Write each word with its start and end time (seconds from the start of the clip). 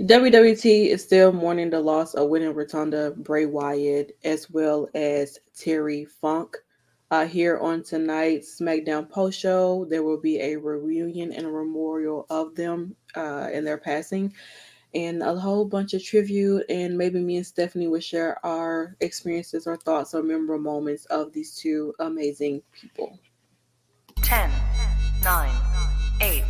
WWT 0.00 0.86
is 0.86 1.04
still 1.04 1.30
mourning 1.30 1.68
the 1.68 1.78
loss 1.78 2.14
of 2.14 2.30
Windham 2.30 2.54
Rotunda 2.54 3.12
Bray 3.18 3.44
Wyatt 3.44 4.16
as 4.24 4.48
well 4.48 4.88
as 4.94 5.38
Terry 5.54 6.06
Funk. 6.06 6.56
Uh, 7.10 7.26
here 7.26 7.58
on 7.58 7.82
tonight's 7.82 8.58
SmackDown 8.58 9.10
post 9.10 9.38
show, 9.38 9.84
there 9.90 10.02
will 10.02 10.16
be 10.16 10.40
a 10.40 10.56
reunion 10.56 11.32
and 11.32 11.44
a 11.46 11.50
memorial 11.50 12.24
of 12.30 12.54
them 12.54 12.96
uh, 13.14 13.50
and 13.52 13.66
their 13.66 13.76
passing, 13.76 14.32
and 14.94 15.22
a 15.22 15.34
whole 15.34 15.66
bunch 15.66 15.92
of 15.92 16.02
tribute. 16.02 16.64
And 16.70 16.96
maybe 16.96 17.20
me 17.20 17.36
and 17.36 17.46
Stephanie 17.46 17.88
will 17.88 18.00
share 18.00 18.38
our 18.46 18.96
experiences 19.00 19.66
or 19.66 19.76
thoughts 19.76 20.14
or 20.14 20.22
memorable 20.22 20.62
moments 20.62 21.04
of 21.06 21.30
these 21.34 21.56
two 21.56 21.92
amazing 21.98 22.62
people. 22.72 23.18
10, 24.22 24.50
9, 25.22 25.54
8, 26.22 26.44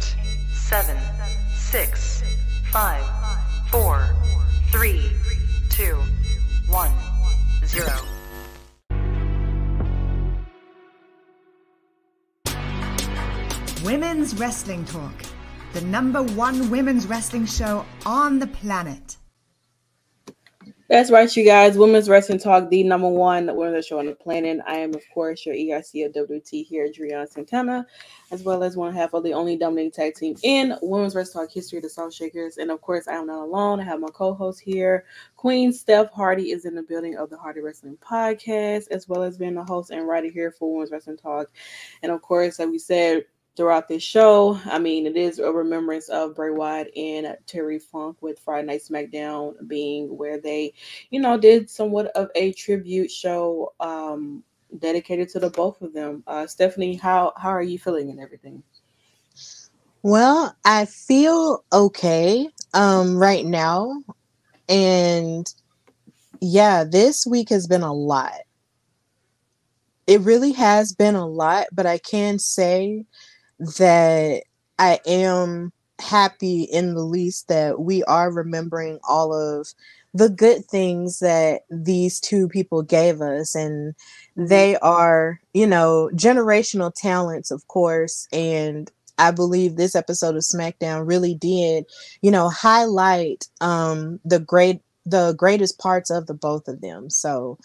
7, 0.53 0.97
6, 1.57 2.23
5, 2.71 3.40
four, 3.71 4.05
three, 4.73 5.13
two, 5.71 5.97
one, 6.69 6.91
zero. 7.65 7.87
Women's 13.85 14.35
Wrestling 14.35 14.85
Talk, 14.85 15.13
the 15.73 15.81
number 15.83 16.21
one 16.21 16.69
women's 16.69 17.07
wrestling 17.07 17.47
show 17.47 17.87
on 18.05 18.41
the 18.41 18.49
planet. 18.49 19.17
That's 20.91 21.13
right, 21.13 21.37
you 21.37 21.45
guys. 21.45 21.79
Women's 21.79 22.09
Wrestling 22.09 22.41
Talk, 22.41 22.69
the 22.69 22.83
number 22.83 23.09
one 23.09 23.55
women's 23.55 23.87
show 23.87 24.01
on 24.01 24.07
the 24.07 24.15
planet. 24.17 24.59
I 24.67 24.79
am, 24.79 24.93
of 24.93 25.05
course, 25.15 25.47
your 25.47 25.55
EIC 25.55 26.05
of 26.05 26.29
WT 26.29 26.67
here, 26.67 26.87
Adriana 26.87 27.29
Santana, 27.29 27.87
as 28.33 28.43
well 28.43 28.65
as 28.65 28.77
one 28.77 28.93
half 28.93 29.15
of 29.15 29.23
the 29.23 29.33
only 29.33 29.57
dominating 29.57 29.93
tag 29.93 30.17
team 30.17 30.35
in 30.43 30.77
Women's 30.83 31.15
Wrestling 31.15 31.47
Talk 31.47 31.55
history, 31.55 31.79
the 31.79 31.89
Salt 31.89 32.13
Shakers. 32.13 32.57
And 32.57 32.73
of 32.73 32.81
course, 32.81 33.07
I 33.07 33.13
am 33.13 33.29
not 33.29 33.45
alone. 33.45 33.79
I 33.79 33.85
have 33.85 34.01
my 34.01 34.09
co-host 34.09 34.63
here, 34.63 35.05
Queen 35.37 35.73
Steph 35.73 36.11
Hardy, 36.11 36.51
is 36.51 36.65
in 36.65 36.75
the 36.75 36.83
building 36.83 37.17
of 37.17 37.31
the 37.31 37.39
Hardy 37.39 37.61
Wrestling 37.61 37.97
Podcast, 37.99 38.91
as 38.91 39.09
well 39.09 39.23
as 39.23 39.39
being 39.39 39.55
the 39.55 39.63
host 39.63 39.91
and 39.91 40.09
writer 40.09 40.29
here 40.29 40.51
for 40.51 40.73
Women's 40.73 40.91
Wrestling 40.91 41.19
Talk. 41.19 41.53
And 42.03 42.11
of 42.11 42.21
course, 42.21 42.59
like 42.59 42.69
we 42.69 42.81
said, 42.81 43.27
throughout 43.57 43.89
this 43.89 44.03
show. 44.03 44.59
I 44.65 44.79
mean, 44.79 45.07
it 45.07 45.17
is 45.17 45.39
a 45.39 45.51
remembrance 45.51 46.09
of 46.09 46.35
Bray 46.35 46.51
Wyatt 46.51 46.91
and 46.97 47.37
Terry 47.47 47.79
Funk 47.79 48.17
with 48.21 48.39
Friday 48.39 48.67
Night 48.67 48.83
SmackDown 48.89 49.67
being 49.67 50.17
where 50.17 50.41
they, 50.41 50.75
you 51.11 51.21
know, 51.21 51.39
did 51.39 51.69
somewhat 51.69 52.07
of 52.15 52.29
a 52.35 52.53
tribute 52.53 53.11
show 53.11 53.73
um, 53.81 54.43
dedicated 54.79 55.29
to 55.31 55.41
the 55.41 55.51
both 55.51 55.83
of 55.83 55.93
them. 55.93 56.23
Uh, 56.27 56.47
Stephanie, 56.47 56.95
how 56.95 57.33
how 57.37 57.51
are 57.51 57.63
you 57.63 57.79
feeling 57.79 58.11
and 58.11 58.21
everything? 58.21 58.63
Well, 60.03 60.57
I 60.65 60.87
feel 60.87 61.65
okay 61.73 62.49
um, 62.73 63.17
right 63.17 63.45
now, 63.45 64.03
and 64.69 65.53
yeah, 66.41 66.85
this 66.85 67.27
week 67.27 67.51
has 67.51 67.67
been 67.67 67.83
a 67.83 67.93
lot. 67.93 68.41
It 70.07 70.23
really 70.23 70.53
has 70.53 70.93
been 70.93 71.15
a 71.15 71.27
lot, 71.27 71.67
but 71.73 71.87
I 71.87 71.99
can 71.99 72.39
say 72.39 73.05
that 73.79 74.43
I 74.79 75.01
am 75.07 75.73
happy 76.01 76.63
in 76.63 76.95
the 76.95 77.03
least 77.03 77.49
that 77.49 77.81
we 77.81 78.03
are 78.05 78.33
remembering 78.33 78.99
all 79.09 79.35
of 79.35 79.69
the 80.15 80.29
good 80.29 80.65
things 80.65 81.21
that 81.21 81.63
these 81.71 82.19
two 82.19 82.49
people 82.49 82.83
gave 82.83 83.21
us. 83.21 83.55
And 83.55 83.95
they 84.37 84.77
are 84.79 85.41
you 85.53 85.67
know 85.67 86.11
generational 86.15 86.93
talents 86.95 87.51
of 87.51 87.67
course. 87.69 88.27
And 88.33 88.91
i 89.19 89.31
believe 89.31 89.77
this 89.77 89.95
episode 89.95 90.35
of 90.35 90.43
smackdown 90.43 91.07
really 91.07 91.35
did 91.35 91.85
you 92.23 92.31
know 92.31 92.49
highlight 92.49 93.47
um 93.61 94.19
the 94.25 94.39
great 94.41 94.81
the 95.05 95.35
greatest 95.35 95.79
parts 95.79 96.09
of 96.11 96.27
the 96.27 96.35
both 96.35 96.69
of 96.69 96.81
them. 96.81 97.11
So 97.11 97.59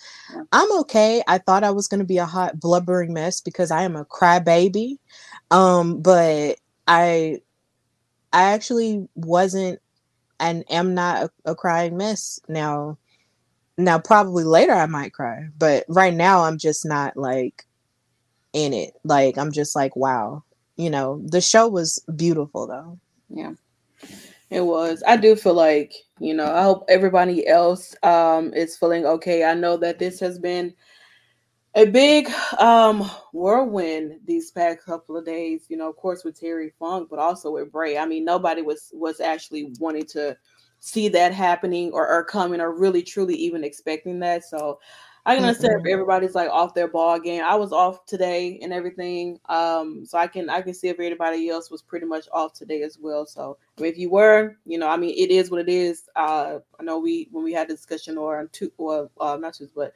i'm 0.52 0.72
okay. 0.80 1.24
I 1.28 1.38
thought 1.38 1.64
i 1.64 1.72
was 1.72 1.88
going 1.88 2.00
to 2.00 2.06
be 2.06 2.18
a 2.18 2.26
hot 2.26 2.60
blubbering 2.60 3.14
mess 3.14 3.40
because 3.42 3.72
i 3.72 3.84
am 3.84 3.96
a 3.96 4.06
crybaby 4.06 4.98
um, 5.52 6.02
but 6.02 6.60
I 6.88 7.42
I 8.34 8.54
actually 8.54 9.08
wasn't 9.16 9.80
and 10.40 10.64
am 10.70 10.94
not 10.94 11.24
a, 11.24 11.52
a 11.52 11.56
crying 11.56 11.98
mess 11.98 12.40
now. 12.48 12.98
Now 13.78 14.00
probably 14.00 14.44
later 14.44 14.74
I 14.74 14.86
might 14.86 15.14
cry, 15.14 15.48
but 15.58 15.86
right 15.90 16.14
now 16.14 16.44
I'm 16.44 16.58
just 16.58 16.86
not 16.86 17.18
like 17.18 17.66
in 18.54 18.74
it. 18.74 18.94
Like 19.04 19.38
I'm 19.38 19.52
just 19.52 19.76
like, 19.76 19.96
wow. 19.96 20.44
You 20.78 20.90
know, 20.90 21.22
the 21.24 21.42
show 21.42 21.70
was 21.70 22.04
beautiful 22.16 22.68
though. 22.68 23.00
Yeah. 23.30 23.54
It 24.50 24.62
was. 24.62 25.02
I 25.08 25.18
do 25.18 25.36
feel 25.36 25.54
like, 25.54 25.94
you 26.20 26.34
know, 26.34 26.54
I 26.54 26.64
hope 26.64 26.86
everybody 26.90 27.48
else 27.48 27.96
um 28.04 28.54
is 28.54 28.78
feeling 28.78 29.06
okay. 29.06 29.44
I 29.44 29.54
know 29.54 29.78
that 29.78 30.00
this 30.00 30.20
has 30.20 30.40
been 30.40 30.74
a 31.76 31.86
big 31.86 32.30
um 32.60 33.02
whirlwind 33.34 34.14
these 34.26 34.50
past 34.52 34.80
couple 34.86 35.18
of 35.18 35.26
days 35.26 35.66
you 35.68 35.76
know 35.76 35.90
of 35.90 35.96
course 35.98 36.24
with 36.24 36.40
terry 36.40 36.72
funk 36.80 37.08
but 37.10 37.20
also 37.20 37.52
with 37.52 37.72
bray. 37.72 37.98
I 37.98 38.06
mean 38.06 38.24
nobody 38.26 38.62
was 38.62 38.92
was 38.94 39.20
actually 39.20 39.74
wanting 39.80 40.06
to 40.08 40.38
see 40.80 41.08
that 41.10 41.34
happening 41.34 41.92
or, 41.92 42.08
or 42.08 42.24
coming 42.24 42.62
or 42.62 42.78
really 42.78 43.02
truly 43.02 43.36
even 43.36 43.64
expecting 43.64 44.20
that. 44.20 44.44
So 44.44 44.80
i 45.28 45.36
can 45.36 45.44
understand 45.44 45.82
if 45.82 45.92
everybody's 45.92 46.36
like 46.36 46.50
off 46.50 46.76
their 46.76 46.88
ball 46.88 47.20
game. 47.20 47.44
I 47.44 47.56
was 47.56 47.74
off 47.74 48.06
today 48.06 48.60
and 48.62 48.72
everything 48.72 49.40
um 49.50 50.06
so 50.06 50.18
i 50.18 50.28
can 50.28 50.50
i 50.50 50.62
can 50.62 50.74
see 50.74 50.88
if 50.88 51.00
anybody 51.00 51.50
else 51.50 51.70
was 51.70 51.82
pretty 51.82 52.06
much 52.06 52.28
off 52.32 52.54
today 52.54 52.84
as 52.84 52.98
well. 53.02 53.26
So 53.26 53.58
if 53.80 53.98
you 53.98 54.10
were 54.10 54.56
you 54.66 54.78
know 54.78 54.88
i 54.88 54.96
mean 54.96 55.14
it 55.18 55.30
is 55.30 55.52
what 55.52 55.60
it 55.60 55.70
is. 55.70 56.04
Uh 56.16 56.60
i 56.80 56.84
know 56.84 57.00
we 57.00 57.28
when 57.32 57.44
we 57.44 57.52
had 57.52 57.70
a 57.70 57.74
discussion 57.74 58.18
or 58.18 58.40
on 58.40 58.48
two 58.54 58.72
or 58.78 59.10
uh, 59.20 59.36
not 59.36 59.56
two 59.56 59.68
but 59.76 59.94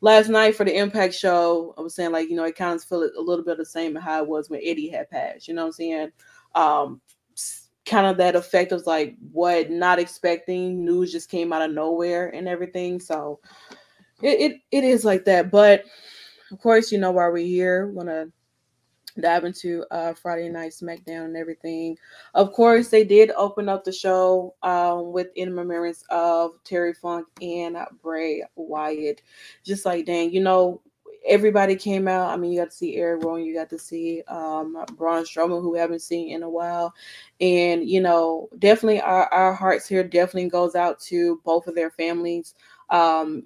last 0.00 0.28
night 0.28 0.56
for 0.56 0.64
the 0.64 0.76
Impact 0.76 1.14
show, 1.14 1.74
I 1.76 1.80
was 1.80 1.94
saying 1.94 2.12
like 2.12 2.28
you 2.28 2.36
know 2.36 2.44
it 2.44 2.56
kind 2.56 2.74
of 2.74 2.82
feel 2.82 3.02
a 3.02 3.20
little 3.20 3.44
bit 3.44 3.58
the 3.58 3.64
same 3.64 3.94
how 3.94 4.22
it 4.22 4.28
was 4.28 4.50
when 4.50 4.60
Eddie 4.62 4.88
had 4.88 5.10
passed. 5.10 5.48
You 5.48 5.54
know 5.54 5.62
what 5.62 5.68
I'm 5.68 5.72
saying? 5.72 6.12
Um, 6.54 7.00
kind 7.86 8.06
of 8.06 8.18
that 8.18 8.36
effect 8.36 8.72
of 8.72 8.86
like 8.86 9.16
what 9.32 9.70
not 9.70 9.98
expecting 9.98 10.84
news 10.84 11.10
just 11.10 11.30
came 11.30 11.52
out 11.52 11.62
of 11.62 11.72
nowhere 11.72 12.28
and 12.28 12.46
everything. 12.46 13.00
So 13.00 13.40
it 14.22 14.52
it, 14.52 14.60
it 14.70 14.84
is 14.84 15.04
like 15.04 15.24
that. 15.24 15.50
But 15.50 15.84
of 16.50 16.58
course, 16.58 16.92
you 16.92 16.98
know 16.98 17.10
why 17.10 17.28
we're 17.28 17.38
here. 17.38 17.88
Want 17.88 18.08
to 18.08 18.30
dive 19.20 19.44
into 19.44 19.84
uh, 19.90 20.14
Friday 20.14 20.48
Night 20.48 20.72
SmackDown 20.72 21.26
and 21.26 21.36
everything. 21.36 21.96
Of 22.34 22.52
course, 22.52 22.88
they 22.88 23.04
did 23.04 23.30
open 23.36 23.68
up 23.68 23.84
the 23.84 23.92
show 23.92 24.54
um, 24.62 25.12
with 25.12 25.28
in 25.36 25.54
remembrance 25.54 26.04
of 26.10 26.52
Terry 26.64 26.94
Funk 26.94 27.26
and 27.40 27.76
Bray 28.02 28.42
Wyatt. 28.56 29.22
Just 29.64 29.84
like, 29.84 30.06
dang, 30.06 30.32
you 30.32 30.40
know, 30.40 30.80
everybody 31.26 31.76
came 31.76 32.08
out. 32.08 32.30
I 32.30 32.36
mean, 32.36 32.52
you 32.52 32.60
got 32.60 32.70
to 32.70 32.76
see 32.76 32.96
Erick 32.96 33.24
Rowan, 33.24 33.44
you 33.44 33.54
got 33.54 33.70
to 33.70 33.78
see 33.78 34.22
um, 34.28 34.84
Braun 34.96 35.24
Strowman, 35.24 35.60
who 35.60 35.72
we 35.72 35.78
haven't 35.78 36.02
seen 36.02 36.30
in 36.30 36.42
a 36.42 36.50
while. 36.50 36.94
And, 37.40 37.88
you 37.88 38.00
know, 38.00 38.48
definitely 38.58 39.00
our, 39.00 39.26
our 39.32 39.52
hearts 39.52 39.86
here 39.88 40.04
definitely 40.04 40.48
goes 40.48 40.74
out 40.74 41.00
to 41.00 41.40
both 41.44 41.66
of 41.66 41.74
their 41.74 41.90
families. 41.90 42.54
Um, 42.90 43.44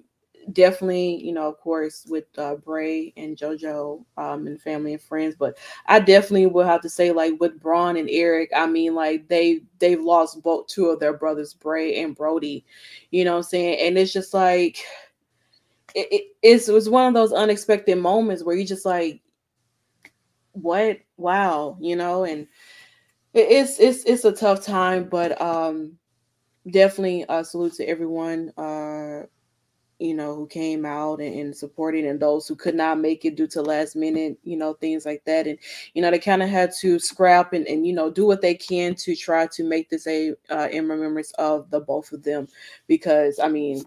definitely, 0.51 1.23
you 1.23 1.31
know, 1.31 1.47
of 1.47 1.57
course, 1.59 2.05
with 2.09 2.25
uh, 2.37 2.55
Bray 2.55 3.13
and 3.17 3.37
JoJo 3.37 4.03
um, 4.17 4.47
and 4.47 4.61
family 4.61 4.93
and 4.93 5.01
friends, 5.01 5.35
but 5.37 5.57
I 5.85 5.99
definitely 5.99 6.47
will 6.47 6.65
have 6.65 6.81
to 6.81 6.89
say, 6.89 7.11
like 7.11 7.39
with 7.39 7.59
Braun 7.59 7.97
and 7.97 8.09
Erick, 8.09 8.51
I 8.55 8.65
mean, 8.65 8.95
like 8.95 9.27
they 9.27 9.61
they've 9.79 10.01
lost 10.01 10.43
both 10.43 10.67
two 10.67 10.87
of 10.87 10.99
their 10.99 11.13
brothers, 11.13 11.53
Bray 11.53 12.01
and 12.01 12.15
Brodie. 12.15 12.65
You 13.11 13.25
know 13.25 13.31
what 13.31 13.37
I'm 13.37 13.43
saying? 13.43 13.87
And 13.87 13.97
it's 13.97 14.13
just 14.13 14.33
like 14.33 14.79
it, 15.95 16.07
it, 16.11 16.23
it's, 16.41 16.67
it 16.67 16.73
was 16.73 16.89
one 16.89 17.07
of 17.07 17.13
those 17.13 17.33
unexpected 17.33 17.97
moments 17.97 18.43
where 18.43 18.55
you 18.55 18.65
just 18.65 18.85
like, 18.85 19.21
what? 20.53 20.99
Wow, 21.17 21.77
you 21.79 21.95
know, 21.95 22.23
and 22.25 22.47
it, 23.33 23.47
it's 23.49 23.79
it's 23.79 24.03
it's 24.05 24.25
a 24.25 24.31
tough 24.31 24.63
time, 24.63 25.05
but 25.09 25.39
um 25.41 25.97
definitely 26.71 27.25
a 27.27 27.43
salute 27.43 27.73
to 27.73 27.85
everyone 27.85 28.49
uh 28.57 29.23
you 29.99 30.13
know, 30.13 30.35
who 30.35 30.47
came 30.47 30.85
out 30.85 31.19
and, 31.19 31.33
and 31.39 31.55
supporting, 31.55 32.07
and 32.07 32.19
those 32.19 32.47
who 32.47 32.55
could 32.55 32.75
not 32.75 32.99
make 32.99 33.25
it 33.25 33.35
due 33.35 33.47
to 33.47 33.61
last 33.61 33.95
minute, 33.95 34.37
you 34.43 34.57
know, 34.57 34.73
things 34.73 35.05
like 35.05 35.23
that. 35.25 35.47
And 35.47 35.57
you 35.93 36.01
know, 36.01 36.11
they 36.11 36.19
kind 36.19 36.43
of 36.43 36.49
had 36.49 36.71
to 36.81 36.99
scrap 36.99 37.53
and, 37.53 37.67
and 37.67 37.85
you 37.87 37.93
know 37.93 38.09
do 38.09 38.25
what 38.25 38.41
they 38.41 38.55
can 38.55 38.95
to 38.95 39.15
try 39.15 39.47
to 39.47 39.63
make 39.63 39.89
this 39.89 40.07
a 40.07 40.33
uh, 40.49 40.67
in 40.71 40.87
remembrance 40.87 41.31
of 41.33 41.69
the 41.69 41.79
both 41.79 42.11
of 42.11 42.23
them, 42.23 42.47
because 42.87 43.39
I 43.39 43.47
mean, 43.47 43.83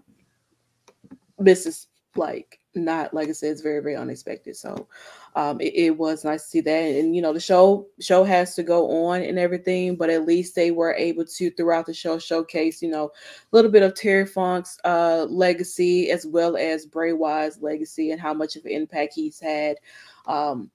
this 1.39 1.67
is 1.67 1.89
like 2.15 2.61
not 2.75 3.13
like 3.13 3.29
I 3.29 3.33
said, 3.33 3.53
it's 3.53 3.61
very 3.61 3.81
very 3.81 3.97
unexpected. 3.97 4.57
So 4.57 4.89
um, 5.37 5.61
it, 5.61 5.75
it, 5.75 5.99
was 5.99 6.25
nice 6.25 6.45
to 6.45 6.49
see 6.49 6.61
that. 6.63 6.71
And 6.71 7.15
you 7.15 7.21
know, 7.21 7.35
the 7.35 7.41
show 7.41 7.87
show 8.01 8.25
has 8.25 8.55
to 8.55 8.63
go 8.63 9.07
on 9.07 9.21
and 9.21 9.39
everything, 9.39 9.95
but 9.95 10.09
at 10.09 10.25
least 10.25 10.55
they 10.55 10.71
were 10.71 10.95
able 10.95 11.27
to 11.27 11.51
throughout 11.51 11.85
the 11.85 11.93
show 11.93 12.19
showcase, 12.19 12.81
you 12.81 12.89
know, 12.89 13.05
a 13.05 13.11
little 13.53 13.71
bit 13.71 13.83
of 13.83 13.95
Terry 13.95 14.25
Funk's 14.25 14.79
uh, 14.85 15.27
legacy 15.29 16.11
as 16.11 16.27
well 16.27 16.57
as 16.57 16.87
Bray 16.87 17.13
Wyatt's 17.13 17.61
legacy 17.61 18.13
and 18.13 18.21
how 18.21 18.33
much 18.33 18.57
of 18.57 18.65
an 18.65 18.71
impact 18.71 19.13
he's 19.15 19.39
had 19.39 19.77
um, 20.27 20.71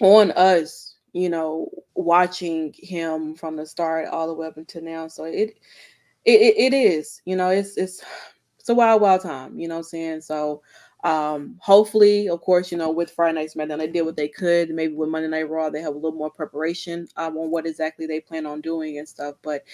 on 0.00 0.32
us. 0.32 0.96
You 1.12 1.30
know, 1.30 1.70
watching 1.94 2.74
him 2.76 3.34
from 3.34 3.56
the 3.56 3.64
start 3.64 4.08
all 4.08 4.26
the 4.26 4.34
way 4.34 4.48
up 4.48 4.56
until 4.56 4.82
now. 4.82 5.06
So 5.06 5.24
it 5.24 5.56
it, 6.24 6.54
it, 6.58 6.74
is, 6.74 7.22
you 7.24 7.36
know, 7.36 7.48
it's 7.48 7.76
it's 7.76 8.04
it's 8.58 8.68
a 8.68 8.74
wild, 8.74 9.00
wild 9.00 9.22
time, 9.22 9.58
you 9.58 9.68
know 9.68 9.76
what 9.76 9.78
I'm 9.78 9.84
saying? 9.84 10.20
So 10.20 10.62
um 11.04 11.58
hopefully, 11.60 12.28
of 12.28 12.40
course, 12.40 12.72
you 12.72 12.78
know, 12.78 12.90
with 12.90 13.10
Friday 13.10 13.34
Night 13.34 13.50
SmackDown, 13.54 13.78
they 13.78 13.86
did 13.86 14.02
what 14.02 14.16
they 14.16 14.28
could. 14.28 14.70
Maybe 14.70 14.94
with 14.94 15.08
Monday 15.08 15.28
Night 15.28 15.48
Raw, 15.48 15.70
they 15.70 15.80
have 15.80 15.94
a 15.94 15.98
little 15.98 16.18
more 16.18 16.30
preparation 16.30 17.08
um 17.16 17.36
on 17.36 17.50
what 17.50 17.66
exactly 17.66 18.06
they 18.06 18.20
plan 18.20 18.46
on 18.46 18.60
doing 18.60 18.98
and 18.98 19.08
stuff. 19.08 19.36
But 19.42 19.64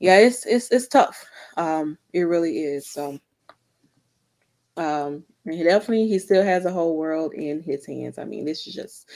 yeah, 0.00 0.18
it's 0.18 0.44
it's 0.46 0.70
it's 0.70 0.88
tough. 0.88 1.24
Um, 1.56 1.98
it 2.12 2.22
really 2.22 2.58
is. 2.58 2.86
So 2.86 3.18
um 4.76 5.24
he 5.48 5.62
definitely 5.62 6.08
he 6.08 6.18
still 6.18 6.42
has 6.42 6.64
a 6.64 6.72
whole 6.72 6.96
world 6.96 7.34
in 7.34 7.62
his 7.62 7.86
hands. 7.86 8.18
I 8.18 8.24
mean, 8.24 8.44
this 8.44 8.66
is 8.66 8.74
just 8.74 9.10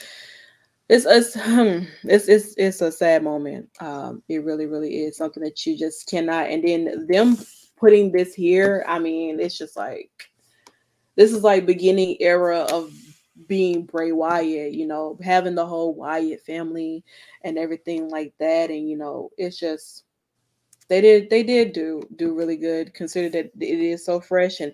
it's 0.89 1.05
it's 1.05 1.35
it's 2.03 2.27
it's 2.27 2.53
it's 2.57 2.81
a 2.81 2.91
sad 2.91 3.23
moment. 3.23 3.69
Um, 3.79 4.23
it 4.27 4.43
really, 4.43 4.65
really 4.65 5.03
is 5.03 5.17
something 5.17 5.43
that 5.43 5.65
you 5.65 5.77
just 5.77 6.09
cannot. 6.09 6.49
And 6.49 6.67
then 6.67 7.07
them 7.07 7.37
putting 7.77 8.11
this 8.11 8.33
here, 8.33 8.83
I 8.87 8.99
mean, 8.99 9.39
it's 9.39 9.57
just 9.57 9.77
like 9.77 10.29
this 11.19 11.33
is 11.33 11.43
like 11.43 11.65
beginning 11.65 12.15
era 12.21 12.59
of 12.71 12.93
being 13.45 13.83
Bray 13.83 14.13
Wyatt, 14.13 14.73
you 14.73 14.87
know, 14.87 15.19
having 15.21 15.53
the 15.53 15.65
whole 15.65 15.93
Wyatt 15.93 16.45
family 16.45 17.03
and 17.43 17.57
everything 17.57 18.07
like 18.07 18.33
that. 18.39 18.69
And 18.69 18.89
you 18.89 18.95
know, 18.95 19.29
it's 19.37 19.59
just 19.59 20.05
they 20.87 21.01
did 21.01 21.29
they 21.29 21.43
did 21.43 21.73
do 21.73 22.01
do 22.15 22.33
really 22.33 22.55
good 22.55 22.93
consider 22.93 23.27
that 23.31 23.51
it 23.59 23.79
is 23.79 24.05
so 24.05 24.21
fresh 24.21 24.61
and 24.61 24.73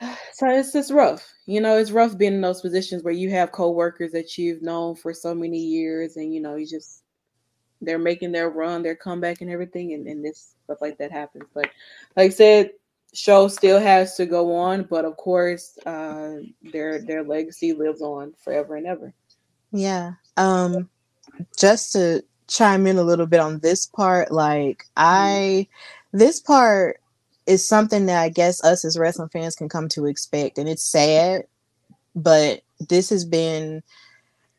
so 0.32 0.48
it's 0.48 0.72
just 0.72 0.92
rough. 0.92 1.28
You 1.46 1.60
know, 1.60 1.76
it's 1.76 1.90
rough 1.90 2.16
being 2.16 2.34
in 2.34 2.40
those 2.40 2.60
positions 2.60 3.02
where 3.02 3.12
you 3.12 3.30
have 3.30 3.50
coworkers 3.50 4.12
that 4.12 4.38
you've 4.38 4.62
known 4.62 4.94
for 4.94 5.12
so 5.12 5.34
many 5.34 5.58
years 5.58 6.16
and 6.16 6.32
you 6.32 6.40
know, 6.40 6.54
you 6.54 6.68
just 6.68 7.02
they're 7.80 7.98
making 7.98 8.30
their 8.30 8.48
run, 8.48 8.84
their 8.84 8.94
comeback 8.94 9.40
and 9.40 9.50
everything, 9.50 9.92
and, 9.92 10.06
and 10.06 10.24
this 10.24 10.54
stuff 10.62 10.78
like 10.80 10.98
that 10.98 11.10
happens. 11.10 11.46
But 11.52 11.68
like 12.16 12.26
I 12.26 12.28
said, 12.28 12.70
show 13.14 13.48
still 13.48 13.80
has 13.80 14.16
to 14.16 14.26
go 14.26 14.54
on, 14.54 14.82
but 14.82 15.04
of 15.04 15.16
course, 15.16 15.78
uh 15.86 16.36
their 16.72 17.00
their 17.00 17.22
legacy 17.22 17.72
lives 17.72 18.02
on 18.02 18.34
forever 18.42 18.76
and 18.76 18.86
ever. 18.86 19.14
Yeah. 19.72 20.12
Um 20.36 20.88
just 21.56 21.92
to 21.92 22.22
chime 22.48 22.86
in 22.86 22.98
a 22.98 23.02
little 23.02 23.26
bit 23.26 23.40
on 23.40 23.60
this 23.60 23.86
part, 23.86 24.30
like. 24.30 24.84
I 24.96 25.66
this 26.12 26.40
part 26.40 27.00
is 27.46 27.66
something 27.66 28.06
that 28.06 28.22
I 28.22 28.28
guess 28.28 28.62
us 28.64 28.84
as 28.84 28.98
wrestling 28.98 29.28
fans 29.28 29.56
can 29.56 29.68
come 29.68 29.88
to 29.90 30.06
expect. 30.06 30.58
And 30.58 30.68
it's 30.68 30.84
sad, 30.84 31.44
but 32.14 32.62
this 32.88 33.10
has 33.10 33.24
been 33.24 33.82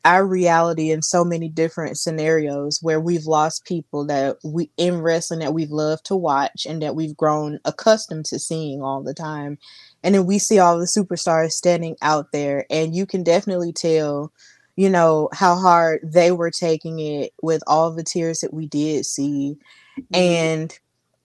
our 0.06 0.24
reality 0.24 0.92
in 0.92 1.02
so 1.02 1.24
many 1.24 1.48
different 1.48 1.98
scenarios 1.98 2.78
where 2.80 3.00
we've 3.00 3.26
lost 3.26 3.64
people 3.64 4.06
that 4.06 4.36
we 4.44 4.70
in 4.76 5.00
wrestling 5.00 5.40
that 5.40 5.52
we've 5.52 5.72
loved 5.72 6.06
to 6.06 6.14
watch 6.14 6.64
and 6.64 6.80
that 6.80 6.94
we've 6.94 7.16
grown 7.16 7.58
accustomed 7.64 8.24
to 8.24 8.38
seeing 8.38 8.82
all 8.82 9.02
the 9.02 9.12
time. 9.12 9.58
And 10.04 10.14
then 10.14 10.24
we 10.24 10.38
see 10.38 10.60
all 10.60 10.78
the 10.78 10.84
superstars 10.84 11.50
standing 11.50 11.96
out 12.02 12.30
there, 12.30 12.66
and 12.70 12.94
you 12.94 13.04
can 13.04 13.24
definitely 13.24 13.72
tell, 13.72 14.32
you 14.76 14.88
know, 14.88 15.28
how 15.32 15.56
hard 15.56 16.00
they 16.04 16.30
were 16.30 16.52
taking 16.52 17.00
it 17.00 17.32
with 17.42 17.64
all 17.66 17.90
the 17.90 18.04
tears 18.04 18.40
that 18.40 18.54
we 18.54 18.68
did 18.68 19.04
see. 19.06 19.56
Mm-hmm. 19.98 20.14
And 20.14 20.78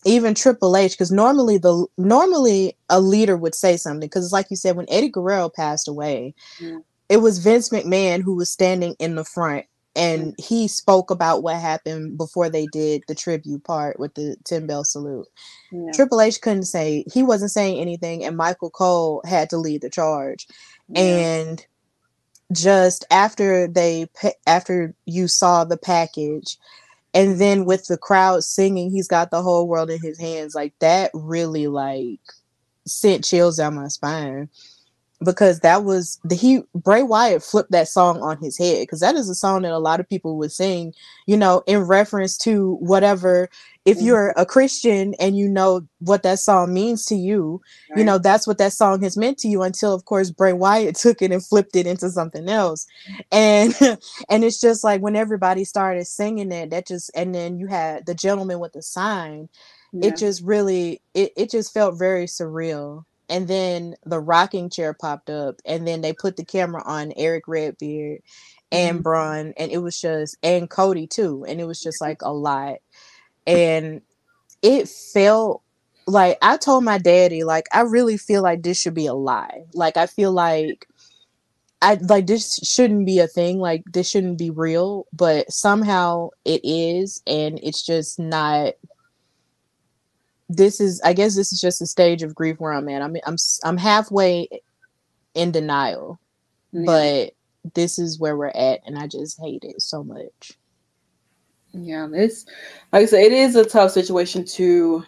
even 0.06 0.34
Triple 0.34 0.76
H, 0.76 0.94
because 0.94 1.12
normally 1.12 1.60
the 1.60 1.86
normally 2.00 2.76
a 2.90 3.00
leader 3.00 3.38
would 3.38 3.54
say 3.54 3.78
something, 3.78 4.00
because 4.10 4.26
it's 4.26 4.34
like 4.34 4.48
you 4.50 4.56
said, 4.56 4.76
when 4.76 4.90
Eddie 4.90 5.10
Guerrero 5.10 5.50
passed 5.50 5.88
away. 5.88 6.34
It 7.12 7.18
was 7.18 7.40
Vince 7.40 7.70
McMahon 7.70 8.22
who 8.22 8.36
was 8.36 8.50
standing 8.50 8.96
in 8.98 9.16
the 9.16 9.26
front 9.26 9.66
and 9.98 10.28
mm. 10.28 10.42
he 10.42 10.70
spoke 10.70 11.12
about 11.12 11.44
what 11.44 11.58
happened 11.58 12.18
before 12.18 12.50
they 12.50 12.68
did 12.68 13.04
the 13.10 13.16
tribute 13.16 13.66
part 13.66 14.00
with 14.00 14.14
the 14.14 14.38
10 14.46 14.66
bell 14.66 14.86
salute. 14.86 15.28
Yeah. 15.74 15.92
Triple 15.94 16.22
H 16.22 16.40
couldn't 16.40 16.64
say 16.64 17.04
he 17.12 17.22
wasn't 17.22 17.52
saying 17.52 17.82
anything, 17.82 18.24
and 18.24 18.38
Michael 18.38 18.70
Cole 18.70 19.22
had 19.26 19.50
to 19.50 19.58
lead 19.58 19.82
the 19.82 19.90
charge. 19.90 20.48
Yeah. 20.88 21.02
And 21.02 21.66
just 22.54 23.06
after 23.12 23.68
they 23.68 24.08
after 24.48 24.94
you 25.06 25.28
saw 25.28 25.66
the 25.66 25.78
package 25.78 26.58
and 27.14 27.40
then 27.40 27.66
with 27.66 27.88
the 27.88 27.98
crowd 27.98 28.44
singing 28.44 28.92
he's 28.92 29.08
got 29.08 29.32
the 29.32 29.42
whole 29.42 29.70
world 29.70 29.90
in 29.90 30.02
his 30.02 30.20
hands 30.20 30.54
like 30.54 30.74
that 30.80 31.12
really 31.14 31.68
like 31.68 32.20
sent 32.86 33.24
chills 33.24 33.56
down 33.56 33.76
my 33.76 33.88
spine 33.88 34.50
because 35.24 35.60
that 35.60 35.84
was 35.84 36.20
the 36.24 36.36
he 36.36 36.64
Bray 36.74 37.04
Wyatt 37.04 37.44
flipped 37.44 37.72
that 37.72 37.88
song 37.88 38.22
on 38.22 38.38
his 38.42 38.58
head 38.58 38.82
because 38.82 39.00
that 39.02 39.16
is 39.16 39.30
a 39.30 39.36
song 39.36 39.62
that 39.62 39.72
a 39.72 39.80
lot 39.80 40.00
of 40.00 40.10
people 40.10 40.38
would 40.38 40.52
sing, 40.52 40.94
you 41.28 41.38
know, 41.38 41.64
in 41.68 41.80
reference 41.82 42.38
to 42.40 42.76
whatever. 42.76 43.50
If 43.84 43.98
mm-hmm. 43.98 44.08
you're 44.08 44.34
a 44.38 44.46
Christian 44.46 45.16
and 45.20 45.38
you 45.38 45.48
know 45.48 45.82
what 46.00 46.24
that 46.24 46.40
song 46.40 46.74
means 46.74 47.06
to 47.06 47.16
you, 47.16 47.62
right. 47.90 48.00
you 48.00 48.04
know 48.04 48.18
that's 48.18 48.48
what 48.48 48.58
that 48.58 48.74
song 48.74 49.02
has 49.04 49.18
meant 49.18 49.38
to 49.40 49.48
you 49.48 49.64
until, 49.64 49.94
of 49.94 50.06
course, 50.06 50.32
Bray 50.32 50.54
Wyatt 50.54 50.96
took 51.00 51.22
it 51.22 51.32
and 51.32 51.46
flipped 51.46 51.76
it 51.76 51.88
into 51.88 52.10
something 52.10 52.50
else, 52.50 52.88
and 53.32 53.76
and 54.30 54.44
it's 54.44 54.62
just 54.62 54.84
like 54.84 55.02
when 55.02 55.16
everybody 55.16 55.64
started 55.64 56.06
singing 56.06 56.52
it, 56.52 56.72
that 56.72 56.88
just 56.88 57.12
and 57.16 57.34
then 57.34 57.58
you 57.58 57.68
had 57.68 58.06
the 58.06 58.16
gentleman 58.16 58.60
with 58.60 58.74
the 58.74 58.82
sign, 58.82 59.50
yeah. 59.94 60.10
it 60.10 60.18
just 60.18 60.42
really 60.44 61.02
it 61.14 61.32
it 61.36 61.52
just 61.52 61.74
felt 61.74 61.98
very 61.98 62.26
surreal 62.26 63.06
and 63.32 63.48
then 63.48 63.96
the 64.06 64.20
rocking 64.20 64.70
chair 64.70 64.94
popped 64.94 65.30
up 65.30 65.62
and 65.66 65.88
then 65.88 66.02
they 66.02 66.12
put 66.12 66.36
the 66.36 66.44
camera 66.46 66.84
on 66.86 67.14
Erick 67.16 67.48
Redbeard 67.48 68.20
and 68.72 68.96
mm-hmm. 68.98 69.02
Braun 69.02 69.54
and 69.58 69.72
it 69.72 69.80
was 69.80 70.00
just 70.00 70.38
and 70.44 70.70
Cody 70.70 71.08
too 71.08 71.46
and 71.48 71.60
it 71.60 71.64
was 71.64 71.82
just 71.82 72.02
like 72.02 72.22
a 72.22 72.32
lot 72.32 72.80
and 73.48 74.02
it 74.62 74.88
felt 74.88 75.64
like 76.06 76.38
I 76.42 76.58
told 76.58 76.84
my 76.84 76.98
daddy 76.98 77.44
like 77.44 77.68
I 77.72 77.82
really 77.82 78.18
feel 78.18 78.44
like 78.44 78.64
this 78.64 78.80
should 78.80 78.94
be 78.94 79.08
a 79.08 79.14
lie 79.14 79.64
like 79.74 79.96
I 79.96 80.08
feel 80.08 80.34
like 80.34 80.88
I 81.82 81.96
like 82.02 82.28
this 82.28 82.56
shouldn't 82.58 83.06
be 83.06 83.20
a 83.20 83.28
thing 83.28 83.60
like 83.60 83.84
this 83.94 84.10
shouldn't 84.10 84.38
be 84.38 84.50
real 84.50 85.08
but 85.14 85.52
somehow 85.52 86.30
it 86.44 86.62
is 86.66 87.24
and 87.26 87.60
it's 87.64 87.84
just 87.84 88.20
not 88.20 88.74
this 90.56 90.80
is 90.82 91.02
I 91.04 91.14
guess 91.14 91.36
this 91.36 91.54
is 91.54 91.62
just 91.62 91.82
a 91.82 91.88
stage 91.88 92.24
of 92.24 92.36
grief 92.36 92.60
where 92.60 92.74
I'm 92.74 92.90
at. 92.90 93.02
I 93.02 93.08
mean, 93.08 93.24
I'm 93.26 93.38
I'm 93.64 93.78
halfway 93.78 94.48
in 95.34 95.52
denial, 95.52 96.20
yeah. 96.72 96.84
but 96.86 97.74
this 97.74 97.98
is 97.98 98.20
where 98.20 98.36
we're 98.36 98.48
at, 98.48 98.82
and 98.86 98.98
I 98.98 99.08
just 99.08 99.40
hate 99.40 99.64
it 99.64 99.82
so 99.82 100.04
much. 100.04 100.58
Yeah, 101.74 102.08
it's 102.12 102.46
like 102.92 103.04
I 103.04 103.06
said, 103.06 103.24
it 103.24 103.32
is 103.32 103.56
a 103.56 103.64
tough 103.64 103.92
situation 103.92 104.44
to, 104.46 105.06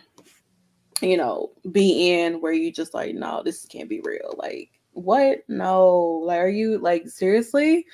you 1.01 1.17
know, 1.17 1.51
be 1.71 2.11
in 2.11 2.39
where 2.39 2.53
you 2.53 2.71
just 2.71 2.93
like, 2.93 3.15
no, 3.15 3.41
this 3.43 3.65
can't 3.65 3.89
be 3.89 4.01
real. 4.01 4.35
Like, 4.37 4.69
what? 4.93 5.39
No, 5.49 6.21
like, 6.23 6.39
are 6.39 6.47
you 6.47 6.77
like 6.77 7.09
seriously? 7.09 7.85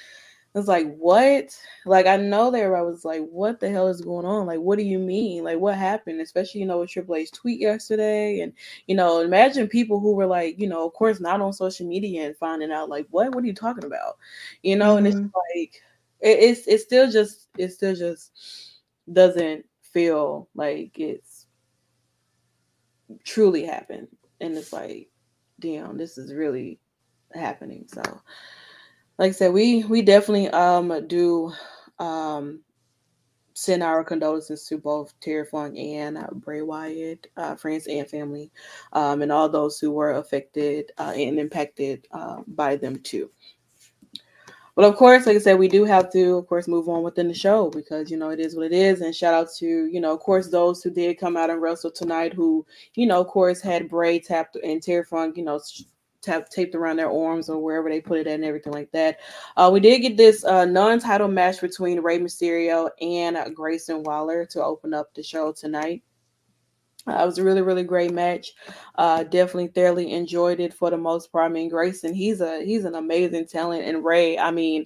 Was 0.58 0.68
like, 0.68 0.96
what? 0.98 1.56
Like, 1.86 2.08
I 2.08 2.18
know 2.18 2.50
there 2.50 2.76
I 2.76 2.82
was 2.82 3.06
like, 3.06 3.22
what 3.30 3.60
the 3.60 3.70
hell 3.70 3.88
is 3.88 4.02
going 4.02 4.26
on? 4.26 4.48
Like, 4.48 4.60
what 4.60 4.80
do 4.80 4.84
you 4.84 4.98
mean? 4.98 5.44
Like, 5.44 5.60
what 5.60 5.76
happened? 5.76 6.22
Especially, 6.22 6.62
you 6.62 6.68
know, 6.68 6.80
with 6.80 6.90
Triple 6.90 7.16
H 7.16 7.32
tweet 7.32 7.60
yesterday. 7.60 8.40
And, 8.40 8.54
you 8.88 8.96
know, 8.96 9.22
imagine 9.22 9.68
people 9.68 10.00
who 10.00 10.16
were 10.16 10.26
like, 10.26 10.60
you 10.60 10.68
know, 10.68 10.86
of 10.86 10.94
course, 10.94 11.20
not 11.20 11.40
on 11.40 11.54
social 11.54 11.88
media 11.88 12.26
and 12.26 12.38
finding 12.38 12.72
out, 12.72 12.90
like, 12.90 13.08
what? 13.12 13.34
What 13.36 13.44
are 13.44 13.48
you 13.48 13.54
talking 13.54 13.86
about? 13.86 14.18
You 14.64 14.76
know, 14.76 14.96
mm-hmm. 14.96 14.98
and 14.98 15.08
it's 15.08 15.18
mm-hmm. 15.18 15.60
like, 15.60 15.82
it, 16.20 16.40
it's, 16.40 16.68
it's 16.68 16.84
still 16.84 17.12
just, 17.12 17.48
it 17.58 17.72
still 17.72 17.96
just 17.96 18.32
doesn't 19.12 19.66
feel 19.82 20.50
like 20.56 20.98
it's 21.00 21.46
truly 23.24 23.66
happened. 23.66 24.08
And 24.42 24.58
it's 24.58 24.74
like, 24.74 25.10
damn, 25.60 25.98
this 25.98 26.18
is 26.18 26.34
really 26.34 26.80
happening. 27.34 27.86
So, 27.88 28.02
like 29.20 29.30
I 29.30 29.34
said, 29.34 29.54
we 29.54 29.84
we 29.84 30.02
definitely 30.02 30.50
um 30.50 31.06
do 31.08 31.52
um 32.00 32.62
send 33.54 33.84
our 33.84 34.06
condolences 34.06 34.66
to 34.68 34.78
both 34.78 35.14
Terry 35.20 35.46
Funk 35.46 35.78
and 35.78 36.18
uh, 36.18 36.28
Bray 36.32 36.62
Wyatt, 36.62 37.28
uh, 37.36 37.56
friends 37.56 37.88
and 37.88 38.10
family, 38.10 38.50
um, 38.94 39.22
and 39.22 39.34
all 39.34 39.50
those 39.50 39.78
who 39.78 39.92
were 39.92 40.14
affected 40.14 40.94
uh, 40.98 41.12
and 41.14 41.38
impacted 41.38 42.08
uh, 42.14 42.38
by 42.48 42.78
them 42.78 42.98
too. 43.00 43.30
But 44.76 44.86
of 44.86 44.96
course, 44.96 45.26
like 45.26 45.36
I 45.36 45.40
said, 45.40 45.60
we 45.60 45.68
do 45.68 45.84
have 45.84 46.10
to, 46.14 46.38
of 46.38 46.48
course, 46.48 46.70
move 46.70 46.88
on 46.88 47.04
within 47.04 47.28
the 47.28 47.34
show 47.34 47.70
because 47.70 48.10
you 48.10 48.16
know 48.16 48.30
it 48.30 48.40
is 48.40 48.56
what 48.56 48.68
it 48.68 48.72
is. 48.72 49.02
And 49.02 49.14
shout 49.14 49.34
out 49.34 49.50
to 49.58 49.66
you 49.66 50.00
know, 50.00 50.14
of 50.14 50.22
course, 50.22 50.48
those 50.48 50.82
who 50.82 50.92
did 50.92 51.20
come 51.20 51.36
out 51.36 51.50
and 51.50 51.62
wrestle 51.62 51.92
tonight, 51.92 52.34
who 52.34 52.66
you 52.96 53.06
know, 53.06 53.20
of 53.20 53.28
course, 53.28 53.60
had 53.60 53.90
Bray 53.90 54.20
tapped 54.20 54.56
and 54.64 54.82
Terry 54.82 55.04
Funk, 55.04 55.36
you 55.36 55.44
know, 55.44 55.60
tap, 56.22 56.50
taped 56.50 56.76
around 56.76 56.98
their 56.98 57.12
arms 57.12 57.50
or 57.50 57.60
wherever 57.60 57.90
they 57.90 58.02
put 58.02 58.20
it 58.20 58.28
and 58.28 58.44
everything 58.44 58.74
like 58.74 58.92
that. 58.92 59.20
Uh, 59.58 59.70
we 59.72 59.80
did 59.80 60.00
get 60.00 60.18
this 60.18 60.44
uh, 60.46 60.66
non-title 60.66 61.28
match 61.28 61.62
between 61.62 62.02
Rey 62.02 62.20
Mysterio 62.20 62.90
and 63.02 63.38
uh, 63.38 63.50
Grayson 63.50 64.04
Waller 64.04 64.46
to 64.48 64.64
open 64.64 64.94
up 64.94 65.14
the 65.14 65.24
show 65.24 65.52
tonight. 65.52 66.04
Uh, 67.08 67.24
it 67.24 67.26
was 67.26 67.38
a 67.38 67.44
really, 67.44 67.62
really 67.62 67.84
great 67.84 68.12
match. 68.12 68.54
Uh, 68.96 69.24
definitely 69.24 69.68
thoroughly 69.68 70.12
enjoyed 70.12 70.60
it 70.60 70.74
for 70.74 70.90
the 70.90 70.98
most 70.98 71.32
part. 71.32 71.46
I 71.46 71.54
mean, 71.54 71.70
Grayson, 71.70 72.14
he's 72.14 72.42
a 72.42 72.64
he's 72.64 72.86
an 72.86 72.96
amazing 72.96 73.48
talent, 73.48 73.86
and 73.86 74.04
Rey, 74.04 74.38
I 74.38 74.52
mean, 74.52 74.86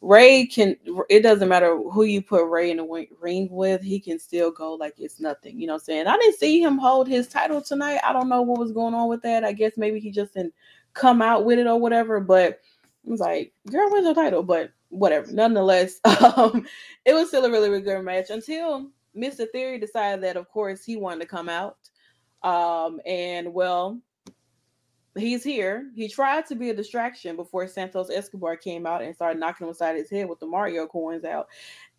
Rey 0.00 0.46
can. 0.46 0.76
It 1.08 1.22
doesn't 1.22 1.48
matter 1.48 1.76
who 1.76 2.04
you 2.04 2.22
put 2.22 2.48
Rey 2.48 2.70
in 2.70 2.76
the 2.76 3.06
ring 3.20 3.48
with. 3.50 3.82
He 3.82 3.98
can 3.98 4.18
still 4.18 4.50
go 4.50 4.74
like 4.74 4.94
it's 4.98 5.20
nothing. 5.20 5.60
You 5.60 5.66
know 5.66 5.74
what 5.74 5.82
I'm 5.82 5.84
saying? 5.84 6.06
I 6.06 6.16
didn't 6.16 6.38
see 6.38 6.62
him 6.62 6.78
hold 6.78 7.08
his 7.08 7.26
title 7.28 7.60
tonight. 7.60 8.00
I 8.04 8.12
don't 8.12 8.28
know 8.28 8.42
what 8.42 8.60
was 8.60 8.72
going 8.72 8.94
on 8.94 9.08
with 9.08 9.22
that. 9.22 9.44
I 9.44 9.52
guess 9.52 9.72
maybe 9.76 9.98
he 9.98 10.10
just 10.10 10.34
didn't 10.34 10.54
come 10.94 11.20
out 11.20 11.44
with 11.44 11.58
it 11.58 11.66
or 11.66 11.78
whatever. 11.80 12.20
But 12.20 12.60
I 13.06 13.10
was 13.10 13.20
like, 13.20 13.52
girl, 13.70 13.90
where's 13.90 14.04
your 14.04 14.14
title? 14.14 14.42
But 14.42 14.70
whatever. 14.90 15.32
Nonetheless, 15.32 16.00
um, 16.36 16.66
it 17.04 17.12
was 17.12 17.28
still 17.28 17.44
a 17.44 17.50
really, 17.50 17.68
really 17.68 17.82
good 17.82 18.04
match 18.04 18.30
until 18.30 18.90
Mr. 19.16 19.50
Theory 19.50 19.78
decided 19.78 20.22
that, 20.22 20.36
of 20.36 20.48
course, 20.48 20.84
he 20.84 20.96
wanted 20.96 21.20
to 21.20 21.26
come 21.26 21.48
out. 21.48 21.76
Um, 22.44 23.00
and 23.04 23.52
well, 23.52 24.00
he's 25.18 25.44
here. 25.44 25.90
He 25.94 26.08
tried 26.08 26.46
to 26.46 26.54
be 26.54 26.70
a 26.70 26.74
distraction 26.74 27.36
before 27.36 27.66
Santos 27.66 28.10
Escobar 28.10 28.56
came 28.56 28.86
out 28.86 29.02
and 29.02 29.14
started 29.14 29.40
knocking 29.40 29.66
him 29.66 29.72
aside 29.72 29.96
his 29.96 30.10
head 30.10 30.28
with 30.28 30.40
the 30.40 30.46
Mario 30.46 30.86
coins 30.86 31.24
out, 31.24 31.48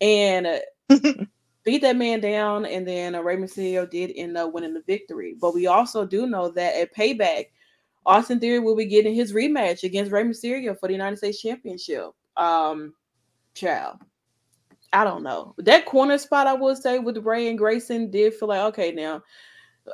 and 0.00 0.46
uh, 0.46 0.58
beat 1.64 1.82
that 1.82 1.96
man 1.96 2.20
down. 2.20 2.66
And 2.66 2.86
then 2.86 3.14
uh, 3.14 3.22
Rey 3.22 3.36
Mysterio 3.36 3.88
did 3.88 4.12
end 4.16 4.36
up 4.36 4.52
winning 4.52 4.74
the 4.74 4.82
victory. 4.86 5.36
But 5.40 5.54
we 5.54 5.66
also 5.66 6.06
do 6.06 6.26
know 6.26 6.48
that 6.50 6.76
at 6.76 6.94
Payback, 6.94 7.46
Austin 8.06 8.40
Theory 8.40 8.58
will 8.58 8.76
be 8.76 8.86
getting 8.86 9.14
his 9.14 9.32
rematch 9.32 9.84
against 9.84 10.12
Rey 10.12 10.24
Mysterio 10.24 10.78
for 10.78 10.86
the 10.86 10.94
United 10.94 11.16
States 11.16 11.40
Championship. 11.40 12.10
Um, 12.36 12.94
child. 13.54 13.98
I 14.92 15.04
don't 15.04 15.22
know. 15.22 15.54
That 15.58 15.86
corner 15.86 16.18
spot, 16.18 16.46
I 16.46 16.54
would 16.54 16.76
say, 16.78 16.98
with 16.98 17.18
Rey 17.18 17.48
and 17.48 17.58
Grayson 17.58 18.10
did 18.10 18.34
feel 18.34 18.48
like, 18.48 18.62
okay, 18.72 18.90
now 18.92 19.22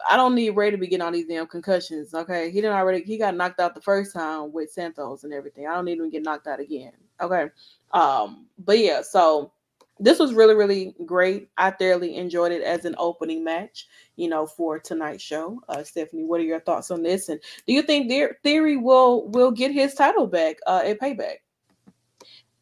I 0.08 0.16
don't 0.16 0.34
need 0.34 0.50
Rey 0.50 0.70
to 0.70 0.78
be 0.78 0.86
getting 0.86 1.04
all 1.04 1.12
these 1.12 1.26
damn 1.26 1.46
concussions. 1.46 2.14
Okay. 2.14 2.50
He 2.50 2.60
didn't 2.60 2.76
already 2.76 3.02
he 3.02 3.18
got 3.18 3.36
knocked 3.36 3.60
out 3.60 3.74
the 3.74 3.80
first 3.80 4.14
time 4.14 4.52
with 4.52 4.70
Santos 4.70 5.24
and 5.24 5.32
everything. 5.32 5.66
I 5.66 5.74
don't 5.74 5.84
need 5.84 5.98
him 5.98 6.04
to 6.04 6.10
get 6.10 6.22
knocked 6.22 6.46
out 6.46 6.60
again. 6.60 6.92
Okay. 7.20 7.46
Um, 7.92 8.46
but 8.58 8.78
yeah, 8.78 9.02
so 9.02 9.52
this 9.98 10.18
was 10.18 10.34
really, 10.34 10.54
really 10.54 10.94
great. 11.06 11.48
I 11.56 11.70
thoroughly 11.70 12.16
enjoyed 12.16 12.52
it 12.52 12.62
as 12.62 12.84
an 12.84 12.94
opening 12.98 13.42
match, 13.42 13.86
you 14.16 14.28
know, 14.28 14.46
for 14.46 14.78
tonight's 14.78 15.22
show. 15.22 15.60
Uh, 15.68 15.82
Stephanie, 15.82 16.24
what 16.24 16.40
are 16.40 16.44
your 16.44 16.60
thoughts 16.60 16.90
on 16.90 17.02
this? 17.02 17.28
And 17.28 17.40
do 17.66 17.72
you 17.72 17.82
think 17.82 18.08
their 18.08 18.38
Theory 18.42 18.76
will 18.76 19.28
will 19.28 19.50
get 19.50 19.72
his 19.72 19.94
title 19.94 20.26
back 20.26 20.56
uh, 20.66 20.82
at 20.84 21.00
Payback? 21.00 21.36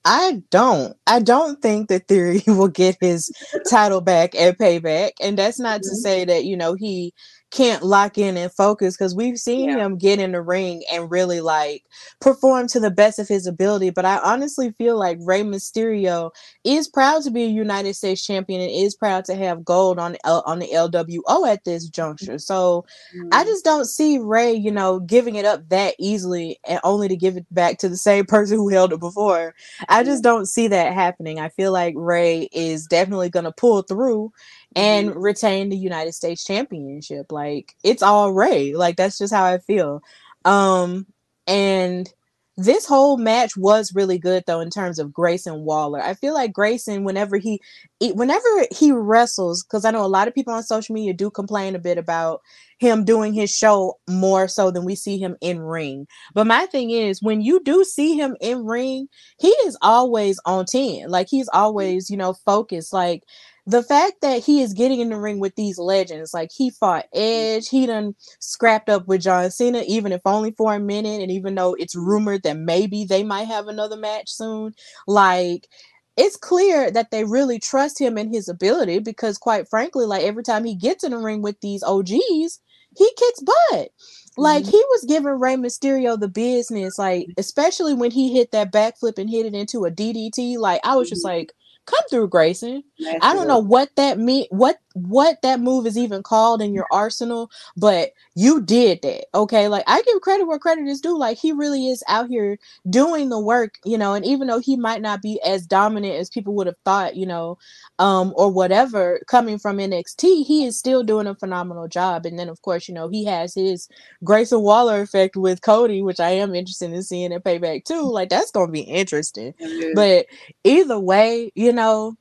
I 0.05 0.43
don't. 0.51 0.97
I 1.07 1.21
don't 1.21 1.61
think 1.63 1.89
that 1.89 2.09
Theory 2.09 2.43
will 2.47 2.69
get 2.69 2.97
his 3.01 3.31
title 3.69 4.01
back 4.01 4.35
at 4.35 4.59
Payback, 4.59 5.13
and 5.21 5.39
that's 5.39 5.59
not 5.59 5.81
mm-hmm. 5.81 5.89
to 5.91 5.97
say 5.97 6.25
that 6.25 6.45
you 6.45 6.57
know 6.57 6.75
he 6.75 7.13
can't 7.55 7.85
lock 7.85 8.19
in 8.19 8.37
and 8.37 8.53
focus 8.53 8.97
because 8.97 9.15
we've 9.15 9.39
seen 9.39 9.69
yeah. 9.69 9.79
him 9.79 9.97
get 9.97 10.19
in 10.19 10.33
the 10.33 10.43
ring 10.43 10.83
and 10.93 11.11
really 11.11 11.41
like 11.41 11.85
perform 12.21 12.67
to 12.67 12.81
the 12.81 12.91
best 12.91 13.21
of 13.21 13.29
his 13.29 13.47
ability. 13.47 13.91
But 13.91 14.05
I 14.05 14.19
honestly 14.19 14.73
feel 14.73 14.99
like 14.99 15.19
Rey 15.21 15.43
Mysterio 15.43 16.33
is 16.65 16.89
proud 16.89 17.23
to 17.23 17.31
be 17.31 17.45
a 17.45 17.49
United 17.49 17.95
States 17.95 18.27
champion 18.27 18.61
and 18.61 18.71
is 18.71 18.97
proud 18.97 19.25
to 19.27 19.37
have 19.37 19.65
gold 19.65 20.01
on 20.01 20.17
L- 20.25 20.43
on 20.47 20.59
the 20.59 20.67
LWO 20.67 21.49
at 21.49 21.63
this 21.65 21.89
juncture. 21.89 22.39
So 22.39 22.85
mm-hmm. 23.17 23.29
I 23.31 23.45
just 23.45 23.65
don't 23.65 23.85
see 23.85 24.19
Rey, 24.19 24.53
you 24.53 24.73
know, 24.73 24.99
giving 24.99 25.37
it 25.37 25.45
up 25.45 25.69
that 25.69 25.95
easily 26.01 26.59
and 26.67 26.81
only 26.83 27.07
to 27.07 27.17
give 27.17 27.37
it 27.37 27.47
back 27.55 27.79
to 27.79 27.89
the 27.89 27.97
same 27.97 28.27
person 28.27 28.57
who 28.57 28.69
held 28.69 28.93
it 28.93 29.01
before. 29.01 29.55
I 29.89 30.03
just 30.03 30.25
don't 30.25 30.47
see 30.47 30.67
that 30.69 30.93
happening. 30.93 31.39
I 31.39 31.51
feel 31.51 31.71
like 31.71 31.95
Rey 31.97 32.49
is 32.53 32.87
definitely 32.87 33.31
going 33.31 33.45
to 33.45 33.53
pull 33.53 33.83
through 33.83 34.33
and 34.77 35.11
mm-hmm. 35.11 35.19
retain 35.19 35.69
the 35.69 35.77
United 35.77 36.13
States 36.13 36.45
championship. 36.45 37.33
Like 37.33 37.75
it's 37.83 38.03
all 38.03 38.33
Rey. 38.33 38.75
Like 38.75 38.97
that's 38.97 39.19
just 39.19 39.33
how 39.33 39.45
I 39.45 39.59
feel. 39.59 40.03
Um 40.45 41.07
and 41.47 42.13
this 42.57 42.87
whole 42.87 43.17
match 43.17 43.57
was 43.57 43.95
really 43.95 44.19
good 44.19 44.45
though 44.47 44.61
in 44.61 44.71
terms 44.71 44.99
of 44.99 45.13
Grayson 45.13 45.65
Waller. 45.65 46.01
I 46.01 46.15
feel 46.15 46.35
like 46.35 46.53
Grayson, 46.53 47.03
whenever 47.03 47.37
he, 47.37 47.61
whenever 48.01 48.47
he 48.71 48.93
wrestles, 48.93 49.65
because 49.65 49.85
I 49.85 49.91
know 49.91 50.05
a 50.05 50.07
lot 50.07 50.29
of 50.29 50.35
people 50.35 50.55
on 50.55 50.63
social 50.63 50.95
media 50.95 51.13
do 51.15 51.31
complain 51.31 51.75
a 51.75 51.81
bit 51.81 51.99
about 51.99 52.43
him 52.79 53.05
doing 53.05 53.35
his 53.35 53.55
show 53.55 53.99
more 54.09 54.47
so 54.47 54.71
than 54.71 54.85
we 54.85 54.95
see 54.95 55.19
him 55.19 55.37
in 55.41 55.59
ring. 55.61 56.07
But 56.33 56.47
my 56.47 56.67
thing 56.67 56.91
is, 56.91 57.23
when 57.23 57.41
you 57.41 57.61
do 57.63 57.83
see 57.83 58.15
him 58.15 58.37
in 58.41 58.65
ring, 58.65 59.09
he 59.41 59.49
is 59.49 59.77
always 59.83 60.39
on 60.45 60.65
ten. 60.67 61.09
Like 61.09 61.29
he's 61.29 61.49
always, 61.53 62.09
you 62.09 62.17
know, 62.17 62.35
focused. 62.35 62.93
Like 62.93 63.25
the 63.67 63.83
fact 63.83 64.21
that 64.21 64.45
he 64.45 64.61
is 64.61 64.75
getting 64.75 65.01
in 65.01 65.09
the 65.09 65.19
ring 65.19 65.39
with 65.39 65.55
these 65.57 65.79
legends, 65.79 66.35
like 66.35 66.51
he 66.55 66.71
fought 66.71 67.07
Edge, 67.15 67.69
he 67.69 67.87
done 67.87 68.15
scrapped 68.39 68.91
up 68.91 69.07
with 69.07 69.23
John 69.23 69.51
Cena, 69.51 69.83
even 69.87 70.13
if 70.13 70.21
only 70.27 70.51
for 70.53 70.75
a 70.75 70.81
minute, 70.81 71.23
and 71.23 71.31
even 71.31 71.55
though 71.55 71.75
it's 71.75 71.97
rumored 71.97 72.43
that 72.43 72.59
maybe 72.59 73.05
they 73.05 73.23
might 73.23 73.49
have 73.49 73.67
another 73.67 73.97
match 73.97 74.31
soon, 74.31 74.75
like 75.07 75.69
it's 76.17 76.37
clear 76.37 76.91
that 76.91 77.11
they 77.11 77.25
really 77.25 77.59
trust 77.59 78.01
him 78.01 78.19
and 78.19 78.33
his 78.33 78.49
ability 78.49 78.99
because 78.99 79.39
quite 79.39 79.69
frankly, 79.69 80.05
like 80.05 80.25
every 80.25 80.43
time 80.43 80.65
he 80.65 80.75
gets 80.75 81.03
in 81.03 81.13
the 81.13 81.19
ring 81.19 81.41
with 81.41 81.61
these 81.61 81.83
OGs, 81.83 82.61
he 82.97 83.11
kicks 83.17 83.43
butt. 83.43 83.89
Like 84.37 84.65
mm-hmm. 84.65 84.71
he 84.73 84.85
was 84.91 85.05
giving 85.09 85.41
Rey 85.41 85.57
Mysterio 85.57 86.19
the 86.19 86.29
business, 86.29 86.99
like 86.99 87.29
especially 87.39 87.95
when 87.95 88.11
he 88.11 88.33
hit 88.33 88.53
that 88.53 88.73
backflip 88.73 89.19
and 89.19 89.31
hit 89.31 89.47
it 89.47 89.55
into 89.55 89.85
a 89.85 89.91
DDT. 89.91 90.59
Like 90.59 90.81
I 90.85 90.97
was 90.97 91.09
just 91.09 91.25
mm-hmm. 91.25 91.37
like, 91.37 91.53
come 91.87 92.05
through, 92.11 92.29
Grayson. 92.29 92.85
I 93.21 93.35
don't 93.35 93.49
know 93.49 93.59
what 93.59 93.95
that 93.97 94.19
mean, 94.19 94.47
what 94.51 94.79
what 94.95 95.43
that 95.43 95.61
move 95.61 95.87
is 95.87 95.99
even 95.99 96.23
called 96.23 96.63
in 96.63 96.73
your 96.73 96.87
arsenal, 96.93 97.51
but 97.77 98.13
you 98.37 98.63
did 98.63 99.03
that. 99.03 99.27
Okay. 99.35 99.67
Like 99.69 99.85
I 99.89 100.03
give 100.03 100.21
credit 100.21 100.47
where 100.47 100.59
credit 100.59 100.87
is 100.87 101.01
due. 101.01 101.19
Like 101.19 101.37
he 101.37 101.53
really 101.53 101.89
is 101.89 102.03
out 102.09 102.29
here 102.29 102.59
doing 102.89 103.29
the 103.29 103.41
work, 103.41 103.75
you 103.85 103.99
know, 103.99 104.15
and 104.15 104.25
even 104.25 104.47
though 104.47 104.61
he 104.61 104.77
might 104.77 105.03
not 105.03 105.21
be 105.21 105.41
as 105.45 105.67
dominant 105.67 106.15
as 106.15 106.31
people 106.31 106.55
would 106.55 106.69
have 106.69 106.79
thought, 106.85 107.17
you 107.17 107.27
know, 107.27 107.59
um, 107.99 108.33
or 108.37 108.51
whatever 108.51 109.21
coming 109.27 109.59
from 109.59 109.79
NXT, 109.79 110.45
he 110.45 110.65
is 110.65 110.79
still 110.79 111.03
doing 111.03 111.27
a 111.27 111.35
phenomenal 111.35 111.89
job. 111.89 112.25
And 112.25 112.39
then 112.39 112.49
of 112.49 112.63
course, 112.63 112.87
you 112.89 112.95
know, 112.95 113.09
he 113.09 113.25
has 113.25 113.53
his 113.53 113.89
Grayson 114.23 114.61
Waller 114.61 115.01
effect 115.03 115.37
with 115.37 115.61
Cody, 115.61 116.03
which 116.03 116.21
I 116.21 116.31
am 116.31 116.55
interested 116.55 116.93
in 116.93 117.03
seeing 117.03 117.33
in 117.33 117.41
payback 117.41 117.85
too. 117.85 118.03
Like 118.03 118.29
that's 118.29 118.53
gonna 118.53 118.71
be 118.71 118.83
interesting. 118.83 119.55
Mm-hmm. 119.61 119.95
But 119.97 120.27
either 120.63 121.01
way, 121.01 121.51
you 121.57 121.73
know, 121.73 122.17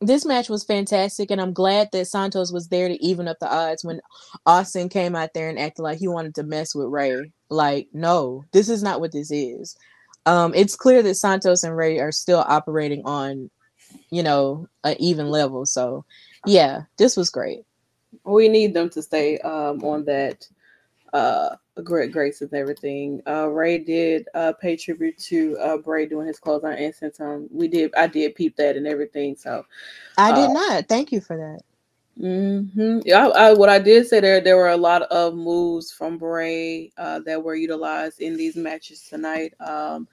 this 0.00 0.24
match 0.24 0.48
was 0.48 0.64
fantastic, 0.64 1.30
and 1.30 1.40
I'm 1.40 1.52
glad 1.52 1.88
that 1.92 2.06
Santos 2.06 2.52
was 2.52 2.68
there 2.68 2.88
to 2.88 3.04
even 3.04 3.26
up 3.26 3.38
the 3.40 3.52
odds 3.52 3.84
when 3.84 4.00
Austin 4.46 4.88
came 4.88 5.16
out 5.16 5.34
there 5.34 5.48
and 5.48 5.58
acted 5.58 5.82
like 5.82 5.98
he 5.98 6.08
wanted 6.08 6.34
to 6.36 6.44
mess 6.44 6.74
with 6.74 6.88
Rey. 6.88 7.32
Like, 7.48 7.88
no, 7.92 8.44
this 8.52 8.68
is 8.68 8.82
not 8.82 9.00
what 9.00 9.12
this 9.12 9.30
is. 9.30 9.76
Um, 10.26 10.54
it's 10.54 10.76
clear 10.76 11.02
that 11.02 11.14
Santos 11.14 11.64
and 11.64 11.76
Rey 11.76 11.98
are 11.98 12.12
still 12.12 12.44
operating 12.46 13.02
on, 13.04 13.50
you 14.10 14.22
know, 14.22 14.68
an 14.84 14.96
even 15.00 15.30
level. 15.30 15.66
So, 15.66 16.04
yeah, 16.46 16.82
this 16.96 17.16
was 17.16 17.30
great. 17.30 17.64
We 18.24 18.48
need 18.48 18.74
them 18.74 18.90
to 18.90 19.02
stay 19.02 19.38
um, 19.38 19.82
on 19.82 20.04
that 20.04 20.46
uh 21.12 21.56
great 21.84 22.12
grace 22.12 22.40
and 22.40 22.52
everything. 22.52 23.20
Uh 23.26 23.48
Rey 23.48 23.78
did 23.78 24.26
uh 24.34 24.52
pay 24.60 24.76
tribute 24.76 25.18
to 25.18 25.56
uh 25.58 25.76
Bray 25.78 26.06
doing 26.06 26.26
his 26.26 26.38
clothes 26.38 26.64
on 26.64 26.74
instant 26.74 27.14
time. 27.14 27.48
We 27.50 27.68
did 27.68 27.94
I 27.94 28.06
did 28.06 28.34
peep 28.34 28.56
that 28.56 28.76
and 28.76 28.86
everything. 28.86 29.36
So 29.36 29.64
I 30.16 30.32
did 30.32 30.50
uh, 30.50 30.52
not. 30.52 30.88
Thank 30.88 31.12
you 31.12 31.20
for 31.20 31.36
that. 31.36 31.60
Mm-hmm. 32.20 33.00
Yeah, 33.04 33.28
I, 33.28 33.48
I, 33.48 33.52
what 33.52 33.68
I 33.68 33.78
did 33.78 34.06
say 34.08 34.18
there, 34.18 34.40
there 34.40 34.56
were 34.56 34.70
a 34.70 34.76
lot 34.76 35.02
of 35.02 35.34
moves 35.34 35.92
from 35.92 36.18
Bray 36.18 36.90
uh, 36.96 37.20
that 37.20 37.42
were 37.42 37.54
utilized 37.54 38.20
in 38.20 38.36
these 38.36 38.56
matches 38.56 39.02
tonight, 39.02 39.54
um, 39.60 40.08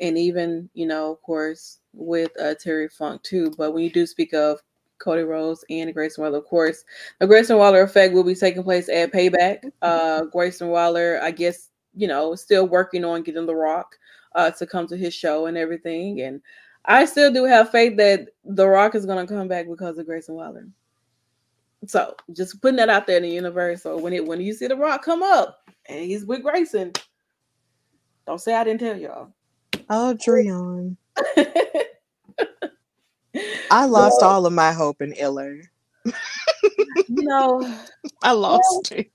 and 0.00 0.18
even 0.18 0.68
you 0.74 0.86
know, 0.86 1.12
of 1.12 1.22
course, 1.22 1.78
with 1.92 2.32
uh, 2.40 2.54
Terry 2.56 2.88
Funk 2.88 3.22
too. 3.22 3.52
But 3.56 3.72
when 3.72 3.84
you 3.84 3.90
do 3.90 4.04
speak 4.04 4.34
of 4.34 4.60
Cody 5.04 5.22
Rhodes 5.22 5.64
and 5.68 5.92
Grayson 5.92 6.24
Waller. 6.24 6.38
Of 6.38 6.46
course, 6.46 6.84
the 7.18 7.26
Grayson 7.26 7.58
Waller 7.58 7.82
effect 7.82 8.14
will 8.14 8.24
be 8.24 8.34
taking 8.34 8.62
place 8.62 8.88
at 8.88 9.12
Payback. 9.12 9.70
Uh, 9.82 10.24
Grayson 10.24 10.68
Waller, 10.68 11.20
I 11.22 11.30
guess, 11.30 11.68
you 11.94 12.08
know, 12.08 12.34
still 12.34 12.66
working 12.66 13.04
on 13.04 13.22
getting 13.22 13.46
The 13.46 13.54
Rock 13.54 13.96
uh, 14.34 14.50
to 14.52 14.66
come 14.66 14.86
to 14.88 14.96
his 14.96 15.14
show 15.14 15.46
and 15.46 15.56
everything. 15.56 16.22
And 16.22 16.40
I 16.86 17.04
still 17.04 17.32
do 17.32 17.44
have 17.44 17.70
faith 17.70 17.96
that 17.98 18.28
The 18.44 18.66
Rock 18.66 18.94
is 18.94 19.06
going 19.06 19.24
to 19.24 19.32
come 19.32 19.46
back 19.46 19.68
because 19.68 19.98
of 19.98 20.06
Grayson 20.06 20.34
Waller. 20.34 20.66
So 21.86 22.16
just 22.32 22.60
putting 22.62 22.76
that 22.76 22.88
out 22.88 23.06
there 23.06 23.18
in 23.18 23.24
the 23.24 23.28
universe. 23.28 23.82
So 23.82 23.98
when 23.98 24.14
it 24.14 24.24
when 24.24 24.40
you 24.40 24.54
see 24.54 24.66
The 24.66 24.76
Rock 24.76 25.04
come 25.04 25.22
up 25.22 25.70
and 25.86 26.00
he's 26.00 26.24
with 26.24 26.42
Grayson, 26.42 26.92
don't 28.26 28.40
say 28.40 28.54
I 28.54 28.64
didn't 28.64 28.80
tell 28.80 28.98
y'all. 28.98 29.32
Oh, 29.90 30.16
Dreon. 30.18 30.96
I 33.70 33.84
lost 33.86 34.22
all 34.22 34.46
of 34.46 34.52
my 34.52 34.72
hope 34.72 35.00
in 35.02 35.12
Iller. 35.14 35.60
you 36.04 36.14
know, 37.08 37.78
I 38.22 38.32
lost 38.32 38.92
it. 38.92 39.10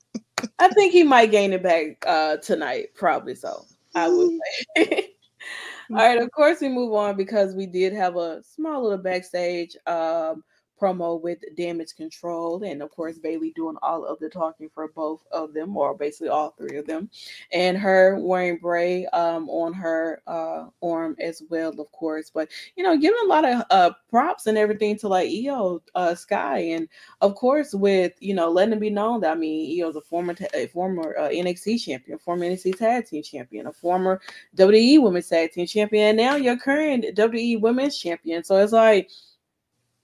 I 0.59 0.69
think 0.69 0.93
he 0.93 1.03
might 1.03 1.31
gain 1.31 1.53
it 1.53 1.63
back 1.63 2.03
uh, 2.05 2.37
tonight, 2.37 2.87
probably 2.95 3.35
so. 3.35 3.65
I 3.95 4.07
would 4.09 4.39
say. 4.77 5.09
all 5.91 5.95
right, 5.95 6.21
of 6.21 6.31
course 6.31 6.61
we 6.61 6.69
move 6.69 6.93
on 6.93 7.17
because 7.17 7.55
we 7.55 7.65
did 7.65 7.93
have 7.93 8.15
a 8.15 8.43
small 8.43 8.83
little 8.83 8.97
backstage 8.97 9.75
um, 9.87 10.43
promo 10.79 11.21
with 11.21 11.39
Damage 11.55 11.95
Control, 11.95 12.63
and 12.63 12.81
of 12.81 12.91
course 12.91 13.17
Bayley 13.17 13.51
doing 13.55 13.77
all 13.81 14.05
of 14.05 14.19
the 14.19 14.29
talking 14.29 14.69
for 14.73 14.87
both 14.87 15.23
of 15.31 15.53
them, 15.53 15.75
or 15.75 15.95
basically 15.95 16.29
all 16.29 16.51
three 16.51 16.77
of 16.77 16.87
them, 16.87 17.09
and 17.51 17.77
her 17.77 18.17
wearing 18.19 18.57
Bray 18.57 19.05
um, 19.07 19.49
on 19.49 19.73
her 19.73 20.21
uh, 20.27 20.67
arm 20.81 21.15
as 21.19 21.43
well, 21.49 21.69
of 21.79 21.91
course. 21.91 22.29
But 22.29 22.49
you 22.75 22.83
know, 22.83 22.97
giving 22.97 23.19
a 23.23 23.27
lot 23.27 23.45
of 23.45 23.63
uh, 23.69 23.91
props 24.09 24.47
and 24.47 24.57
everything 24.57 24.97
to 24.99 25.07
like 25.07 25.29
Iyo 25.29 25.81
uh, 25.95 26.15
Sky, 26.15 26.59
and 26.59 26.87
of 27.21 27.35
course 27.35 27.73
with 27.73 28.13
you 28.19 28.33
know 28.33 28.49
letting 28.49 28.73
it 28.73 28.79
be 28.79 28.89
known 28.89 29.21
that 29.21 29.31
I 29.31 29.35
mean 29.35 29.77
Iyo's 29.77 29.95
a 29.95 30.01
former 30.01 30.33
t- 30.33 30.47
a 30.53 30.67
former 30.67 31.15
uh, 31.17 31.29
NXT 31.29 31.83
champion, 31.83 32.17
former 32.17 32.45
NXT 32.45 32.77
Tag 32.77 33.05
Team 33.07 33.23
champion, 33.23 33.67
a 33.67 33.73
former 33.73 34.21
WWE 34.55 35.01
Women's 35.01 35.27
Tag 35.27 35.51
Team 35.51 35.67
champion, 35.67 36.09
and 36.09 36.17
now 36.17 36.35
your 36.35 36.57
current 36.57 37.05
WWE 37.15 37.61
Women's 37.61 37.97
Champion. 37.97 38.43
So 38.43 38.57
it's 38.57 38.73
like 38.73 39.09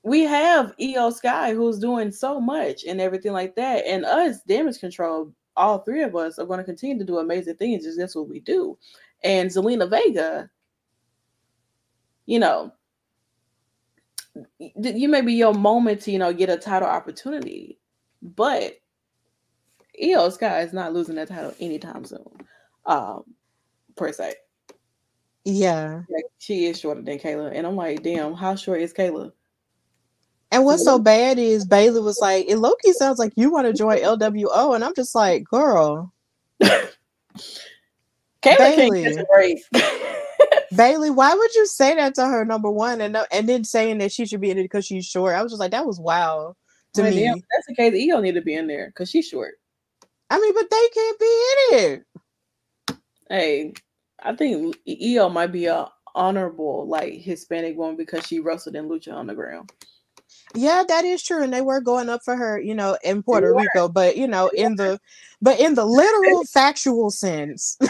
we 0.06 0.22
have 0.22 0.76
Iyo 0.78 1.12
Sky 1.12 1.54
who's 1.54 1.80
doing 1.80 2.12
so 2.12 2.40
much 2.40 2.86
and 2.86 3.02
everything 3.02 3.34
like 3.34 3.56
that, 3.56 3.86
and 3.88 4.06
us 4.06 4.42
Damage 4.44 4.80
Control. 4.80 5.34
All 5.58 5.80
three 5.80 6.04
of 6.04 6.16
us 6.16 6.38
are 6.38 6.46
going 6.46 6.60
to 6.60 6.64
continue 6.64 7.00
to 7.00 7.06
do 7.06 7.18
amazing 7.18 7.56
things. 7.56 7.86
Is 7.86 7.98
that's 7.98 8.16
what 8.16 8.30
we 8.30 8.40
do. 8.40 8.78
And 9.24 9.50
Zelina 9.50 9.90
Vega, 9.90 10.50
you 12.28 12.40
know, 12.40 12.72
you 14.60 15.10
may 15.10 15.22
be 15.22 15.34
your 15.34 15.54
moment 15.54 16.02
to 16.02 16.12
you 16.12 16.20
know 16.20 16.34
get 16.34 16.50
a 16.50 16.58
title 16.58 16.88
opportunity, 16.88 17.80
but 18.22 18.74
Iyo 20.02 20.32
Sky 20.32 20.62
is 20.62 20.74
not 20.74 20.94
losing 20.94 21.16
that 21.16 21.30
title 21.30 21.56
anytime 21.60 22.06
soon, 22.06 22.30
um, 22.86 23.24
per 23.96 24.12
se. 24.12 24.36
Yeah. 25.46 26.04
Like, 26.10 26.26
she 26.38 26.66
is 26.66 26.80
shorter 26.80 27.02
than 27.02 27.18
Kayla, 27.18 27.52
and 27.56 27.66
I'm 27.66 27.76
like, 27.76 28.04
damn, 28.04 28.34
how 28.34 28.56
short 28.56 28.82
is 28.82 28.94
Kayla? 28.94 29.32
And 30.56 30.64
what's 30.64 30.86
so 30.86 30.98
bad 30.98 31.38
is 31.38 31.66
Bayley 31.66 32.00
was 32.00 32.20
like, 32.22 32.46
it 32.48 32.56
Loki 32.56 32.94
sounds 32.94 33.20
like 33.20 33.34
you 33.36 33.52
want 33.52 33.68
to 33.68 33.74
join 33.74 33.98
LWO, 33.98 34.74
and 34.74 34.86
I'm 34.86 34.96
just 34.96 35.14
like, 35.14 35.44
girl. 35.44 36.14
Kayla 36.64 36.88
Bayley. 38.42 39.04
can't 39.04 39.18
catch 39.18 39.24
a 39.24 39.28
break. 39.34 39.60
Bayley, 40.78 41.10
why 41.10 41.34
would 41.34 41.54
you 41.56 41.66
say 41.66 41.94
that 41.96 42.16
to 42.16 42.26
her? 42.26 42.46
Number 42.46 42.72
one, 42.72 43.02
and 43.02 43.18
and 43.34 43.50
then 43.50 43.66
saying 43.66 43.98
that 43.98 44.14
she 44.14 44.26
should 44.26 44.40
be 44.40 44.50
in 44.50 44.58
it 44.58 44.64
because 44.64 44.86
she's 44.86 45.06
short. 45.06 45.36
I 45.36 45.44
was 45.44 45.52
just 45.52 45.60
like, 45.60 45.72
that 45.72 45.86
was 45.86 46.00
wow 46.00 46.56
to 46.94 47.02
Like, 47.02 47.16
me. 47.16 47.24
damn, 47.26 47.34
that's 47.34 47.68
the 47.68 47.76
case. 47.76 47.94
Iyo 47.94 48.22
need 48.22 48.36
to 48.36 48.42
be 48.42 48.54
in 48.56 48.68
there 48.68 48.88
because 48.88 49.10
she's 49.10 49.28
short. 49.28 49.56
I 50.30 50.40
mean, 50.40 50.54
but 50.54 50.70
they 50.72 50.88
can't 50.94 51.20
be 51.20 51.44
in 51.50 51.80
it. 51.80 52.06
Hey, 53.30 53.74
I 54.24 54.34
think 54.34 54.78
Iyo 54.88 55.30
might 55.30 55.52
be 55.52 55.66
a 55.66 55.90
honorable 56.14 56.88
like 56.88 57.16
Hispanic 57.16 57.76
woman 57.76 57.98
because 57.98 58.26
she 58.26 58.40
wrestled 58.40 58.78
in 58.78 58.88
Lucha 58.88 59.14
Underground. 59.14 59.70
Yeah, 60.54 60.84
that 60.88 61.06
is 61.06 61.24
true, 61.24 61.44
and 61.44 61.54
they 61.54 61.62
were 61.62 61.82
going 61.82 62.10
up 62.10 62.22
for 62.24 62.36
her, 62.36 62.60
you 62.60 62.76
know, 62.76 62.98
in 63.04 63.24
Puerto. 63.24 63.54
Rico. 63.54 63.90
But 63.90 64.16
you 64.16 64.28
know, 64.28 64.50
in 64.50 64.76
the 64.76 65.00
but 65.42 65.60
in 65.60 65.76
the 65.76 65.86
literal 65.86 66.44
factual 66.54 67.10
sense, 67.10 67.78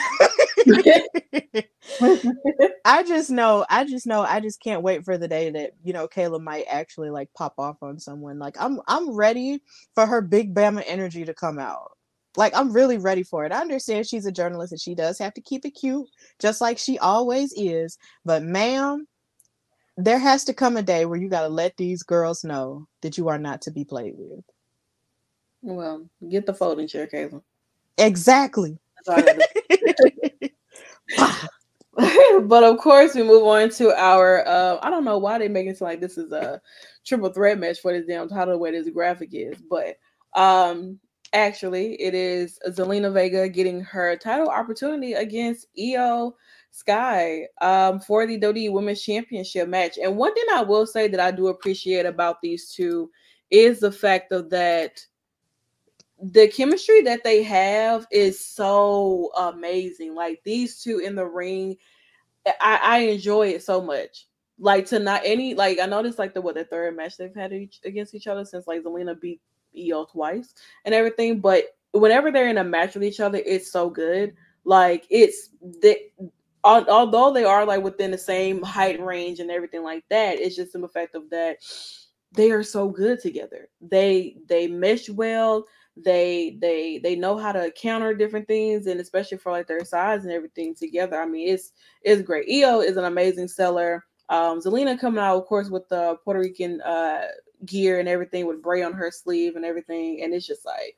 I 2.86 3.04
just 3.04 3.30
know, 3.30 3.66
I 3.70 3.86
just 3.86 4.08
know, 4.08 4.22
I 4.22 4.40
just 4.40 4.62
can't 4.62 4.84
wait 4.84 5.04
for 5.04 5.18
the 5.18 5.28
day 5.28 5.50
that 5.52 5.72
you 5.84 5.94
know 5.94 6.08
Kayla 6.08 6.42
might 6.42 6.66
actually 6.70 7.10
like 7.10 7.30
pop 7.34 7.56
off 7.58 7.78
on 7.82 8.00
someone. 8.00 8.40
Like 8.40 8.56
I'm, 8.60 8.80
I'm 8.88 9.12
ready 9.12 9.62
for 9.94 10.06
her 10.06 10.22
big 10.22 10.56
Bama 10.56 10.84
energy 10.88 11.26
to 11.26 11.34
come 11.34 11.60
out. 11.60 11.92
Like 12.38 12.56
I'm 12.56 12.72
really 12.72 12.98
ready 12.98 13.24
for 13.24 13.46
it. 13.46 13.52
I 13.52 13.62
understand 13.62 14.08
she's 14.08 14.26
a 14.26 14.32
journalist 14.32 14.72
and 14.72 14.82
she 14.82 14.96
does 14.96 15.20
have 15.20 15.34
to 15.36 15.42
keep 15.42 15.66
it 15.66 15.72
cute, 15.72 16.08
just 16.40 16.62
like 16.62 16.78
she 16.78 16.98
always 17.00 17.54
is. 17.56 17.98
But 18.24 18.44
ma'am, 18.44 19.08
there 19.98 20.20
has 20.20 20.44
to 20.46 20.54
come 20.54 20.78
a 20.78 20.82
day 20.82 21.06
where 21.06 21.20
you 21.20 21.30
got 21.30 21.42
to 21.42 21.48
let 21.48 21.78
these 21.78 22.04
girls 22.04 22.44
know 22.44 22.88
that 23.02 23.18
you 23.18 23.28
are 23.30 23.38
not 23.38 23.62
to 23.62 23.72
be 23.72 23.86
played 23.86 24.14
with. 24.18 24.44
well, 25.62 26.06
get 26.30 26.46
the 26.46 26.54
folding 26.54 26.88
chair, 26.88 27.08
Kayla. 27.08 27.42
Exactly. 27.98 28.78
That's 29.06 29.26
all 29.26 29.30
I 29.30 29.38
gotta 31.18 31.50
but 32.44 32.64
of 32.64 32.78
course, 32.78 33.16
we 33.16 33.24
move 33.24 33.44
on 33.44 33.70
to 33.70 33.96
our. 33.96 34.46
Uh, 34.48 34.80
I 34.82 34.90
don't 34.90 35.06
know 35.06 35.18
why 35.18 35.38
they 35.38 35.48
make 35.48 35.68
it 35.68 35.80
like 35.80 36.02
this 36.02 36.18
is 36.18 36.32
a 36.32 36.62
triple 37.06 37.30
threat 37.30 37.58
match 37.60 37.80
for 37.80 37.94
this 37.94 38.06
damn 38.06 38.28
title 38.28 38.54
the 38.54 38.58
way 38.58 38.72
this 38.72 38.90
graphic 38.90 39.30
is, 39.32 39.62
but 39.70 39.98
um, 40.34 41.00
actually, 41.32 41.94
it 42.02 42.14
is 42.14 42.60
Zelina 42.68 43.14
Vega 43.14 43.48
getting 43.48 43.80
her 43.82 44.18
title 44.18 44.50
opportunity 44.50 45.14
against 45.14 45.68
Iyo 45.78 46.34
Sky 46.76 47.48
um, 47.62 48.02
for 48.02 48.28
the 48.28 48.38
WWE 48.38 48.74
Women's 48.74 49.02
Championship 49.02 49.70
match. 49.70 49.98
And 49.98 50.18
one 50.18 50.34
thing 50.34 50.44
I 50.54 50.62
will 50.62 50.86
say 50.86 51.08
that 51.08 51.22
I 51.22 51.32
do 51.32 51.48
appreciate 51.48 52.06
about 52.06 52.42
these 52.42 52.74
two 52.74 53.10
is 53.50 53.80
the 53.80 53.94
fact 53.94 54.34
of 54.34 54.50
that 54.50 55.00
the 56.22 56.50
chemistry 56.50 57.02
that 57.02 57.24
they 57.24 57.44
have 57.44 58.06
is 58.12 58.46
so 58.46 59.32
amazing. 59.38 60.16
Like 60.16 60.42
these 60.44 60.84
two 60.84 61.00
in 61.00 61.16
the 61.16 61.26
ring, 61.26 61.78
I, 62.46 62.80
I 62.84 62.98
enjoy 62.98 63.50
it 63.50 63.64
so 63.64 63.82
much. 63.82 64.28
Like 64.60 64.86
to 64.88 65.00
not 65.00 65.22
any 65.24 65.54
like 65.54 65.80
I 65.80 65.86
noticed 65.86 66.20
like 66.20 66.34
the 66.34 66.42
what 66.42 66.56
the 66.56 66.66
third 66.66 66.98
match 66.98 67.16
they've 67.16 67.34
had 67.34 67.54
each, 67.54 67.80
against 67.86 68.14
each 68.14 68.28
other 68.28 68.44
since 68.44 68.68
like 68.68 68.84
Zelina 68.84 69.20
beat 69.20 69.40
Iyo 69.78 70.12
twice 70.12 70.54
and 70.84 70.94
everything. 70.94 71.40
But 71.40 71.68
whenever 71.94 72.32
they're 72.32 72.50
in 72.50 72.58
a 72.58 72.64
match 72.66 72.96
with 72.96 73.04
each 73.06 73.22
other, 73.22 73.42
it's 73.46 73.72
so 73.72 73.90
good. 73.90 74.34
Like 74.66 75.06
it's 75.10 75.52
the 75.62 75.98
although 76.66 77.32
they 77.32 77.44
are 77.44 77.66
like 77.66 77.84
within 77.84 78.12
the 78.12 78.18
same 78.18 78.62
height 78.64 79.00
range 79.00 79.40
and 79.40 79.52
everything 79.52 79.84
like 79.84 80.04
that, 80.10 80.40
it's 80.40 80.56
just 80.56 80.74
the 80.74 80.88
fact 80.88 81.16
of 81.16 81.30
that 81.30 81.58
they 82.34 82.52
are 82.52 82.64
so 82.64 82.90
good 82.90 83.22
together. 83.22 83.70
They 83.82 84.38
they 84.48 84.68
mesh 84.68 85.10
well. 85.10 85.66
They 85.98 86.58
they 86.60 87.00
they 87.00 87.16
know 87.16 87.38
how 87.38 87.54
to 87.54 87.72
counter 87.72 88.14
different 88.14 88.48
things 88.48 88.88
and 88.88 89.00
especially 89.00 89.38
for 89.38 89.52
like 89.52 89.68
their 89.68 89.86
size 89.86 90.24
and 90.24 90.34
everything 90.34 90.76
together. 90.76 91.22
I 91.22 91.26
mean 91.26 91.48
it's 91.54 91.72
it's 92.02 92.22
great. 92.22 92.50
Iyo 92.50 92.84
is 92.84 92.98
an 92.98 93.06
amazing 93.06 93.48
seller. 93.48 94.04
Um 94.30 94.60
zelina 94.60 95.00
coming 95.00 95.24
out 95.24 95.38
of 95.38 95.46
course 95.46 95.70
with 95.70 95.88
the 95.88 96.18
puerto 96.26 96.42
rican 96.42 96.82
uh 96.82 97.28
gear 97.66 98.00
and 98.00 98.10
everything 98.10 98.46
with 98.46 98.62
bray 98.62 98.84
on 98.84 98.92
her 98.94 99.12
sleeve 99.12 99.56
and 99.56 99.64
everything. 99.64 100.22
And 100.24 100.34
it's 100.34 100.48
just 100.48 100.66
like 100.66 100.98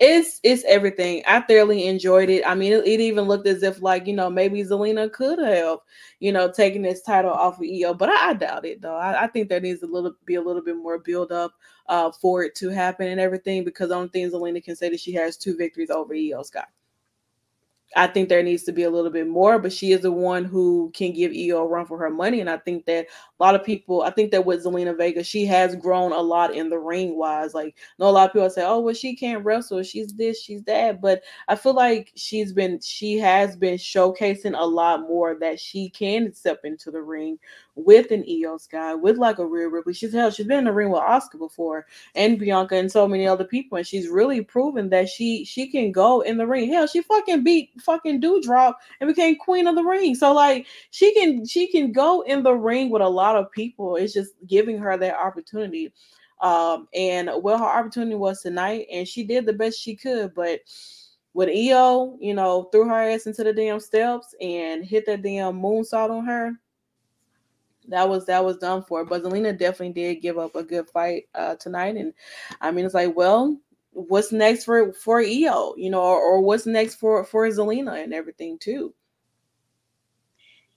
it's 0.00 0.40
it's 0.42 0.64
everything. 0.64 1.22
I 1.26 1.40
thoroughly 1.40 1.86
enjoyed 1.86 2.28
it. 2.28 2.42
I 2.46 2.54
mean 2.54 2.72
it, 2.72 2.86
it 2.86 3.00
even 3.00 3.24
looked 3.24 3.46
as 3.46 3.62
if 3.62 3.80
like 3.80 4.06
you 4.06 4.14
know 4.14 4.28
maybe 4.28 4.62
zelina 4.64 5.10
could 5.12 5.38
have 5.38 5.78
you 6.20 6.32
know 6.32 6.50
taken 6.50 6.82
this 6.82 7.02
title 7.02 7.30
off 7.30 7.58
of 7.58 7.64
Iyo 7.64 7.96
but 7.96 8.08
i, 8.08 8.30
I 8.30 8.34
doubt 8.34 8.64
it 8.64 8.82
though. 8.82 8.96
I, 8.96 9.24
I 9.24 9.26
think 9.28 9.48
there 9.48 9.60
needs 9.60 9.82
a 9.82 9.86
little 9.86 10.14
be 10.24 10.34
a 10.34 10.42
little 10.42 10.62
bit 10.62 10.76
more 10.76 10.98
build 10.98 11.30
up 11.30 11.52
uh, 11.88 12.10
for 12.10 12.42
it 12.42 12.54
to 12.56 12.70
happen 12.70 13.08
and 13.08 13.20
everything 13.20 13.64
because 13.64 13.90
the 13.90 13.94
only 13.94 14.08
thing 14.08 14.30
Zelina 14.30 14.62
can 14.62 14.76
say 14.76 14.88
that 14.90 15.00
she 15.00 15.12
has 15.12 15.36
two 15.36 15.56
victories 15.56 15.90
over 15.90 16.14
Iyo 16.14 16.44
Sky. 16.44 16.64
I 17.96 18.06
think 18.06 18.28
there 18.28 18.42
needs 18.42 18.64
to 18.64 18.72
be 18.72 18.82
a 18.82 18.90
little 18.90 19.10
bit 19.10 19.28
more, 19.28 19.58
but 19.58 19.72
she 19.72 19.92
is 19.92 20.00
the 20.00 20.10
one 20.12 20.44
who 20.44 20.90
can 20.94 21.12
give 21.12 21.32
Iyo 21.32 21.62
a 21.62 21.66
run 21.66 21.86
for 21.86 21.98
her 21.98 22.10
money. 22.10 22.40
And 22.40 22.50
I 22.50 22.58
think 22.58 22.86
that 22.86 23.06
a 23.06 23.42
lot 23.42 23.54
of 23.54 23.64
people, 23.64 24.02
I 24.02 24.10
think 24.10 24.30
that 24.32 24.44
with 24.44 24.64
Zelina 24.64 24.96
Vega, 24.96 25.22
she 25.22 25.46
has 25.46 25.76
grown 25.76 26.12
a 26.12 26.20
lot 26.20 26.54
in 26.54 26.68
the 26.70 26.78
ring 26.78 27.16
wise. 27.16 27.54
Like, 27.54 27.76
know 27.98 28.08
a 28.08 28.10
lot 28.10 28.28
of 28.28 28.32
people 28.32 28.50
say, 28.50 28.64
oh, 28.64 28.80
well, 28.80 28.94
she 28.94 29.14
can't 29.14 29.44
wrestle. 29.44 29.82
She's 29.82 30.12
this, 30.14 30.42
she's 30.42 30.62
that. 30.64 31.00
But 31.00 31.22
I 31.48 31.56
feel 31.56 31.74
like 31.74 32.12
she's 32.16 32.52
been, 32.52 32.80
she 32.80 33.18
has 33.18 33.56
been 33.56 33.76
showcasing 33.76 34.58
a 34.58 34.66
lot 34.66 35.02
more 35.02 35.36
that 35.40 35.60
she 35.60 35.88
can 35.90 36.32
step 36.34 36.60
into 36.64 36.90
the 36.90 37.02
ring 37.02 37.38
with 37.76 38.10
an 38.10 38.22
Iyo 38.22 38.58
guy, 38.70 38.94
with 38.94 39.18
like 39.18 39.38
a 39.38 39.46
Rhea 39.46 39.68
Ripley. 39.68 39.94
She's 39.94 40.12
hell, 40.12 40.30
she's 40.30 40.46
been 40.46 40.58
in 40.58 40.64
the 40.64 40.72
ring 40.72 40.90
with 40.90 41.02
Asuka 41.02 41.38
before 41.38 41.86
and 42.14 42.38
Bianca 42.38 42.76
and 42.76 42.90
so 42.90 43.08
many 43.08 43.26
other 43.26 43.44
people. 43.44 43.78
And 43.78 43.86
she's 43.86 44.08
really 44.08 44.42
proven 44.42 44.90
that 44.90 45.08
she 45.08 45.44
she 45.44 45.66
can 45.66 45.92
go 45.92 46.20
in 46.20 46.36
the 46.36 46.46
ring. 46.46 46.70
Hell, 46.70 46.86
she 46.86 47.02
fucking 47.02 47.42
beat 47.42 47.70
fucking 47.80 48.20
Doudrop 48.20 48.74
and 49.00 49.08
became 49.08 49.36
queen 49.36 49.66
of 49.66 49.74
the 49.74 49.84
ring. 49.84 50.14
So 50.14 50.32
like 50.32 50.66
she 50.90 51.12
can 51.14 51.44
she 51.46 51.66
can 51.70 51.92
go 51.92 52.20
in 52.22 52.42
the 52.42 52.54
ring 52.54 52.90
with 52.90 53.02
a 53.02 53.08
lot 53.08 53.36
of 53.36 53.50
people. 53.50 53.96
It's 53.96 54.14
just 54.14 54.32
giving 54.46 54.78
her 54.78 54.96
that 54.96 55.16
opportunity. 55.16 55.92
Um, 56.40 56.88
and 56.94 57.30
well, 57.42 57.58
her 57.58 57.64
opportunity 57.64 58.16
was 58.16 58.42
tonight, 58.42 58.86
and 58.92 59.08
she 59.08 59.24
did 59.24 59.46
the 59.46 59.52
best 59.52 59.80
she 59.80 59.96
could, 59.96 60.34
but 60.34 60.60
with 61.32 61.48
Iyo, 61.48 62.16
you 62.20 62.34
know, 62.34 62.64
threw 62.64 62.86
her 62.86 63.10
ass 63.10 63.26
into 63.26 63.42
the 63.42 63.52
damn 63.52 63.80
steps 63.80 64.34
and 64.40 64.84
hit 64.84 65.06
that 65.06 65.22
damn 65.22 65.60
moonsault 65.60 66.10
on 66.10 66.24
her 66.26 66.52
that 67.88 68.08
was 68.08 68.26
that 68.26 68.44
was 68.44 68.56
done 68.58 68.82
for. 68.82 69.04
But 69.04 69.22
Zelina 69.22 69.56
definitely 69.56 69.92
did 69.92 70.22
give 70.22 70.38
up 70.38 70.54
a 70.56 70.62
good 70.62 70.88
fight 70.90 71.24
uh, 71.34 71.56
tonight, 71.56 71.96
and 71.96 72.12
I 72.60 72.70
mean 72.70 72.84
it's 72.84 72.94
like, 72.94 73.16
well, 73.16 73.58
what's 73.92 74.32
next 74.32 74.64
for 74.64 74.92
for 74.92 75.22
Iyo, 75.22 75.74
you 75.76 75.90
know, 75.90 76.02
or, 76.02 76.18
or 76.18 76.40
what's 76.40 76.66
next 76.66 76.96
for 76.96 77.24
for 77.24 77.48
Zelina 77.48 78.02
and 78.02 78.14
everything 78.14 78.58
too. 78.58 78.94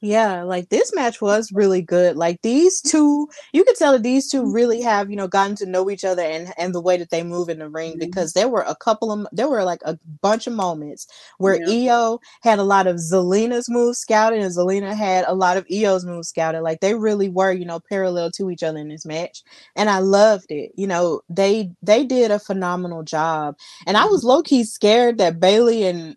Yeah, 0.01 0.43
like 0.43 0.69
this 0.69 0.93
match 0.93 1.21
was 1.21 1.51
really 1.51 1.81
good. 1.81 2.17
Like 2.17 2.39
these 2.43 2.81
two, 2.81 3.27
you 3.51 3.63
could 3.63 3.75
tell 3.75 3.93
that 3.93 4.03
these 4.03 4.29
two 4.29 4.45
really 4.51 4.79
have, 4.81 5.09
you 5.09 5.15
know, 5.15 5.27
gotten 5.27 5.55
to 5.55 5.65
know 5.65 5.89
each 5.89 6.05
other 6.05 6.21
and 6.21 6.53
and 6.55 6.73
the 6.75 6.79
way 6.81 6.97
that 6.97 7.09
they 7.09 7.23
move 7.23 7.49
in 7.49 7.57
the 7.57 7.67
ring 7.67 7.95
Mhm. 7.95 7.99
because 7.99 8.33
there 8.33 8.47
were 8.47 8.61
a 8.61 8.75
couple 8.75 9.11
of 9.11 9.25
there 9.31 9.49
were 9.49 9.63
like 9.63 9.81
a 9.85 9.97
bunch 10.21 10.45
of 10.45 10.53
moments 10.53 11.07
where 11.39 11.55
Yeah. 11.55 11.65
Iyo 11.67 12.19
had 12.43 12.59
a 12.59 12.63
lot 12.63 12.85
of 12.85 12.97
Zelina's 12.97 13.67
moves 13.69 13.97
scouted 13.97 14.39
and 14.39 14.51
Zelina 14.53 14.93
had 14.93 15.25
a 15.27 15.33
lot 15.33 15.57
of 15.57 15.65
Iyo's 15.65 16.05
moves 16.05 16.29
scouted. 16.29 16.61
Like 16.61 16.79
they 16.81 16.93
really 16.93 17.29
were, 17.29 17.51
you 17.51 17.65
know, 17.65 17.79
parallel 17.79 18.29
to 18.33 18.51
each 18.51 18.61
other 18.61 18.77
in 18.77 18.89
this 18.89 19.05
match. 19.05 19.41
And 19.75 19.89
I 19.89 19.97
loved 19.97 20.51
it. 20.51 20.73
You 20.75 20.85
know, 20.85 21.21
they 21.27 21.71
they 21.81 22.03
did 22.03 22.29
a 22.29 22.37
phenomenal 22.37 23.01
job. 23.01 23.55
And 23.87 23.97
I 23.97 24.05
was 24.05 24.23
low 24.23 24.43
key 24.43 24.63
scared 24.63 25.17
that 25.17 25.39
Bayley 25.39 25.85
and 25.87 26.15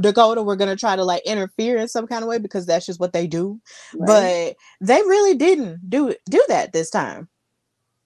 Dakota 0.00 0.42
were 0.42 0.56
gonna 0.56 0.76
try 0.76 0.96
to 0.96 1.04
like 1.04 1.22
interfere 1.26 1.76
in 1.78 1.88
some 1.88 2.06
kind 2.06 2.22
of 2.22 2.28
way 2.28 2.38
because 2.38 2.66
that's 2.66 2.86
just 2.86 3.00
what 3.00 3.12
they 3.12 3.26
do. 3.26 3.60
Right? 3.94 4.06
But 4.06 4.86
they 4.86 5.02
really 5.02 5.34
didn't 5.36 5.88
do 5.90 6.14
do 6.30 6.44
that 6.48 6.72
this 6.72 6.90
time. 6.90 7.28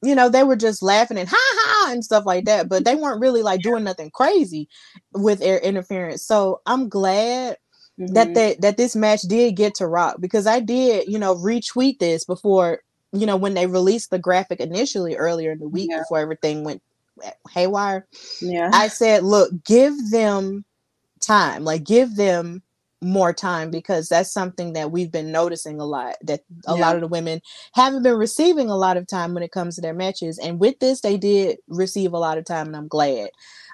You 0.03 0.15
know, 0.17 0.29
they 0.29 0.45
were 0.45 0.57
just 0.57 0.83
laughing 0.83 1.19
and 1.19 1.29
ha 1.29 1.37
ha 1.39 1.93
and 1.93 2.05
stuff 2.05 2.27
like 2.27 2.45
that, 2.47 2.69
but 2.69 2.85
they 2.85 2.97
weren't 2.97 3.21
really 3.21 3.43
like 3.43 3.63
doing 3.63 3.85
nothing 3.85 4.11
crazy 4.11 4.69
with 5.15 5.41
their 5.41 5.59
interference. 5.59 6.25
So 6.27 6.61
I'm 6.67 6.89
glad 6.89 7.57
that 8.09 8.29
Mhm. 8.31 8.35
that 8.35 8.61
that 8.63 8.77
this 8.77 8.97
match 8.97 9.23
did 9.23 9.57
get 9.57 9.75
to 9.77 9.87
rock 9.87 10.17
because 10.21 10.47
I 10.47 10.61
did, 10.61 11.09
you 11.09 11.19
know, 11.19 11.37
retweet 11.37 11.99
this 12.01 12.25
before, 12.25 12.81
you 13.13 13.27
know, 13.27 13.37
when 13.37 13.55
they 13.55 13.67
released 13.67 14.11
the 14.11 14.19
graphic 14.19 14.61
initially 14.61 15.17
earlier 15.17 15.53
in 15.53 15.59
the 15.61 15.69
week 15.69 15.91
Yeah. 15.91 16.01
before 16.01 16.19
everything 16.19 16.65
went 16.65 16.83
haywire. 17.51 18.07
yeah. 18.41 18.71
I 18.73 18.89
said, 18.89 19.25
look, 19.25 19.53
give 19.65 19.95
them 20.11 20.65
time, 21.23 21.65
like 21.65 21.85
give 21.85 22.17
them 22.17 22.63
more 23.03 23.33
time 23.33 23.71
because 23.71 24.09
that's 24.09 24.33
something 24.33 24.75
that 24.75 24.93
we've 24.93 25.11
been 25.11 25.33
noticing 25.33 25.81
a 25.81 25.85
lot 25.85 26.15
that 26.23 26.41
a 26.67 26.75
Yeah. 26.75 26.81
lot 26.83 26.95
of 26.95 27.01
the 27.03 27.09
women 27.09 27.41
haven't 27.75 28.05
been 28.05 28.17
receiving 28.17 28.71
a 28.71 28.77
lot 28.77 28.97
of 28.97 29.07
time 29.09 29.35
when 29.35 29.43
it 29.43 29.51
comes 29.53 29.75
to 29.75 29.81
their 29.81 29.95
matches 29.95 30.39
and 30.39 30.61
with 30.61 30.79
this 30.79 31.01
they 31.01 31.17
did 31.17 31.59
receive 31.69 32.13
a 32.13 32.19
lot 32.19 32.39
of 32.39 32.45
time 32.45 32.69
and 32.69 32.77
I'm 32.77 32.89
glad 32.89 33.31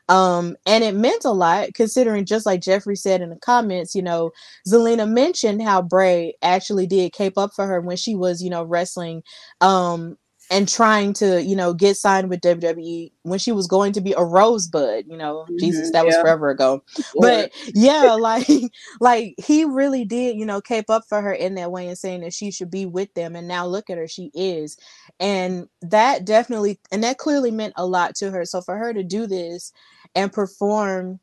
um 0.09 0.57
and 0.67 0.83
it 0.83 0.95
meant 0.95 1.27
a 1.27 1.31
lot 1.31 1.75
considering 1.75 2.25
just 2.25 2.47
like 2.47 2.63
Jeffrey 2.63 2.97
said 2.97 3.21
in 3.21 3.29
the 3.29 3.37
comments 3.37 3.95
you 3.95 4.03
know 4.03 4.31
Zelina 4.67 5.07
mentioned 5.09 5.63
how 5.63 5.83
Bray 5.83 6.35
actually 6.41 6.87
did 6.87 7.13
cape 7.13 7.37
up 7.37 7.53
for 7.55 7.67
her 7.67 7.83
when 7.83 7.99
she 7.99 8.15
was 8.15 8.43
you 8.43 8.49
know 8.49 8.65
wrestling 8.65 9.23
um 9.61 10.17
and 10.51 10.69
trying 10.69 11.13
to 11.15 11.43
you 11.43 11.57
know 11.57 11.75
get 11.75 11.97
signed 11.97 12.31
with 12.31 12.41
WWE 12.41 13.13
when 13.23 13.39
she 13.39 13.53
was 13.53 13.67
going 13.67 13.93
to 13.95 14.01
be 14.01 14.13
a 14.17 14.23
rosebud 14.25 15.05
you 15.09 15.17
know 15.17 15.47
Jesus 15.59 15.91
Mhm, 15.91 15.93
that 15.93 16.07
was 16.07 16.17
forever 16.17 16.51
ago. 16.51 16.83
But 17.19 17.51
yeah 17.75 18.15
like 18.15 18.49
like 19.01 19.35
he 19.39 19.65
really 19.65 20.05
did 20.05 20.37
you 20.37 20.47
know 20.47 20.61
cape 20.61 20.91
up 20.91 21.05
for 21.09 21.21
her 21.23 21.33
in 21.33 21.55
that 21.57 21.73
way 21.73 21.89
and 21.89 21.99
saying 21.99 22.21
that 22.23 22.35
she 22.35 22.51
should 22.51 22.71
be 22.71 22.87
with 22.87 23.13
them 23.15 23.37
and 23.37 23.49
now 23.49 23.67
look 23.67 23.91
at 23.91 23.99
her 23.99 24.09
she 24.09 24.31
is. 24.35 24.77
And 25.21 25.69
that 25.83 26.25
definitely 26.25 26.81
and 26.93 27.03
that 27.05 27.19
clearly 27.19 27.51
meant 27.51 27.75
a 27.77 27.87
lot 27.87 28.15
to 28.17 28.31
her. 28.31 28.45
So 28.45 28.61
for 28.61 28.77
her 28.77 28.93
to 28.93 29.03
do 29.03 29.27
this 29.27 29.73
and 30.15 30.33
perform 30.33 31.21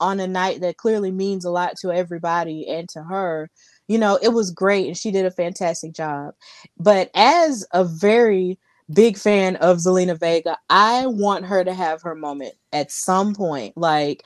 on 0.00 0.20
a 0.20 0.26
night 0.26 0.60
that 0.60 0.76
clearly 0.76 1.10
means 1.10 1.44
a 1.44 1.50
lot 1.50 1.74
to 1.80 1.90
everybody 1.92 2.66
and 2.68 2.88
to 2.90 3.02
her 3.04 3.50
you 3.88 3.98
know 3.98 4.18
it 4.22 4.30
was 4.30 4.50
great 4.50 4.86
and 4.86 4.96
she 4.96 5.10
did 5.10 5.26
a 5.26 5.30
fantastic 5.30 5.92
job. 5.92 6.34
But 6.78 7.10
as 7.14 7.66
a 7.72 7.84
very 7.84 8.58
big 8.92 9.16
fan 9.16 9.56
of 9.56 9.78
Zelina 9.78 10.18
Vega 10.18 10.56
I 10.70 11.06
want 11.06 11.44
her 11.46 11.64
to 11.64 11.74
have 11.74 12.02
her 12.02 12.14
moment 12.14 12.54
at 12.72 12.92
some 12.92 13.34
point 13.34 13.76
like 13.76 14.22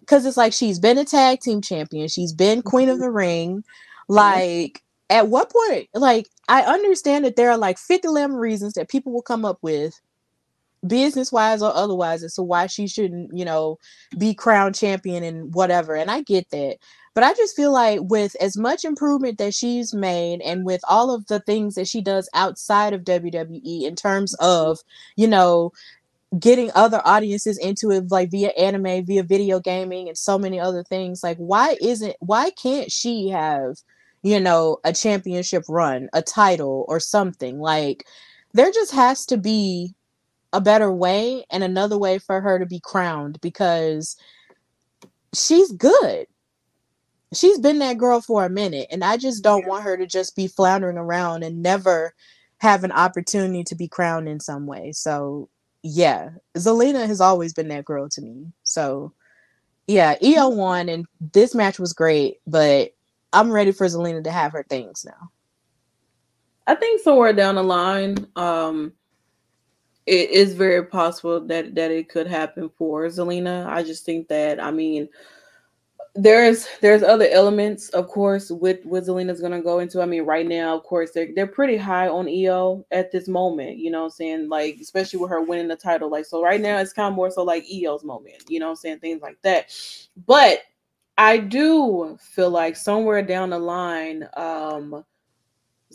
because 0.00 0.24
it's 0.24 0.36
like 0.36 0.52
she's 0.52 0.78
been 0.78 0.98
a 0.98 1.04
tag 1.04 1.40
team 1.40 1.60
champion 1.60 2.06
she's 2.06 2.32
been 2.32 2.62
queen 2.62 2.88
of 2.88 2.96
mm-hmm. 2.96 3.04
the 3.04 3.10
ring 3.10 3.64
like 4.08 4.82
at 5.10 5.28
what 5.28 5.50
point 5.50 5.88
like 5.94 6.28
i 6.48 6.62
understand 6.62 7.24
that 7.24 7.36
there 7.36 7.50
are 7.50 7.56
like 7.56 7.78
50 7.78 8.08
lemon 8.08 8.36
reasons 8.36 8.74
that 8.74 8.88
people 8.88 9.12
will 9.12 9.22
come 9.22 9.44
up 9.44 9.58
with 9.62 10.00
business 10.86 11.32
wise 11.32 11.62
or 11.62 11.74
otherwise 11.74 12.22
as 12.22 12.34
to 12.34 12.42
why 12.42 12.66
she 12.66 12.86
shouldn't 12.86 13.30
you 13.36 13.44
know 13.44 13.78
be 14.18 14.34
crowned 14.34 14.74
champion 14.74 15.22
and 15.24 15.54
whatever 15.54 15.94
and 15.94 16.10
i 16.10 16.20
get 16.20 16.50
that 16.50 16.76
but 17.14 17.24
i 17.24 17.32
just 17.34 17.56
feel 17.56 17.72
like 17.72 18.00
with 18.02 18.36
as 18.40 18.56
much 18.56 18.84
improvement 18.84 19.38
that 19.38 19.54
she's 19.54 19.94
made 19.94 20.40
and 20.42 20.64
with 20.64 20.80
all 20.88 21.14
of 21.14 21.26
the 21.26 21.40
things 21.40 21.74
that 21.74 21.88
she 21.88 22.00
does 22.00 22.28
outside 22.34 22.92
of 22.92 23.04
wwe 23.04 23.82
in 23.82 23.94
terms 23.96 24.34
of 24.34 24.80
you 25.16 25.26
know 25.26 25.72
getting 26.38 26.70
other 26.74 27.00
audiences 27.04 27.56
into 27.58 27.90
it 27.90 28.10
like 28.10 28.30
via 28.30 28.48
anime 28.50 29.04
via 29.04 29.22
video 29.22 29.60
gaming 29.60 30.08
and 30.08 30.18
so 30.18 30.38
many 30.38 30.58
other 30.58 30.82
things 30.82 31.22
like 31.22 31.36
why 31.36 31.76
isn't 31.80 32.16
why 32.20 32.50
can't 32.50 32.90
she 32.90 33.28
have 33.28 33.76
you 34.24 34.40
know 34.40 34.78
a 34.84 34.92
championship 34.92 35.62
run 35.68 36.08
a 36.12 36.22
title 36.22 36.84
or 36.88 36.98
something? 36.98 37.60
Like 37.60 38.06
there 38.52 38.72
just 38.72 38.92
has 38.92 39.26
to 39.26 39.36
be 39.36 39.94
a 40.52 40.60
better 40.60 40.92
way 40.92 41.44
and 41.50 41.62
another 41.62 41.98
way 41.98 42.18
for 42.18 42.40
her 42.40 42.58
to 42.58 42.66
be 42.66 42.80
crowned 42.80 43.40
because 43.40 44.16
she's 45.34 45.70
good 45.72 46.26
she's 47.32 47.58
been 47.58 47.78
that 47.78 47.98
girl 47.98 48.20
for 48.20 48.44
a 48.44 48.50
minute 48.50 48.86
and 48.90 49.02
i 49.02 49.16
just 49.16 49.42
don't 49.42 49.66
want 49.66 49.84
her 49.84 49.96
to 49.96 50.06
just 50.06 50.36
be 50.36 50.46
floundering 50.46 50.98
around 50.98 51.42
and 51.42 51.62
never 51.62 52.14
have 52.58 52.84
an 52.84 52.92
opportunity 52.92 53.64
to 53.64 53.74
be 53.74 53.88
crowned 53.88 54.28
in 54.28 54.38
some 54.40 54.66
way 54.66 54.92
so 54.92 55.48
yeah, 55.86 56.30
Zelina 56.56 57.06
has 57.06 57.20
always 57.20 57.52
been 57.52 57.68
that 57.68 57.84
girl 57.84 58.08
to 58.08 58.22
me. 58.22 58.46
So 58.62 59.12
yeah, 59.86 60.16
Iyo 60.16 60.50
won 60.56 60.88
and 60.88 61.04
this 61.32 61.54
match 61.54 61.78
was 61.78 61.92
great, 61.92 62.40
but 62.46 62.94
I'm 63.34 63.52
ready 63.52 63.70
for 63.70 63.86
Zelina 63.86 64.24
to 64.24 64.30
have 64.30 64.52
her 64.52 64.64
things 64.66 65.04
now. 65.04 65.30
I 66.66 66.74
think 66.74 67.02
somewhere 67.02 67.34
down 67.34 67.56
the 67.56 67.62
line, 67.62 68.26
um, 68.34 68.94
it 70.06 70.30
is 70.30 70.54
very 70.54 70.86
possible 70.86 71.40
that 71.48 71.74
that 71.74 71.90
it 71.90 72.08
could 72.08 72.28
happen 72.28 72.70
for 72.78 73.06
Zelina. 73.08 73.66
I 73.66 73.82
just 73.82 74.06
think 74.06 74.28
that 74.28 74.62
I 74.62 74.70
mean, 74.70 75.10
there's 76.16 76.66
there's 76.80 77.02
other 77.02 77.26
elements, 77.28 77.88
of 77.90 78.06
course, 78.08 78.50
with 78.50 78.84
with 78.84 79.08
Zelina's 79.08 79.40
gonna 79.40 79.60
go 79.62 79.80
into. 79.80 80.00
I 80.00 80.06
mean, 80.06 80.22
right 80.22 80.46
now, 80.46 80.76
of 80.76 80.84
course, 80.84 81.10
they're 81.10 81.28
they're 81.34 81.46
pretty 81.46 81.76
high 81.76 82.08
on 82.08 82.26
Iyo 82.26 82.84
at 82.92 83.10
this 83.10 83.26
moment. 83.26 83.78
You 83.78 83.90
know, 83.90 84.00
what 84.00 84.04
I'm 84.06 84.10
saying 84.10 84.48
like 84.48 84.78
especially 84.80 85.18
with 85.18 85.30
her 85.30 85.42
winning 85.42 85.68
the 85.68 85.76
title. 85.76 86.10
Like 86.10 86.26
so, 86.26 86.42
right 86.42 86.60
now 86.60 86.78
it's 86.78 86.92
kind 86.92 87.08
of 87.08 87.14
more 87.14 87.30
so 87.30 87.42
like 87.42 87.64
Iyo's 87.64 88.04
moment. 88.04 88.44
You 88.48 88.60
know, 88.60 88.66
what 88.66 88.72
I'm 88.72 88.76
saying 88.76 89.00
things 89.00 89.22
like 89.22 89.38
that. 89.42 89.76
But 90.26 90.60
I 91.18 91.38
do 91.38 92.16
feel 92.20 92.50
like 92.50 92.76
somewhere 92.76 93.22
down 93.22 93.50
the 93.50 93.58
line, 93.58 94.28
um, 94.36 95.04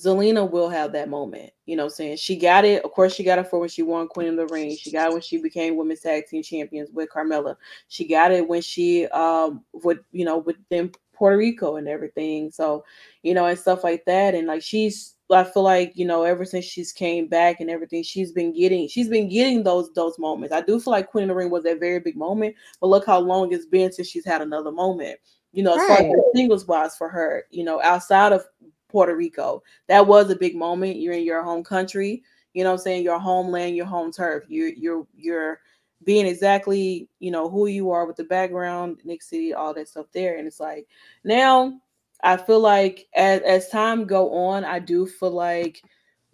Zelina 0.04 0.50
will 0.50 0.70
have 0.70 0.92
that 0.94 1.10
moment. 1.10 1.52
You 1.66 1.76
know, 1.76 1.84
what 1.84 1.92
I'm 1.94 1.96
saying 1.96 2.18
she 2.18 2.36
got 2.38 2.66
it. 2.66 2.84
Of 2.84 2.92
course, 2.92 3.14
she 3.14 3.24
got 3.24 3.40
it 3.40 3.48
for 3.48 3.60
when 3.60 3.70
she 3.70 3.82
won 3.82 4.08
Queen 4.08 4.30
of 4.30 4.38
the 4.38 4.48
Ring. 4.48 4.76
She 4.76 4.92
got 4.92 5.10
it 5.10 5.14
when 5.14 5.22
she 5.22 5.38
became 5.42 5.76
women's 5.76 6.02
tag 6.02 6.26
team 6.28 6.44
champions 6.44 6.90
with 6.92 7.10
Carmella. 7.10 7.56
She 7.88 8.08
got 8.08 8.32
it 8.32 8.48
when 8.48 8.62
she 8.62 9.08
um 9.08 9.64
with 9.74 10.00
you 10.12 10.26
know 10.26 10.38
with 10.40 10.58
them 10.70 10.92
Puerto 11.14 11.38
Rico 11.38 11.76
and 11.76 11.88
everything. 11.88 12.52
So 12.52 12.84
you 13.24 13.34
know 13.34 13.46
and 13.46 13.60
stuff 13.60 13.84
like 13.84 14.06
that. 14.06 14.36
And 14.36 14.48
like 14.48 14.62
she's 14.64 15.16
I 15.32 15.44
feel 15.44 15.64
like 15.64 15.92
you 15.96 16.06
know 16.06 16.24
ever 16.24 16.46
since 16.46 16.66
she's 16.66 16.92
came 16.92 17.28
back 17.28 17.60
and 17.60 17.70
everything, 17.70 18.04
she's 18.04 18.32
been 18.32 18.54
getting 18.54 18.88
she's 18.88 19.10
been 19.10 19.30
getting 19.30 19.64
those 19.64 19.92
those 19.94 20.18
moments. 20.18 20.54
I 20.54 20.62
do 20.62 20.80
feel 20.80 20.92
like 20.92 21.10
Queen 21.12 21.24
of 21.26 21.30
the 21.30 21.36
Ring 21.36 21.50
was 21.52 21.66
a 21.66 21.76
very 21.76 22.00
big 22.00 22.16
moment, 22.18 22.56
but 22.82 22.88
look 22.88 23.06
how 23.06 23.20
long 23.20 23.52
it's 23.54 23.66
been 23.66 23.92
since 23.92 24.08
she's 24.08 24.26
had 24.26 24.42
another 24.42 24.72
moment. 24.72 25.20
You 25.52 25.64
know, 25.64 25.76
as 25.76 25.84
far 25.86 25.98
Right. 25.98 26.06
as 26.06 26.20
singles 26.36 26.68
wise 26.68 26.96
for 26.96 27.10
her, 27.10 27.46
you 27.50 27.64
know, 27.64 27.82
outside 27.82 28.34
of 28.34 28.46
Puerto 28.90 29.16
Rico, 29.16 29.64
that 29.88 30.06
was 30.06 30.30
a 30.30 30.36
big 30.36 30.56
moment. 30.56 30.98
You're 30.98 31.14
in 31.14 31.24
your 31.24 31.44
home 31.44 31.64
country, 31.64 32.24
you 32.54 32.64
know 32.64 32.72
what 32.72 32.80
I'm 32.80 32.84
saying, 32.84 33.04
your 33.04 33.20
homeland, 33.20 33.76
your 33.76 33.86
home 33.86 34.12
turf. 34.12 34.44
You're 34.48 34.70
you're 34.70 35.08
you're 35.16 35.62
being 36.04 36.26
exactly, 36.26 37.08
you 37.20 37.32
know, 37.32 37.50
who 37.50 37.68
you 37.68 37.92
are 37.92 38.06
with 38.06 38.16
the 38.16 38.24
background, 38.24 39.00
Nick 39.04 39.22
City, 39.22 39.54
all 39.54 39.74
that 39.74 39.88
stuff 39.88 40.08
there. 40.14 40.38
And 40.38 40.48
it's 40.48 40.60
like 40.60 40.88
now 41.24 41.80
I 42.24 42.38
feel 42.38 42.60
like 42.60 43.08
as 43.16 43.42
as 43.42 43.70
time 43.70 44.06
go 44.06 44.34
on, 44.34 44.66
I 44.66 44.80
do 44.80 45.06
feel 45.06 45.32
like 45.32 45.82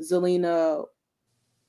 Zelina 0.01 0.85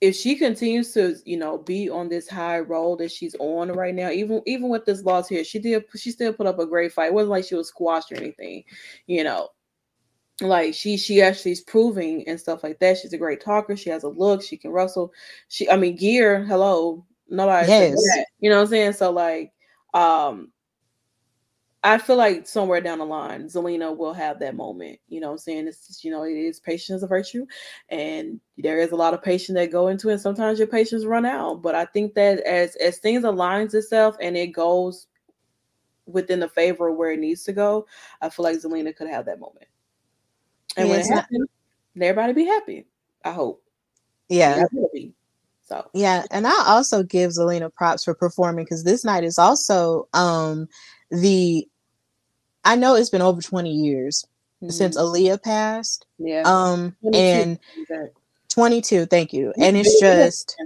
if 0.01 0.15
she 0.15 0.37
continues 0.37 0.93
to, 0.93 1.17
you 1.25 1.39
know, 1.39 1.59
be 1.59 1.89
on 1.89 2.09
this 2.09 2.29
high 2.29 2.61
roll 2.61 2.97
that 2.97 3.11
she's 3.11 3.35
on 3.39 3.73
right 3.73 3.95
now, 3.95 4.11
even 4.11 4.43
even 4.47 4.69
with 4.69 4.85
this 4.85 5.03
loss 5.05 5.29
here, 5.29 5.43
she 5.43 5.59
did 5.59 5.85
she 5.97 6.11
still 6.11 6.33
put 6.33 6.47
up 6.47 6.59
a 6.59 6.67
great 6.67 6.93
fight. 6.93 7.07
It 7.07 7.15
wasn't 7.15 7.31
like 7.31 7.45
she 7.45 7.55
was 7.55 7.69
squashed 7.69 8.13
or 8.13 8.17
anything, 8.17 8.65
you 9.07 9.25
know. 9.25 9.49
Like 10.43 10.75
she 10.75 10.99
she 10.99 11.23
actually 11.23 11.53
is 11.53 11.63
proving 11.63 12.27
and 12.29 12.39
stuff 12.39 12.63
like 12.63 12.79
that. 12.81 12.99
She's 12.99 13.15
a 13.15 13.19
great 13.19 13.41
talker. 13.41 13.77
She 13.77 13.89
has 13.91 14.05
a 14.05 14.09
look. 14.09 14.43
She 14.43 14.57
can 14.57 14.71
wrestle. 14.71 15.13
She 15.49 15.69
I 15.71 15.77
mean 15.77 15.97
gear. 15.97 16.45
Hello, 16.45 17.05
nobody 17.29 17.69
Yes. 17.69 17.95
that. 17.95 18.27
You 18.41 18.51
know 18.51 18.57
what 18.57 18.63
I'm 18.63 18.69
saying? 18.69 18.93
So 18.93 19.11
like, 19.11 19.53
um, 19.95 20.53
I 21.83 21.99
feel 21.99 22.17
like 22.17 22.49
somewhere 22.49 22.81
down 22.81 22.99
the 22.99 23.07
line, 23.07 23.45
Zelina 23.45 23.97
will 23.97 24.13
have 24.13 24.41
that 24.41 24.57
moment. 24.57 24.99
You 25.09 25.21
know 25.21 25.29
what 25.29 25.35
I'm 25.35 25.39
saying? 25.39 25.69
It's 25.69 25.87
just, 25.87 26.05
you 26.05 26.11
know, 26.11 26.25
it 26.25 26.33
is 26.33 26.59
patience 26.59 27.03
a 27.03 27.07
virtue. 27.07 27.47
And 27.91 28.41
there 28.59 28.81
is 28.81 28.91
a 28.91 28.97
lot 28.97 29.15
of 29.15 29.23
patience 29.23 29.57
that 29.57 29.71
go 29.71 29.89
into 29.89 30.09
it. 30.09 30.19
Sometimes 30.19 30.59
your 30.59 30.67
patience 30.69 31.05
run 31.05 31.25
out. 31.25 31.63
But 31.63 31.77
I 31.77 31.85
think 31.85 32.15
that 32.15 32.41
as 32.41 32.75
as 32.77 32.99
things 32.99 33.25
aligns 33.25 33.73
itself 33.73 34.17
and 34.21 34.37
it 34.37 34.49
goes 34.49 35.07
within 36.07 36.41
the 36.41 36.49
favor 36.49 36.89
of 36.89 36.97
where 36.97 37.13
it 37.13 37.21
needs 37.21 37.45
to 37.45 37.53
go, 37.53 37.87
I 38.21 38.29
feel 38.31 38.43
like 38.45 38.57
Zelina 38.57 38.95
could 38.95 39.09
have 39.09 39.25
that 39.27 39.41
moment. 39.41 39.67
And 40.77 40.87
Yeah, 40.89 40.91
when 40.93 40.99
it 40.99 41.01
it's 41.01 41.11
not- 41.11 41.17
happens, 41.23 41.49
everybody 42.01 42.33
be 42.33 42.45
happy. 42.45 42.87
I 43.25 43.33
hope. 43.33 43.63
Yeah. 44.29 44.65
Be. 44.93 45.13
So 45.69 45.85
Yeah, 45.95 46.25
and 46.31 46.47
I 46.47 46.65
also 46.67 47.03
give 47.03 47.33
Zelina 47.33 47.73
props 47.75 48.05
for 48.05 48.15
performing 48.15 48.65
because 48.65 48.85
this 48.85 49.05
night 49.05 49.25
is 49.25 49.39
also 49.39 50.09
um 50.13 50.69
the 51.11 51.67
I 52.65 52.77
know 52.77 52.95
it's 52.95 53.11
been 53.11 53.23
over 53.23 53.41
20 53.41 53.71
years 53.71 54.25
since 54.69 54.97
mhm. 54.97 55.03
Aaliyah 55.03 55.43
passed. 55.43 56.07
yeah. 56.19 56.43
Um 56.45 56.97
22. 57.03 57.19
and 57.19 57.59
Exactly. 57.77 58.11
22. 58.49 59.01
22, 59.03 59.07
thank 59.07 59.33
you. 59.33 59.53
And 59.61 59.77
it's 59.77 60.01
just 60.01 60.57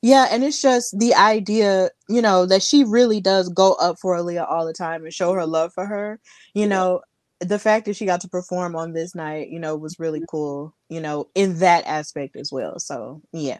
yeah, 0.00 0.28
and 0.30 0.44
it's 0.44 0.62
just 0.62 0.96
the 0.98 1.12
idea, 1.14 1.90
you 2.08 2.22
know, 2.22 2.46
that 2.46 2.62
she 2.62 2.84
really 2.84 3.20
does 3.20 3.48
go 3.48 3.72
up 3.74 3.98
for 3.98 4.14
Aaliyah 4.16 4.48
all 4.48 4.64
the 4.64 4.72
time 4.72 5.02
and 5.04 5.12
show 5.12 5.32
her 5.32 5.44
love 5.44 5.72
for 5.72 5.86
her. 5.86 6.20
You 6.54 6.66
know, 6.68 7.00
the 7.40 7.58
fact 7.58 7.86
that 7.86 7.96
she 7.96 8.06
got 8.06 8.20
to 8.22 8.28
perform 8.28 8.74
on 8.74 8.92
this 8.92 9.14
night, 9.14 9.48
you 9.48 9.60
know, 9.60 9.76
was 9.76 9.98
really 9.98 10.22
cool, 10.28 10.74
you 10.88 11.00
know, 11.00 11.28
in 11.34 11.58
that 11.58 11.86
aspect 11.86 12.36
as 12.36 12.50
well. 12.50 12.78
So 12.78 13.22
yeah. 13.32 13.58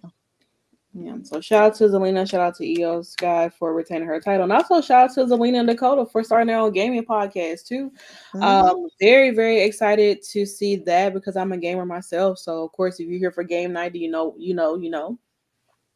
Yeah. 0.95 1.17
So 1.23 1.41
shout 1.41 1.63
out 1.63 1.75
to 1.77 1.85
Zelina, 1.85 2.29
shout 2.29 2.41
out 2.41 2.57
to 2.57 2.65
Iyo 2.65 3.05
Sky 3.05 3.51
for 3.51 3.75
retaining 3.75 4.09
her 4.09 4.21
title. 4.21 4.45
And 4.45 4.53
also 4.53 4.81
shout 4.81 5.11
out 5.11 5.15
to 5.15 5.27
Zelina 5.27 5.61
and 5.61 5.69
Dakota 5.69 6.07
for 6.11 6.25
starting 6.25 6.49
their 6.49 6.59
own 6.59 6.73
gaming 6.73 7.05
podcast 7.05 7.67
too. 7.67 7.93
Mhm. 8.35 8.43
Um, 8.43 8.89
very, 9.01 9.31
very 9.31 9.61
excited 9.63 10.23
to 10.31 10.47
see 10.47 10.77
that 10.77 11.13
because 11.13 11.37
I'm 11.37 11.53
a 11.53 11.59
gamer 11.59 11.85
myself. 11.85 12.39
So 12.39 12.65
of 12.65 12.73
course, 12.73 12.99
if 12.99 13.07
you're 13.07 13.19
here 13.19 13.31
for 13.31 13.45
game 13.45 13.73
night, 13.75 13.93
do 13.93 13.99
you 13.99 14.11
know, 14.11 14.35
you 14.39 14.55
know, 14.55 14.77
you 14.77 14.91
know, 14.91 15.19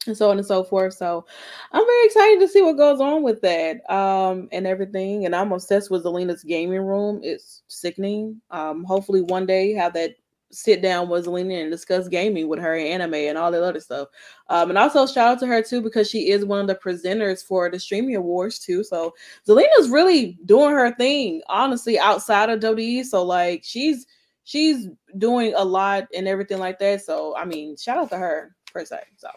and 0.07 0.17
so 0.17 0.31
on 0.31 0.39
and 0.39 0.47
so 0.47 0.65
forth. 0.65 0.95
So 0.95 1.25
I'm 1.73 1.87
very 1.87 2.07
excited 2.07 2.41
to 2.41 2.49
see 2.49 2.63
what 2.63 2.77
goes 2.77 3.01
on 3.01 3.23
with 3.23 3.41
that 3.43 3.89
um, 3.91 4.49
and 4.53 4.67
everything. 4.67 5.27
And 5.27 5.35
I'm 5.35 5.53
obsessed 5.53 5.91
with 5.91 6.05
Zelina's 6.05 6.45
gaming 6.45 6.83
room. 6.83 7.21
It's 7.23 7.63
sickening. 7.69 8.41
Um, 8.51 8.85
hopefully, 8.85 9.23
one 9.23 9.47
day 9.47 9.73
have 9.75 9.93
that 9.95 10.17
sit 10.53 10.83
down 10.83 11.09
with 11.09 11.27
Zelina 11.27 11.63
and 11.63 11.71
discuss 11.71 12.09
gaming 12.09 12.47
with 12.47 12.61
her 12.61 12.75
and 12.75 12.87
anime 12.87 13.15
and 13.15 13.39
all 13.39 13.51
that 13.51 13.63
other 13.63 13.81
stuff. 13.81 14.09
Um, 14.51 14.69
and 14.69 14.79
also 14.79 15.07
shout 15.07 15.29
out 15.29 15.41
to 15.41 15.47
her 15.47 15.63
too 15.63 15.81
because 15.81 16.09
she 16.11 16.31
is 16.31 16.45
one 16.45 16.61
of 16.61 16.67
the 16.67 16.75
presenters 16.75 17.43
for 17.43 17.71
the 17.71 17.81
streaming 17.81 18.17
awards 18.17 18.59
too. 18.59 18.85
So 18.85 19.15
Zelina's 19.49 19.89
really 19.89 20.39
doing 20.45 20.71
her 20.71 20.95
thing, 20.95 21.41
honestly, 21.49 21.99
outside 21.99 22.51
of 22.51 22.61
WWE. 22.61 23.05
So 23.05 23.25
like 23.25 23.63
she's 23.65 24.07
she's 24.45 24.89
doing 25.17 25.55
a 25.57 25.65
lot 25.65 26.05
and 26.15 26.29
everything 26.29 26.59
like 26.59 26.79
that. 26.81 27.03
So 27.03 27.35
I 27.37 27.47
mean, 27.47 27.77
shout 27.77 27.97
out 27.97 28.11
to 28.11 28.19
her 28.19 28.55
per 28.73 28.85
se. 28.85 29.01
So 29.17 29.29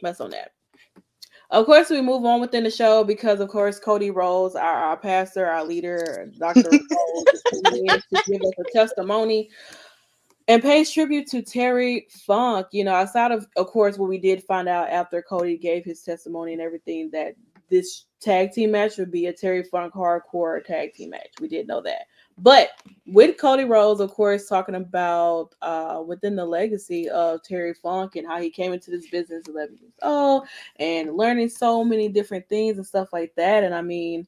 that's 0.00 0.20
on 0.20 0.30
that. 0.30 0.52
Of 1.50 1.64
course, 1.64 1.88
we 1.88 2.02
move 2.02 2.24
on 2.26 2.40
within 2.40 2.64
the 2.64 2.70
show 2.70 3.04
because, 3.04 3.40
of 3.40 3.48
course, 3.48 3.78
Cody 3.78 4.10
Rhodes, 4.10 4.54
our, 4.54 4.74
our 4.74 4.96
pastor, 4.98 5.46
our 5.46 5.64
leader, 5.64 6.30
Dr. 6.38 6.60
Rhodes, 6.70 7.32
is 7.32 7.42
coming 7.64 7.86
in 7.86 8.00
to 8.00 8.22
give 8.26 8.42
us 8.42 8.52
a 8.58 8.70
testimony 8.70 9.48
and 10.46 10.62
pays 10.62 10.90
tribute 10.90 11.26
to 11.28 11.40
Terry 11.40 12.06
Funk. 12.26 12.66
You 12.72 12.84
know, 12.84 12.92
outside 12.92 13.32
of, 13.32 13.46
of 13.56 13.68
course, 13.68 13.96
what 13.96 14.10
we 14.10 14.18
did 14.18 14.44
find 14.44 14.68
out 14.68 14.90
after 14.90 15.22
Cody 15.22 15.56
gave 15.56 15.86
his 15.86 16.02
testimony 16.02 16.52
and 16.52 16.60
everything 16.60 17.10
that 17.12 17.34
this 17.70 18.04
tag 18.20 18.52
team 18.52 18.72
match 18.72 18.98
would 18.98 19.10
be 19.10 19.26
a 19.26 19.32
Terry 19.32 19.62
Funk 19.62 19.94
hardcore 19.94 20.62
tag 20.62 20.92
team 20.92 21.10
match. 21.10 21.30
We 21.40 21.48
did 21.48 21.66
know 21.66 21.80
that. 21.82 22.06
But 22.38 22.70
with 23.06 23.36
Cody 23.36 23.64
Rhodes, 23.64 24.00
of 24.00 24.12
course, 24.12 24.46
talking 24.46 24.76
about 24.76 25.54
uh, 25.60 26.02
within 26.06 26.36
the 26.36 26.44
legacy 26.44 27.08
of 27.08 27.42
Terry 27.42 27.74
Funk 27.74 28.16
and 28.16 28.26
how 28.26 28.40
he 28.40 28.50
came 28.50 28.72
into 28.72 28.90
this 28.90 29.08
business 29.08 29.48
11 29.48 29.78
years 29.80 29.92
old 30.02 30.46
and 30.76 31.16
learning 31.16 31.48
so 31.48 31.82
many 31.82 32.08
different 32.08 32.48
things 32.48 32.76
and 32.76 32.86
stuff 32.86 33.12
like 33.12 33.32
that. 33.36 33.64
And 33.64 33.74
I 33.74 33.82
mean, 33.82 34.26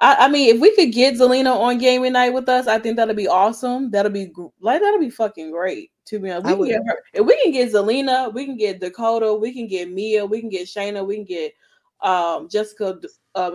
I, 0.00 0.26
I 0.26 0.28
mean, 0.28 0.54
if 0.54 0.60
we 0.60 0.74
could 0.74 0.92
get 0.92 1.14
Zelina 1.14 1.56
on 1.56 1.78
gaming 1.78 2.12
night 2.12 2.34
with 2.34 2.48
us, 2.48 2.66
I 2.66 2.78
think 2.78 2.96
that'll 2.96 3.14
be 3.14 3.28
awesome. 3.28 3.90
That'll 3.90 4.12
be 4.12 4.32
like 4.60 4.80
that'll 4.82 5.00
be 5.00 5.10
fucking 5.10 5.52
great. 5.52 5.90
To 6.06 6.18
be 6.18 6.30
honest, 6.30 6.58
we 6.58 6.68
can 6.68 6.82
get 6.82 6.86
her. 6.86 7.02
If 7.14 7.24
we 7.24 7.40
can 7.42 7.52
get 7.52 7.72
Zelina, 7.72 8.34
we 8.34 8.44
can 8.44 8.56
get 8.56 8.80
Dakota, 8.80 9.32
we 9.32 9.54
can 9.54 9.68
get 9.68 9.90
Mia, 9.90 10.26
we 10.26 10.40
can 10.40 10.50
get 10.50 10.66
Shayna, 10.66 11.06
we 11.06 11.14
can 11.14 11.24
get 11.24 11.52
um 12.00 12.48
Jessica. 12.48 12.98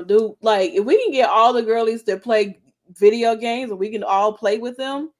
Do 0.07 0.37
like 0.41 0.71
if 0.71 0.85
we 0.85 1.03
can 1.03 1.11
get 1.11 1.29
all 1.29 1.51
the 1.51 1.61
girlies 1.61 2.03
that 2.03 2.23
play 2.23 2.57
video 2.95 3.36
games 3.36 3.71
and 3.71 3.80
we 3.80 3.89
can 3.89 4.04
all 4.04 4.34
play 4.34 4.58
with 4.58 4.78
them. 4.78 5.12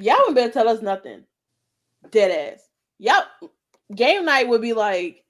Y'all 0.00 0.16
wouldn't 0.20 0.36
better 0.36 0.52
tell 0.52 0.68
us 0.68 0.82
nothing. 0.82 1.24
Dead 2.10 2.54
ass. 2.54 2.68
Yep. 2.98 3.24
Game 3.94 4.24
night 4.24 4.48
would 4.48 4.62
be 4.62 4.72
like, 4.72 5.24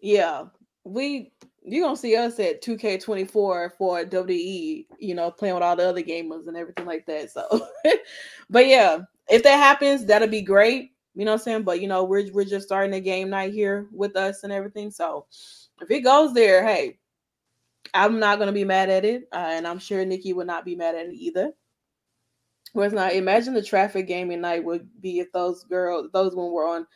yeah, 0.00 0.44
we 0.84 1.32
you're 1.64 1.84
gonna 1.84 1.96
see 1.96 2.16
us 2.16 2.38
at 2.40 2.62
2K24 2.62 3.72
for 3.76 4.04
WWE, 4.04 4.86
you 4.98 5.14
know, 5.14 5.30
playing 5.30 5.54
with 5.54 5.62
all 5.62 5.76
the 5.76 5.88
other 5.88 6.02
gamers 6.02 6.46
and 6.48 6.56
everything 6.56 6.86
like 6.86 7.06
that. 7.06 7.30
So, 7.30 7.66
but 8.50 8.66
yeah, 8.66 8.98
if 9.28 9.42
that 9.42 9.56
happens, 9.56 10.04
that'll 10.04 10.28
be 10.28 10.42
great. 10.42 10.92
You 11.14 11.24
know 11.24 11.32
what 11.32 11.40
I'm 11.40 11.44
saying? 11.44 11.62
But 11.64 11.80
you 11.80 11.88
know, 11.88 12.04
we're 12.04 12.32
we're 12.32 12.44
just 12.44 12.66
starting 12.66 12.94
a 12.94 13.00
game 13.00 13.30
night 13.30 13.52
here 13.52 13.88
with 13.92 14.16
us 14.16 14.44
and 14.44 14.52
everything. 14.52 14.90
So, 14.90 15.26
if 15.80 15.90
it 15.90 16.00
goes 16.00 16.32
there, 16.32 16.64
hey, 16.64 16.98
I'm 17.94 18.18
not 18.18 18.38
gonna 18.38 18.52
be 18.52 18.64
mad 18.64 18.90
at 18.90 19.04
it, 19.04 19.28
uh, 19.32 19.36
and 19.50 19.66
I'm 19.66 19.78
sure 19.78 20.04
Nikki 20.04 20.32
would 20.32 20.46
not 20.46 20.64
be 20.64 20.76
mad 20.76 20.94
at 20.94 21.06
it 21.06 21.14
either. 21.14 21.52
Whereas 22.72 22.92
now, 22.92 23.08
imagine 23.10 23.54
the 23.54 23.62
traffic 23.62 24.06
gaming 24.06 24.40
night 24.40 24.64
would 24.64 24.88
be 25.00 25.20
if 25.20 25.32
those 25.32 25.64
girls, 25.64 26.08
those 26.12 26.34
when 26.34 26.50
were 26.52 26.68
on. 26.68 26.86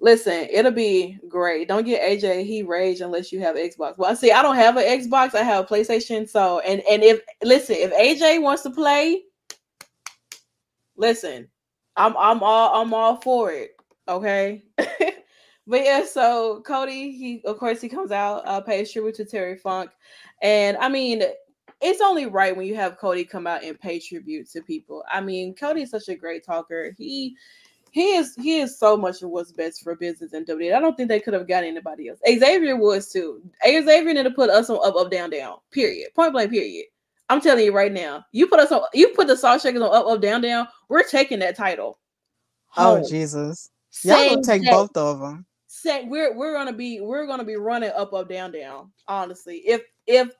Listen, 0.00 0.48
it'll 0.50 0.72
be 0.72 1.18
great. 1.28 1.68
Don't 1.68 1.84
get 1.84 2.02
AJ 2.02 2.44
he 2.44 2.62
rage 2.64 3.00
unless 3.00 3.30
you 3.30 3.38
have 3.40 3.54
Xbox. 3.54 3.98
Well, 3.98 4.16
see, 4.16 4.32
I 4.32 4.42
don't 4.42 4.56
have 4.56 4.76
an 4.76 4.84
Xbox. 4.84 5.34
I 5.34 5.42
have 5.44 5.64
a 5.64 5.68
PlayStation. 5.68 6.28
So, 6.28 6.58
and 6.60 6.82
and 6.90 7.02
if 7.04 7.20
listen, 7.44 7.76
if 7.78 7.92
AJ 7.92 8.42
wants 8.42 8.64
to 8.64 8.70
play, 8.70 9.22
listen, 10.96 11.48
I'm 11.96 12.16
I'm 12.16 12.42
all 12.42 12.82
I'm 12.82 12.92
all 12.92 13.20
for 13.20 13.52
it. 13.52 13.72
Okay. 14.08 14.64
but 15.72 15.84
yeah, 15.84 16.04
so 16.04 16.60
Cody, 16.66 17.12
he 17.12 17.40
of 17.46 17.56
course 17.56 17.80
he 17.80 17.88
comes 17.88 18.12
out, 18.12 18.46
uh, 18.46 18.60
pays 18.60 18.92
tribute 18.92 19.14
to 19.14 19.24
Terry 19.24 19.56
Funk, 19.56 19.90
and 20.42 20.76
I 20.76 20.90
mean, 20.90 21.22
it's 21.80 22.02
only 22.02 22.26
right 22.26 22.54
when 22.54 22.66
you 22.66 22.74
have 22.74 22.98
Cody 22.98 23.24
come 23.24 23.46
out 23.46 23.64
and 23.64 23.80
pay 23.80 23.98
tribute 23.98 24.50
to 24.50 24.60
people. 24.60 25.02
I 25.10 25.22
mean, 25.22 25.54
Cody's 25.54 25.88
such 25.88 26.10
a 26.10 26.14
great 26.14 26.44
talker. 26.44 26.94
He 26.98 27.38
he 27.90 28.16
is 28.16 28.34
he 28.36 28.60
is 28.60 28.78
so 28.78 28.98
much 28.98 29.22
of 29.22 29.30
what's 29.30 29.50
best 29.50 29.82
for 29.82 29.96
business 29.96 30.34
in 30.34 30.44
WWE. 30.44 30.76
I 30.76 30.78
don't 30.78 30.94
think 30.94 31.08
they 31.08 31.20
could 31.20 31.32
have 31.32 31.48
got 31.48 31.64
anybody 31.64 32.10
else. 32.10 32.18
Xavier 32.28 32.76
was 32.76 33.10
too. 33.10 33.40
Xavier 33.64 34.12
need 34.12 34.24
to 34.24 34.30
put 34.30 34.50
us 34.50 34.68
on 34.68 34.78
up, 34.86 34.94
up, 34.94 35.10
down, 35.10 35.30
down. 35.30 35.56
Period. 35.70 36.10
Point 36.14 36.34
blank. 36.34 36.50
Period. 36.50 36.84
I'm 37.30 37.40
telling 37.40 37.64
you 37.64 37.72
right 37.72 37.92
now. 37.92 38.26
You 38.32 38.46
put 38.46 38.60
us 38.60 38.72
on. 38.72 38.82
You 38.92 39.08
put 39.14 39.26
the 39.26 39.38
Salt 39.38 39.62
Shakers 39.62 39.80
on 39.80 39.94
up, 39.94 40.06
up, 40.06 40.20
down, 40.20 40.42
down. 40.42 40.68
We're 40.90 41.02
taking 41.02 41.38
that 41.38 41.56
title. 41.56 41.98
Oh. 42.76 43.02
Jesus. 43.08 43.70
Y'all 44.02 44.16
Same 44.16 44.30
gonna 44.34 44.42
take 44.42 44.64
day. 44.64 44.70
both 44.70 44.96
of 44.98 45.20
them. 45.20 45.46
Say 45.82 46.04
we're 46.04 46.32
we're 46.36 46.54
gonna 46.54 46.72
be 46.72 47.00
we're 47.00 47.26
gonna 47.26 47.42
be 47.42 47.56
running 47.56 47.90
up, 47.96 48.12
up, 48.12 48.28
down, 48.28 48.52
down. 48.52 48.92
Honestly, 49.08 49.56
if 49.66 49.82
if 50.06 50.30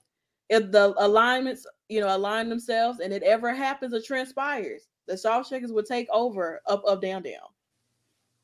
if 0.49 0.71
the 0.71 0.95
alignments 0.99 1.67
you 1.89 2.01
know 2.01 2.15
align 2.15 2.49
themselves 2.49 3.01
and 3.01 3.13
it 3.13 3.25
ever 3.25 3.53
happens 3.53 3.93
or 3.93 4.01
transpires, 4.01 4.87
the 5.09 5.19
Salt 5.19 5.49
Shakers 5.49 5.73
will 5.73 5.83
take 5.83 6.07
over 6.13 6.61
up, 6.69 6.85
up, 6.87 7.03
down, 7.03 7.25
down. 7.25 7.41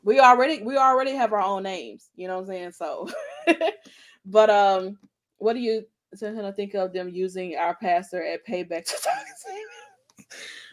We 0.03 0.19
already 0.19 0.61
we 0.61 0.77
already 0.77 1.13
have 1.13 1.33
our 1.33 1.41
own 1.41 1.63
names. 1.63 2.11
You 2.17 2.27
know 2.27 2.35
what 2.35 2.41
I'm 2.41 2.47
saying? 2.49 2.73
So, 2.73 3.09
but 4.27 4.51
um, 4.51 4.99
what 5.37 5.53
do 5.53 5.61
you 5.61 5.85
something 6.17 6.45
I 6.45 6.51
think 6.51 6.75
of 6.75 6.93
them 6.93 7.09
using 7.09 7.55
our 7.55 7.77
pastor 7.77 8.25
at 8.25 8.45
payback 8.45 8.87
to 8.87 8.97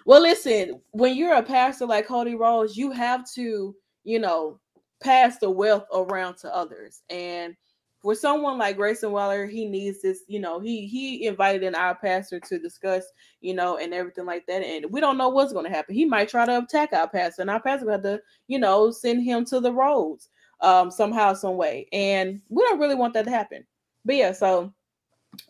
Well, 0.08 0.24
listen, 0.24 0.82
when 0.90 1.16
you're 1.16 1.36
a 1.36 1.44
pastor 1.44 1.86
like 1.86 2.08
Cody 2.08 2.34
Rhodes, 2.34 2.76
you 2.76 2.90
have 2.90 3.32
to, 3.34 3.76
you 4.04 4.20
know, 4.20 4.60
pass 5.02 5.38
the 5.40 5.50
wealth 5.50 5.86
around 5.94 6.38
to 6.38 6.56
others. 6.56 7.02
And 7.10 7.56
for 8.02 8.14
someone 8.14 8.60
like 8.60 8.78
Grayson 8.78 9.12
Waller, 9.12 9.48
he 9.48 9.66
needs 9.66 10.02
this, 10.02 10.22
you 10.28 10.40
know, 10.40 10.60
he 10.60 10.86
he 10.86 11.26
invited 11.26 11.64
in 11.64 11.74
our 11.74 11.96
pastor 11.96 12.40
to 12.40 12.60
discuss, 12.60 13.04
you 13.42 13.56
know, 13.56 13.78
and 13.78 13.94
everything 13.94 14.26
like 14.26 14.46
that. 14.46 14.62
And 14.62 14.86
we 14.92 15.02
don't 15.02 15.18
know 15.18 15.30
what's 15.30 15.54
going 15.54 15.66
to 15.66 15.72
happen. 15.72 15.96
He 15.96 16.06
might 16.06 16.30
try 16.30 16.46
to 16.46 16.60
attack 16.60 16.94
our 16.94 17.10
pastor, 17.10 17.42
and 17.42 17.50
our 17.50 17.62
pastor 17.62 17.90
have 17.90 18.04
to, 18.04 18.22
you 18.48 18.60
know, 18.60 18.92
send 18.92 19.24
him 19.24 19.44
to 19.46 19.60
the 19.60 19.74
roads 19.74 20.30
um 20.62 20.92
somehow, 20.92 21.34
some 21.34 21.58
way. 21.58 21.88
And 21.92 22.42
we 22.50 22.64
don't 22.64 22.80
really 22.80 22.96
want 22.96 23.14
that 23.16 23.26
to 23.26 23.32
happen. 23.32 23.66
But 24.06 24.16
yeah, 24.16 24.32
so 24.32 24.72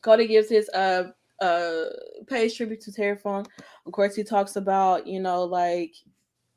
Cody 0.01 0.25
gives 0.25 0.49
his 0.49 0.69
uh 0.69 1.11
uh 1.41 1.83
pays 2.27 2.55
tribute 2.55 2.81
to 2.81 2.91
Terry 2.93 3.17
Funk. 3.17 3.47
Of 3.85 3.91
course, 3.91 4.15
he 4.15 4.23
talks 4.23 4.55
about, 4.55 5.05
you 5.05 5.19
know, 5.19 5.43
like 5.43 5.93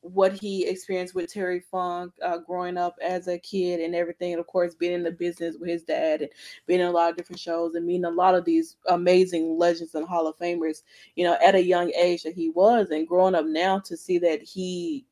what 0.01 0.33
he 0.33 0.67
experienced 0.67 1.15
with 1.15 1.33
Terry 1.33 1.61
Funk 1.61 2.13
uh, 2.25 2.39
growing 2.39 2.77
up 2.77 2.97
as 3.03 3.29
a 3.29 3.39
kid 3.39 3.81
and 3.81 3.95
everything. 3.95 4.33
And 4.33 4.41
of 4.41 4.47
course, 4.47 4.75
being 4.75 4.93
in 4.93 5.03
the 5.03 5.11
business 5.11 5.57
with 5.59 5.69
his 5.69 5.83
dad 5.83 6.23
and 6.23 6.31
being 6.67 6.81
in 6.81 6.87
a 6.87 6.93
lot 6.93 7.11
of 7.11 7.17
different 7.17 7.41
shows 7.41 7.75
and 7.75 7.85
meeting 7.87 8.05
a 8.05 8.11
lot 8.11 8.35
of 8.35 8.45
these 8.45 8.77
amazing 8.89 9.59
legends 9.59 9.95
and 9.95 10.07
Hall 10.07 10.27
of 10.27 10.39
Famers, 10.39 10.83
you 11.17 11.25
know, 11.25 11.37
at 11.45 11.55
a 11.55 11.63
young 11.63 11.91
age 11.93 12.23
that 12.23 12.35
he 12.35 12.51
was 12.51 12.91
and 12.91 13.09
growing 13.09 13.35
up 13.35 13.47
now 13.47 13.79
to 13.81 13.97
see 13.97 14.19
that 14.19 14.43
he 14.43 15.05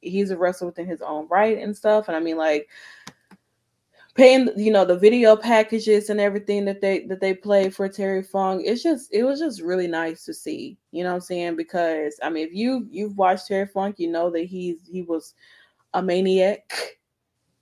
he's 0.00 0.30
a 0.30 0.36
wrestler 0.36 0.66
within 0.66 0.86
his 0.86 1.00
own 1.00 1.28
right 1.28 1.58
and 1.58 1.76
stuff. 1.76 2.08
And 2.08 2.16
I 2.16 2.20
mean, 2.20 2.36
like, 2.36 2.68
paying 4.14 4.48
you 4.56 4.70
know 4.70 4.84
the 4.84 4.98
video 4.98 5.34
packages 5.34 6.10
and 6.10 6.20
everything 6.20 6.64
that 6.66 6.80
they 6.80 7.06
that 7.06 7.20
they 7.20 7.32
play 7.32 7.70
for 7.70 7.88
Terry 7.88 8.22
Funk 8.22 8.62
it's 8.64 8.82
just 8.82 9.08
it 9.12 9.22
was 9.22 9.40
just 9.40 9.62
really 9.62 9.86
nice 9.86 10.24
to 10.24 10.34
see 10.34 10.76
you 10.90 11.02
know 11.02 11.10
what 11.10 11.16
I'm 11.16 11.20
saying? 11.22 11.56
Because 11.56 12.18
I 12.22 12.28
mean 12.28 12.46
if 12.46 12.52
you 12.52 12.86
you've 12.90 13.16
watched 13.16 13.48
Terry 13.48 13.66
Funk 13.66 13.98
you 13.98 14.10
know 14.10 14.30
that 14.30 14.44
he's 14.44 14.80
he 14.90 15.02
was 15.02 15.34
a 15.94 16.02
maniac 16.02 16.70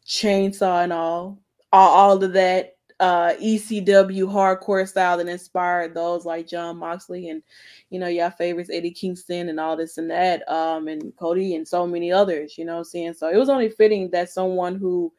chainsaw 0.06 0.82
and 0.82 0.92
all 0.92 1.38
all, 1.72 1.90
all 1.90 2.24
of 2.24 2.32
that 2.32 2.76
uh 2.98 3.32
ECW 3.40 4.24
hardcore 4.24 4.86
style 4.86 5.16
that 5.16 5.28
inspired 5.28 5.94
those 5.94 6.26
like 6.26 6.48
Jon 6.48 6.78
Moxley 6.78 7.28
and 7.28 7.42
you 7.90 8.00
know 8.00 8.08
your 8.08 8.32
favorites 8.32 8.70
Eddie 8.72 8.90
Kingston 8.90 9.48
and 9.50 9.60
all 9.60 9.76
this 9.76 9.98
and 9.98 10.10
that 10.10 10.46
um 10.50 10.88
and 10.88 11.14
Cody 11.16 11.54
and 11.54 11.66
so 11.66 11.86
many 11.86 12.10
others 12.10 12.58
you 12.58 12.64
know 12.64 12.72
what 12.72 12.78
I'm 12.78 12.84
saying? 12.84 13.14
So 13.14 13.28
it 13.28 13.36
was 13.36 13.48
only 13.48 13.68
fitting 13.70 14.10
that 14.10 14.30
someone 14.30 14.74
who 14.74 15.12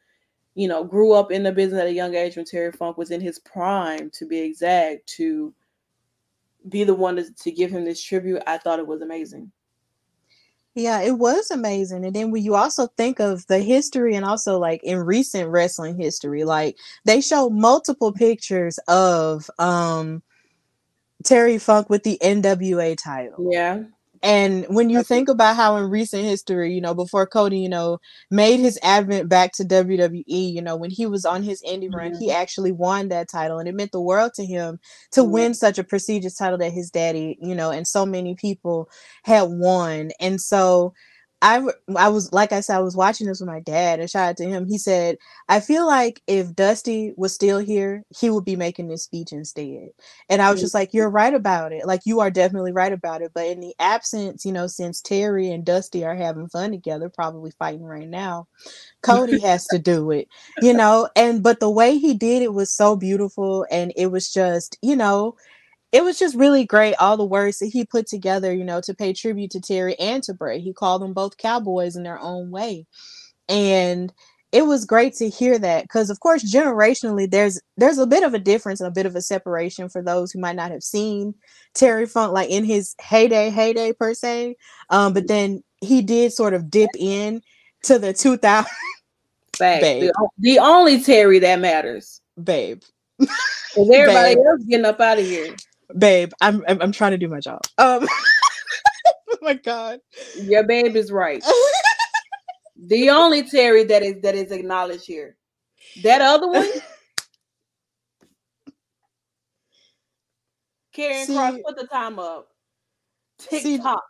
you 0.54 0.68
know, 0.68 0.84
grew 0.84 1.12
up 1.12 1.30
in 1.30 1.42
the 1.42 1.52
business 1.52 1.80
at 1.80 1.86
a 1.86 1.92
young 1.92 2.14
age 2.14 2.36
when 2.36 2.44
Terry 2.44 2.72
Funk 2.72 2.98
was 2.98 3.10
in 3.10 3.20
his 3.20 3.38
prime, 3.38 4.10
to 4.10 4.26
be 4.26 4.40
exact, 4.40 5.06
to 5.16 5.54
be 6.68 6.84
the 6.84 6.94
one 6.94 7.16
to, 7.16 7.32
to 7.34 7.50
give 7.50 7.70
him 7.70 7.84
this 7.84 8.02
tribute, 8.02 8.42
I 8.46 8.58
thought 8.58 8.78
it 8.78 8.86
was 8.86 9.02
amazing. 9.02 9.50
Yeah, 10.74 11.02
it 11.02 11.18
was 11.18 11.50
amazing. 11.50 12.04
And 12.04 12.16
then 12.16 12.30
when 12.30 12.42
you 12.42 12.54
also 12.54 12.86
think 12.96 13.20
of 13.20 13.46
the 13.46 13.58
history 13.58 14.14
and 14.14 14.24
also 14.24 14.58
like 14.58 14.82
in 14.82 14.98
recent 14.98 15.50
wrestling 15.50 15.98
history, 15.98 16.44
like 16.44 16.78
they 17.04 17.20
show 17.20 17.50
multiple 17.50 18.12
pictures 18.12 18.78
of 18.88 19.50
um 19.58 20.22
Terry 21.24 21.58
Funk 21.58 21.90
with 21.90 22.04
the 22.04 22.18
NWA 22.22 22.96
title. 22.96 23.48
Yeah. 23.50 23.84
And 24.22 24.64
when 24.68 24.88
you 24.88 25.02
think 25.02 25.28
about 25.28 25.56
how 25.56 25.76
in 25.76 25.90
recent 25.90 26.24
history, 26.24 26.72
you 26.72 26.80
know, 26.80 26.94
before 26.94 27.26
Cody, 27.26 27.58
you 27.58 27.68
know, 27.68 27.98
made 28.30 28.60
his 28.60 28.78
advent 28.82 29.28
back 29.28 29.52
to 29.54 29.64
WWE, 29.64 30.24
you 30.26 30.62
know, 30.62 30.76
when 30.76 30.90
he 30.90 31.06
was 31.06 31.24
on 31.24 31.42
his 31.42 31.60
indie 31.62 31.92
run, 31.92 32.14
he 32.14 32.30
actually 32.30 32.70
won 32.70 33.08
that 33.08 33.28
title. 33.28 33.58
And 33.58 33.68
it 33.68 33.74
meant 33.74 33.90
the 33.90 34.00
world 34.00 34.32
to 34.34 34.44
him 34.46 34.78
to 35.10 35.24
win 35.24 35.54
such 35.54 35.78
a 35.78 35.84
prestigious 35.84 36.36
title 36.36 36.58
that 36.58 36.72
his 36.72 36.90
daddy, 36.90 37.36
you 37.42 37.54
know, 37.54 37.70
and 37.70 37.86
so 37.86 38.06
many 38.06 38.36
people 38.36 38.88
had 39.24 39.42
won. 39.48 40.12
And 40.20 40.40
so 40.40 40.94
I 41.42 41.60
I 41.96 42.08
was 42.08 42.32
like 42.32 42.52
I 42.52 42.60
said, 42.60 42.76
I 42.76 42.80
was 42.80 42.96
watching 42.96 43.26
this 43.26 43.40
with 43.40 43.48
my 43.48 43.58
dad, 43.58 43.98
and 43.98 44.08
shout 44.08 44.30
out 44.30 44.36
to 44.36 44.44
him. 44.44 44.64
He 44.64 44.78
said, 44.78 45.18
"I 45.48 45.58
feel 45.58 45.86
like 45.86 46.22
if 46.28 46.54
Dusty 46.54 47.12
was 47.16 47.34
still 47.34 47.58
here, 47.58 48.04
he 48.16 48.30
would 48.30 48.44
be 48.44 48.54
making 48.54 48.86
this 48.86 49.02
speech 49.02 49.32
instead." 49.32 49.88
And 50.28 50.40
I 50.40 50.52
was 50.52 50.60
mm. 50.60 50.62
just 50.62 50.74
like, 50.74 50.94
"You're 50.94 51.10
right 51.10 51.34
about 51.34 51.72
it. 51.72 51.84
Like 51.84 52.02
you 52.04 52.20
are 52.20 52.30
definitely 52.30 52.70
right 52.70 52.92
about 52.92 53.22
it." 53.22 53.32
But 53.34 53.48
in 53.48 53.58
the 53.58 53.74
absence, 53.80 54.46
you 54.46 54.52
know, 54.52 54.68
since 54.68 55.00
Terry 55.00 55.50
and 55.50 55.64
Dusty 55.64 56.04
are 56.04 56.14
having 56.14 56.48
fun 56.48 56.70
together, 56.70 57.08
probably 57.08 57.50
fighting 57.58 57.84
right 57.84 58.08
now, 58.08 58.46
Cody 59.02 59.40
has 59.42 59.66
to 59.66 59.80
do 59.80 60.12
it, 60.12 60.28
you 60.60 60.72
know. 60.72 61.08
And 61.16 61.42
but 61.42 61.58
the 61.58 61.70
way 61.70 61.98
he 61.98 62.14
did 62.14 62.42
it 62.42 62.54
was 62.54 62.72
so 62.72 62.94
beautiful, 62.94 63.66
and 63.68 63.92
it 63.96 64.12
was 64.12 64.32
just, 64.32 64.78
you 64.80 64.94
know, 64.94 65.34
it 65.92 66.02
was 66.02 66.18
just 66.18 66.34
really 66.34 66.64
great. 66.64 66.94
All 66.98 67.16
the 67.18 67.24
words 67.24 67.58
that 67.58 67.66
he 67.66 67.84
put 67.84 68.06
together, 68.06 68.52
you 68.52 68.64
know, 68.64 68.80
to 68.80 68.94
pay 68.94 69.12
tribute 69.12 69.50
to 69.52 69.60
Terry 69.60 69.98
and 69.98 70.22
to 70.24 70.32
Bray. 70.34 70.58
He 70.58 70.72
called 70.72 71.02
them 71.02 71.12
both 71.12 71.36
cowboys 71.36 71.96
in 71.96 72.02
their 72.02 72.18
own 72.18 72.50
way. 72.50 72.86
And 73.48 74.12
it 74.52 74.66
was 74.66 74.84
great 74.84 75.14
to 75.14 75.28
hear 75.28 75.58
that 75.58 75.84
because 75.84 76.10
of 76.10 76.20
course 76.20 76.44
generationally 76.44 77.28
there's 77.28 77.60
there's 77.78 77.98
a 77.98 78.06
bit 78.06 78.22
of 78.22 78.34
a 78.34 78.38
difference 78.38 78.80
and 78.80 78.88
a 78.88 78.92
bit 78.92 79.06
of 79.06 79.16
a 79.16 79.22
separation 79.22 79.88
for 79.88 80.02
those 80.02 80.30
who 80.30 80.38
might 80.38 80.56
not 80.56 80.70
have 80.70 80.82
seen 80.82 81.34
Terry 81.74 82.06
Funk 82.06 82.32
like 82.32 82.50
in 82.50 82.64
his 82.64 82.94
heyday 83.00 83.48
heyday 83.48 83.94
per 83.94 84.12
se 84.12 84.56
um 84.90 85.14
but 85.14 85.26
then 85.26 85.64
he 85.80 86.02
did 86.02 86.32
sort 86.32 86.52
of 86.52 86.70
dip 86.70 86.90
in 86.98 87.42
to 87.84 87.98
the 87.98 88.12
2000 88.12 88.70
babe. 89.58 90.02
The, 90.02 90.28
the 90.38 90.58
only 90.58 91.02
Terry 91.02 91.38
that 91.38 91.58
matters 91.58 92.20
babe 92.42 92.82
everybody 93.74 94.34
babe. 94.34 94.38
else 94.46 94.64
getting 94.68 94.84
up 94.84 95.00
out 95.00 95.18
of 95.18 95.24
here 95.24 95.56
babe, 95.98 96.32
I'm, 96.40 96.64
I'm 96.68 96.80
I'm 96.82 96.92
trying 96.92 97.12
to 97.12 97.18
do 97.18 97.28
my 97.28 97.40
job. 97.40 97.60
Um, 97.78 98.06
oh 99.30 99.38
my 99.42 99.54
god, 99.54 100.00
your 100.42 100.64
babe 100.64 100.96
is 100.96 101.10
right. 101.12 101.44
the 102.76 103.10
only 103.10 103.42
Terry 103.42 103.84
that 103.84 104.02
is 104.02 104.22
that 104.22 104.34
is 104.34 104.50
acknowledged 104.50 105.06
here. 105.06 105.36
That 106.02 106.20
other 106.20 106.48
one, 106.48 106.68
Karen 110.94 111.26
see, 111.26 111.34
Cross, 111.34 111.58
put 111.66 111.76
the 111.76 111.86
time 111.86 112.18
up. 112.18 112.48
TikTok. 113.38 114.02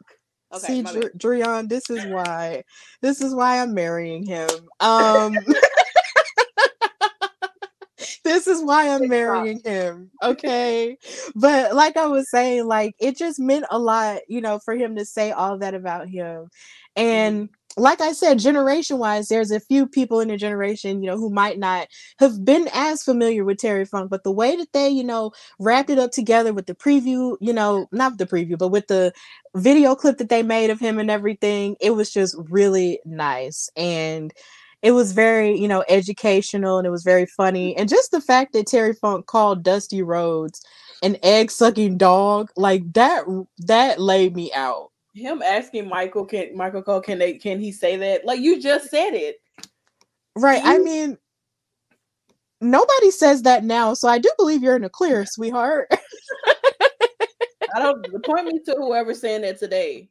See, 0.58 0.80
okay, 0.82 0.84
see, 0.84 1.08
Drian, 1.18 1.68
this 1.68 1.88
is 1.90 2.04
why. 2.06 2.62
This 3.00 3.20
is 3.20 3.34
why 3.34 3.60
I'm 3.60 3.74
marrying 3.74 4.24
him. 4.24 4.48
Um. 4.80 5.34
this 8.32 8.46
is 8.46 8.64
why 8.64 8.88
I'm 8.88 9.08
marrying 9.08 9.60
him. 9.62 10.10
Okay. 10.22 10.96
but 11.34 11.74
like 11.74 11.96
I 11.98 12.06
was 12.06 12.30
saying, 12.30 12.66
like 12.66 12.94
it 12.98 13.16
just 13.16 13.38
meant 13.38 13.66
a 13.70 13.78
lot, 13.78 14.20
you 14.26 14.40
know, 14.40 14.58
for 14.58 14.74
him 14.74 14.96
to 14.96 15.04
say 15.04 15.32
all 15.32 15.58
that 15.58 15.74
about 15.74 16.08
him. 16.08 16.48
And 16.96 17.48
mm-hmm. 17.48 17.82
like 17.82 18.00
I 18.00 18.12
said, 18.12 18.38
generation 18.38 18.96
wise, 18.96 19.28
there's 19.28 19.50
a 19.50 19.60
few 19.60 19.86
people 19.86 20.20
in 20.20 20.28
the 20.28 20.38
generation, 20.38 21.02
you 21.02 21.10
know, 21.10 21.18
who 21.18 21.28
might 21.28 21.58
not 21.58 21.88
have 22.20 22.42
been 22.42 22.70
as 22.72 23.02
familiar 23.02 23.44
with 23.44 23.58
Terry 23.58 23.84
Funk, 23.84 24.08
but 24.08 24.24
the 24.24 24.32
way 24.32 24.56
that 24.56 24.72
they, 24.72 24.88
you 24.88 25.04
know, 25.04 25.32
wrapped 25.58 25.90
it 25.90 25.98
up 25.98 26.12
together 26.12 26.54
with 26.54 26.66
the 26.66 26.74
preview, 26.74 27.36
you 27.40 27.52
know, 27.52 27.86
not 27.92 28.16
the 28.16 28.26
preview, 28.26 28.56
but 28.56 28.68
with 28.68 28.86
the 28.86 29.12
video 29.56 29.94
clip 29.94 30.16
that 30.16 30.30
they 30.30 30.42
made 30.42 30.70
of 30.70 30.80
him 30.80 30.98
and 30.98 31.10
everything, 31.10 31.76
it 31.80 31.90
was 31.90 32.10
just 32.10 32.34
really 32.48 32.98
nice. 33.04 33.68
And 33.76 34.32
it 34.82 34.92
was 34.92 35.12
very, 35.12 35.56
you 35.56 35.68
know, 35.68 35.84
educational 35.88 36.78
and 36.78 36.86
it 36.86 36.90
was 36.90 37.04
very 37.04 37.26
funny. 37.26 37.70
Mm-hmm. 37.72 37.80
And 37.80 37.88
just 37.88 38.10
the 38.10 38.20
fact 38.20 38.52
that 38.52 38.66
Terry 38.66 38.92
Funk 38.92 39.26
called 39.26 39.62
Dusty 39.62 40.02
Rhodes 40.02 40.64
an 41.02 41.16
egg 41.22 41.50
sucking 41.50 41.98
dog, 41.98 42.50
like 42.56 42.92
that 42.92 43.24
that 43.58 44.00
laid 44.00 44.36
me 44.36 44.52
out. 44.52 44.90
Him 45.14 45.42
asking 45.42 45.88
Michael 45.88 46.24
can 46.24 46.56
Michael 46.56 46.82
Cole 46.82 47.00
can 47.00 47.18
they 47.18 47.34
can 47.34 47.60
he 47.60 47.72
say 47.72 47.96
that? 47.96 48.24
Like 48.24 48.40
you 48.40 48.60
just 48.60 48.90
said 48.90 49.10
it. 49.10 49.36
Right. 50.36 50.62
You, 50.62 50.70
I 50.70 50.78
mean 50.78 51.18
nobody 52.60 53.10
says 53.10 53.42
that 53.42 53.64
now, 53.64 53.92
so 53.94 54.08
I 54.08 54.18
do 54.18 54.30
believe 54.38 54.62
you're 54.62 54.76
in 54.76 54.84
a 54.84 54.90
clear, 54.90 55.26
sweetheart. 55.26 55.88
I 57.74 57.78
don't 57.78 58.24
point 58.24 58.46
me 58.46 58.60
to 58.66 58.74
whoever's 58.76 59.20
saying 59.20 59.42
that 59.42 59.58
today. 59.58 60.08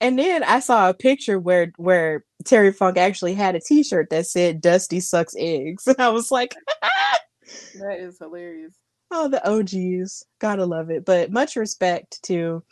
And 0.00 0.18
then 0.18 0.42
I 0.42 0.60
saw 0.60 0.88
a 0.88 0.94
picture 0.94 1.38
where 1.38 1.72
where 1.76 2.24
Terry 2.44 2.72
Funk 2.72 2.96
actually 2.96 3.34
had 3.34 3.54
a 3.54 3.60
T-shirt 3.60 4.08
that 4.10 4.26
said 4.26 4.60
"Dusty 4.60 5.00
sucks 5.00 5.34
eggs," 5.38 5.86
and 5.86 6.00
I 6.00 6.08
was 6.08 6.30
like, 6.30 6.56
"That 7.78 7.98
is 7.98 8.18
hilarious." 8.18 8.74
Oh, 9.10 9.28
the 9.28 9.46
OGs, 9.48 10.24
gotta 10.38 10.64
love 10.64 10.90
it. 10.90 11.04
But 11.04 11.32
much 11.32 11.56
respect 11.56 12.22
to 12.24 12.62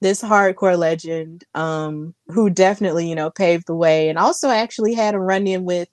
this 0.00 0.22
hardcore 0.22 0.78
legend, 0.78 1.44
um, 1.54 2.14
who 2.28 2.50
definitely 2.50 3.08
you 3.08 3.14
know 3.14 3.30
paved 3.30 3.66
the 3.66 3.76
way, 3.76 4.08
and 4.08 4.18
also 4.18 4.48
actually 4.48 4.94
had 4.94 5.14
a 5.14 5.20
run 5.20 5.46
in 5.46 5.64
with 5.64 5.88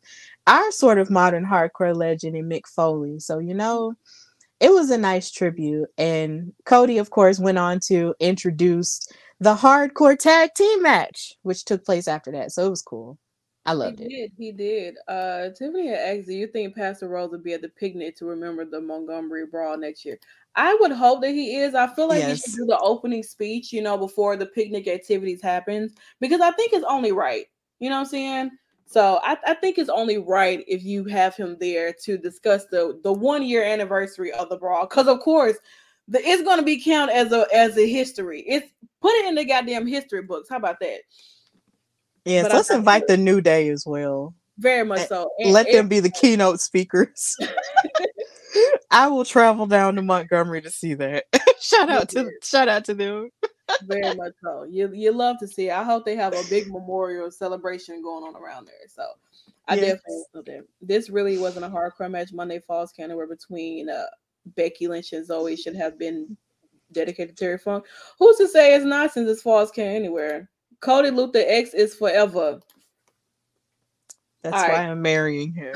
our 0.48 0.72
sort 0.72 0.98
of 0.98 1.12
modern 1.12 1.46
hardcore 1.46 1.96
legend 1.96 2.36
in 2.36 2.50
Mick 2.50 2.66
Foley. 2.66 3.20
So 3.20 3.38
you 3.40 3.54
know, 3.54 3.94
it 4.60 4.72
was 4.72 4.90
a 4.90 4.98
nice 4.98 5.32
tribute. 5.32 5.90
And 5.98 6.54
Cody, 6.66 6.98
of 6.98 7.12
course, 7.12 7.40
went 7.40 7.58
on 7.58 7.80
to 7.82 8.16
introduce 8.20 9.08
the 9.40 9.56
hardcore 9.56 10.18
tag 10.18 10.54
team 10.56 10.84
match, 10.84 11.36
which 11.44 11.66
took 11.66 11.86
place 11.86 12.08
after 12.08 12.32
that. 12.32 12.52
So 12.52 12.66
it 12.66 12.70
was 12.70 12.82
cool. 12.82 13.18
I 13.66 13.74
loved 13.74 14.00
it. 14.00 14.10
he 14.10 14.16
it. 14.16 14.20
Did, 14.20 14.32
he 14.38 14.52
did. 14.52 14.96
Uh, 15.08 15.50
Tiffany 15.50 15.88
had 15.90 16.00
asked, 16.00 16.28
"Do 16.28 16.34
you 16.34 16.48
think 16.48 16.76
Pastor 16.76 17.08
Rose 17.08 17.32
will 17.32 17.40
be 17.40 17.54
at 17.54 17.62
the 17.62 17.70
picnic 17.70 18.16
to 18.18 18.26
remember 18.26 18.66
the 18.66 18.82
Montgomery 18.82 19.46
Brawl 19.46 19.78
next 19.78 20.06
year?" 20.06 20.18
I 20.56 20.76
would 20.80 20.92
hope 20.92 21.22
that 21.22 21.32
he 21.32 21.58
is. 21.58 21.76
I 21.76 21.88
feel 21.94 22.08
like 22.08 22.20
yes. 22.20 22.44
he 22.44 22.52
should 22.52 22.58
do 22.58 22.66
the 22.66 22.80
opening 22.80 23.22
speech, 23.24 23.72
you 23.72 23.82
know, 23.82 23.98
before 23.98 24.36
the 24.36 24.48
picnic 24.48 24.88
activities 24.88 25.42
happens, 25.42 25.94
because 26.20 26.42
I 26.42 26.52
think 26.52 26.74
it's 26.74 26.86
only 26.90 27.12
right. 27.12 27.46
You 27.80 27.90
know 27.90 27.98
what 27.98 28.02
I'm 28.02 28.08
saying? 28.08 28.52
So 28.86 29.20
I, 29.24 29.38
I 29.46 29.54
think 29.54 29.78
it's 29.78 29.90
only 29.90 30.18
right 30.18 30.66
if 30.68 30.84
you 30.84 31.04
have 31.06 31.36
him 31.36 31.56
there 31.60 31.94
to 32.06 32.18
discuss 32.18 32.66
the 32.66 33.00
the 33.04 33.14
one 33.14 33.44
year 33.44 33.64
anniversary 33.64 34.32
of 34.32 34.50
the 34.50 34.58
brawl, 34.58 34.88
because 34.88 35.08
of 35.08 35.20
course 35.20 35.58
the, 36.10 36.20
it's 36.28 36.44
going 36.44 36.58
to 36.58 36.66
be 36.66 36.82
counted 36.82 37.14
as 37.14 37.32
a 37.32 37.48
as 37.54 37.78
a 37.78 37.88
history. 37.88 38.44
It's 38.48 38.72
put 39.02 39.14
it 39.14 39.28
in 39.28 39.36
the 39.36 39.46
goddamn 39.46 39.88
history 39.88 40.24
books. 40.24 40.50
How 40.50 40.58
about 40.58 40.80
that? 40.82 41.02
Yes, 42.26 42.44
but 42.44 42.54
let's 42.54 42.72
invite 42.72 43.08
the 43.08 43.18
new 43.18 43.42
day 43.42 43.70
as 43.70 43.86
well. 43.86 44.34
Very 44.58 44.84
much 44.84 45.08
so. 45.08 45.32
And, 45.40 45.54
Let 45.54 45.68
and, 45.68 45.76
them 45.76 45.88
be 45.88 46.02
the 46.02 46.12
keynote 46.12 46.60
speakers. 46.60 47.38
I 48.92 49.08
will 49.08 49.24
travel 49.24 49.68
down 49.68 49.96
to 49.96 50.02
Montgomery 50.02 50.62
to 50.62 50.70
see 50.70 50.96
that. 50.96 51.26
shout 51.62 51.90
out 51.90 52.10
to 52.10 52.30
shout 52.44 52.68
out 52.68 52.86
to 52.86 52.94
them. 52.94 53.30
Very 53.84 54.16
much 54.16 54.34
so. 54.44 54.64
You 54.64 54.92
you 54.94 55.12
love 55.12 55.38
to 55.40 55.48
see. 55.48 55.70
It. 55.70 55.74
I 55.74 55.84
hope 55.84 56.06
they 56.06 56.16
have 56.16 56.34
a 56.34 56.44
big 56.50 56.68
memorial 56.68 57.32
celebration 57.32 58.02
going 58.02 58.24
on 58.24 58.36
around 58.36 58.66
there. 58.66 58.88
So 58.90 59.06
I 59.68 59.76
yes. 59.76 60.00
definitely 60.34 60.62
this 60.82 61.10
really 61.10 61.38
wasn't 61.38 61.66
a 61.66 61.70
hardcore 61.70 62.10
match. 62.10 62.34
Monday 62.34 62.60
Falls 62.60 62.92
County 62.92 63.14
were 63.14 63.28
between 63.28 63.90
uh, 63.90 64.06
Becky 64.56 64.88
Lynch 64.88 65.14
and 65.14 65.26
Zoe 65.26 65.56
should 65.56 65.76
have 65.76 65.98
been 65.98 66.38
dedicated 66.92 67.36
to 67.36 67.44
Terry 67.44 67.58
Funk. 67.58 67.86
Who's 68.18 68.38
to 68.38 68.48
say 68.48 68.76
it's 68.76 68.86
not 68.86 69.12
since 69.14 69.30
as 69.30 69.42
far 69.42 69.62
as 69.62 69.72
can 69.72 69.88
anywhere? 69.88 70.50
Cody 70.80 71.12
Luther 71.12 71.44
X 71.46 71.74
is 71.74 71.96
forever. 71.96 72.60
That's 74.42 74.56
All 74.56 74.62
why 74.62 74.70
right. 74.70 74.90
I'm 74.90 75.02
marrying 75.02 75.54
him. 75.54 75.74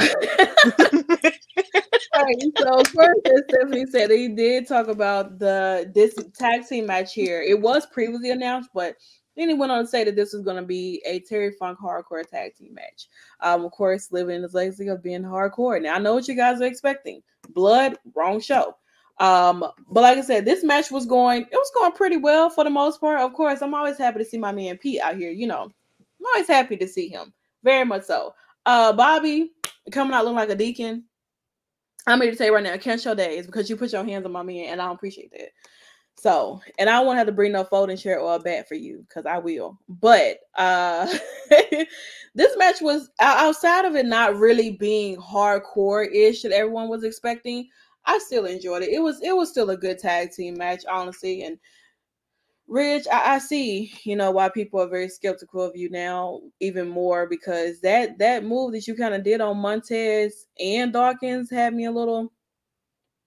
All 2.15 2.23
right, 2.23 2.37
so 2.59 2.83
first, 2.83 3.27
as 3.27 3.41
Stephanie 3.49 3.87
said, 3.87 4.11
he 4.11 4.29
did 4.29 4.67
talk 4.67 4.87
about 4.87 5.39
the 5.39 5.91
this 5.95 6.15
tag 6.37 6.65
team 6.67 6.85
match 6.85 7.13
here. 7.13 7.41
It 7.41 7.59
was 7.59 7.87
previously 7.87 8.29
announced, 8.29 8.69
but 8.73 8.95
then 9.35 9.49
he 9.49 9.55
went 9.55 9.71
on 9.71 9.83
to 9.83 9.87
say 9.87 10.03
that 10.03 10.15
this 10.15 10.33
was 10.33 10.43
going 10.43 10.57
to 10.57 10.63
be 10.63 11.01
a 11.05 11.19
Terry 11.21 11.51
Funk 11.51 11.79
hardcore 11.79 12.27
tag 12.27 12.55
team 12.55 12.73
match. 12.73 13.07
Um, 13.39 13.65
of 13.65 13.71
course, 13.71 14.11
living 14.11 14.41
his 14.43 14.53
legacy 14.53 14.87
of 14.87 15.03
being 15.03 15.23
hardcore. 15.23 15.81
Now 15.81 15.95
I 15.95 15.99
know 15.99 16.13
what 16.15 16.27
you 16.27 16.35
guys 16.35 16.61
are 16.61 16.65
expecting: 16.65 17.21
blood, 17.49 17.97
wrong 18.15 18.39
show. 18.39 18.75
Um, 19.19 19.63
but 19.89 20.01
like 20.01 20.17
I 20.17 20.21
said, 20.21 20.45
this 20.45 20.63
match 20.63 20.89
was 20.89 21.05
going, 21.05 21.43
it 21.43 21.53
was 21.53 21.71
going 21.75 21.91
pretty 21.91 22.17
well 22.17 22.49
for 22.49 22.63
the 22.63 22.69
most 22.69 22.99
part. 22.99 23.19
Of 23.19 23.33
course, 23.33 23.61
I'm 23.61 23.73
always 23.73 23.97
happy 23.97 24.19
to 24.19 24.25
see 24.25 24.37
my 24.37 24.51
man 24.51 24.77
Pete 24.77 25.01
out 25.01 25.17
here. 25.17 25.31
You 25.31 25.47
know, 25.47 25.63
I'm 25.63 26.25
always 26.25 26.47
happy 26.47 26.77
to 26.77 26.87
see 26.87 27.09
him, 27.09 27.33
very 27.63 27.85
much 27.85 28.03
so. 28.03 28.33
Uh, 28.65 28.93
Bobby 28.93 29.51
coming 29.91 30.13
out 30.13 30.23
looking 30.23 30.37
like 30.37 30.49
a 30.49 30.55
deacon. 30.55 31.03
I'm 32.05 32.21
here 32.21 32.31
to 32.31 32.37
tell 32.37 32.47
you 32.47 32.53
right 32.53 32.63
now, 32.63 32.75
can't 32.77 32.99
show 32.99 33.15
days 33.15 33.45
because 33.45 33.69
you 33.69 33.77
put 33.77 33.93
your 33.93 34.03
hands 34.03 34.25
on 34.25 34.31
my 34.31 34.43
man, 34.43 34.65
and 34.65 34.81
I 34.81 34.85
don't 34.85 34.95
appreciate 34.95 35.31
that. 35.31 35.49
So, 36.17 36.61
and 36.79 36.89
I 36.89 37.01
won't 37.01 37.17
have 37.17 37.27
to 37.27 37.33
bring 37.33 37.51
no 37.51 37.63
folding 37.65 37.97
chair 37.97 38.19
or 38.19 38.35
a 38.35 38.39
bat 38.39 38.67
for 38.67 38.75
you 38.75 39.05
because 39.07 39.25
I 39.25 39.39
will. 39.39 39.77
But 39.89 40.37
uh 40.57 41.07
this 42.35 42.55
match 42.57 42.81
was 42.81 43.09
outside 43.19 43.85
of 43.85 43.95
it 43.95 44.05
not 44.05 44.37
really 44.37 44.71
being 44.71 45.17
hardcore-ish 45.17 46.41
that 46.43 46.51
everyone 46.51 46.87
was 46.89 47.03
expecting. 47.03 47.67
I 48.05 48.19
still 48.19 48.45
enjoyed 48.45 48.83
it. 48.83 48.89
It 48.89 48.99
was 49.01 49.21
it 49.21 49.35
was 49.35 49.49
still 49.49 49.69
a 49.71 49.77
good 49.77 49.99
tag 49.99 50.31
team 50.31 50.57
match, 50.57 50.83
honestly. 50.89 51.43
And 51.43 51.57
Ridge, 52.67 53.05
I, 53.11 53.35
I 53.35 53.39
see, 53.39 53.93
you 54.03 54.15
know, 54.15 54.31
why 54.31 54.49
people 54.49 54.79
are 54.81 54.87
very 54.87 55.09
skeptical 55.09 55.61
of 55.61 55.75
you 55.75 55.89
now, 55.89 56.41
even 56.59 56.87
more 56.87 57.27
because 57.27 57.81
that 57.81 58.17
that 58.19 58.43
move 58.45 58.71
that 58.71 58.87
you 58.87 58.95
kind 58.95 59.13
of 59.13 59.23
did 59.23 59.41
on 59.41 59.57
Montez 59.57 60.47
and 60.59 60.93
Dawkins 60.93 61.49
had 61.51 61.73
me 61.73 61.85
a 61.85 61.91
little 61.91 62.31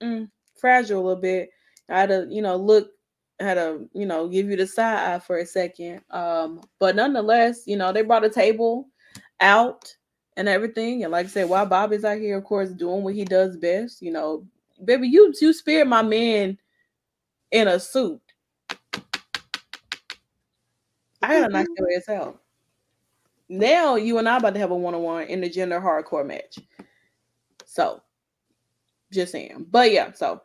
mm, 0.02 0.28
fragile 0.60 1.00
a 1.00 1.04
little 1.04 1.20
bit. 1.22 1.50
I 1.88 2.00
had 2.00 2.08
to, 2.08 2.26
you 2.30 2.42
know, 2.42 2.56
look, 2.56 2.90
had 3.38 3.54
to, 3.54 3.88
you 3.92 4.06
know, 4.06 4.28
give 4.28 4.48
you 4.48 4.56
the 4.56 4.66
side 4.66 5.14
eye 5.14 5.18
for 5.18 5.38
a 5.38 5.46
second. 5.46 6.02
Um, 6.10 6.62
but 6.78 6.96
nonetheless, 6.96 7.62
you 7.66 7.76
know, 7.76 7.92
they 7.92 8.02
brought 8.02 8.24
a 8.24 8.30
table 8.30 8.88
out 9.40 9.94
and 10.36 10.48
everything. 10.48 11.02
And 11.02 11.12
like 11.12 11.26
I 11.26 11.28
said, 11.28 11.48
while 11.48 11.66
Bobby's 11.66 12.04
out 12.04 12.18
here, 12.18 12.38
of 12.38 12.44
course, 12.44 12.70
doing 12.70 13.02
what 13.02 13.14
he 13.14 13.24
does 13.24 13.56
best, 13.56 14.02
you 14.02 14.10
know, 14.10 14.46
baby, 14.84 15.08
you 15.08 15.32
you 15.40 15.52
spared 15.52 15.88
my 15.88 16.02
man 16.02 16.58
in 17.50 17.68
a 17.68 17.78
suit. 17.78 18.20
I 21.22 21.40
gotta 21.40 21.52
knock 21.52 21.66
your 21.76 21.88
ass 21.96 22.08
out. 22.08 22.40
Now 23.48 23.96
you 23.96 24.18
and 24.18 24.28
I 24.28 24.38
about 24.38 24.54
to 24.54 24.60
have 24.60 24.70
a 24.70 24.76
one-on-one 24.76 25.24
in 25.24 25.40
the 25.40 25.48
gender 25.48 25.80
hardcore 25.80 26.26
match. 26.26 26.58
So 27.64 28.02
just 29.12 29.32
saying. 29.32 29.66
But 29.70 29.92
yeah, 29.92 30.12
so 30.12 30.42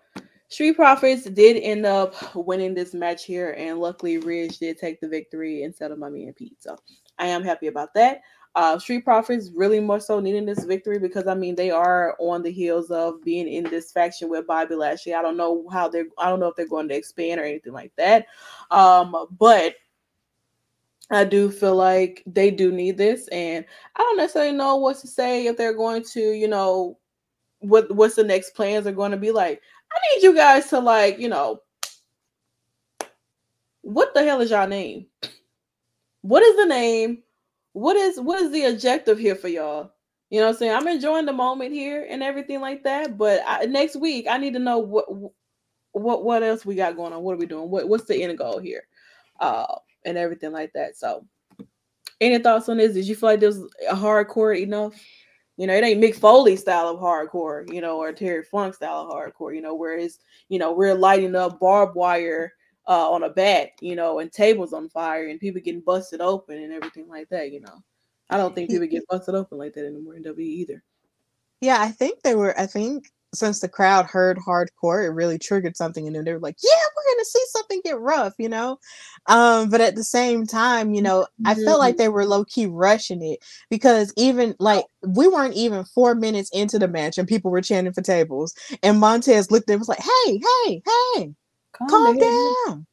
Street 0.52 0.74
Profits 0.74 1.24
did 1.24 1.56
end 1.64 1.86
up 1.86 2.14
winning 2.36 2.74
this 2.74 2.94
match 2.94 3.24
here, 3.24 3.56
and 3.58 3.80
luckily 3.80 4.18
Ridge 4.18 4.58
did 4.58 4.78
take 4.78 5.00
the 5.00 5.08
victory 5.08 5.64
instead 5.64 5.92
of 5.92 5.98
my 5.98 6.10
man 6.10 6.34
Pete. 6.34 6.62
So 6.62 6.78
I 7.18 7.28
am 7.28 7.42
happy 7.42 7.68
about 7.68 7.94
that. 7.94 8.20
Uh, 8.54 8.78
Street 8.78 9.06
Profits 9.06 9.50
really 9.56 9.80
more 9.80 10.02
so 10.02 10.20
needing 10.20 10.46
this 10.46 10.66
victory 10.66 11.00
because 11.00 11.26
I 11.26 11.36
mean 11.36 11.56
they 11.56 11.72
are 11.72 12.18
on 12.20 12.44
the 12.44 12.52
heels 12.52 12.92
of 12.92 13.24
being 13.24 13.48
in 13.48 13.64
this 13.64 13.94
faction 13.94 14.28
with 14.28 14.46
Bobby 14.46 14.76
Lashley. 14.76 15.14
I 15.14 15.22
don't 15.22 15.38
know 15.38 15.70
how 15.72 15.88
they're 15.88 16.08
I 16.18 16.28
don't 16.28 16.42
know 16.42 16.50
if 16.50 16.58
they're 16.58 16.68
going 16.68 16.90
to 16.90 16.96
expand 16.96 17.40
or 17.40 17.46
anything 17.46 17.72
like 17.72 17.94
that. 17.96 18.26
Um, 18.72 19.28
but 19.40 19.76
I 21.12 21.24
do 21.24 21.50
feel 21.50 21.78
like 21.78 22.24
they 22.26 22.52
do 22.52 22.74
need 22.74 22.98
this, 22.98 23.30
and 23.30 23.64
I 23.96 24.00
don't 24.02 24.18
necessarily 24.18 24.52
know 24.52 24.76
what 24.76 24.98
to 25.00 25.08
say 25.08 25.48
if 25.48 25.56
they're 25.56 25.74
going 25.74 26.04
to, 26.12 26.20
you 26.20 26.50
know, 26.50 26.98
what 27.60 27.90
what's 27.96 28.16
the 28.16 28.24
next 28.24 28.54
plans 28.54 28.86
are 28.86 28.92
going 28.92 29.12
to 29.12 29.18
be 29.18 29.32
like. 29.32 29.62
I 29.92 30.16
need 30.16 30.24
you 30.24 30.36
guys 30.36 30.68
to 30.70 30.80
like, 30.80 31.20
you 31.20 31.30
know, 31.30 31.62
what 33.82 34.14
the 34.14 34.24
hell 34.24 34.42
is 34.42 34.52
y'all 34.52 34.68
name? 34.68 35.08
What 36.22 36.44
is 36.44 36.56
the 36.56 36.66
name? 36.66 37.24
What 37.74 37.96
is 37.96 38.20
what 38.20 38.42
is 38.42 38.52
the 38.52 38.66
objective 38.66 39.18
here 39.18 39.36
for 39.36 39.48
y'all? 39.48 39.92
You 40.30 40.40
know 40.40 40.50
I'm 40.50 40.56
saying? 40.56 40.74
I'm 40.74 40.88
enjoying 40.88 41.26
the 41.26 41.34
moment 41.34 41.74
here 41.74 42.06
and 42.10 42.24
everything 42.24 42.62
like 42.62 42.84
that, 42.84 43.18
but 43.18 43.42
I, 43.46 43.66
next 43.66 43.96
week 43.96 44.28
I 44.30 44.38
need 44.38 44.54
to 44.54 44.60
know 44.60 44.80
what 44.80 45.06
what 45.92 46.24
what 46.24 46.44
else 46.44 46.66
we 46.66 46.76
got 46.76 46.96
going 46.96 47.14
on. 47.14 47.24
What 47.24 47.34
are 47.34 47.38
we 47.38 47.46
doing? 47.46 47.70
What 47.70 47.90
what's 47.90 48.06
the 48.06 48.22
end 48.22 48.38
goal 48.38 48.60
here? 48.60 48.84
Uh 49.40 49.76
and 50.06 50.18
everything 50.18 50.52
like 50.52 50.74
that. 50.74 50.98
So 50.98 51.26
any 52.20 52.38
thoughts 52.38 52.70
on 52.70 52.78
this? 52.78 52.94
Did 52.94 53.08
you 53.08 53.16
feel 53.16 53.30
like 53.30 53.40
this 53.40 53.58
was 53.58 53.72
hardcore 53.92 54.58
enough? 54.58 54.94
You 55.62 55.68
know, 55.68 55.76
it 55.76 55.84
ain't 55.84 56.04
Mick 56.04 56.16
Foley 56.16 56.56
style 56.56 56.88
of 56.88 57.00
hardcore, 57.00 57.72
you 57.72 57.82
know, 57.82 58.00
or 58.00 58.12
Terry 58.12 58.42
Funk 58.42 58.74
style 58.74 59.02
of 59.02 59.10
hardcore, 59.12 59.54
you 59.54 59.62
know, 59.62 59.76
where 59.76 59.96
it's, 59.96 60.18
you 60.50 60.58
know, 60.58 60.72
we're 60.72 60.96
lighting 60.96 61.36
up 61.36 61.60
barbed 61.60 61.96
wire 61.96 62.52
uh, 62.88 63.12
on 63.12 63.22
a 63.22 63.30
bat, 63.30 63.70
you 63.80 63.96
know, 63.96 64.18
and 64.18 64.32
tables 64.32 64.74
on 64.74 64.90
fire 64.90 65.28
and 65.28 65.40
people 65.40 65.62
getting 65.62 65.82
busted 65.82 66.20
open 66.20 66.58
and 66.58 66.74
everything 66.74 67.08
like 67.08 67.30
that, 67.30 67.52
you 67.52 67.62
know. 67.62 67.84
I 68.32 68.38
don't 68.38 68.56
think 68.56 68.72
people 68.72 68.88
get 68.88 69.08
busted 69.10 69.36
open 69.36 69.60
like 69.60 69.76
that 69.76 69.86
anymore 69.86 70.16
in 70.16 70.24
WWE 70.24 70.40
either. 70.40 70.84
Yeah, 71.60 71.78
I 71.80 71.90
think 71.90 72.24
they 72.24 72.34
were. 72.34 72.60
I 72.60 72.66
think 72.66 73.12
since 73.34 73.60
the 73.60 73.70
crowd 73.70 74.06
heard 74.06 74.38
hardcore, 74.38 75.06
it 75.06 75.12
really 75.12 75.40
triggered 75.40 75.78
something 75.78 76.06
in 76.06 76.14
them. 76.14 76.26
They 76.26 76.34
were 76.34 76.40
like, 76.40 76.58
"Yeah, 76.64 76.70
we're 76.96 77.14
gonna 77.16 77.26
see 77.26 77.44
something 77.50 77.82
get 77.84 78.00
rough," 78.00 78.34
you 78.38 78.50
know. 78.50 78.78
Um, 79.28 79.70
but 79.70 79.82
at 79.82 79.96
the 79.96 80.04
same 80.04 80.46
time, 80.46 80.94
you 80.94 81.02
know, 81.02 81.28
I 81.46 81.56
felt 81.56 81.80
like 81.80 81.98
they 81.98 82.10
were 82.10 82.26
low 82.26 82.46
key 82.46 82.66
rushing 82.66 83.22
it 83.24 83.40
because 83.70 84.14
even 84.18 84.56
like 84.60 84.86
we 85.08 85.28
weren't 85.28 85.56
even 85.56 85.86
four 85.86 86.16
minutes 86.16 86.50
into 86.52 86.80
the 86.80 86.88
match 86.88 87.18
and 87.18 87.28
people 87.28 87.52
were 87.52 87.62
chanting 87.62 87.94
for 87.94 88.02
tables, 88.02 88.54
and 88.84 89.00
Montez 89.00 89.52
looked 89.52 89.70
at 89.70 89.74
and 89.74 89.82
was 89.82 89.90
like, 89.90 90.02
"Hey, 90.02 90.42
hey, 90.66 90.84
hey, 91.16 91.34
calm 91.90 92.18
down." 92.18 92.88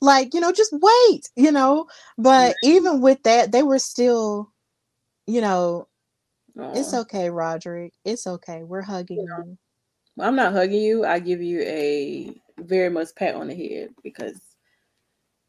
Like, 0.00 0.34
you 0.34 0.40
know, 0.40 0.52
just 0.52 0.72
wait, 0.72 1.30
you 1.36 1.52
know. 1.52 1.86
But 2.18 2.56
even 2.62 3.00
with 3.00 3.22
that, 3.24 3.52
they 3.52 3.62
were 3.62 3.78
still, 3.78 4.52
you 5.26 5.40
know, 5.42 5.88
it's 6.56 6.94
okay, 6.94 7.30
Roderick. 7.30 7.92
It's 8.04 8.26
okay. 8.26 8.62
We're 8.62 8.82
hugging 8.82 9.18
you. 9.18 9.58
I'm 10.18 10.36
not 10.36 10.52
hugging 10.52 10.82
you. 10.82 11.04
I 11.04 11.18
give 11.18 11.40
you 11.40 11.60
a 11.62 12.34
very 12.58 12.90
much 12.90 13.08
pat 13.16 13.34
on 13.34 13.48
the 13.48 13.54
head 13.54 13.90
because 14.02 14.40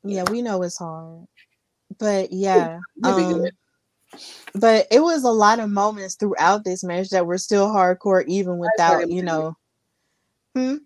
Yeah, 0.03 0.23
we 0.29 0.41
know 0.41 0.61
it's 0.63 0.77
hard. 0.77 1.25
But 1.99 2.31
yeah. 2.31 2.79
Um, 3.03 3.45
but 4.55 4.87
it 4.91 5.01
was 5.01 5.23
a 5.23 5.31
lot 5.31 5.59
of 5.59 5.69
moments 5.69 6.15
throughout 6.15 6.63
this 6.63 6.83
match 6.83 7.09
that 7.09 7.25
were 7.25 7.37
still 7.37 7.67
hardcore, 7.67 8.25
even 8.27 8.57
without, 8.57 9.09
you 9.09 9.23
know. 9.23 9.55
Hmm? 10.55 10.77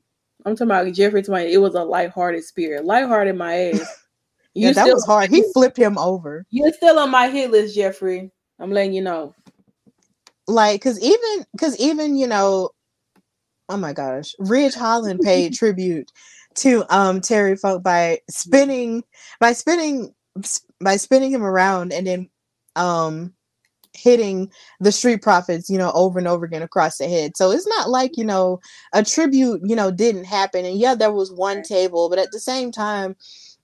I'm 0.45 0.55
talking 0.55 0.67
about 0.67 0.93
Jeffrey 0.93 1.23
Twain. 1.23 1.47
It 1.47 1.57
was 1.57 1.73
a 1.73 1.83
lighthearted 1.83 2.43
spirit. 2.43 2.85
Lighthearted 2.85 3.35
my 3.35 3.55
ass. 3.71 4.05
Yeah, 4.53 4.71
that 4.71 4.93
was 4.93 5.05
hard. 5.05 5.29
He 5.29 5.43
flipped 5.53 5.77
him 5.77 5.97
over. 5.97 6.45
You're 6.49 6.71
still 6.71 6.99
on 6.99 7.11
my 7.11 7.29
hit 7.29 7.51
list, 7.51 7.75
Jeffrey. 7.75 8.31
I'm 8.59 8.71
letting 8.71 8.93
you 8.93 9.01
know. 9.01 9.35
Like, 10.47 10.81
cause 10.81 10.99
even 11.01 11.45
cause 11.59 11.77
even, 11.79 12.15
you 12.15 12.27
know, 12.27 12.69
oh 13.69 13.77
my 13.77 13.93
gosh, 13.93 14.33
Ridge 14.39 14.75
Holland 14.75 15.21
paid 15.21 15.53
tribute 15.55 16.11
to 16.55 16.85
um 16.95 17.21
Terry 17.21 17.55
Funk 17.55 17.83
by 17.83 18.19
spinning 18.29 19.03
by 19.39 19.53
spinning 19.53 20.13
by 20.81 20.97
spinning 20.97 21.31
him 21.31 21.43
around 21.43 21.91
and 21.93 22.07
then 22.07 22.29
um 22.75 23.33
hitting 23.93 24.51
the 24.81 24.91
street 24.91 25.21
profits 25.21 25.69
you 25.69 25.77
know 25.77 25.91
over 25.93 26.19
and 26.19 26.27
over 26.27 26.45
again 26.45 26.61
across 26.61 26.97
the 26.97 27.07
head. 27.07 27.37
So 27.37 27.51
it's 27.51 27.67
not 27.67 27.89
like 27.89 28.17
you 28.17 28.25
know 28.25 28.59
a 28.93 29.03
tribute 29.03 29.61
you 29.63 29.75
know 29.75 29.91
didn't 29.91 30.25
happen. 30.25 30.65
And 30.65 30.77
yeah 30.77 30.95
there 30.95 31.11
was 31.11 31.31
one 31.31 31.63
table 31.63 32.09
but 32.09 32.19
at 32.19 32.31
the 32.31 32.39
same 32.39 32.71
time 32.71 33.15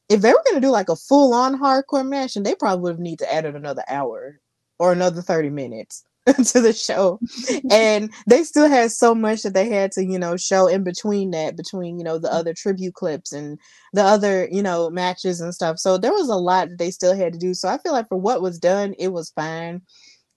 if 0.09 0.21
they 0.21 0.32
were 0.32 0.43
going 0.45 0.55
to 0.61 0.67
do 0.67 0.71
like 0.71 0.89
a 0.89 0.95
full-on 0.95 1.57
hardcore 1.57 2.07
match 2.07 2.36
and 2.36 2.45
they 2.45 2.55
probably 2.55 2.82
would 2.84 2.93
have 2.93 2.99
need 2.99 3.19
to 3.19 3.34
add 3.34 3.45
another 3.45 3.84
hour 3.88 4.39
or 4.79 4.91
another 4.91 5.21
30 5.21 5.49
minutes 5.49 6.03
to 6.45 6.61
the 6.61 6.72
show 6.72 7.19
and 7.72 8.11
they 8.28 8.43
still 8.43 8.69
had 8.69 8.91
so 8.91 9.15
much 9.15 9.41
that 9.41 9.55
they 9.55 9.67
had 9.67 9.91
to 9.91 10.05
you 10.05 10.19
know 10.19 10.38
show 10.38 10.67
in 10.67 10.84
between 10.84 11.32
that 11.32 11.57
between 11.57 11.97
you 11.97 12.03
know 12.03 12.19
the 12.19 12.32
other 12.32 12.53
tribute 12.53 12.93
clips 12.93 13.32
and 13.32 13.57
the 13.93 14.03
other 14.03 14.47
you 14.51 14.61
know 14.61 14.89
matches 14.91 15.41
and 15.41 15.53
stuff 15.53 15.80
so 15.80 15.97
there 15.97 16.11
was 16.11 16.30
a 16.30 16.36
lot 16.36 16.69
that 16.69 16.78
they 16.78 16.91
still 16.91 17.15
had 17.15 17.34
to 17.34 17.39
do 17.39 17.55
so 17.55 17.67
i 17.67 17.78
feel 17.80 17.91
like 17.91 18.07
for 18.07 18.19
what 18.19 18.41
was 18.41 18.59
done 18.59 18.93
it 18.99 19.07
was 19.07 19.32
fine 19.32 19.82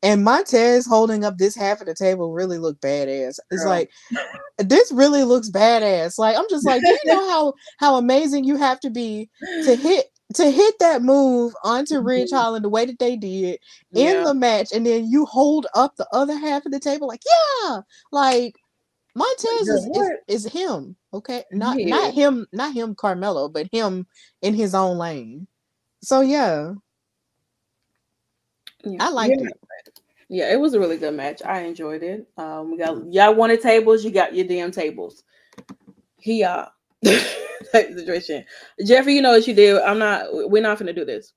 and 0.04 0.22
Montez 0.22 0.84
holding 0.86 1.24
up 1.24 1.38
this 1.38 1.56
half 1.56 1.80
of 1.80 1.86
the 1.86 1.94
table 1.94 2.30
really 2.30 2.58
looked 2.58 2.82
badass. 2.82 3.38
It's 3.50 3.62
Girl. 3.62 3.68
like 3.70 3.90
this 4.58 4.92
really 4.92 5.24
looks 5.24 5.50
badass. 5.50 6.18
Like 6.18 6.36
I'm 6.36 6.44
just 6.50 6.66
like, 6.66 6.82
do 6.82 6.88
you 6.88 6.98
know 7.06 7.30
how 7.30 7.54
how 7.78 7.96
amazing 7.96 8.44
you 8.44 8.56
have 8.56 8.78
to 8.80 8.90
be 8.90 9.30
to 9.64 9.74
hit 9.74 10.08
to 10.34 10.50
hit 10.50 10.74
that 10.80 11.02
move 11.02 11.54
onto 11.62 11.98
Ridge 12.00 12.30
Mhm. 12.30 12.36
Holland 12.36 12.64
the 12.64 12.68
way 12.70 12.86
that 12.86 12.98
they 12.98 13.16
did 13.16 13.60
in 13.94 14.22
the 14.22 14.34
match, 14.34 14.72
and 14.72 14.86
then 14.86 15.10
you 15.10 15.26
hold 15.26 15.66
up 15.74 15.96
the 15.96 16.08
other 16.12 16.36
half 16.36 16.64
of 16.66 16.72
the 16.72 16.80
table 16.80 17.06
like, 17.06 17.22
yeah, 17.62 17.80
like 18.10 18.56
Montez 19.14 19.68
Girl, 19.68 19.90
is, 20.28 20.44
is 20.46 20.52
him, 20.52 20.96
okay? 21.12 21.44
Not 21.52 21.78
Yeah. 21.78 21.90
not 21.90 22.14
him, 22.14 22.46
not 22.52 22.72
him, 22.72 22.94
Carmelo, 22.94 23.48
but 23.48 23.68
him 23.70 24.06
in 24.42 24.54
his 24.54 24.74
own 24.74 24.98
lane. 24.98 25.46
So 26.02 26.20
yeah, 26.20 26.74
Yeah. 28.84 28.98
I 29.00 29.10
liked 29.10 29.40
Yeah. 29.40 29.48
it. 29.48 29.56
Yeah, 30.28 30.52
it 30.52 30.58
was 30.58 30.74
a 30.74 30.80
really 30.80 30.96
good 30.96 31.14
match. 31.14 31.42
I 31.44 31.60
enjoyed 31.60 32.02
it. 32.02 32.26
Um, 32.38 32.70
we 32.72 32.78
got 32.78 33.12
y'all 33.12 33.34
wanted 33.34 33.60
tables, 33.60 34.04
you 34.04 34.10
got 34.10 34.34
your 34.34 34.46
damn 34.46 34.70
tables. 34.72 35.22
He 36.18 36.42
uh 36.42 36.66
type 37.74 37.92
situation. 37.92 38.44
Jeffrey, 38.84 39.14
you 39.14 39.22
know 39.22 39.32
what 39.32 39.46
you 39.46 39.54
did. 39.54 39.80
I'm 39.82 39.98
not 39.98 40.26
we're 40.32 40.62
not 40.62 40.78
gonna 40.78 40.92
do 40.92 41.04
this. 41.04 41.32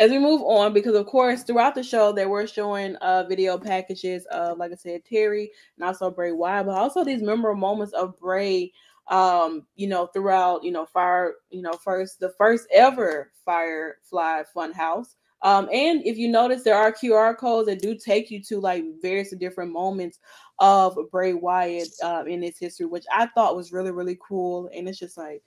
As 0.00 0.10
we 0.10 0.18
move 0.18 0.42
on, 0.42 0.72
because 0.72 0.96
of 0.96 1.06
course, 1.06 1.42
throughout 1.42 1.74
the 1.74 1.82
show, 1.82 2.12
they 2.12 2.26
were 2.26 2.46
showing 2.46 2.96
uh 2.96 3.24
video 3.28 3.58
packages 3.58 4.26
of, 4.26 4.58
like 4.58 4.72
I 4.72 4.76
said, 4.76 5.04
Terry 5.04 5.50
and 5.76 5.86
also 5.86 6.10
Bray 6.10 6.32
Wyatt, 6.32 6.66
but 6.66 6.76
also 6.76 7.04
these 7.04 7.22
memorable 7.22 7.60
moments 7.60 7.92
of 7.92 8.18
Bray 8.18 8.72
um, 9.08 9.66
you 9.74 9.88
know, 9.88 10.06
throughout, 10.06 10.62
you 10.62 10.70
know, 10.70 10.86
fire, 10.86 11.34
you 11.50 11.62
know, 11.62 11.72
first 11.72 12.20
the 12.20 12.30
first 12.38 12.66
ever 12.72 13.32
Firefly 13.44 14.42
Fun 14.54 14.72
House. 14.72 15.16
Um, 15.42 15.68
and 15.72 16.06
if 16.06 16.16
you 16.16 16.28
notice, 16.28 16.62
there 16.62 16.76
are 16.76 16.92
QR 16.92 17.36
codes 17.36 17.66
that 17.66 17.82
do 17.82 17.96
take 17.96 18.30
you 18.30 18.40
to 18.44 18.60
like 18.60 18.84
various 19.02 19.34
different 19.36 19.72
moments 19.72 20.20
of 20.58 20.98
Bray 21.10 21.34
Wyatt 21.34 21.88
uh, 22.02 22.24
in 22.26 22.42
his 22.42 22.58
history, 22.58 22.86
which 22.86 23.04
I 23.12 23.26
thought 23.26 23.56
was 23.56 23.72
really, 23.72 23.90
really 23.90 24.18
cool. 24.26 24.70
And 24.74 24.88
it's 24.88 24.98
just 24.98 25.16
like, 25.16 25.42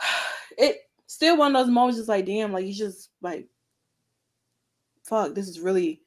it 0.58 0.78
still 1.06 1.36
one 1.36 1.54
of 1.54 1.66
those 1.66 1.72
moments, 1.72 1.98
just 1.98 2.08
like, 2.08 2.26
damn, 2.26 2.52
like, 2.52 2.64
he's 2.64 2.78
just 2.78 3.10
like, 3.22 3.48
fuck, 5.04 5.34
this 5.34 5.48
is 5.48 5.60
really, 5.60 6.02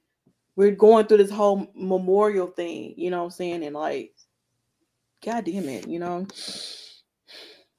we're 0.56 0.72
going 0.72 1.06
through 1.08 1.18
this 1.18 1.32
whole 1.32 1.68
memorial 1.76 2.48
thing, 2.48 2.94
you 2.98 3.10
know 3.10 3.20
what 3.20 3.26
I'm 3.26 3.32
saying? 3.32 3.64
And 3.64 3.76
like, 3.76 4.14
God 5.26 5.46
damn 5.46 5.70
it, 5.70 5.88
you 5.88 6.00
know? 6.00 6.28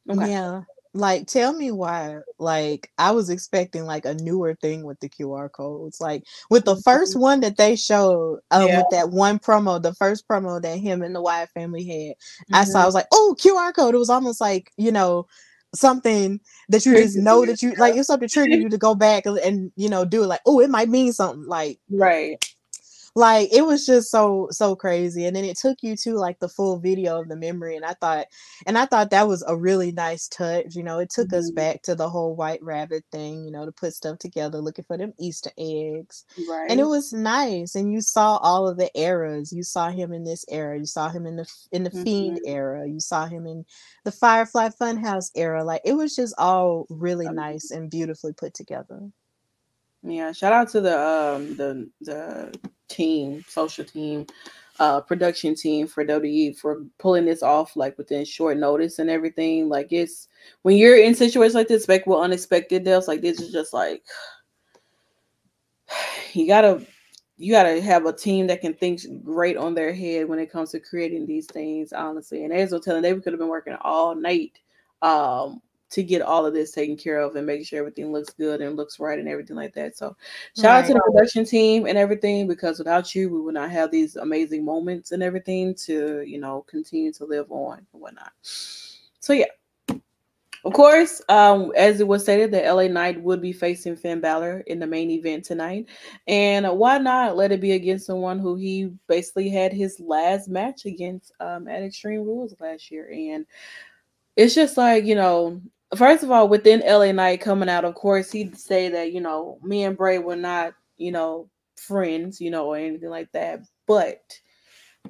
Okay. 0.07 0.33
Yeah. 0.33 0.61
Like, 0.95 1.27
tell 1.27 1.53
me 1.53 1.73
why. 1.73 2.19
Like, 2.39 2.91
I 2.99 3.11
was 3.11 3.29
expecting 3.29 3.85
like 3.85 4.05
a 4.05 4.15
newer 4.15 4.55
thing 4.55 4.85
with 4.85 5.01
the 5.01 5.09
QR 5.09 5.51
codes. 5.51 6.01
Like, 6.01 6.23
with 6.51 6.65
the 6.65 6.77
first 6.77 7.15
mm-hmm. 7.15 7.23
one 7.23 7.41
that 7.41 7.57
they 7.57 7.75
showed, 7.75 8.39
uh, 8.53 8.65
yeah. 8.67 8.79
with 8.79 8.87
that 8.93 9.11
one 9.11 9.41
promo, 9.41 9.83
the 9.83 9.95
first 9.95 10.27
promo 10.29 10.63
that 10.63 10.79
him 10.79 11.03
and 11.03 11.15
the 11.15 11.21
Wyatt 11.21 11.51
family 11.51 11.85
had, 11.85 12.17
mm-hmm. 12.17 12.55
I 12.55 12.65
saw. 12.65 12.79
I 12.79 12.81
mm-hmm. 12.81 12.87
was 12.87 12.95
like, 12.95 13.07
oh, 13.13 13.37
QR 13.39 13.75
code. 13.75 13.95
It 13.95 13.99
was 13.99 14.11
almost 14.11 14.41
like 14.41 14.71
you 14.77 14.93
know 14.93 15.27
something 15.75 16.39
that 16.69 16.87
you 16.87 16.95
just 16.95 17.17
know 17.17 17.45
that 17.45 17.61
you 17.61 17.75
like. 17.75 17.95
It's 17.97 18.07
something 18.07 18.29
trigger 18.29 18.55
you 18.55 18.69
to 18.69 18.79
go 18.79 18.95
back 18.95 19.27
and, 19.27 19.39
and 19.39 19.73
you 19.75 19.89
know 19.89 20.05
do 20.05 20.23
it. 20.23 20.29
Like, 20.29 20.43
oh, 20.47 20.61
it 20.61 20.71
might 20.71 20.89
mean 20.89 21.13
something. 21.13 21.47
Like, 21.47 21.81
right 21.91 22.39
like 23.15 23.53
it 23.53 23.65
was 23.65 23.87
just 23.87 24.11
so 24.11 24.49
so 24.51 24.75
crazy 24.75 25.25
and 25.25 25.37
then 25.37 25.45
it 25.45 25.57
took 25.57 25.79
you 25.83 25.97
to 25.97 26.15
like 26.15 26.39
the 26.41 26.49
full 26.49 26.79
video 26.79 27.21
of 27.21 27.29
the 27.29 27.37
memory 27.37 27.77
and 27.77 27.85
i 27.85 27.93
thought 27.95 28.27
and 28.67 28.77
i 28.77 28.85
thought 28.85 29.11
that 29.11 29.29
was 29.29 29.45
a 29.47 29.57
really 29.57 29.93
nice 29.93 30.27
touch 30.29 30.75
you 30.75 30.83
know 30.83 30.99
it 30.99 31.11
took 31.11 31.29
mm-hmm. 31.29 31.39
us 31.39 31.51
back 31.53 31.83
to 31.83 31.95
the 31.95 32.09
whole 32.09 32.35
white 32.35 32.63
rabbit 32.63 33.05
thing 33.13 33.45
you 33.45 33.51
know 33.51 33.65
to 33.65 33.73
put 33.73 33.93
stuff 33.93 34.19
together 34.19 34.59
looking 34.59 34.85
for 34.85 34.99
them 34.99 35.13
easter 35.19 35.51
eggs 35.59 36.25
right 36.49 36.71
and 36.71 36.81
it 36.81 36.87
was 36.87 37.13
nice 37.13 37.75
and 37.75 37.93
you 37.93 38.01
saw 38.01 38.37
all 38.39 38.69
of 38.69 38.77
the 38.77 38.91
eras 38.99 39.53
you 39.53 39.63
saw 39.63 39.91
him 39.91 40.13
in 40.13 40.25
this 40.25 40.45
era 40.49 40.77
you 40.77 40.87
saw 40.87 41.09
him 41.09 41.27
in 41.27 41.37
the 41.37 41.47
in 41.73 41.85
the 41.85 41.91
mm-hmm. 41.91 42.03
fiend 42.03 42.41
era 42.47 42.89
you 42.89 42.99
saw 42.99 43.27
him 43.27 43.47
in 43.47 43.65
the 44.05 44.13
firefly 44.13 44.69
funhouse 44.69 45.31
era 45.37 45.63
like 45.63 45.83
it 45.85 45.93
was 45.93 46.17
just 46.17 46.35
all 46.39 46.87
really 46.91 47.29
nice 47.29 47.71
and 47.71 47.91
beautifully 47.91 48.33
put 48.33 48.55
together 48.55 49.01
yeah, 50.05 50.33
shout 50.33 50.53
out 50.53 50.69
to 50.71 50.81
the 50.81 50.99
um 50.99 51.57
the 51.57 51.91
the 52.03 52.55
team, 52.89 53.43
social 53.49 53.85
team, 53.85 54.27
uh 54.79 55.01
production 55.01 55.55
team 55.55 55.87
for 55.87 56.05
WWE 56.05 56.59
for 56.59 56.83
pulling 56.99 57.25
this 57.25 57.43
off 57.43 57.75
like 57.77 57.97
within 57.97 58.25
short 58.25 58.59
notice 58.59 58.99
and 58.99 59.09
everything. 59.09 59.69
Like 59.69 59.93
it's 59.93 60.29
when 60.63 60.77
you're 60.77 60.99
in 60.99 61.15
situations 61.15 61.55
like 61.55 61.69
this, 61.69 61.83
expect 61.83 62.07
with 62.07 62.19
unexpected 62.19 62.85
deaths, 62.85 63.09
like 63.09 63.23
this 63.23 63.41
is 63.41 63.51
just 63.51 63.73
like 63.73 64.05
you 66.35 66.47
gotta 66.47 66.87
you 67.37 67.53
gotta 67.53 67.81
have 67.81 68.05
a 68.07 68.13
team 68.13 68.47
that 68.49 68.61
can 68.61 68.75
think 68.75 69.01
great 69.25 69.57
on 69.57 69.75
their 69.75 69.93
head 69.93 70.29
when 70.29 70.39
it 70.39 70.53
comes 70.53 70.71
to 70.71 70.81
creating 70.81 71.27
these 71.27 71.47
things, 71.47 71.93
honestly. 71.93 72.45
And 72.45 72.53
as 72.53 72.73
we're 72.73 72.79
telling, 72.79 73.03
they 73.03 73.15
could 73.15 73.33
have 73.33 73.41
been 73.41 73.49
working 73.49 73.77
all 73.81 74.15
night 74.15 74.59
um 75.03 75.61
to 75.95 76.03
get 76.03 76.23
all 76.23 76.45
of 76.45 76.53
this 76.53 76.73
taken 76.73 76.97
care 76.97 77.21
of 77.21 77.37
and 77.37 77.47
making 77.47 77.65
sure 77.65 77.79
everything 77.79 78.13
looks 78.13 78.33
good 78.35 78.61
and 78.61 78.75
looks 78.77 78.99
right 78.99 79.19
and 79.19 79.29
everything 79.29 79.55
like 79.55 79.73
that. 79.75 79.97
So 79.97 80.17
shout 80.57 80.65
right. 80.65 80.79
out 80.79 80.87
to 80.89 80.95
the 80.95 81.01
production 81.01 81.45
team 81.45 81.87
and 81.87 81.97
everything 81.97 82.49
because 82.49 82.79
without 82.79 83.15
you, 83.15 83.31
we 83.31 83.41
would 83.41 83.55
not 83.55 83.71
have 83.71 83.93
these 83.93 84.17
amazing 84.17 84.65
moments 84.65 85.13
and 85.13 85.23
everything 85.23 85.73
to, 85.87 86.23
you 86.27 86.41
know, 86.41 86.65
continue 86.69 87.13
to 87.13 87.25
live 87.25 87.47
on 87.51 87.79
and 87.79 88.03
whatnot. 88.03 88.33
So 88.43 89.33
yeah. 89.33 89.47
Of 90.65 90.73
course, 90.73 91.21
um, 91.29 91.73
as 91.77 92.01
it 92.01 92.09
was 92.09 92.23
stated, 92.23 92.51
that 92.53 92.67
LA 92.75 92.89
Knight 92.89 93.21
would 93.21 93.43
be 93.43 93.53
facing 93.53 93.97
Finn 93.97 94.21
Balor 94.21 94.61
in 94.61 94.79
the 94.79 94.87
main 94.87 95.11
event 95.11 95.45
tonight. 95.45 95.87
And 96.27 96.67
why 96.79 96.97
not 96.97 97.37
let 97.37 97.53
it 97.53 97.61
be 97.61 97.73
against 97.73 98.07
someone 98.07 98.39
who 98.39 98.57
he 98.57 98.91
basically 99.07 99.51
had 99.51 99.75
his 99.75 100.01
last 100.01 100.49
match 100.49 100.87
against 100.87 101.33
um, 101.39 101.69
at 101.69 101.83
Extreme 101.83 102.23
Rules 102.23 102.55
last 102.61 102.91
year? 102.91 103.11
And 103.13 103.45
it's 104.37 104.55
just 104.55 104.77
like, 104.77 105.05
you 105.05 105.15
know, 105.15 105.61
first 105.97 106.23
of 106.23 106.31
all, 106.31 106.49
within 106.49 106.83
LA 106.87 107.13
Knight 107.13 107.41
coming 107.41 107.69
out, 107.69 107.85
of 107.85 107.95
course, 107.95 108.31
he'd 108.31 108.57
say 108.57 108.89
that, 108.89 109.13
you 109.13 109.21
know, 109.21 109.59
me 109.63 109.85
and 109.85 109.97
Bray 109.97 110.19
were 110.19 110.37
not, 110.37 110.75
you 110.97 111.13
know, 111.13 111.49
friends, 111.77 112.41
you 112.41 112.51
know, 112.51 112.67
or 112.67 112.77
anything 112.77 113.11
like 113.11 113.31
that. 113.33 113.61
But 113.87 114.39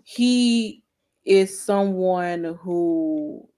he 0.03 0.83
is 1.25 1.59
someone 1.61 2.59
who 2.61 3.49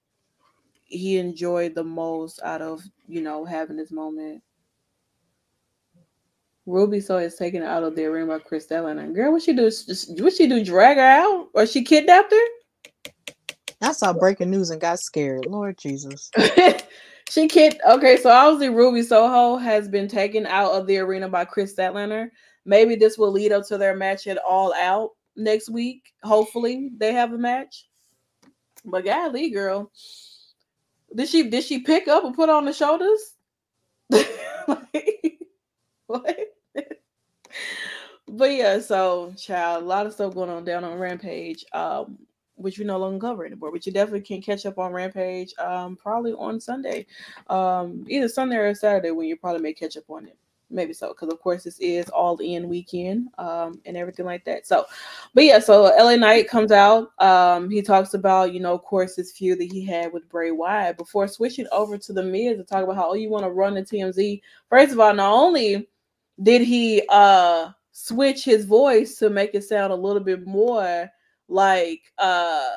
he 0.84 1.18
enjoyed 1.18 1.74
the 1.74 1.84
most 1.84 2.40
out 2.42 2.62
of, 2.62 2.82
you 3.08 3.20
know, 3.20 3.44
having 3.44 3.76
this 3.76 3.90
moment. 3.90 4.42
Ruby 6.66 7.00
Soho 7.00 7.24
is 7.24 7.36
taken 7.36 7.62
out 7.62 7.84
of 7.84 7.94
the 7.94 8.04
arena 8.04 8.26
by 8.26 8.38
Kris 8.40 8.70
And 8.70 9.14
Girl, 9.14 9.32
what 9.32 9.42
she 9.42 9.52
do? 9.52 9.70
What 10.18 10.32
she 10.32 10.48
do? 10.48 10.64
Drag 10.64 10.96
her 10.96 11.02
out, 11.02 11.48
or 11.54 11.64
she 11.64 11.84
kidnapped 11.84 12.32
her? 12.32 12.46
I 13.82 13.92
saw 13.92 14.12
breaking 14.12 14.50
news 14.50 14.70
and 14.70 14.80
got 14.80 14.98
scared. 15.00 15.46
Lord 15.46 15.78
Jesus. 15.78 16.30
She 17.28 17.48
kid. 17.48 17.80
Okay, 17.88 18.16
so 18.16 18.30
obviously 18.30 18.68
Ruby 18.68 19.02
Soho 19.02 19.56
has 19.56 19.88
been 19.88 20.06
taken 20.06 20.46
out 20.46 20.72
of 20.72 20.86
the 20.86 20.98
arena 20.98 21.28
by 21.28 21.44
Kris 21.44 21.74
Statlander. 21.74 22.30
Maybe 22.64 22.94
this 22.94 23.18
will 23.18 23.32
lead 23.32 23.52
up 23.52 23.66
to 23.66 23.78
their 23.78 23.96
match 23.96 24.26
at 24.26 24.38
All 24.38 24.72
Out 24.74 25.10
next 25.34 25.68
week. 25.68 26.12
Hopefully 26.22 26.90
they 26.96 27.12
have 27.12 27.32
a 27.32 27.38
match. 27.38 27.88
But 28.84 29.04
golly, 29.04 29.50
girl, 29.50 29.90
did 31.14 31.28
she 31.28 31.50
did 31.50 31.64
she 31.64 31.80
pick 31.80 32.06
up 32.06 32.24
and 32.24 32.34
put 32.34 32.48
on 32.48 32.64
the 32.64 32.72
shoulders? 32.72 33.34
like, 34.10 35.40
what? 36.06 36.38
but 38.28 38.52
yeah, 38.52 38.78
so 38.78 39.34
child, 39.36 39.82
a 39.82 39.86
lot 39.86 40.06
of 40.06 40.12
stuff 40.12 40.34
going 40.34 40.50
on 40.50 40.64
down 40.64 40.84
on 40.84 40.98
Rampage. 40.98 41.64
Um, 41.72 42.18
which 42.56 42.78
we 42.78 42.84
no 42.84 42.98
longer 42.98 43.26
cover 43.26 43.46
anymore. 43.46 43.70
But 43.70 43.86
you 43.86 43.92
definitely 43.92 44.22
can 44.22 44.42
catch 44.42 44.66
up 44.66 44.78
on 44.78 44.92
Rampage 44.92 45.54
um, 45.58 45.96
probably 45.96 46.32
on 46.32 46.60
Sunday, 46.60 47.06
um, 47.48 48.04
either 48.08 48.28
Sunday 48.28 48.56
or 48.56 48.74
Saturday 48.74 49.10
when 49.10 49.28
you 49.28 49.36
probably 49.36 49.62
may 49.62 49.72
catch 49.72 49.96
up 49.96 50.08
on 50.08 50.26
it. 50.26 50.36
Maybe 50.68 50.92
so, 50.92 51.08
because 51.08 51.32
of 51.32 51.38
course 51.38 51.62
this 51.62 51.78
is 51.78 52.08
all 52.08 52.36
in 52.38 52.68
weekend 52.68 53.28
um, 53.38 53.80
and 53.84 53.96
everything 53.96 54.26
like 54.26 54.44
that. 54.46 54.66
So, 54.66 54.84
but 55.32 55.44
yeah, 55.44 55.60
so 55.60 55.84
LA 55.96 56.16
Knight 56.16 56.48
comes 56.48 56.72
out. 56.72 57.12
Um, 57.22 57.70
he 57.70 57.82
talks 57.82 58.14
about, 58.14 58.52
you 58.52 58.58
know, 58.58 58.74
of 58.74 58.82
course, 58.82 59.14
this 59.14 59.30
feud 59.30 59.60
that 59.60 59.70
he 59.70 59.84
had 59.84 60.12
with 60.12 60.28
Bray 60.28 60.50
Wyatt 60.50 60.96
before 60.96 61.28
switching 61.28 61.68
over 61.70 61.96
to 61.98 62.12
the 62.12 62.22
Miz 62.22 62.56
to 62.56 62.64
talk 62.64 62.82
about 62.82 62.96
how 62.96 63.10
oh, 63.10 63.14
you 63.14 63.30
want 63.30 63.44
to 63.44 63.50
run 63.50 63.74
the 63.74 63.82
TMZ. 63.82 64.40
First 64.68 64.92
of 64.92 64.98
all, 64.98 65.14
not 65.14 65.32
only 65.32 65.86
did 66.42 66.62
he 66.62 67.02
uh 67.10 67.70
switch 67.92 68.44
his 68.44 68.64
voice 68.64 69.16
to 69.18 69.30
make 69.30 69.54
it 69.54 69.64
sound 69.64 69.92
a 69.92 69.96
little 69.96 70.20
bit 70.20 70.46
more 70.46 71.10
like 71.48 72.02
uh 72.18 72.70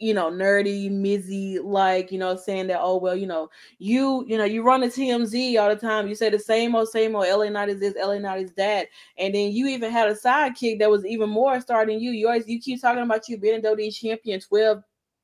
you 0.00 0.14
know 0.14 0.30
nerdy 0.30 0.90
mizzy 0.90 1.58
like 1.62 2.10
you 2.10 2.18
know 2.18 2.34
saying 2.34 2.66
that 2.66 2.80
oh 2.80 2.96
well 2.96 3.14
you 3.14 3.26
know 3.26 3.48
you 3.78 4.24
you 4.26 4.38
know 4.38 4.44
you 4.44 4.62
run 4.62 4.80
the 4.80 4.86
tmz 4.86 5.60
all 5.60 5.68
the 5.68 5.76
time 5.76 6.08
you 6.08 6.14
say 6.14 6.30
the 6.30 6.38
same 6.38 6.74
old 6.74 6.88
same 6.88 7.14
old 7.14 7.26
la 7.28 7.48
Knight 7.48 7.68
is 7.68 7.80
this 7.80 7.94
la 7.96 8.16
Knight 8.16 8.44
is 8.44 8.52
that 8.52 8.88
and 9.18 9.34
then 9.34 9.52
you 9.52 9.66
even 9.66 9.92
had 9.92 10.08
a 10.08 10.14
sidekick 10.14 10.78
that 10.78 10.90
was 10.90 11.04
even 11.04 11.28
more 11.28 11.60
starting 11.60 12.00
you 12.00 12.12
you 12.12 12.26
always 12.26 12.48
you 12.48 12.58
keep 12.58 12.80
talking 12.80 13.02
about 13.02 13.28
you 13.28 13.36
being 13.36 13.58
a 13.58 13.62
WWE 13.62 13.94
champion 13.94 14.40
12 14.40 14.82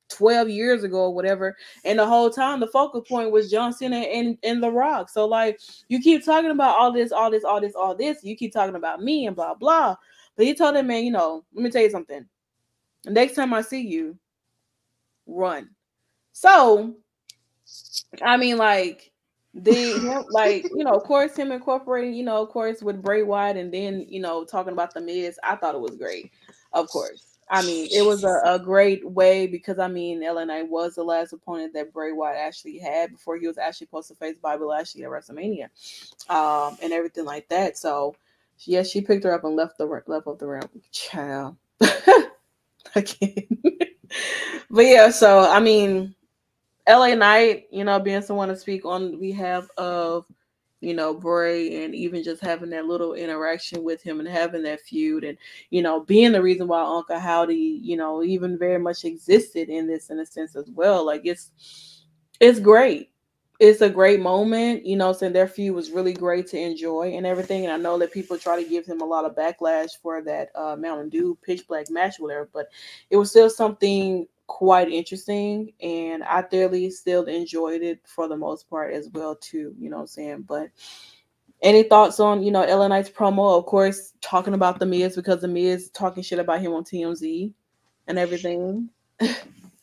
12 0.09 0.49
years 0.49 0.83
ago 0.85 0.99
or 0.99 1.13
whatever. 1.13 1.53
And 1.83 1.99
the 1.99 2.05
whole 2.05 2.29
time 2.29 2.61
the 2.61 2.67
focal 2.67 3.01
point 3.01 3.31
was 3.31 3.51
John 3.51 3.73
Cena 3.73 3.97
and, 3.97 4.37
and 4.41 4.63
The 4.63 4.71
Rock. 4.71 5.09
So 5.09 5.25
like 5.25 5.59
you 5.89 5.99
keep 5.99 6.23
talking 6.23 6.51
about 6.51 6.77
all 6.77 6.93
this, 6.93 7.11
all 7.11 7.29
this, 7.29 7.43
all 7.43 7.59
this, 7.59 7.75
all 7.75 7.93
this. 7.93 8.23
You 8.23 8.35
keep 8.37 8.53
talking 8.53 8.75
about 8.75 9.01
me 9.01 9.27
and 9.27 9.35
blah 9.35 9.53
blah. 9.53 9.95
But 10.37 10.45
he 10.45 10.53
told 10.53 10.77
him, 10.77 10.87
man, 10.87 11.03
you 11.03 11.11
know, 11.11 11.43
let 11.53 11.63
me 11.63 11.69
tell 11.69 11.81
you 11.81 11.89
something 11.89 12.25
next 13.05 13.35
time 13.35 13.53
I 13.53 13.61
see 13.61 13.81
you, 13.81 14.17
run. 15.25 15.69
So, 16.33 16.95
I 18.21 18.37
mean, 18.37 18.57
like 18.57 19.11
the 19.53 20.25
like 20.31 20.63
you 20.75 20.83
know, 20.83 20.91
of 20.91 21.03
course, 21.03 21.35
him 21.35 21.51
incorporating, 21.51 22.13
you 22.13 22.23
know, 22.23 22.41
of 22.41 22.49
course, 22.49 22.81
with 22.81 23.01
Bray 23.01 23.23
Wyatt, 23.23 23.57
and 23.57 23.73
then 23.73 24.05
you 24.07 24.19
know, 24.19 24.43
talking 24.43 24.73
about 24.73 24.93
the 24.93 25.01
Miz. 25.01 25.39
I 25.43 25.55
thought 25.55 25.75
it 25.75 25.81
was 25.81 25.95
great. 25.95 26.31
Of 26.73 26.89
course, 26.89 27.39
I 27.49 27.61
mean, 27.61 27.87
it 27.91 28.05
was 28.05 28.23
a, 28.23 28.41
a 28.43 28.59
great 28.59 29.09
way 29.09 29.47
because 29.47 29.79
I 29.79 29.87
mean, 29.87 30.19
Knight 30.19 30.69
was 30.69 30.95
the 30.95 31.03
last 31.03 31.33
opponent 31.33 31.73
that 31.73 31.93
Bray 31.93 32.11
Wyatt 32.11 32.37
actually 32.37 32.77
had 32.77 33.11
before 33.11 33.37
he 33.37 33.47
was 33.47 33.57
actually 33.57 33.87
supposed 33.87 34.09
to 34.09 34.15
face 34.15 34.37
Bobby 34.41 34.65
Lashley 34.65 35.03
at 35.03 35.09
WrestleMania, 35.09 35.69
um, 36.29 36.77
and 36.81 36.93
everything 36.93 37.25
like 37.25 37.47
that. 37.49 37.77
So 37.77 38.15
Yes, 38.65 38.89
she 38.89 39.01
picked 39.01 39.23
her 39.23 39.33
up 39.33 39.43
and 39.43 39.55
left 39.55 39.77
the 39.77 39.85
left 39.85 40.27
of 40.27 40.39
the 40.39 40.47
room. 40.47 40.69
Child, 40.91 41.57
Can't. 42.93 43.47
but 44.69 44.85
yeah, 44.85 45.09
so 45.09 45.49
I 45.49 45.59
mean, 45.59 46.15
LA 46.87 47.15
Knight, 47.15 47.67
you 47.71 47.83
know, 47.83 47.99
being 47.99 48.21
someone 48.21 48.49
to 48.49 48.55
speak 48.55 48.85
on 48.85 49.19
behalf 49.19 49.67
of, 49.77 50.25
you 50.79 50.93
know, 50.93 51.13
Bray 51.13 51.83
and 51.83 51.93
even 51.93 52.23
just 52.23 52.41
having 52.41 52.69
that 52.69 52.85
little 52.85 53.13
interaction 53.13 53.83
with 53.83 54.01
him 54.01 54.19
and 54.19 54.29
having 54.29 54.63
that 54.63 54.81
feud 54.81 55.23
and, 55.23 55.37
you 55.69 55.81
know, 55.81 56.01
being 56.01 56.31
the 56.31 56.41
reason 56.41 56.67
why 56.67 56.81
Uncle 56.81 57.19
Howdy, 57.19 57.55
you 57.55 57.97
know, 57.97 58.23
even 58.23 58.57
very 58.57 58.79
much 58.79 59.03
existed 59.03 59.69
in 59.69 59.87
this 59.87 60.09
in 60.09 60.19
a 60.19 60.25
sense 60.25 60.55
as 60.55 60.69
well. 60.69 61.05
Like 61.05 61.21
it's 61.25 62.05
it's 62.39 62.59
great 62.59 63.09
it's 63.59 63.81
a 63.81 63.89
great 63.89 64.19
moment, 64.19 64.85
you 64.85 64.95
know, 64.95 65.13
saying 65.13 65.33
their 65.33 65.47
feud 65.47 65.73
was 65.73 65.89
really 65.89 66.13
great 66.13 66.45
to 66.47 66.59
enjoy 66.59 67.13
and 67.15 67.25
everything. 67.25 67.63
And 67.63 67.73
I 67.73 67.77
know 67.77 67.97
that 67.97 68.11
people 68.11 68.37
try 68.37 68.61
to 68.61 68.69
give 68.69 68.85
him 68.85 69.01
a 69.01 69.05
lot 69.05 69.25
of 69.25 69.35
backlash 69.35 69.97
for 70.01 70.21
that 70.23 70.49
uh, 70.53 70.75
Mountain 70.75 71.09
Dew 71.09 71.37
pitch 71.41 71.67
black 71.67 71.89
match, 71.89 72.19
whatever, 72.19 72.47
but 72.53 72.67
it 73.09 73.17
was 73.17 73.31
still 73.31 73.49
something 73.49 74.27
quite 74.45 74.89
interesting. 74.89 75.73
And 75.81 76.23
I 76.23 76.43
thoroughly 76.43 76.91
still 76.91 77.23
enjoyed 77.23 77.81
it 77.81 77.99
for 78.05 78.27
the 78.27 78.37
most 78.37 78.69
part 78.69 78.93
as 78.93 79.09
well, 79.09 79.35
too, 79.35 79.73
you 79.79 79.89
know 79.89 79.97
what 79.97 80.01
I'm 80.01 80.07
saying? 80.07 80.41
But 80.43 80.69
any 81.63 81.81
thoughts 81.81 82.19
on, 82.19 82.43
you 82.43 82.51
know, 82.51 82.63
LA 82.63 82.87
Knight's 82.87 83.09
promo? 83.09 83.57
Of 83.57 83.65
course, 83.65 84.13
talking 84.21 84.53
about 84.53 84.77
the 84.77 84.85
Miz 84.85 85.15
because 85.15 85.41
the 85.41 85.47
Miz 85.47 85.89
talking 85.89 86.21
shit 86.21 86.37
about 86.37 86.61
him 86.61 86.73
on 86.73 86.83
TMZ 86.83 87.51
and 88.05 88.19
everything. 88.19 88.89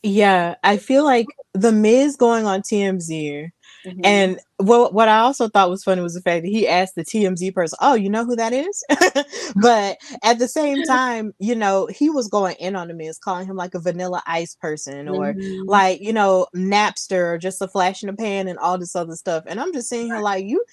Yeah, 0.06 0.56
I 0.62 0.76
feel 0.76 1.02
like 1.02 1.28
the 1.54 1.72
Miz 1.72 2.16
going 2.16 2.44
on 2.44 2.60
TMZ 2.60 3.50
Mm-hmm. 3.84 4.00
And 4.04 4.40
what 4.58 4.94
what 4.94 5.08
I 5.08 5.18
also 5.18 5.48
thought 5.48 5.70
was 5.70 5.84
funny 5.84 6.00
was 6.00 6.14
the 6.14 6.20
fact 6.20 6.42
that 6.42 6.48
he 6.48 6.66
asked 6.66 6.94
the 6.94 7.04
TMZ 7.04 7.54
person, 7.54 7.78
"Oh, 7.80 7.94
you 7.94 8.08
know 8.08 8.24
who 8.24 8.36
that 8.36 8.52
is?" 8.52 8.84
but 9.56 9.98
at 10.22 10.38
the 10.38 10.48
same 10.48 10.82
time, 10.86 11.34
you 11.38 11.54
know, 11.54 11.86
he 11.86 12.08
was 12.10 12.28
going 12.28 12.56
in 12.58 12.76
on 12.76 12.88
the 12.88 12.94
Miz, 12.94 13.18
calling 13.18 13.46
him 13.46 13.56
like 13.56 13.74
a 13.74 13.80
Vanilla 13.80 14.22
Ice 14.26 14.54
person 14.54 15.08
or 15.08 15.34
mm-hmm. 15.34 15.68
like 15.68 16.00
you 16.00 16.12
know 16.12 16.46
Napster 16.54 17.34
or 17.34 17.38
just 17.38 17.62
a 17.62 17.68
flash 17.68 18.02
in 18.02 18.08
the 18.08 18.14
pan 18.14 18.48
and 18.48 18.58
all 18.58 18.78
this 18.78 18.96
other 18.96 19.16
stuff. 19.16 19.44
And 19.46 19.60
I'm 19.60 19.72
just 19.72 19.88
saying 19.88 20.06
here 20.06 20.20
like 20.20 20.44
you, 20.44 20.64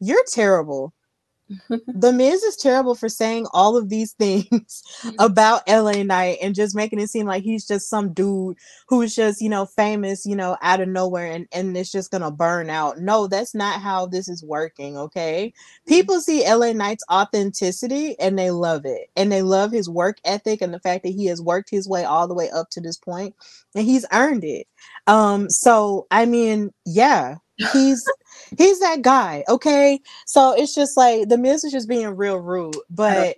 you're 0.00 0.24
terrible 0.32 0.92
the 1.68 2.12
Miz 2.14 2.42
is 2.42 2.56
terrible 2.56 2.94
for 2.94 3.08
saying 3.08 3.46
all 3.52 3.76
of 3.76 3.88
these 3.88 4.12
things 4.12 4.82
mm-hmm. 5.02 5.10
about 5.18 5.68
LA 5.68 6.02
Knight 6.02 6.38
and 6.42 6.54
just 6.54 6.76
making 6.76 7.00
it 7.00 7.08
seem 7.08 7.26
like 7.26 7.42
he's 7.42 7.66
just 7.66 7.88
some 7.88 8.12
dude 8.12 8.56
who's 8.88 9.14
just, 9.14 9.40
you 9.40 9.48
know, 9.48 9.66
famous, 9.66 10.26
you 10.26 10.36
know, 10.36 10.56
out 10.62 10.80
of 10.80 10.88
nowhere 10.88 11.32
and, 11.32 11.48
and 11.52 11.76
it's 11.76 11.92
just 11.92 12.10
gonna 12.10 12.30
burn 12.30 12.70
out. 12.70 12.98
No, 12.98 13.26
that's 13.26 13.54
not 13.54 13.80
how 13.80 14.06
this 14.06 14.28
is 14.28 14.44
working, 14.44 14.96
okay? 14.96 15.52
Mm-hmm. 15.54 15.88
People 15.88 16.20
see 16.20 16.48
LA 16.48 16.72
Knight's 16.72 17.04
authenticity 17.10 18.18
and 18.18 18.38
they 18.38 18.50
love 18.50 18.84
it. 18.84 19.10
And 19.16 19.30
they 19.30 19.42
love 19.42 19.72
his 19.72 19.88
work 19.88 20.18
ethic 20.24 20.62
and 20.62 20.72
the 20.72 20.80
fact 20.80 21.04
that 21.04 21.10
he 21.10 21.26
has 21.26 21.42
worked 21.42 21.70
his 21.70 21.88
way 21.88 22.04
all 22.04 22.28
the 22.28 22.34
way 22.34 22.50
up 22.50 22.70
to 22.70 22.80
this 22.80 22.96
point 22.96 23.34
and 23.74 23.84
he's 23.84 24.06
earned 24.12 24.44
it. 24.44 24.66
Um, 25.06 25.50
so 25.50 26.06
I 26.10 26.26
mean, 26.26 26.72
yeah, 26.84 27.36
he's 27.72 28.04
he's 28.56 28.80
that 28.80 29.02
guy. 29.02 29.44
Okay. 29.48 30.00
So 30.26 30.52
it's 30.52 30.74
just 30.74 30.96
like 30.96 31.28
the 31.28 31.38
Miz 31.38 31.64
is 31.64 31.72
just 31.72 31.88
being 31.88 32.08
real 32.16 32.36
rude. 32.38 32.76
But 32.88 33.36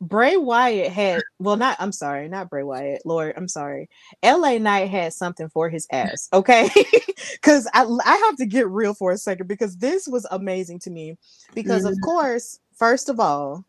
Bray 0.00 0.36
Wyatt 0.36 0.92
had 0.92 1.22
well 1.38 1.56
not 1.56 1.76
I'm 1.80 1.92
sorry, 1.92 2.28
not 2.28 2.50
Bray 2.50 2.62
Wyatt. 2.62 3.02
Lord, 3.04 3.34
I'm 3.36 3.48
sorry. 3.48 3.88
LA 4.22 4.58
Knight 4.58 4.90
had 4.90 5.12
something 5.12 5.48
for 5.48 5.68
his 5.68 5.86
ass, 5.90 6.28
okay? 6.32 6.68
Cuz 7.42 7.66
I 7.72 7.84
I 8.04 8.16
have 8.26 8.36
to 8.36 8.46
get 8.46 8.68
real 8.68 8.94
for 8.94 9.12
a 9.12 9.18
second 9.18 9.46
because 9.46 9.76
this 9.76 10.06
was 10.06 10.26
amazing 10.30 10.80
to 10.80 10.90
me 10.90 11.16
because 11.54 11.84
mm-hmm. 11.84 11.92
of 11.92 11.98
course, 12.04 12.60
first 12.74 13.08
of 13.08 13.20
all, 13.20 13.64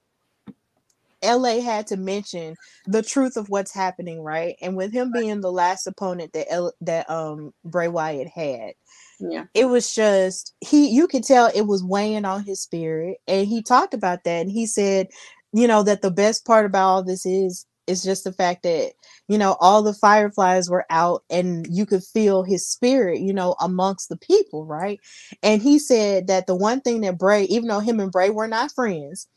LA 1.24 1.62
had 1.62 1.88
to 1.88 1.98
mention 1.98 2.56
the 2.86 3.02
truth 3.02 3.38
of 3.38 3.50
what's 3.50 3.74
happening, 3.74 4.22
right? 4.22 4.56
And 4.62 4.76
with 4.76 4.92
him 4.94 5.12
being 5.12 5.42
the 5.42 5.52
last 5.52 5.88
opponent 5.88 6.34
that 6.34 6.52
L- 6.52 6.74
that 6.82 7.10
um 7.10 7.54
Bray 7.64 7.88
Wyatt 7.88 8.28
had, 8.28 8.74
yeah. 9.20 9.46
it 9.54 9.66
was 9.66 9.94
just 9.94 10.54
he 10.62 10.90
you 10.90 11.08
could 11.08 11.24
tell 11.24 11.50
it 11.54 11.64
was 11.68 11.84
weighing 11.84 12.26
on 12.26 12.44
his 12.44 12.62
spirit 12.62 13.18
and 13.28 13.48
he 13.48 13.62
talked 13.64 13.94
about 13.94 14.24
that 14.26 14.42
and 14.42 14.52
he 14.52 14.66
said 14.66 15.08
you 15.54 15.68
know 15.68 15.84
that 15.84 16.02
the 16.02 16.12
best 16.12 16.46
part 16.46 16.66
about 16.66 16.88
all 16.88 17.04
this 17.04 17.26
is 17.26 17.66
is 17.88 18.04
just 18.04 18.24
the 18.24 18.34
fact 18.34 18.64
that 18.64 18.94
you 19.28 19.38
know 19.38 19.56
all 19.60 19.82
the 19.84 19.94
fireflies 19.94 20.70
were 20.70 20.86
out 20.90 21.24
and 21.30 21.68
you 21.70 21.86
could 21.86 22.04
feel 22.04 22.44
his 22.44 22.68
spirit 22.68 23.20
you 23.20 23.34
know 23.34 23.56
amongst 23.62 24.10
the 24.10 24.18
people 24.18 24.66
right? 24.66 25.00
And 25.44 25.62
he 25.62 25.80
said 25.80 26.28
that 26.28 26.48
the 26.48 26.56
one 26.56 26.82
thing 26.82 27.02
that 27.02 27.18
bray 27.18 27.44
even 27.46 27.68
though 27.68 27.80
him 27.80 28.00
and 28.00 28.12
bray 28.12 28.30
were 28.32 28.48
not 28.48 28.72
friends 28.74 29.28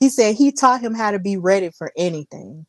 he 0.00 0.08
said 0.08 0.34
he 0.34 0.52
taught 0.52 0.80
him 0.80 0.94
how 0.94 1.10
to 1.10 1.18
be 1.18 1.36
ready 1.36 1.70
for 1.70 1.92
anything 1.96 2.66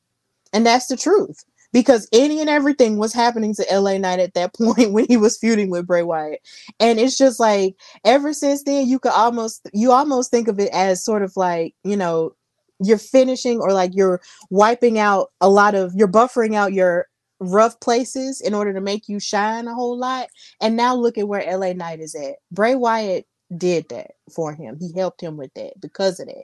and 0.54 0.66
that's 0.66 0.88
the 0.88 0.98
truth 0.98 1.44
because 1.72 2.08
any 2.12 2.40
and 2.40 2.50
everything 2.50 2.98
was 2.98 3.14
happening 3.14 3.54
to 3.54 3.66
LA 3.72 3.98
Knight 3.98 4.20
at 4.20 4.34
that 4.34 4.54
point 4.58 4.92
when 4.92 5.06
he 5.08 5.18
was 5.18 5.38
feuding 5.38 5.70
with 5.70 5.88
Bray 5.88 6.04
Wyatt. 6.04 6.42
And 6.80 7.00
it's 7.00 7.18
just 7.18 7.40
like 7.40 7.76
ever 8.06 8.34
since 8.34 8.64
then 8.64 8.88
you 8.88 9.00
could 9.00 9.12
almost 9.12 9.70
you 9.74 9.92
almost 9.92 10.32
think 10.32 10.48
of 10.48 10.60
it 10.60 10.70
as 10.74 11.04
sort 11.04 11.22
of 11.22 11.36
like, 11.36 11.76
you 11.84 11.98
know, 11.98 12.36
you're 12.82 12.98
finishing 12.98 13.60
or 13.60 13.74
like 13.74 13.92
you're 13.94 14.22
wiping 14.50 15.00
out 15.00 15.32
a 15.42 15.50
lot 15.50 15.76
of 15.76 15.94
you're 15.96 16.08
buffering 16.08 16.56
out 16.56 16.74
your 16.74 17.08
rough 17.42 17.80
places 17.80 18.42
in 18.42 18.54
order 18.54 18.74
to 18.74 18.82
make 18.82 19.08
you 19.08 19.20
shine 19.20 19.68
a 19.68 19.74
whole 19.74 19.98
lot. 19.98 20.28
And 20.62 20.76
now 20.76 20.96
look 20.96 21.18
at 21.18 21.28
where 21.28 21.58
LA 21.58 21.74
Knight 21.74 22.00
is 22.00 22.16
at. 22.16 22.36
Bray 22.52 22.76
Wyatt 22.76 23.26
did 23.58 23.90
that 23.90 24.12
for 24.34 24.54
him. 24.54 24.78
He 24.80 24.92
helped 24.96 25.22
him 25.22 25.38
with 25.38 25.54
that 25.56 25.80
because 25.80 26.20
of 26.20 26.28
that. 26.28 26.44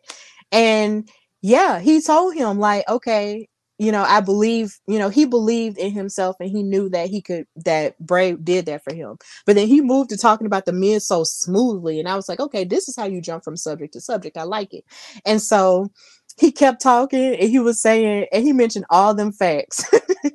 And 0.55 1.09
yeah, 1.41 1.79
he 1.79 2.01
told 2.01 2.33
him 2.33 2.59
like, 2.59 2.87
okay, 2.87 3.49
you 3.77 3.91
know, 3.91 4.03
I 4.03 4.21
believe, 4.21 4.79
you 4.87 4.97
know, 4.97 5.09
he 5.09 5.25
believed 5.25 5.77
in 5.77 5.91
himself 5.91 6.37
and 6.39 6.49
he 6.49 6.63
knew 6.63 6.87
that 6.89 7.09
he 7.09 7.21
could, 7.21 7.45
that 7.57 7.99
Bray 7.99 8.31
did 8.31 8.67
that 8.67 8.85
for 8.85 8.93
him. 8.93 9.17
But 9.45 9.57
then 9.57 9.67
he 9.67 9.81
moved 9.81 10.11
to 10.11 10.17
talking 10.17 10.47
about 10.47 10.65
the 10.65 10.71
men 10.71 11.01
so 11.01 11.25
smoothly. 11.25 11.99
And 11.99 12.07
I 12.07 12.15
was 12.15 12.29
like, 12.29 12.39
okay, 12.39 12.63
this 12.63 12.87
is 12.87 12.95
how 12.95 13.03
you 13.03 13.19
jump 13.19 13.43
from 13.43 13.57
subject 13.57 13.91
to 13.93 14.01
subject. 14.01 14.37
I 14.37 14.43
like 14.43 14.73
it. 14.73 14.85
And 15.25 15.41
so 15.41 15.91
he 16.37 16.51
kept 16.51 16.81
talking 16.81 17.35
and 17.35 17.49
he 17.49 17.59
was 17.59 17.81
saying, 17.81 18.27
and 18.31 18.43
he 18.43 18.53
mentioned 18.53 18.85
all 18.89 19.13
them 19.13 19.31
facts 19.31 19.83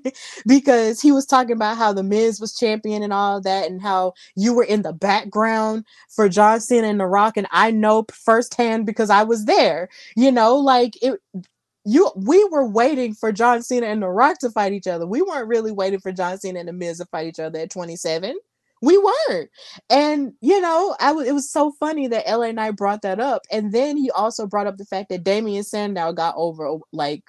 because 0.47 1.01
he 1.01 1.13
was 1.13 1.27
talking 1.27 1.53
about 1.53 1.77
how 1.77 1.93
the 1.93 2.03
Miz 2.03 2.41
was 2.41 2.57
champion 2.57 3.03
and 3.03 3.13
all 3.13 3.41
that, 3.43 3.71
and 3.71 3.83
how 3.83 4.15
you 4.37 4.55
were 4.55 4.65
in 4.65 4.83
the 4.83 4.93
background 4.93 5.85
for 6.09 6.29
John 6.29 6.61
Cena 6.61 6.89
and 6.89 7.01
The 7.01 7.07
Rock. 7.07 7.37
And 7.37 7.47
I 7.51 7.71
know 7.71 8.07
firsthand 8.13 8.87
because 8.87 9.11
I 9.11 9.23
was 9.25 9.45
there, 9.45 9.89
you 10.17 10.33
know, 10.33 10.57
like 10.57 10.95
it 11.03 11.21
you 11.85 12.11
we 12.17 12.45
were 12.47 12.67
waiting 12.69 13.15
for 13.15 13.33
John 13.33 13.63
Cena 13.63 13.87
and 13.87 14.03
The 14.03 14.09
Rock 14.09 14.39
to 14.41 14.51
fight 14.51 14.73
each 14.73 14.87
other. 14.87 15.07
We 15.07 15.23
weren't 15.23 15.49
really 15.49 15.73
waiting 15.73 16.01
for 16.01 16.13
John 16.13 16.39
Cena 16.39 16.61
and 16.61 16.69
The 16.69 16.73
Miz 16.73 16.99
to 16.99 17.07
fight 17.07 17.29
each 17.29 17.41
other 17.41 17.59
at 17.61 17.71
27. 17.71 18.37
We 18.83 18.99
weren't. 18.99 19.51
And 19.91 20.33
you 20.41 20.61
know, 20.61 20.97
I 21.01 21.09
w- 21.09 21.29
it 21.29 21.33
was 21.33 21.51
so 21.53 21.73
funny 21.81 22.09
that 22.09 22.29
LA 22.29 22.53
Knight 22.53 22.77
brought 22.77 23.03
that 23.03 23.21
up. 23.21 23.43
And 23.53 23.73
then 23.73 23.97
he 23.97 24.11
also 24.13 24.47
brought 24.47 24.69
up 24.69 24.79
the 24.79 24.87
fact 24.87 25.11
that 25.11 25.25
Damien 25.25 25.65
Sandow 25.65 26.13
got 26.13 26.35
over 26.37 26.67
uh, 26.69 26.79
like 26.93 27.25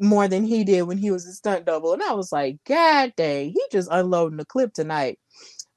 more 0.00 0.28
than 0.28 0.44
he 0.44 0.64
did 0.64 0.82
when 0.82 0.98
he 0.98 1.10
was 1.10 1.26
a 1.26 1.32
stunt 1.32 1.66
double. 1.66 1.92
And 1.94 2.02
I 2.02 2.14
was 2.14 2.32
like, 2.32 2.58
God 2.66 3.12
dang, 3.16 3.50
he 3.50 3.62
just 3.72 3.88
unloading 3.92 4.38
the 4.38 4.46
clip 4.46 4.74
tonight. 4.74 5.18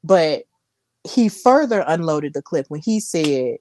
But 0.04 0.44
he 1.10 1.30
further 1.30 1.84
unloaded 1.88 2.34
the 2.36 2.42
clip 2.44 2.68
when 2.70 2.82
he 2.84 3.00
said 3.00 3.58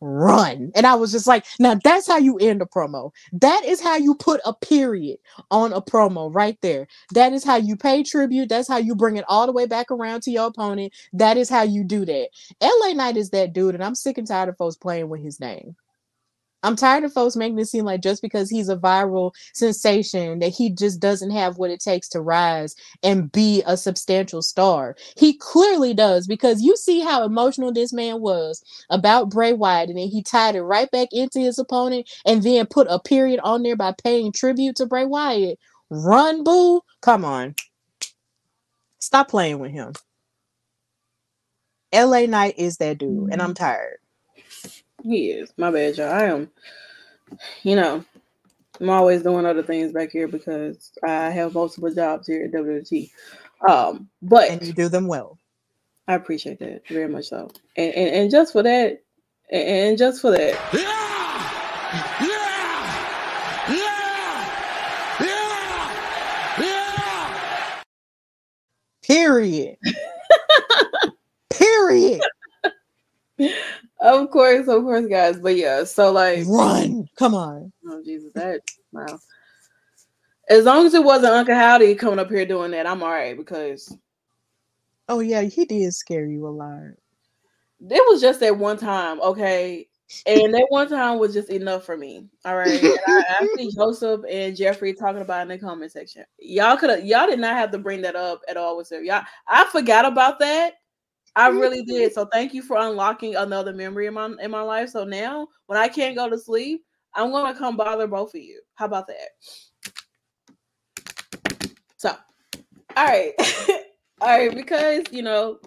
run. 0.00 0.70
And 0.74 0.86
I 0.86 0.94
was 0.94 1.12
just 1.12 1.26
like, 1.26 1.46
now 1.58 1.78
that's 1.82 2.06
how 2.06 2.18
you 2.18 2.36
end 2.38 2.62
a 2.62 2.66
promo. 2.66 3.12
That 3.32 3.64
is 3.64 3.80
how 3.80 3.96
you 3.96 4.14
put 4.14 4.40
a 4.44 4.54
period 4.54 5.18
on 5.50 5.72
a 5.72 5.80
promo 5.80 6.34
right 6.34 6.58
there. 6.62 6.86
That 7.14 7.32
is 7.32 7.44
how 7.44 7.56
you 7.56 7.76
pay 7.76 8.02
tribute. 8.02 8.48
That's 8.48 8.68
how 8.68 8.78
you 8.78 8.94
bring 8.94 9.16
it 9.16 9.24
all 9.28 9.46
the 9.46 9.52
way 9.52 9.66
back 9.66 9.90
around 9.90 10.22
to 10.22 10.30
your 10.30 10.46
opponent. 10.48 10.92
That 11.12 11.36
is 11.36 11.48
how 11.48 11.62
you 11.62 11.84
do 11.84 12.04
that. 12.04 12.28
LA 12.62 12.92
Knight 12.92 13.16
is 13.16 13.30
that 13.30 13.52
dude, 13.52 13.74
and 13.74 13.84
I'm 13.84 13.94
sick 13.94 14.18
and 14.18 14.26
tired 14.26 14.48
of 14.48 14.56
folks 14.56 14.76
playing 14.76 15.08
with 15.08 15.22
his 15.22 15.40
name. 15.40 15.76
I'm 16.66 16.74
tired 16.74 17.04
of 17.04 17.12
folks 17.12 17.36
making 17.36 17.60
it 17.60 17.66
seem 17.66 17.84
like 17.84 18.00
just 18.00 18.20
because 18.20 18.50
he's 18.50 18.68
a 18.68 18.76
viral 18.76 19.32
sensation 19.52 20.40
that 20.40 20.48
he 20.48 20.68
just 20.68 20.98
doesn't 20.98 21.30
have 21.30 21.58
what 21.58 21.70
it 21.70 21.78
takes 21.78 22.08
to 22.08 22.20
rise 22.20 22.74
and 23.04 23.30
be 23.30 23.62
a 23.66 23.76
substantial 23.76 24.42
star. 24.42 24.96
He 25.16 25.34
clearly 25.34 25.94
does 25.94 26.26
because 26.26 26.62
you 26.62 26.76
see 26.76 27.02
how 27.02 27.22
emotional 27.22 27.72
this 27.72 27.92
man 27.92 28.20
was 28.20 28.64
about 28.90 29.30
Bray 29.30 29.52
Wyatt 29.52 29.90
and 29.90 29.98
then 29.98 30.08
he 30.08 30.24
tied 30.24 30.56
it 30.56 30.62
right 30.62 30.90
back 30.90 31.06
into 31.12 31.38
his 31.38 31.56
opponent 31.56 32.10
and 32.26 32.42
then 32.42 32.66
put 32.66 32.88
a 32.90 32.98
period 32.98 33.38
on 33.44 33.62
there 33.62 33.76
by 33.76 33.94
paying 34.02 34.32
tribute 34.32 34.74
to 34.76 34.86
Bray 34.86 35.04
Wyatt. 35.04 35.60
Run, 35.88 36.42
boo. 36.42 36.82
Come 37.00 37.24
on. 37.24 37.54
Stop 38.98 39.28
playing 39.28 39.60
with 39.60 39.70
him. 39.70 39.92
LA 41.94 42.26
Knight 42.26 42.54
is 42.58 42.78
that 42.78 42.98
dude, 42.98 43.30
and 43.30 43.40
I'm 43.40 43.54
mm-hmm. 43.54 43.64
tired. 43.64 43.98
He 45.06 45.30
is. 45.30 45.52
My 45.56 45.70
bad, 45.70 45.96
y'all. 45.96 46.10
I 46.12 46.24
am, 46.24 46.50
you 47.62 47.76
know, 47.76 48.04
I'm 48.80 48.90
always 48.90 49.22
doing 49.22 49.46
other 49.46 49.62
things 49.62 49.92
back 49.92 50.10
here 50.10 50.26
because 50.28 50.92
I 51.06 51.30
have 51.30 51.54
multiple 51.54 51.92
jobs 51.94 52.26
here 52.26 52.44
at 52.44 52.52
WT. 52.52 53.10
Um, 53.68 54.08
but 54.20 54.50
and 54.50 54.62
you 54.66 54.72
do 54.72 54.88
them 54.88 55.06
well. 55.06 55.38
I 56.08 56.14
appreciate 56.14 56.58
that 56.58 56.82
very 56.88 57.08
much 57.08 57.28
so. 57.28 57.50
And 57.76 57.94
and, 57.94 58.14
and 58.16 58.30
just 58.30 58.52
for 58.52 58.62
that, 58.64 59.02
and 59.50 59.96
just 59.96 60.20
for 60.20 60.32
that. 60.32 60.58
Yeah! 60.74 60.80
Yeah! 62.20 62.98
Yeah! 63.70 65.20
Yeah! 65.20 66.60
yeah! 66.60 67.80
Period. 69.02 69.76
Period. 71.50 72.22
Of 74.06 74.30
course, 74.30 74.68
of 74.68 74.84
course, 74.84 75.06
guys. 75.06 75.40
But 75.40 75.56
yeah, 75.56 75.82
so 75.82 76.12
like 76.12 76.44
Run. 76.46 77.08
Come 77.18 77.34
on. 77.34 77.72
Oh 77.88 78.00
Jesus, 78.04 78.32
that 78.34 78.60
wow. 78.92 79.18
As 80.48 80.64
long 80.64 80.86
as 80.86 80.94
it 80.94 81.02
wasn't 81.02 81.32
Uncle 81.32 81.56
Howdy 81.56 81.96
coming 81.96 82.20
up 82.20 82.30
here 82.30 82.46
doing 82.46 82.70
that, 82.70 82.86
I'm 82.86 83.02
all 83.02 83.10
right 83.10 83.36
because 83.36 83.96
Oh 85.08 85.18
yeah, 85.18 85.42
he 85.42 85.64
did 85.64 85.92
scare 85.92 86.26
you 86.26 86.46
a 86.46 86.50
lot. 86.50 86.82
it 87.90 88.04
was 88.08 88.20
just 88.20 88.40
that 88.40 88.56
one 88.56 88.76
time, 88.78 89.20
okay? 89.20 89.88
And 90.24 90.54
that 90.54 90.66
one 90.68 90.88
time 90.88 91.18
was 91.18 91.34
just 91.34 91.50
enough 91.50 91.84
for 91.84 91.96
me. 91.96 92.26
All 92.44 92.56
right. 92.56 92.80
And 92.80 92.98
I, 93.06 93.22
I 93.40 93.46
see 93.56 93.70
Joseph 93.76 94.20
and 94.30 94.56
Jeffrey 94.56 94.94
talking 94.94 95.22
about 95.22 95.42
in 95.42 95.48
the 95.48 95.58
comment 95.58 95.90
section. 95.90 96.24
Y'all 96.38 96.76
could 96.76 96.90
have 96.90 97.04
y'all 97.04 97.26
did 97.26 97.40
not 97.40 97.56
have 97.56 97.72
to 97.72 97.78
bring 97.78 98.02
that 98.02 98.14
up 98.14 98.42
at 98.48 98.56
all 98.56 98.76
with. 98.76 98.92
Y'all 98.92 99.22
I 99.48 99.64
forgot 99.66 100.04
about 100.04 100.38
that. 100.38 100.74
I 101.36 101.48
really 101.48 101.82
did. 101.82 102.14
So 102.14 102.24
thank 102.32 102.54
you 102.54 102.62
for 102.62 102.78
unlocking 102.78 103.36
another 103.36 103.74
memory 103.74 104.06
in 104.06 104.14
my 104.14 104.34
in 104.40 104.50
my 104.50 104.62
life. 104.62 104.88
So 104.88 105.04
now 105.04 105.48
when 105.66 105.78
I 105.78 105.86
can't 105.86 106.16
go 106.16 106.30
to 106.30 106.38
sleep, 106.38 106.82
I'm 107.14 107.30
gonna 107.30 107.56
come 107.56 107.76
bother 107.76 108.06
both 108.06 108.34
of 108.34 108.40
you. 108.40 108.60
How 108.74 108.86
about 108.86 109.06
that? 109.08 109.28
So 111.98 112.16
all 112.96 113.06
right. 113.06 113.34
all 114.22 114.28
right, 114.28 114.54
because 114.54 115.04
you 115.10 115.22
know, 115.22 115.58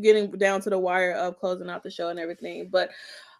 getting 0.00 0.30
down 0.30 0.62
to 0.62 0.70
the 0.70 0.78
wire 0.78 1.12
of 1.12 1.38
closing 1.38 1.68
out 1.68 1.82
the 1.82 1.90
show 1.90 2.08
and 2.08 2.18
everything. 2.18 2.70
But 2.70 2.90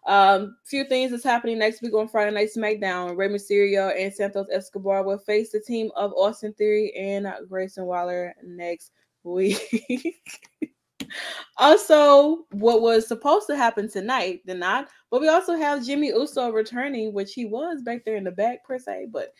um, 0.05 0.57
few 0.65 0.85
things 0.85 1.11
that's 1.11 1.23
happening 1.23 1.57
next 1.57 1.81
week 1.81 1.93
on 1.95 2.07
Friday 2.07 2.31
Night 2.31 2.49
SmackDown. 2.55 3.17
Rey 3.17 3.29
Mysterio 3.29 3.99
and 3.99 4.13
Santos 4.13 4.47
Escobar 4.51 5.03
will 5.03 5.17
face 5.17 5.51
the 5.51 5.59
team 5.59 5.89
of 5.95 6.13
Austin 6.13 6.53
Theory 6.53 6.93
and 6.95 7.27
Grayson 7.49 7.85
Waller 7.85 8.35
next 8.43 8.91
week. 9.23 10.21
also, 11.57 12.45
what 12.51 12.81
was 12.81 13.07
supposed 13.07 13.47
to 13.47 13.57
happen 13.57 13.89
tonight 13.89 14.45
did 14.45 14.57
not, 14.57 14.89
but 15.11 15.21
we 15.21 15.27
also 15.27 15.55
have 15.55 15.85
Jimmy 15.85 16.07
Uso 16.07 16.51
returning, 16.51 17.13
which 17.13 17.33
he 17.33 17.45
was 17.45 17.81
back 17.81 18.05
there 18.05 18.15
in 18.15 18.23
the 18.23 18.31
back 18.31 18.63
per 18.63 18.79
se, 18.79 19.07
but 19.11 19.33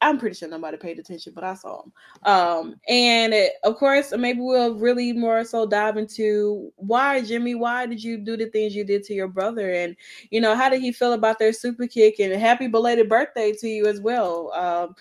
I'm 0.00 0.18
pretty 0.18 0.34
sure 0.34 0.48
nobody 0.48 0.76
paid 0.76 0.98
attention, 0.98 1.32
but 1.34 1.44
I 1.44 1.54
saw 1.54 1.82
him. 1.82 1.92
Um, 2.24 2.74
and 2.88 3.32
it, 3.32 3.52
of 3.62 3.76
course, 3.76 4.12
maybe 4.14 4.40
we'll 4.40 4.74
really 4.74 5.14
more 5.14 5.44
so 5.44 5.66
dive 5.66 5.96
into 5.96 6.70
why, 6.76 7.22
Jimmy, 7.22 7.54
why 7.54 7.86
did 7.86 8.02
you 8.02 8.18
do 8.18 8.36
the 8.36 8.46
things 8.46 8.74
you 8.74 8.84
did 8.84 9.02
to 9.04 9.14
your 9.14 9.28
brother? 9.28 9.72
And, 9.72 9.96
you 10.30 10.42
know, 10.42 10.54
how 10.54 10.68
did 10.68 10.82
he 10.82 10.92
feel 10.92 11.14
about 11.14 11.38
their 11.38 11.54
super 11.54 11.86
kick? 11.86 12.20
And 12.20 12.34
happy 12.34 12.66
belated 12.66 13.08
birthday 13.08 13.52
to 13.52 13.68
you 13.68 13.86
as 13.86 14.00
well. 14.00 14.52
Um, 14.52 14.94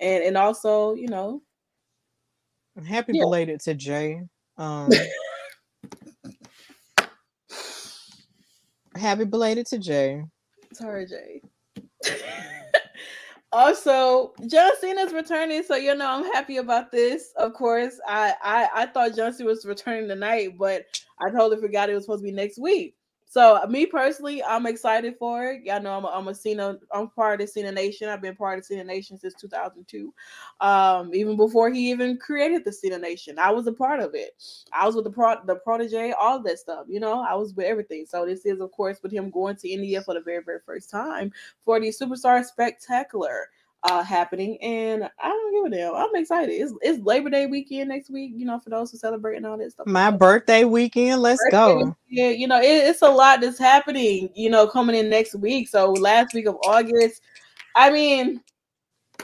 and, 0.00 0.24
and 0.24 0.36
also, 0.36 0.94
you 0.94 1.08
know, 1.08 1.40
Happy 2.86 3.12
Yeah. 3.12 3.22
belated 3.22 3.60
to 3.60 3.74
Jay. 3.74 4.22
Um, 4.56 4.90
happy 8.98 9.24
belated 9.24 9.66
to 9.66 9.78
Jay. 9.78 10.22
sorry, 10.72 11.06
Jay. 11.06 11.42
also, 13.52 14.34
John 14.46 14.72
Cena's 14.80 15.12
returning, 15.12 15.62
so 15.62 15.76
you 15.76 15.94
know 15.94 16.06
I'm 16.06 16.32
happy 16.32 16.58
about 16.58 16.90
this. 16.92 17.32
Of 17.36 17.54
course, 17.54 17.98
I 18.06 18.34
I, 18.42 18.68
I 18.74 18.86
thought 18.86 19.16
John 19.16 19.32
Cena 19.32 19.48
was 19.48 19.64
returning 19.64 20.08
tonight, 20.08 20.56
but 20.58 20.84
I 21.20 21.30
totally 21.30 21.60
forgot 21.60 21.90
it 21.90 21.94
was 21.94 22.04
supposed 22.04 22.22
to 22.22 22.30
be 22.30 22.32
next 22.32 22.58
week. 22.58 22.94
So 23.30 23.62
me 23.68 23.84
personally, 23.84 24.42
I'm 24.42 24.64
excited 24.64 25.16
for 25.18 25.44
it. 25.44 25.62
Y'all 25.62 25.82
know 25.82 25.92
I'm 25.98 26.04
a, 26.04 26.08
I'm 26.08 26.28
a 26.28 26.34
Cena. 26.34 26.78
I'm 26.92 27.08
part 27.10 27.42
of 27.42 27.50
Cena 27.50 27.70
Nation. 27.70 28.08
I've 28.08 28.22
been 28.22 28.34
part 28.34 28.58
of 28.58 28.64
Cena 28.64 28.82
Nation 28.82 29.18
since 29.18 29.34
2002. 29.34 30.14
Um, 30.60 31.14
even 31.14 31.36
before 31.36 31.70
he 31.70 31.90
even 31.90 32.16
created 32.16 32.64
the 32.64 32.72
Cena 32.72 32.98
Nation, 32.98 33.38
I 33.38 33.50
was 33.50 33.66
a 33.66 33.72
part 33.72 34.00
of 34.00 34.14
it. 34.14 34.30
I 34.72 34.86
was 34.86 34.94
with 34.94 35.04
the 35.04 35.10
pro 35.10 35.34
the 35.44 35.56
protege, 35.56 36.12
all 36.12 36.42
that 36.42 36.58
stuff. 36.58 36.86
You 36.88 37.00
know, 37.00 37.20
I 37.20 37.34
was 37.34 37.52
with 37.52 37.66
everything. 37.66 38.06
So 38.08 38.24
this 38.24 38.46
is, 38.46 38.62
of 38.62 38.72
course, 38.72 38.98
with 39.02 39.12
him 39.12 39.30
going 39.30 39.56
to 39.56 39.68
India 39.68 40.00
for 40.00 40.14
the 40.14 40.22
very 40.22 40.42
very 40.42 40.60
first 40.64 40.88
time 40.88 41.30
for 41.66 41.78
the 41.78 41.88
Superstar 41.88 42.42
Spectacular 42.42 43.50
uh 43.84 44.02
happening 44.02 44.60
and 44.60 45.08
I 45.20 45.28
don't 45.28 45.70
give 45.70 45.72
a 45.72 45.76
damn. 45.76 45.94
I'm 45.94 46.14
excited. 46.14 46.52
It's 46.52 46.72
it's 46.82 47.04
Labor 47.04 47.30
Day 47.30 47.46
weekend 47.46 47.88
next 47.88 48.10
week, 48.10 48.32
you 48.34 48.44
know, 48.44 48.58
for 48.58 48.70
those 48.70 48.90
who 48.90 48.98
celebrate 48.98 49.36
and 49.36 49.46
all 49.46 49.56
that 49.58 49.70
stuff. 49.70 49.86
My 49.86 50.10
birthday 50.10 50.64
weekend. 50.64 51.22
Let's 51.22 51.42
go. 51.50 51.96
Yeah, 52.08 52.30
you 52.30 52.48
know, 52.48 52.60
it, 52.60 52.64
it's 52.88 53.02
a 53.02 53.08
lot 53.08 53.40
that's 53.40 53.58
happening, 53.58 54.30
you 54.34 54.50
know, 54.50 54.66
coming 54.66 54.96
in 54.96 55.08
next 55.08 55.34
week. 55.36 55.68
So 55.68 55.92
last 55.92 56.34
week 56.34 56.46
of 56.46 56.56
August, 56.64 57.22
I 57.76 57.90
mean, 57.90 58.40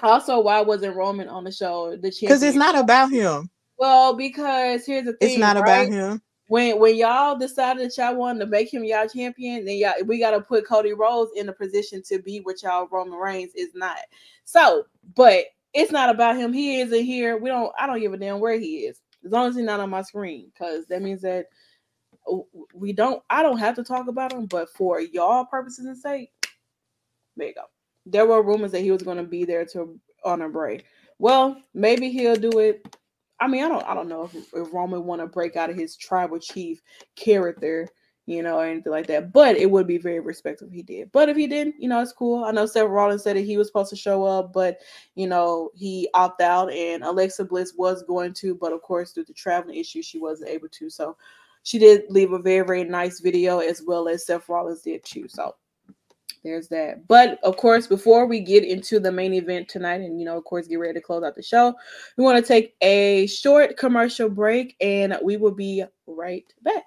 also 0.03 0.41
why 0.41 0.61
wasn't 0.61 0.97
Roman 0.97 1.29
on 1.29 1.45
the 1.45 1.53
show? 1.53 1.97
The 1.97 2.13
Because 2.21 2.43
it's 2.43 2.57
not 2.57 2.77
about 2.77 3.11
him. 3.11 3.51
well, 3.79 4.15
because 4.15 4.87
here's 4.87 5.05
the 5.05 5.15
thing. 5.15 5.31
It's 5.31 5.39
not 5.39 5.57
right? 5.57 5.89
about 5.89 5.93
him. 5.93 6.23
When 6.55 6.79
when 6.79 6.95
y'all 6.95 7.37
decided 7.37 7.85
that 7.85 7.99
y'all 7.99 8.15
wanted 8.15 8.39
to 8.39 8.47
make 8.47 8.73
him 8.73 8.85
y'all 8.85 9.09
champion, 9.09 9.65
then 9.65 9.77
y'all 9.77 10.05
we 10.07 10.21
gotta 10.21 10.41
put 10.41 10.65
Cody 10.65 10.93
Rhodes 10.93 11.33
in 11.35 11.49
a 11.49 11.53
position 11.53 12.01
to 12.05 12.21
be 12.21 12.39
what 12.43 12.63
y'all 12.63 12.87
Roman 12.93 13.19
Reigns 13.19 13.51
is 13.57 13.75
not. 13.75 13.99
So, 14.45 14.85
but 15.17 15.47
it's 15.73 15.91
not 15.91 16.11
about 16.11 16.37
him. 16.37 16.53
He 16.53 16.79
isn't 16.79 17.05
here. 17.05 17.39
We 17.39 17.49
don't. 17.49 17.73
I 17.77 17.89
don't 17.89 17.99
give 17.99 18.13
a 18.13 18.17
damn 18.17 18.39
where 18.39 18.57
he 18.57 18.85
is, 18.87 19.01
as 19.25 19.33
long 19.33 19.49
as 19.49 19.57
he's 19.57 19.65
not 19.65 19.81
on 19.81 19.91
my 19.91 20.03
screen, 20.03 20.53
because 20.55 20.87
that 20.87 21.03
means 21.03 21.23
that 21.23 21.47
we 22.73 22.93
don't. 22.93 23.21
I 23.31 23.43
don't 23.43 23.59
have 23.59 23.75
to 23.75 23.83
talk 23.83 24.07
about 24.07 24.33
him, 24.33 24.47
but 24.47 24.71
for 24.71 25.01
y'all 25.01 25.47
purposes 25.47 25.87
and 25.87 25.99
sake, 25.99 26.31
there 27.37 27.49
you 27.49 27.55
go. 27.55 27.65
There 28.07 28.27
were 28.27 28.45
rumors 28.45 28.71
that 28.71 28.83
he 28.83 28.93
was 28.93 29.03
going 29.03 29.17
to 29.17 29.25
be 29.25 29.45
there 29.45 29.67
to 29.73 29.99
honor 30.25 30.51
Bray. 30.51 30.85
Well, 31.19 31.61
maybe 31.75 32.11
he'll 32.11 32.37
do 32.37 32.61
it 32.61 32.97
I 33.41 33.49
mean, 33.49 33.65
I 33.65 33.69
don't, 33.69 33.85
I 33.85 33.95
don't 33.95 34.09
know 34.09 34.25
if, 34.25 34.35
if 34.35 34.73
Roman 34.73 35.05
want 35.05 35.21
to 35.21 35.27
break 35.27 35.57
out 35.57 35.71
of 35.71 35.77
his 35.77 35.97
tribal 35.97 36.39
chief 36.39 36.81
character, 37.17 37.89
you 38.27 38.43
know, 38.43 38.59
or 38.59 38.65
anything 38.65 38.93
like 38.93 39.07
that. 39.09 39.33
But 39.33 39.57
it 39.57 39.71
would 39.71 39.87
be 39.87 39.99
very 39.99 40.21
respectful 40.21 40.69
if 40.69 40.73
he 40.73 40.83
did. 40.83 41.11
But 41.13 41.29
if 41.29 41.37
he 41.37 41.47
didn't, 41.47 41.75
you 41.79 41.89
know, 41.89 42.01
it's 42.01 42.13
cool. 42.13 42.45
I 42.45 42.53
know 42.53 42.65
Seth 42.65 42.89
Rollins 42.89 43.23
said 43.23 43.37
that 43.37 43.45
he 43.45 43.57
was 43.57 43.67
supposed 43.67 43.91
to 43.91 43.97
show 43.97 44.25
up, 44.25 44.53
but 44.53 44.79
you 45.15 45.27
know, 45.27 45.71
he 45.75 46.09
opted 46.15 46.47
out, 46.47 46.73
and 46.73 47.03
Alexa 47.03 47.45
Bliss 47.45 47.75
was 47.77 48.03
going 48.05 48.33
to, 48.35 48.55
but 48.55 48.73
of 48.73 48.83
course, 48.83 49.13
due 49.13 49.25
to 49.25 49.33
traveling 49.33 49.77
issues, 49.77 50.07
she 50.07 50.19
wasn't 50.19 50.51
able 50.51 50.69
to. 50.69 50.89
So 50.89 51.17
she 51.65 51.79
did 51.79 52.05
leave 52.09 52.33
a 52.33 52.39
very, 52.39 52.65
very 52.65 52.85
nice 52.85 53.21
video 53.21 53.59
as 53.59 53.83
well 53.87 54.09
as 54.09 54.27
Seth 54.27 54.49
Rollins 54.49 54.83
did 54.83 55.05
too. 55.05 55.27
So 55.29 55.55
there's 56.45 56.69
that. 56.69 57.09
But 57.09 57.39
of 57.43 57.57
course, 57.57 57.87
before 57.87 58.27
we 58.27 58.41
get 58.41 58.65
into 58.65 59.01
the 59.01 59.11
main 59.11 59.33
event 59.33 59.69
tonight, 59.69 60.03
and 60.03 60.21
you 60.21 60.27
know, 60.27 60.37
of 60.37 60.45
course, 60.45 60.69
get 60.69 60.77
ready 60.77 60.95
to 60.95 61.01
close 61.01 61.25
out 61.25 61.35
the 61.35 61.43
show, 61.43 61.75
we 62.17 62.25
want 62.25 62.45
to 62.45 62.47
take 62.47 62.77
a 62.81 63.27
short 63.27 63.77
commercial 63.77 64.29
break 64.29 64.77
and 64.81 65.19
we 65.25 65.37
will 65.37 65.55
be 65.55 65.83
right 66.07 66.45
back. 66.63 66.85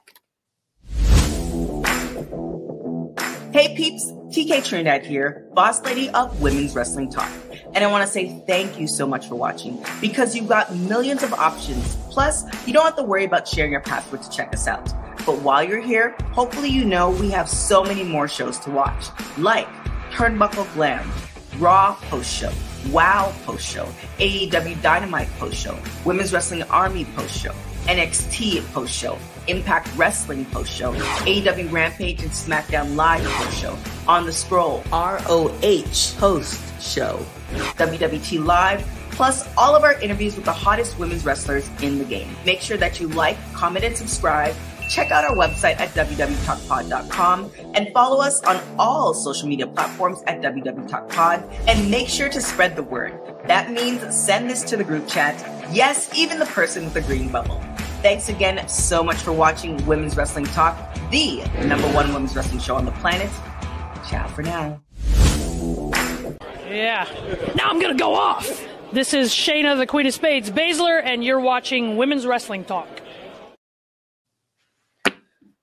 Hey 3.52 3.76
peeps, 3.76 4.06
TK 4.30 4.64
Trinidad 4.64 5.04
here, 5.04 5.48
boss 5.54 5.82
lady 5.82 6.10
of 6.12 6.40
Women's 6.42 6.76
Wrestling 6.76 7.10
Talk. 7.10 7.32
And 7.74 7.84
I 7.84 7.88
want 7.88 8.06
to 8.06 8.12
say 8.12 8.44
thank 8.46 8.80
you 8.80 8.88
so 8.88 9.08
much 9.08 9.28
for 9.28 9.36
watching 9.36 9.84
because 10.00 10.36
you've 10.36 10.48
got 10.48 10.76
millions 10.76 11.24
of 11.24 11.34
options. 11.34 11.96
Plus, 12.12 12.44
you 12.68 12.74
don't 12.74 12.86
have 12.86 12.96
to 12.98 13.04
worry 13.04 13.26
about 13.26 13.48
sharing 13.48 13.72
your 13.72 13.82
password 13.82 14.22
to 14.22 14.30
check 14.30 14.54
us 14.54 14.68
out. 14.68 14.94
But 15.28 15.42
while 15.42 15.62
you're 15.62 15.82
here, 15.82 16.16
hopefully 16.32 16.70
you 16.70 16.86
know 16.86 17.10
we 17.10 17.30
have 17.32 17.50
so 17.50 17.84
many 17.84 18.02
more 18.02 18.30
shows 18.30 18.58
to 18.60 18.72
watch, 18.72 19.08
like 19.38 19.68
Turnbuckle 20.10 20.74
Glam, 20.74 21.12
Raw 21.58 21.96
Post 22.04 22.34
Show, 22.34 22.50
WoW 22.94 23.34
Post 23.44 23.68
Show, 23.70 23.90
AEW 24.20 24.82
Dynamite 24.82 25.28
Post 25.38 25.58
Show, 25.58 25.78
Women's 26.06 26.32
Wrestling 26.32 26.64
Army 26.64 27.04
Post 27.14 27.38
Show, 27.38 27.52
NXT 27.88 28.66
Post 28.72 28.94
Show, 28.98 29.18
Impact 29.50 29.90
Wrestling 29.98 30.46
Post 30.46 30.72
Show, 30.72 30.94
AEW 30.94 31.74
Rampage 31.74 32.22
and 32.22 32.32
SmackDown 32.32 32.96
Live 32.96 33.26
Post 33.26 33.58
Show, 33.58 33.78
On 34.08 34.26
the 34.26 34.32
Scroll, 34.32 34.82
ROH 34.94 36.16
Post 36.20 36.82
Show, 36.82 37.20
WWT 37.76 38.46
Live, 38.46 38.88
plus 39.12 39.46
all 39.58 39.76
of 39.76 39.84
our 39.84 40.00
interviews 40.00 40.38
with 40.38 40.46
the 40.46 40.54
hottest 40.54 40.98
women's 40.98 41.26
wrestlers 41.26 41.70
in 41.82 41.98
the 41.98 42.06
game. 42.06 42.30
Make 42.46 42.62
sure 42.62 42.78
that 42.78 43.02
you 43.02 43.10
like, 43.10 43.38
comment, 43.52 43.84
and 43.84 43.98
subscribe. 43.98 44.56
Check 44.88 45.12
out 45.12 45.26
our 45.26 45.36
website 45.36 45.80
at 45.80 45.90
www.talkpod.com 45.90 47.52
and 47.74 47.92
follow 47.94 48.22
us 48.22 48.42
on 48.44 48.62
all 48.80 49.14
social 49.14 49.48
media 49.48 49.68
platforms 49.68 50.24
at 50.28 50.42
www.talkpod 50.42 51.68
and 51.68 51.92
make 51.92 52.08
sure 52.08 52.30
to 52.30 52.42
spread 52.42 52.76
the 52.76 52.84
word. 52.84 53.20
That 53.48 53.72
means 53.72 54.16
send 54.16 54.50
this 54.50 54.64
to 54.64 54.78
the 54.78 54.84
group 54.84 55.08
chat. 55.08 55.36
Yes, 55.74 56.10
even 56.16 56.40
the 56.40 56.46
person 56.46 56.86
with 56.86 56.94
the 56.94 57.02
green 57.02 57.30
bubble. 57.30 57.62
Thanks 58.02 58.30
again 58.30 58.68
so 58.70 59.04
much 59.04 59.18
for 59.18 59.34
watching 59.34 59.84
Women's 59.86 60.16
Wrestling 60.16 60.46
Talk, 60.46 60.78
the 61.12 61.44
number 61.66 61.88
one 61.90 62.14
women's 62.14 62.36
wrestling 62.36 62.60
show 62.60 62.76
on 62.76 62.86
the 62.86 62.92
planet. 62.92 63.30
Ciao 64.10 64.28
for 64.28 64.44
now. 64.44 64.82
Yeah. 66.70 67.08
Now 67.56 67.70
I'm 67.70 67.80
gonna 67.80 67.96
go 67.96 68.14
off. 68.14 68.66
This 68.94 69.14
is 69.14 69.32
Shayna, 69.32 69.78
the 69.78 69.86
Queen 69.88 70.06
of 70.06 70.14
Spades, 70.14 70.50
Baszler, 70.50 71.02
and 71.04 71.24
you're 71.24 71.40
watching 71.42 71.98
Women's 71.98 72.26
Wrestling 72.26 72.64
Talk. 72.64 72.88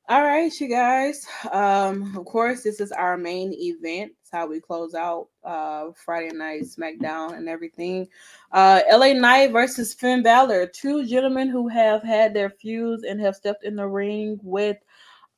All 0.06 0.22
right, 0.22 0.52
you 0.60 0.68
guys. 0.68 1.26
Um, 1.50 2.14
of 2.14 2.26
course, 2.26 2.62
this 2.62 2.78
is 2.78 2.92
our 2.92 3.16
main 3.16 3.54
event 3.54 4.12
It's 4.20 4.30
how 4.30 4.46
we 4.46 4.60
close 4.60 4.94
out 4.94 5.28
uh, 5.42 5.92
Friday 5.96 6.36
night 6.36 6.64
SmackDown 6.64 7.38
and 7.38 7.48
everything. 7.48 8.06
Uh, 8.52 8.82
LA 8.92 9.14
Knight 9.14 9.52
versus 9.52 9.94
Finn 9.94 10.22
Balor, 10.22 10.66
two 10.66 11.06
gentlemen 11.06 11.48
who 11.48 11.68
have 11.68 12.02
had 12.02 12.34
their 12.34 12.50
feuds 12.50 13.04
and 13.04 13.18
have 13.18 13.34
stepped 13.34 13.64
in 13.64 13.76
the 13.76 13.86
ring 13.86 14.38
with 14.42 14.76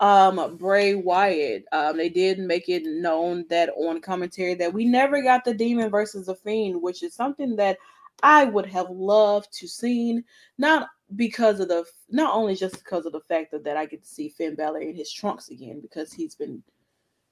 um 0.00 0.56
Bray 0.56 0.96
Wyatt. 0.96 1.64
Um, 1.70 1.96
they 1.96 2.08
did 2.08 2.40
make 2.40 2.68
it 2.68 2.82
known 2.84 3.46
that 3.48 3.70
on 3.76 4.00
commentary 4.00 4.54
that 4.54 4.74
we 4.74 4.84
never 4.84 5.22
got 5.22 5.44
the 5.44 5.54
Demon 5.54 5.90
versus 5.90 6.26
the 6.26 6.34
Fiend, 6.34 6.82
which 6.82 7.04
is 7.04 7.14
something 7.14 7.54
that 7.54 7.78
I 8.24 8.44
would 8.44 8.66
have 8.66 8.90
loved 8.90 9.52
to 9.58 9.68
seen. 9.68 10.24
Not 10.58 10.88
because 11.14 11.61
of 11.61 11.68
the 11.68 11.84
not 12.11 12.34
only 12.34 12.57
just 12.57 12.82
because 12.82 13.07
of 13.07 13.12
the 13.12 13.20
fact 13.20 13.52
that, 13.52 13.62
that 13.64 13.76
I 13.76 13.86
get 13.86 14.02
to 14.02 14.09
see 14.09 14.28
Finn 14.28 14.57
Balor 14.57 14.80
in 14.80 14.96
his 14.96 15.12
trunks 15.12 15.50
again 15.50 15.80
because 15.80 16.12
he's 16.12 16.34
been 16.34 16.62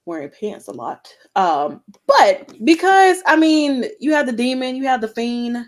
wearing 0.06 0.30
pants 0.30 0.68
a 0.68 0.72
lot. 0.72 1.12
Um, 1.34 1.82
but 2.06 2.52
because 2.64 3.22
I 3.26 3.36
mean, 3.36 3.86
you 3.98 4.12
have 4.12 4.26
the 4.26 4.32
demon, 4.32 4.76
you 4.76 4.84
have 4.84 5.00
the 5.00 5.08
fiend. 5.08 5.66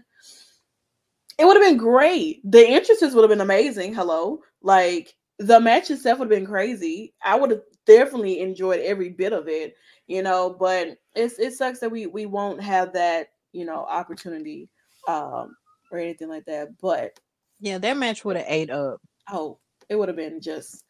It 1.39 1.45
would 1.45 1.57
have 1.57 1.67
been 1.67 1.77
great. 1.77 2.41
The 2.51 2.67
entrances 2.67 3.15
would 3.15 3.23
have 3.23 3.31
been 3.31 3.41
amazing. 3.41 3.93
Hello, 3.93 4.41
like 4.63 5.15
the 5.39 5.61
match 5.61 5.91
itself 5.91 6.19
would 6.19 6.31
have 6.31 6.39
been 6.39 6.47
crazy. 6.47 7.13
I 7.23 7.37
would 7.37 7.51
have 7.51 7.63
definitely 7.87 8.41
enjoyed 8.41 8.81
every 8.81 9.11
bit 9.11 9.33
of 9.33 9.49
it, 9.49 9.75
you 10.07 10.23
know. 10.23 10.57
But 10.59 10.99
it's 11.15 11.39
it 11.39 11.55
sucks 11.55 11.81
that 11.81 11.91
we 11.91 12.07
we 12.07 12.27
won't 12.27 12.63
have 12.63 12.93
that 12.95 13.29
you 13.53 13.65
know 13.65 13.85
opportunity 13.89 14.69
um 15.09 15.57
or 15.91 15.99
anything 15.99 16.29
like 16.29 16.47
that. 16.47 16.69
But 16.81 17.19
Yeah, 17.67 17.79
that 17.79 17.97
match 17.97 18.25
would 18.25 18.37
have 18.37 18.47
ate 18.47 18.71
up. 18.71 19.01
oh, 19.29 19.59
it 19.89 19.97
would 19.97 20.07
have 20.07 20.17
been 20.17 20.41
just 20.41 20.85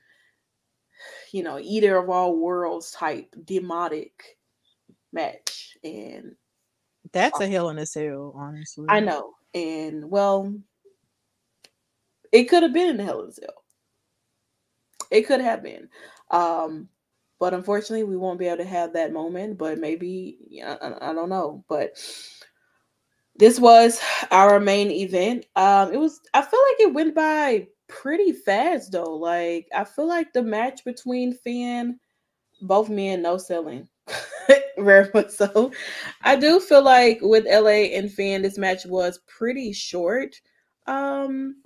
you 1.33 1.43
know 1.43 1.59
either 1.59 1.97
of 1.97 2.11
all 2.11 2.37
worlds 2.37 2.91
type 2.91 3.35
demonic 3.47 4.13
match, 5.11 5.79
and 5.83 6.37
That's 7.15 7.41
a 7.41 7.49
hell 7.49 7.71
in 7.71 7.79
a 7.79 7.87
cell, 7.87 8.35
honestly. 8.37 8.85
I 8.91 9.01
know, 9.01 9.33
and 9.55 10.11
well, 10.11 10.55
it 12.31 12.45
could 12.45 12.63
have 12.63 12.75
been 12.75 12.91
in 12.91 12.99
the 12.99 13.05
Hell 13.05 13.23
in 13.23 13.31
a 13.31 13.33
Cell. 13.33 13.65
It 15.11 15.23
could 15.23 15.41
have 15.41 15.63
been, 15.63 15.89
um, 16.31 16.91
but 17.41 17.55
unfortunately, 17.55 18.05
we 18.05 18.19
won't 18.19 18.39
be 18.39 18.49
able 18.49 18.59
to 18.59 18.65
have 18.65 18.93
that 18.93 19.15
moment. 19.15 19.57
But 19.57 19.79
maybe 19.79 20.37
yeah, 20.51 20.77
I, 20.83 21.11
I 21.11 21.15
don't 21.15 21.31
know. 21.31 21.65
But 21.71 21.97
this 23.39 23.61
was 23.61 24.01
our 24.31 24.61
main 24.61 24.91
event. 24.91 25.47
Um, 25.57 25.93
it 25.93 25.99
was. 25.99 26.21
I 26.35 26.43
feel 26.43 26.61
like 26.61 26.81
it 26.89 26.95
went 26.95 27.15
by 27.15 27.69
pretty 27.89 28.33
fast 28.33 28.93
though. 28.93 29.15
Like 29.17 29.69
I 29.75 29.85
feel 29.85 30.09
like 30.09 30.33
the 30.33 30.43
match 30.43 30.85
between 30.85 31.33
Finn, 31.33 31.99
both 32.63 32.89
men 32.89 33.23
no 33.23 33.39
selling. 33.39 33.89
Very 34.79 35.09
much 35.15 35.31
so. 35.31 35.73
I 36.23 36.37
do 36.37 36.61
feel 36.61 36.83
like 36.83 37.19
with 37.23 37.47
LA 37.47 37.95
and 37.97 38.11
Finn, 38.13 38.43
this 38.43 38.59
match 38.59 38.85
was 38.87 39.21
pretty 39.27 39.73
short. 39.73 40.37
Um, 40.87 41.57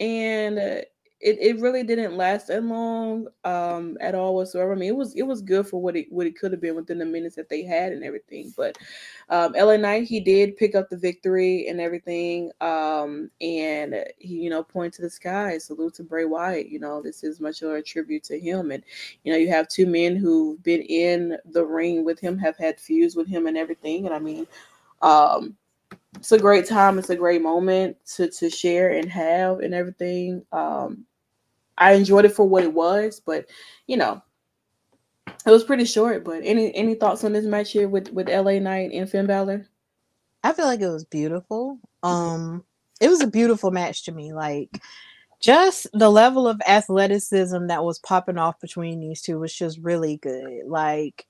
and 0.00 0.58
uh, 0.58 0.80
it, 1.20 1.38
it 1.40 1.60
really 1.60 1.82
didn't 1.82 2.16
last 2.16 2.48
that 2.48 2.62
long 2.62 3.26
um 3.44 3.96
at 4.00 4.14
all 4.14 4.34
whatsoever. 4.34 4.72
I 4.72 4.76
mean, 4.76 4.90
it 4.90 4.96
was 4.96 5.14
it 5.14 5.22
was 5.22 5.40
good 5.40 5.66
for 5.66 5.80
what 5.80 5.96
it 5.96 6.06
what 6.12 6.26
it 6.26 6.38
could 6.38 6.52
have 6.52 6.60
been 6.60 6.76
within 6.76 6.98
the 6.98 7.06
minutes 7.06 7.36
that 7.36 7.48
they 7.48 7.62
had 7.62 7.92
and 7.92 8.04
everything. 8.04 8.52
But 8.56 8.76
um 9.30 9.54
LA 9.56 9.76
Knight 9.78 10.04
he 10.04 10.20
did 10.20 10.56
pick 10.58 10.74
up 10.74 10.90
the 10.90 10.96
victory 10.96 11.68
and 11.68 11.80
everything. 11.80 12.50
Um 12.60 13.30
and 13.40 14.04
he 14.18 14.34
you 14.36 14.50
know 14.50 14.62
point 14.62 14.92
to 14.94 15.02
the 15.02 15.10
sky, 15.10 15.56
salute 15.58 15.94
to 15.94 16.02
Bray 16.02 16.26
Wyatt. 16.26 16.68
You 16.68 16.80
know 16.80 17.00
this 17.00 17.24
is 17.24 17.40
much 17.40 17.62
of 17.62 17.70
a 17.72 17.82
tribute 17.82 18.24
to 18.24 18.38
him. 18.38 18.70
And 18.70 18.82
you 19.24 19.32
know 19.32 19.38
you 19.38 19.48
have 19.48 19.68
two 19.68 19.86
men 19.86 20.16
who've 20.16 20.62
been 20.62 20.82
in 20.82 21.38
the 21.46 21.64
ring 21.64 22.04
with 22.04 22.20
him, 22.20 22.38
have 22.38 22.58
had 22.58 22.78
feuds 22.78 23.16
with 23.16 23.26
him 23.28 23.46
and 23.46 23.56
everything. 23.56 24.04
And 24.06 24.14
I 24.14 24.18
mean, 24.18 24.46
um 25.02 25.56
it's 26.16 26.32
a 26.32 26.38
great 26.38 26.66
time. 26.66 26.98
It's 26.98 27.10
a 27.10 27.16
great 27.16 27.42
moment 27.42 27.96
to 28.16 28.28
to 28.28 28.50
share 28.50 28.90
and 28.90 29.10
have 29.10 29.60
and 29.60 29.74
everything. 29.74 30.44
Um, 30.52 31.06
I 31.78 31.92
enjoyed 31.92 32.24
it 32.24 32.32
for 32.32 32.48
what 32.48 32.64
it 32.64 32.72
was, 32.72 33.20
but 33.20 33.46
you 33.86 33.96
know, 33.96 34.22
it 35.46 35.50
was 35.50 35.64
pretty 35.64 35.84
short. 35.84 36.24
But 36.24 36.40
any 36.42 36.74
any 36.74 36.94
thoughts 36.94 37.24
on 37.24 37.32
this 37.32 37.44
match 37.44 37.72
here 37.72 37.88
with 37.88 38.10
with 38.12 38.28
LA 38.28 38.58
Knight 38.58 38.92
and 38.92 39.08
Finn 39.08 39.26
Balor? 39.26 39.66
I 40.42 40.52
feel 40.52 40.66
like 40.66 40.80
it 40.80 40.88
was 40.88 41.04
beautiful. 41.04 41.78
Um, 42.02 42.64
it 43.00 43.08
was 43.08 43.22
a 43.22 43.26
beautiful 43.26 43.70
match 43.70 44.04
to 44.04 44.12
me. 44.12 44.32
Like, 44.32 44.80
just 45.40 45.86
the 45.92 46.10
level 46.10 46.46
of 46.46 46.60
athleticism 46.66 47.66
that 47.66 47.84
was 47.84 47.98
popping 47.98 48.38
off 48.38 48.60
between 48.60 49.00
these 49.00 49.22
two 49.22 49.38
was 49.38 49.52
just 49.52 49.78
really 49.78 50.18
good. 50.18 50.66
Like, 50.66 51.26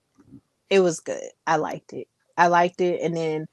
it 0.70 0.80
was 0.80 1.00
good. 1.00 1.30
I 1.46 1.56
liked 1.56 1.92
it. 1.92 2.08
I 2.36 2.48
liked 2.48 2.80
it, 2.80 3.00
and 3.00 3.16
then 3.16 3.46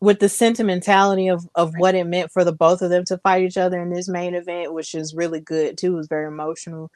with 0.00 0.20
the 0.20 0.28
sentimentality 0.28 1.28
of 1.28 1.48
of 1.54 1.72
what 1.78 1.94
it 1.94 2.06
meant 2.06 2.30
for 2.30 2.44
the 2.44 2.52
both 2.52 2.82
of 2.82 2.90
them 2.90 3.04
to 3.06 3.18
fight 3.18 3.44
each 3.44 3.56
other 3.56 3.80
in 3.80 3.90
this 3.90 4.08
main 4.08 4.34
event, 4.34 4.72
which 4.72 4.94
is 4.94 5.14
really 5.14 5.40
good 5.40 5.78
too. 5.78 5.94
It 5.94 5.96
was 5.96 6.08
very 6.08 6.26
emotional. 6.26 6.90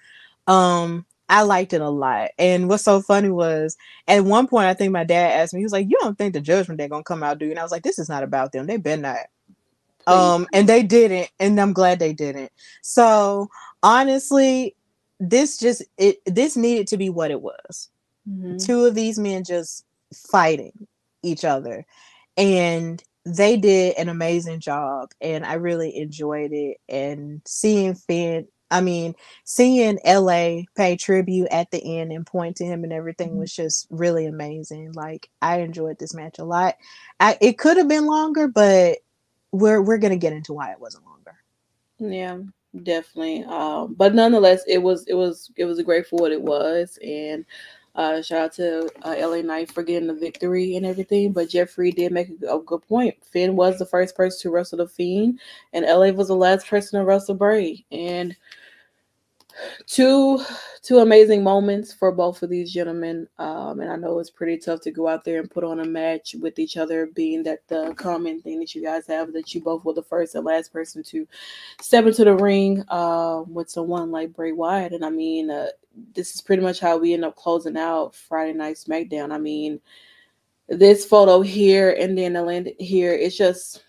Um, 0.46 1.07
I 1.28 1.42
liked 1.42 1.72
it 1.72 1.80
a 1.80 1.88
lot. 1.88 2.30
And 2.38 2.68
what's 2.68 2.82
so 2.82 3.01
funny 3.01 3.30
was 3.30 3.76
at 4.09 4.24
one 4.24 4.48
point 4.48 4.66
I 4.66 4.74
think 4.74 4.92
my 4.92 5.05
dad 5.05 5.40
asked 5.40 5.55
me, 5.55 5.61
he 5.61 5.64
was 5.64 5.72
like, 5.72 5.88
You 5.88 5.98
don't 6.01 6.18
think 6.18 6.34
the 6.34 6.40
Judgment 6.40 6.78
Day 6.78 6.88
gonna 6.88 7.05
come 7.05 7.22
out, 7.22 7.38
do 7.38 7.46
you? 7.46 7.53
And 7.53 7.61
I 7.61 7.62
was 7.62 7.72
like, 7.72 7.84
This 7.84 7.98
is 7.98 8.09
not 8.09 8.24
about 8.24 8.53
them. 8.53 8.66
They've 8.66 8.82
been 8.82 9.03
not. 9.03 9.18
Um, 10.07 10.48
and 10.53 10.68
they 10.68 10.82
didn't, 10.82 11.30
and 11.38 11.61
I'm 11.61 11.72
glad 11.72 12.01
they 12.01 12.12
didn't. 12.12 12.51
So 12.82 13.48
honestly, 13.82 14.74
this 15.20 15.59
just 15.59 15.84
it 15.98 16.18
this 16.26 16.57
needed 16.57 16.88
to 16.88 16.96
be 16.96 17.11
what 17.11 17.30
it 17.30 17.40
was. 17.40 17.90
Mhm. 18.28 18.64
Two 18.64 18.84
of 18.84 18.94
these 18.94 19.18
men 19.18 19.44
just 19.44 19.84
fighting 20.12 20.72
each 21.22 21.44
other 21.44 21.86
and 22.41 23.03
they 23.26 23.57
did 23.59 23.97
an 23.99 24.09
amazing 24.09 24.61
job 24.61 25.11
and 25.20 25.45
i 25.45 25.55
really 25.55 25.97
enjoyed 25.97 26.53
it 26.53 26.78
and 26.88 27.43
seeing 27.47 27.95
finn 27.95 28.49
i 28.70 28.80
mean 28.80 29.14
seeing 29.45 29.99
la 30.07 30.62
pay 30.74 30.97
tribute 30.97 31.49
at 31.51 31.70
the 31.70 31.99
end 31.99 32.12
and 32.12 32.26
point 32.26 32.57
to 32.57 32.64
him 32.64 32.82
and 32.82 32.95
everything 32.95 33.36
was 33.36 33.55
just 33.55 33.86
really 33.91 34.26
amazing 34.26 34.91
like 34.95 35.28
i 35.43 35.61
enjoyed 35.61 35.99
this 35.99 36.14
match 36.14 36.38
a 36.38 36.45
lot 36.45 36.76
I, 37.20 37.36
it 37.43 37.59
could 37.59 37.76
have 37.76 37.88
been 37.88 38.07
longer 38.07 38.49
but 38.49 38.99
we're 39.53 39.82
we're 39.82 39.99
gonna 39.99 40.16
get 40.16 40.32
into 40.32 40.55
why 40.55 40.72
it 40.72 40.80
wasn't 40.80 41.05
longer 41.05 41.36
Yeah, 41.99 42.38
definitely. 42.82 43.45
Um, 43.45 43.95
but 43.95 44.14
nonetheless, 44.14 44.62
it 44.66 44.78
was 44.78 45.05
it 45.07 45.14
was 45.14 45.51
it 45.57 45.64
was 45.66 45.78
a 45.78 45.84
great 45.84 46.07
for 46.07 46.16
what 46.16 46.32
it 46.32 46.41
was, 46.43 46.99
and 47.05 47.45
uh, 48.01 48.22
shout 48.22 48.40
out 48.40 48.53
to 48.55 48.88
uh, 49.03 49.14
LA 49.18 49.42
Knight 49.42 49.70
for 49.70 49.82
getting 49.82 50.09
the 50.09 50.14
victory 50.14 50.76
and 50.76 50.86
everything. 50.86 51.32
But 51.32 51.51
Jeffrey 51.51 51.92
did 51.92 52.12
make 52.12 52.30
a, 52.48 52.57
a 52.57 52.62
good 52.62 52.80
point. 52.88 53.14
Finn 53.22 53.57
was 53.57 53.78
the 53.78 53.84
first 53.84 54.16
person 54.16 54.40
to 54.40 54.55
wrestle 54.55 54.78
the 54.78 54.88
Fiend, 54.88 55.38
and 55.74 55.84
LA 55.84 56.11
was 56.11 56.28
the 56.28 56.34
last 56.34 56.66
person 56.66 56.98
to 56.98 57.05
wrestle 57.05 57.34
Bray. 57.34 57.84
And 57.92 58.34
two 59.86 60.40
two 60.82 60.98
amazing 61.00 61.42
moments 61.42 61.92
for 61.92 62.11
both 62.11 62.42
of 62.42 62.50
these 62.50 62.72
gentlemen. 62.72 63.28
Um, 63.38 63.80
and 63.80 63.90
I 63.90 63.96
know 63.96 64.18
it's 64.18 64.30
pretty 64.30 64.56
tough 64.56 64.80
to 64.82 64.90
go 64.90 65.08
out 65.08 65.24
there 65.24 65.40
and 65.40 65.50
put 65.50 65.64
on 65.64 65.80
a 65.80 65.84
match 65.84 66.34
with 66.40 66.58
each 66.58 66.76
other, 66.76 67.06
being 67.06 67.42
that 67.42 67.66
the 67.68 67.92
common 67.96 68.40
thing 68.40 68.61
that 68.61 68.74
you 68.74 68.82
guys 68.82 69.06
have 69.06 69.32
that 69.32 69.54
you 69.54 69.61
both 69.61 69.84
were 69.84 69.92
the 69.92 70.02
first 70.02 70.34
and 70.34 70.44
last 70.44 70.72
person 70.72 71.02
to 71.02 71.26
step 71.80 72.06
into 72.06 72.24
the 72.24 72.34
ring 72.34 72.82
uh, 72.88 73.42
with 73.46 73.68
someone 73.68 74.11
like 74.11 74.32
Bray 74.32 74.52
Wyatt. 74.52 74.92
And 74.92 75.04
I 75.04 75.11
mean, 75.11 75.50
uh, 75.50 75.68
this 76.14 76.34
is 76.34 76.40
pretty 76.40 76.62
much 76.62 76.80
how 76.80 76.96
we 76.96 77.12
end 77.12 77.24
up 77.24 77.36
closing 77.36 77.76
out 77.76 78.14
Friday 78.14 78.54
Night 78.54 78.76
SmackDown. 78.76 79.32
I 79.32 79.38
mean, 79.38 79.80
this 80.68 81.04
photo 81.04 81.42
here 81.42 81.90
and 81.98 82.16
then 82.16 82.32
the 82.34 82.42
land 82.42 82.70
here, 82.78 83.12
it's 83.12 83.36
just, 83.36 83.84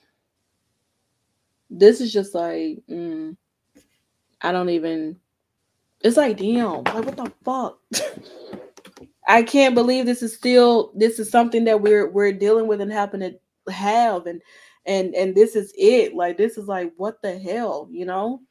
this 1.70 2.02
is 2.02 2.12
just 2.12 2.36
like, 2.36 2.80
mm, 2.90 3.38
I 4.42 4.52
don't 4.52 4.70
even, 4.70 5.18
it's 6.04 6.18
like, 6.18 6.38
damn, 6.38 6.84
like 6.84 7.06
what 7.06 7.18
the 7.18 7.32
fuck? 7.44 7.80
I 9.28 9.44
can't 9.44 9.76
believe 9.76 10.06
this 10.06 10.24
is 10.24 10.36
still, 10.36 10.92
this 10.96 11.20
is 11.20 11.30
something 11.30 11.64
that 11.66 11.82
we're, 11.82 12.10
we're 12.10 12.34
dealing 12.34 12.68
with 12.68 12.82
and 12.82 12.92
happen 12.92 13.20
to 13.20 13.72
have. 13.72 14.26
And, 14.26 14.42
and, 14.86 15.14
and 15.16 15.36
this 15.36 15.56
is 15.56 15.74
it. 15.78 16.16
Like, 16.16 16.38
this 16.38 16.58
is 16.58 16.68
like, 16.68 16.92
what 16.98 17.22
the 17.22 17.38
hell, 17.38 17.88
you 17.92 18.06
know? 18.06 18.42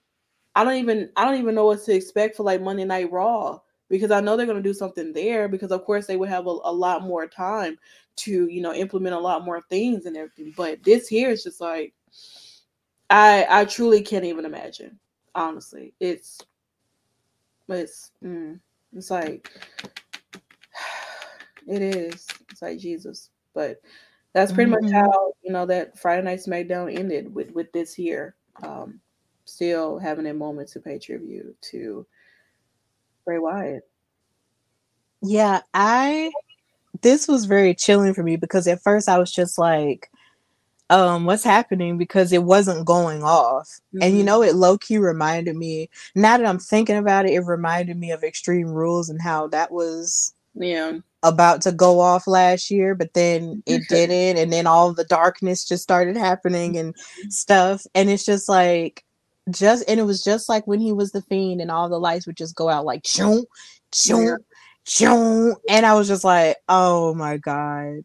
I 0.55 0.64
don't 0.64 0.74
even 0.76 1.11
I 1.16 1.24
don't 1.24 1.40
even 1.40 1.55
know 1.55 1.66
what 1.66 1.82
to 1.84 1.94
expect 1.94 2.36
for 2.36 2.42
like 2.42 2.61
Monday 2.61 2.84
Night 2.84 3.11
Raw 3.12 3.61
because 3.88 4.11
I 4.11 4.20
know 4.20 4.36
they're 4.36 4.46
gonna 4.46 4.62
do 4.62 4.74
something 4.74 5.12
there 5.12 5.48
because 5.48 5.70
of 5.70 5.84
course 5.84 6.07
they 6.07 6.16
would 6.16 6.28
have 6.28 6.46
a, 6.46 6.51
a 6.64 6.72
lot 6.72 7.03
more 7.03 7.26
time 7.26 7.78
to 8.16 8.48
you 8.48 8.61
know 8.61 8.74
implement 8.74 9.14
a 9.14 9.18
lot 9.18 9.44
more 9.44 9.61
things 9.62 10.07
and 10.07 10.16
everything. 10.16 10.53
But 10.57 10.82
this 10.82 11.07
here 11.07 11.30
is 11.30 11.44
just 11.44 11.61
like 11.61 11.94
I 13.11 13.46
I 13.48 13.64
truly 13.64 14.03
can't 14.03 14.24
even 14.24 14.44
imagine. 14.44 14.98
Honestly, 15.34 15.94
it's 16.01 16.40
it's 17.78 18.12
mm, 18.24 18.58
it's 18.92 19.10
like 19.10 19.50
it 21.66 21.82
is. 21.82 22.26
It's 22.50 22.62
like 22.62 22.78
Jesus, 22.78 23.30
but 23.54 23.80
that's 24.32 24.52
pretty 24.52 24.70
much 24.70 24.82
Mhm. 24.84 24.92
how 24.92 25.32
you 25.42 25.52
know 25.52 25.66
that 25.66 25.98
Friday 25.98 26.22
Night 26.22 26.40
SmackDown 26.40 26.96
ended 26.96 27.34
with 27.34 27.50
with 27.52 27.72
this 27.72 27.94
here. 27.94 28.36
Um, 28.62 29.00
still 29.44 29.98
having 29.98 30.26
a 30.26 30.34
moment 30.34 30.68
to 30.70 30.80
pay 30.80 30.98
tribute 30.98 31.60
to 31.62 32.06
Bray 33.24 33.38
Wyatt. 33.38 33.88
Yeah, 35.22 35.60
I 35.74 36.30
this 37.02 37.28
was 37.28 37.44
very 37.46 37.74
chilling 37.74 38.14
for 38.14 38.22
me 38.22 38.36
because 38.36 38.66
at 38.66 38.82
first 38.82 39.08
I 39.08 39.18
was 39.18 39.32
just 39.32 39.58
like, 39.58 40.10
um, 40.91 41.24
what's 41.24 41.45
happening 41.45 41.97
because 41.97 42.32
it 42.32 42.43
wasn't 42.43 42.84
going 42.84 43.22
off. 43.22 43.68
Mm-hmm. 43.95 44.03
And 44.03 44.12
you 44.12 44.18
mm-hmm. 44.18 44.26
know, 44.26 44.43
it 44.43 44.57
low 44.57 44.76
key 44.76 44.99
reminded 44.99 45.57
me, 45.57 45.88
now 46.14 46.36
that 46.36 46.47
I'm 46.47 46.59
thinking 46.59 46.97
about 46.97 47.26
it, 47.26 47.32
it 47.32 47.41
reminded 47.41 47.97
me 47.97 48.11
of 48.11 48.24
Extreme 48.24 48.68
Rules 48.68 49.09
and 49.09 49.22
how 49.22 49.47
that 49.49 49.70
was 49.70 50.34
yeah 50.55 50.99
about 51.22 51.62
to 51.62 51.70
go 51.70 52.01
off 52.01 52.26
last 52.26 52.70
year, 52.70 52.95
but 52.95 53.14
then 53.14 53.62
it 53.66 53.82
didn't, 53.88 54.36
and 54.36 54.53
then 54.53 54.66
all 54.66 54.93
the 54.93 55.05
darkness 55.05 55.64
just 55.66 55.82
started 55.82 56.16
happening 56.16 56.76
and 56.76 56.95
stuff. 57.28 57.86
And 57.95 58.11
it's 58.11 58.26
just 58.26 58.49
like 58.49 59.05
just 59.49 59.84
and 59.88 60.01
it 60.01 60.05
was 60.05 60.22
just 60.22 60.49
like 60.49 60.66
when 60.66 60.80
he 60.80 60.93
was 60.93 61.12
the 61.12 61.22
fiend 61.22 61.61
and 61.61 61.70
all 61.70 61.88
the 61.88 61.99
lights 62.01 62.26
would 62.26 62.36
just 62.36 62.57
go 62.57 62.68
out 62.68 62.84
like 62.84 63.05
choo, 63.05 63.47
choo, 63.93 64.38
choo. 64.84 65.57
And 65.68 65.86
I 65.86 65.95
was 65.95 66.09
just 66.09 66.24
like, 66.24 66.57
oh 66.68 67.14
my 67.14 67.36
God 67.36 68.05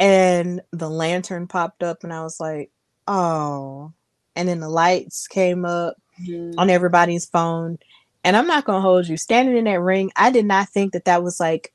and 0.00 0.60
the 0.72 0.90
lantern 0.90 1.46
popped 1.46 1.82
up 1.84 2.02
and 2.02 2.12
i 2.12 2.22
was 2.22 2.40
like 2.40 2.72
oh 3.06 3.92
and 4.34 4.48
then 4.48 4.58
the 4.58 4.68
lights 4.68 5.28
came 5.28 5.64
up 5.64 5.94
mm-hmm. 6.20 6.58
on 6.58 6.70
everybody's 6.70 7.26
phone 7.26 7.78
and 8.24 8.36
i'm 8.36 8.46
not 8.46 8.64
gonna 8.64 8.80
hold 8.80 9.06
you 9.06 9.16
standing 9.16 9.56
in 9.56 9.64
that 9.64 9.80
ring 9.80 10.10
i 10.16 10.30
did 10.30 10.46
not 10.46 10.68
think 10.70 10.92
that 10.92 11.04
that 11.04 11.22
was 11.22 11.38
like 11.38 11.72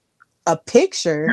a 0.48 0.58
picture 0.58 1.30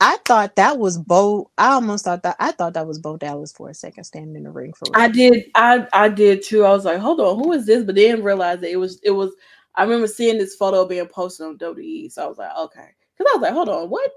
I 0.00 0.16
thought 0.24 0.54
that 0.56 0.78
was 0.78 0.96
Bo. 0.96 1.50
I 1.58 1.72
almost 1.72 2.04
thought 2.04 2.22
that 2.22 2.36
I 2.38 2.52
thought 2.52 2.74
that 2.74 2.86
was 2.86 3.00
Bo 3.00 3.16
Dallas 3.16 3.52
for 3.52 3.68
a 3.68 3.74
second, 3.74 4.04
standing 4.04 4.36
in 4.36 4.44
the 4.44 4.50
ring 4.50 4.72
for. 4.72 4.86
I 4.94 5.08
did. 5.08 5.50
I 5.56 5.88
I 5.92 6.08
did 6.08 6.42
too. 6.42 6.64
I 6.64 6.70
was 6.70 6.84
like, 6.84 7.00
hold 7.00 7.20
on, 7.20 7.36
who 7.38 7.52
is 7.52 7.66
this? 7.66 7.82
But 7.84 7.96
then 7.96 8.22
realized 8.22 8.60
that 8.60 8.70
it 8.70 8.76
was 8.76 9.00
it 9.02 9.10
was. 9.10 9.32
I 9.74 9.82
remember 9.82 10.06
seeing 10.06 10.38
this 10.38 10.54
photo 10.54 10.84
being 10.84 11.06
posted 11.06 11.46
on 11.46 11.58
WWE, 11.58 12.12
so 12.12 12.24
I 12.24 12.28
was 12.28 12.38
like, 12.38 12.56
okay, 12.56 12.88
because 13.16 13.32
I 13.32 13.36
was 13.36 13.42
like, 13.42 13.52
hold 13.52 13.68
on, 13.68 13.90
what? 13.90 14.10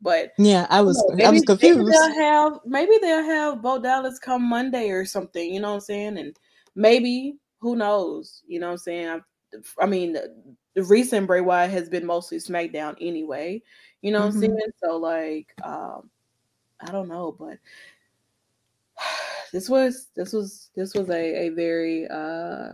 But 0.00 0.32
yeah, 0.38 0.66
I 0.70 0.80
was 0.80 1.02
maybe, 1.10 1.24
I 1.24 1.30
was 1.30 1.42
confused. 1.42 1.78
Maybe 1.78 1.90
they'll 1.90 2.14
have 2.14 2.60
maybe 2.64 2.92
they'll 3.00 3.24
have 3.24 3.62
Bo 3.62 3.80
Dallas 3.80 4.18
come 4.18 4.48
Monday 4.48 4.90
or 4.90 5.04
something. 5.04 5.52
You 5.52 5.60
know 5.60 5.68
what 5.68 5.74
I'm 5.74 5.80
saying? 5.80 6.18
And 6.18 6.36
maybe 6.76 7.36
who 7.60 7.74
knows? 7.74 8.42
You 8.46 8.60
know 8.60 8.68
what 8.68 8.72
I'm 8.72 8.78
saying? 8.78 9.08
I, 9.08 9.20
I 9.82 9.86
mean, 9.86 10.12
the, 10.12 10.32
the, 10.74 10.84
recent 10.84 11.26
Bray 11.26 11.40
Wyatt 11.40 11.72
has 11.72 11.88
been 11.88 12.06
mostly 12.06 12.38
SmackDown 12.38 12.96
anyway. 13.00 13.60
You 14.02 14.12
know 14.12 14.20
what 14.20 14.34
mm-hmm. 14.34 14.44
I'm 14.44 14.56
saying? 14.56 14.72
So 14.84 14.96
like, 14.98 15.52
um, 15.64 16.10
I 16.80 16.92
don't 16.92 17.08
know, 17.08 17.34
but 17.36 17.58
this 19.52 19.68
was 19.68 20.08
this 20.14 20.32
was 20.32 20.70
this 20.76 20.94
was 20.94 21.10
a 21.10 21.46
a 21.46 21.48
very 21.50 22.06
uh 22.06 22.72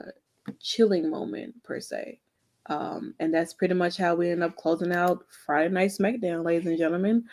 chilling 0.61 1.11
moment 1.11 1.63
per 1.63 1.81
se. 1.81 2.21
Um, 2.67 3.15
and 3.21 3.33
that's 3.33 3.53
pretty 3.53 3.75
much 3.75 3.97
how 3.97 4.15
we 4.15 4.31
end 4.31 4.43
up 4.43 4.57
closing 4.57 4.93
out 4.93 5.25
Friday 5.45 5.73
Night 5.73 5.91
SmackDown, 5.91 6.45
ladies 6.45 6.67
and 6.67 6.79
gentlemen. 6.79 7.25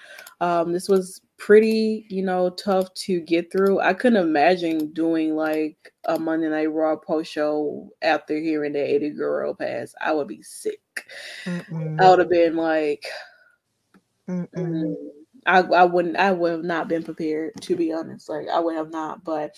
Um, 0.41 0.73
this 0.73 0.89
was 0.89 1.21
pretty, 1.37 2.05
you 2.09 2.23
know, 2.23 2.49
tough 2.51 2.93
to 2.93 3.21
get 3.21 3.51
through. 3.51 3.79
I 3.79 3.93
couldn't 3.93 4.21
imagine 4.21 4.93
doing 4.93 5.35
like 5.35 5.93
a 6.05 6.19
Monday 6.19 6.49
Night 6.49 6.71
Raw 6.71 6.97
post 6.97 7.31
show 7.31 7.89
after 8.01 8.37
hearing 8.37 8.73
that 8.73 8.89
Eddie 8.89 9.11
Guerrero 9.11 9.53
pass. 9.53 9.95
I 10.01 10.11
would 10.11 10.27
be 10.27 10.41
sick. 10.41 10.81
Mm-mm. 11.45 11.99
I 12.01 12.09
would 12.09 12.19
have 12.19 12.29
been 12.29 12.55
like, 12.57 13.05
mm, 14.29 14.95
I, 15.45 15.61
I 15.61 15.85
wouldn't, 15.85 16.17
I 16.17 16.31
would 16.31 16.51
have 16.51 16.63
not 16.63 16.89
been 16.89 17.03
prepared 17.03 17.53
to 17.61 17.75
be 17.75 17.93
honest. 17.93 18.29
Like 18.29 18.47
I 18.49 18.59
would 18.59 18.75
have 18.75 18.91
not, 18.91 19.23
but 19.23 19.55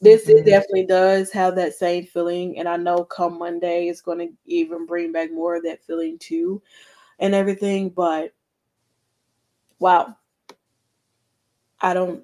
this 0.00 0.26
mm-hmm. 0.26 0.38
it 0.38 0.44
definitely 0.44 0.86
does 0.86 1.30
have 1.30 1.54
that 1.56 1.74
same 1.74 2.04
feeling 2.04 2.58
and 2.58 2.68
i 2.68 2.76
know 2.76 3.04
come 3.04 3.38
monday 3.38 3.88
it's 3.88 4.00
going 4.00 4.18
to 4.18 4.28
even 4.46 4.86
bring 4.86 5.12
back 5.12 5.32
more 5.32 5.56
of 5.56 5.62
that 5.62 5.82
feeling 5.84 6.18
too 6.18 6.62
and 7.18 7.34
everything 7.34 7.88
but 7.88 8.32
wow 9.78 10.14
i 11.80 11.92
don't 11.92 12.22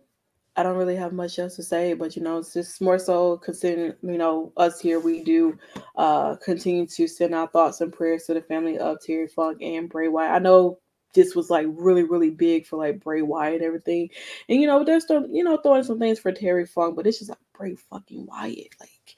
i 0.56 0.62
don't 0.62 0.76
really 0.76 0.96
have 0.96 1.12
much 1.12 1.38
else 1.38 1.56
to 1.56 1.62
say 1.62 1.94
but 1.94 2.14
you 2.14 2.22
know 2.22 2.38
it's 2.38 2.52
just 2.52 2.80
more 2.80 2.98
so 2.98 3.36
considering 3.38 3.92
you 4.02 4.18
know 4.18 4.52
us 4.56 4.80
here 4.80 5.00
we 5.00 5.22
do 5.22 5.58
uh 5.96 6.36
continue 6.36 6.86
to 6.86 7.08
send 7.08 7.34
our 7.34 7.48
thoughts 7.48 7.80
and 7.80 7.92
prayers 7.92 8.24
to 8.24 8.34
the 8.34 8.42
family 8.42 8.78
of 8.78 9.00
terry 9.00 9.26
funk 9.26 9.58
and 9.60 9.88
bray 9.88 10.08
wyatt 10.08 10.32
i 10.34 10.38
know 10.38 10.78
this 11.14 11.34
was 11.34 11.48
like 11.48 11.66
really, 11.70 12.02
really 12.02 12.30
big 12.30 12.66
for 12.66 12.76
like 12.76 13.00
Bray 13.00 13.22
Wyatt 13.22 13.54
and 13.54 13.62
everything. 13.62 14.10
And 14.48 14.60
you 14.60 14.66
know, 14.66 14.84
they're 14.84 15.00
still, 15.00 15.26
you 15.30 15.44
know, 15.44 15.56
throwing 15.56 15.84
some 15.84 15.98
things 15.98 16.18
for 16.18 16.32
Terry 16.32 16.66
Funk, 16.66 16.96
but 16.96 17.06
it's 17.06 17.18
just 17.18 17.30
like 17.30 17.38
Bray 17.57 17.74
fucking 17.74 18.26
Wyatt. 18.26 18.74
Like, 18.80 19.16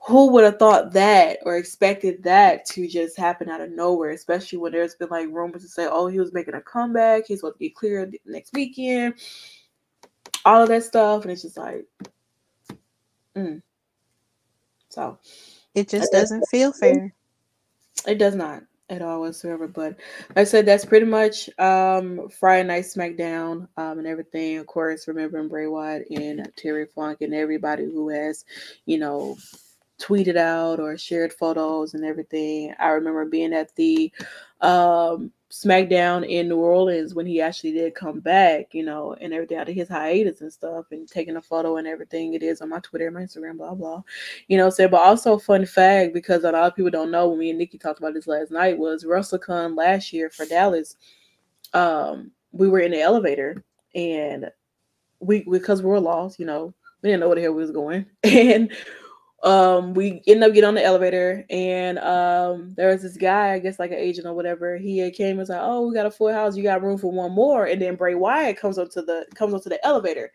who 0.00 0.30
would 0.32 0.44
have 0.44 0.58
thought 0.58 0.92
that 0.92 1.38
or 1.44 1.56
expected 1.56 2.22
that 2.22 2.64
to 2.64 2.88
just 2.88 3.16
happen 3.16 3.48
out 3.48 3.60
of 3.60 3.70
nowhere, 3.70 4.10
especially 4.10 4.58
when 4.58 4.72
there's 4.72 4.94
been 4.94 5.08
like 5.10 5.28
rumors 5.28 5.62
to 5.62 5.68
say, 5.68 5.86
oh, 5.90 6.06
he 6.06 6.18
was 6.18 6.32
making 6.32 6.54
a 6.54 6.60
comeback, 6.60 7.24
he's 7.26 7.40
supposed 7.40 7.58
to 7.58 7.64
get 7.64 7.74
cleared 7.74 8.16
next 8.24 8.52
weekend, 8.54 9.14
all 10.44 10.62
of 10.62 10.68
that 10.68 10.84
stuff. 10.84 11.22
And 11.22 11.32
it's 11.32 11.42
just 11.42 11.58
like, 11.58 11.84
mm. 13.36 13.60
so 14.88 15.18
it 15.74 15.88
just 15.88 16.10
doesn't 16.12 16.44
feel 16.50 16.72
fair. 16.72 17.12
It 18.06 18.18
does 18.18 18.34
not 18.34 18.62
at 18.90 19.02
all 19.02 19.20
whatsoever. 19.20 19.68
But 19.68 19.96
like 20.30 20.38
I 20.38 20.44
said, 20.44 20.66
that's 20.66 20.84
pretty 20.84 21.06
much 21.06 21.48
um, 21.58 22.28
Friday 22.28 22.66
Night 22.66 22.84
SmackDown 22.84 23.68
um, 23.76 23.98
and 23.98 24.06
everything. 24.06 24.58
Of 24.58 24.66
course, 24.66 25.08
remembering 25.08 25.48
Bray 25.48 25.66
Wyatt 25.66 26.08
and 26.10 26.50
Terry 26.56 26.86
Funk 26.86 27.20
and 27.20 27.34
everybody 27.34 27.84
who 27.84 28.08
has, 28.08 28.44
you 28.86 28.98
know, 28.98 29.36
tweeted 30.00 30.36
out 30.36 30.80
or 30.80 30.96
shared 30.96 31.32
photos 31.32 31.94
and 31.94 32.04
everything. 32.04 32.74
I 32.78 32.88
remember 32.88 33.24
being 33.24 33.52
at 33.52 33.74
the 33.74 34.12
um, 34.60 35.32
SmackDown 35.50 36.28
in 36.28 36.48
New 36.48 36.58
Orleans 36.58 37.14
when 37.14 37.24
he 37.24 37.40
actually 37.40 37.72
did 37.72 37.94
come 37.94 38.20
back, 38.20 38.74
you 38.74 38.84
know, 38.84 39.14
and 39.20 39.32
everything 39.32 39.56
out 39.56 39.68
of 39.68 39.74
his 39.74 39.88
hiatus 39.88 40.42
and 40.42 40.52
stuff, 40.52 40.86
and 40.90 41.08
taking 41.08 41.36
a 41.36 41.42
photo 41.42 41.78
and 41.78 41.86
everything. 41.86 42.34
It 42.34 42.42
is 42.42 42.60
on 42.60 42.68
my 42.68 42.80
Twitter, 42.80 43.10
my 43.10 43.22
Instagram, 43.22 43.56
blah 43.56 43.74
blah. 43.74 44.02
You 44.48 44.58
know, 44.58 44.68
say, 44.68 44.86
but 44.86 45.00
also 45.00 45.38
fun 45.38 45.64
fact 45.64 46.12
because 46.12 46.44
a 46.44 46.52
lot 46.52 46.66
of 46.66 46.76
people 46.76 46.90
don't 46.90 47.10
know 47.10 47.28
when 47.28 47.38
me 47.38 47.50
and 47.50 47.58
Nikki 47.58 47.78
talked 47.78 47.98
about 47.98 48.12
this 48.12 48.26
last 48.26 48.50
night 48.50 48.76
was 48.76 49.06
Russell 49.06 49.38
WrestleCon 49.38 49.76
last 49.76 50.12
year 50.12 50.28
for 50.28 50.44
Dallas. 50.44 50.96
Um, 51.72 52.30
we 52.52 52.68
were 52.68 52.80
in 52.80 52.92
the 52.92 53.00
elevator 53.00 53.64
and 53.94 54.50
we 55.20 55.44
because 55.44 55.82
we 55.82 55.88
were 55.88 56.00
lost, 56.00 56.38
you 56.38 56.46
know, 56.46 56.74
we 57.02 57.08
didn't 57.08 57.20
know 57.20 57.28
where 57.28 57.36
the 57.36 57.42
hell 57.42 57.52
we 57.52 57.62
was 57.62 57.70
going, 57.70 58.06
and 58.22 58.70
um 59.44 59.94
we 59.94 60.20
end 60.26 60.42
up 60.42 60.52
getting 60.52 60.66
on 60.66 60.74
the 60.74 60.84
elevator 60.84 61.46
and 61.48 61.98
um 62.00 62.74
there 62.76 62.88
was 62.88 63.02
this 63.02 63.16
guy 63.16 63.52
i 63.52 63.58
guess 63.60 63.78
like 63.78 63.92
an 63.92 63.96
agent 63.98 64.26
or 64.26 64.34
whatever. 64.34 64.76
He 64.76 65.08
came 65.12 65.30
and 65.30 65.38
was 65.38 65.48
like 65.48 65.60
oh 65.62 65.86
we 65.86 65.94
got 65.94 66.06
a 66.06 66.10
full 66.10 66.32
house. 66.32 66.56
You 66.56 66.64
got 66.64 66.82
room 66.82 66.98
for 66.98 67.12
one 67.12 67.32
more. 67.32 67.66
And 67.66 67.80
then 67.80 67.94
bray 67.94 68.14
wyatt 68.14 68.58
comes 68.58 68.78
up 68.78 68.90
to 68.90 69.02
the 69.02 69.26
comes 69.34 69.54
up 69.54 69.62
to 69.62 69.68
the 69.68 69.84
elevator. 69.86 70.32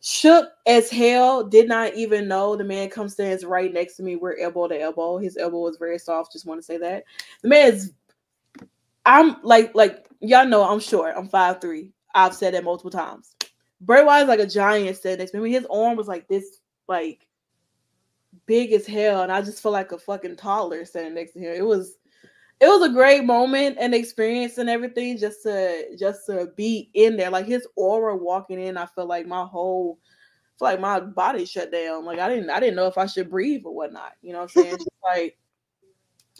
Shook 0.00 0.50
as 0.66 0.88
hell. 0.88 1.42
Did 1.42 1.68
not 1.68 1.94
even 1.94 2.28
know. 2.28 2.54
The 2.54 2.62
man 2.62 2.88
comes 2.88 3.14
stands 3.14 3.44
right 3.44 3.72
next 3.72 3.96
to 3.96 4.04
me. 4.04 4.14
We're 4.14 4.38
elbow 4.38 4.68
to 4.68 4.80
elbow. 4.80 5.18
His 5.18 5.36
elbow 5.36 5.60
was 5.60 5.78
very 5.78 5.98
soft. 5.98 6.32
Just 6.32 6.46
want 6.46 6.60
to 6.60 6.64
say 6.64 6.78
that. 6.78 7.04
The 7.42 7.48
man 7.48 7.74
is 7.74 7.92
i'm 9.04 9.36
like 9.42 9.72
like 9.74 10.06
y'all 10.20 10.46
know 10.46 10.62
i'm 10.62 10.80
short. 10.80 11.14
I'm 11.16 11.28
five 11.28 11.60
three. 11.60 11.92
I've 12.14 12.34
said 12.34 12.54
that 12.54 12.64
multiple 12.64 12.90
times. 12.90 13.34
Bray 13.80 14.04
wyatt 14.04 14.22
is 14.22 14.28
like 14.28 14.40
a 14.40 14.46
giant 14.46 14.96
said 14.96 15.18
next 15.18 15.32
to 15.32 15.38
me. 15.38 15.50
His 15.50 15.66
arm 15.66 15.96
was 15.96 16.08
like 16.08 16.28
this 16.28 16.60
like 16.88 17.25
big 18.46 18.72
as 18.72 18.86
hell, 18.86 19.22
and 19.22 19.32
I 19.32 19.42
just 19.42 19.62
feel 19.62 19.72
like 19.72 19.92
a 19.92 19.98
fucking 19.98 20.36
toddler 20.36 20.84
standing 20.84 21.14
next 21.14 21.32
to 21.32 21.40
him. 21.40 21.54
It 21.54 21.64
was 21.66 21.98
it 22.60 22.68
was 22.68 22.88
a 22.88 22.92
great 22.92 23.24
moment 23.24 23.76
and 23.78 23.94
experience 23.94 24.56
and 24.56 24.70
everything 24.70 25.18
just 25.18 25.42
to 25.42 25.96
just 25.98 26.26
to 26.26 26.50
be 26.56 26.90
in 26.94 27.16
there. 27.16 27.30
Like 27.30 27.46
his 27.46 27.66
aura 27.76 28.16
walking 28.16 28.60
in, 28.60 28.76
I 28.76 28.86
feel 28.86 29.06
like 29.06 29.26
my 29.26 29.44
whole 29.44 29.98
like 30.60 30.80
my 30.80 31.00
body 31.00 31.44
shut 31.44 31.70
down. 31.70 32.04
Like 32.04 32.18
I 32.18 32.28
didn't 32.28 32.50
I 32.50 32.60
didn't 32.60 32.76
know 32.76 32.86
if 32.86 32.98
I 32.98 33.06
should 33.06 33.30
breathe 33.30 33.62
or 33.64 33.74
whatnot. 33.74 34.12
You 34.22 34.32
know 34.32 34.38
what 34.38 34.56
I'm 34.56 34.62
saying? 34.62 34.78
like 35.02 35.38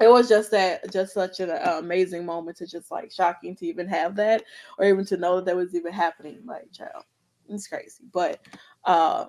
it 0.00 0.08
was 0.08 0.28
just 0.28 0.50
that 0.50 0.90
just 0.92 1.14
such 1.14 1.40
an 1.40 1.50
uh, 1.50 1.76
amazing 1.78 2.26
moment 2.26 2.56
to 2.58 2.66
just 2.66 2.90
like 2.90 3.10
shocking 3.10 3.54
to 3.56 3.66
even 3.66 3.88
have 3.88 4.14
that 4.16 4.42
or 4.78 4.86
even 4.86 5.04
to 5.06 5.16
know 5.16 5.36
that 5.36 5.46
that 5.46 5.56
was 5.56 5.74
even 5.74 5.92
happening. 5.92 6.40
Like 6.46 6.70
child, 6.72 7.04
it's 7.48 7.66
crazy. 7.66 8.04
But 8.12 8.40
uh 8.84 9.26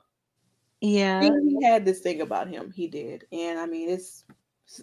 yeah, 0.82 1.22
he 1.22 1.64
had 1.64 1.86
this 1.86 2.02
thing 2.02 2.22
about 2.22 2.48
him. 2.48 2.72
He 2.72 2.88
did, 2.88 3.26
and 3.32 3.60
I 3.60 3.66
mean, 3.66 3.90
it's 3.90 4.26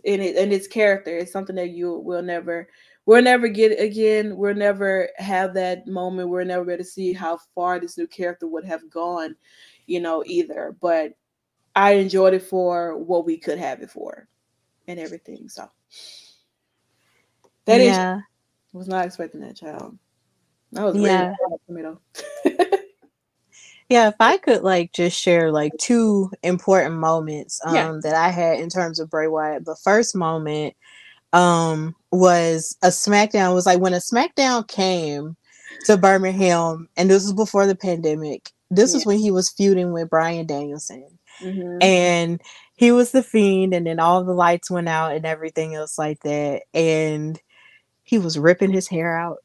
in 0.04 0.20
it 0.20 0.36
and 0.36 0.50
his 0.50 0.66
character. 0.66 1.16
It's 1.16 1.32
something 1.32 1.56
that 1.56 1.70
you 1.70 1.98
will 1.98 2.22
never, 2.22 2.68
we'll 3.06 3.22
never 3.22 3.48
get 3.48 3.80
again. 3.80 4.36
We'll 4.36 4.54
never 4.54 5.08
have 5.16 5.54
that 5.54 5.86
moment. 5.86 6.30
We're 6.30 6.44
never 6.44 6.70
able 6.70 6.82
to 6.82 6.88
see 6.88 7.12
how 7.12 7.38
far 7.54 7.78
this 7.78 7.96
new 7.96 8.06
character 8.06 8.46
would 8.46 8.64
have 8.64 8.90
gone, 8.90 9.36
you 9.86 10.00
know, 10.00 10.24
either. 10.26 10.76
But 10.80 11.12
I 11.76 11.92
enjoyed 11.92 12.34
it 12.34 12.42
for 12.42 12.96
what 12.96 13.24
we 13.24 13.36
could 13.36 13.58
have 13.58 13.80
it 13.80 13.90
for, 13.90 14.26
and 14.88 14.98
everything. 14.98 15.48
So 15.48 15.70
that 17.66 17.80
yeah. 17.80 18.16
is, 18.16 18.22
was 18.72 18.88
not 18.88 19.06
expecting 19.06 19.40
that 19.42 19.56
child. 19.56 19.96
That 20.72 20.84
was 20.84 20.96
yeah. 20.96 21.34
for 21.66 21.72
me 21.72 21.82
though. 21.82 22.00
Yeah, 23.90 24.08
if 24.08 24.14
I 24.18 24.38
could 24.38 24.62
like 24.62 24.92
just 24.92 25.18
share 25.20 25.52
like 25.52 25.72
two 25.78 26.30
important 26.42 26.94
moments 26.96 27.60
um 27.64 27.74
yeah. 27.74 27.92
that 28.02 28.14
I 28.14 28.30
had 28.30 28.58
in 28.60 28.68
terms 28.70 28.98
of 28.98 29.10
Bray 29.10 29.28
Wyatt. 29.28 29.64
The 29.64 29.76
first 29.76 30.16
moment 30.16 30.74
um 31.32 31.94
was 32.10 32.76
a 32.82 32.88
SmackDown 32.88 33.54
was 33.54 33.66
like 33.66 33.80
when 33.80 33.94
a 33.94 33.98
SmackDown 33.98 34.66
came 34.66 35.36
to 35.86 35.96
Birmingham, 35.98 36.88
and 36.96 37.10
this 37.10 37.24
was 37.24 37.32
before 37.34 37.66
the 37.66 37.74
pandemic. 37.76 38.50
This 38.70 38.92
Yeah. 38.92 38.96
was 38.98 39.06
when 39.06 39.18
he 39.18 39.30
was 39.30 39.50
feuding 39.50 39.92
with 39.92 40.08
Bryan 40.10 40.46
Danielson, 40.46 41.18
Mhm. 41.42 41.82
and 41.82 42.40
he 42.76 42.90
was 42.90 43.10
the 43.10 43.22
fiend, 43.22 43.74
and 43.74 43.86
then 43.86 44.00
all 44.00 44.24
the 44.24 44.32
lights 44.32 44.70
went 44.70 44.88
out 44.88 45.14
and 45.14 45.26
everything 45.26 45.74
else 45.74 45.98
like 45.98 46.20
that, 46.22 46.62
and 46.72 47.38
he 48.02 48.18
was 48.18 48.38
ripping 48.38 48.72
his 48.72 48.88
hair 48.88 49.16
out 49.16 49.38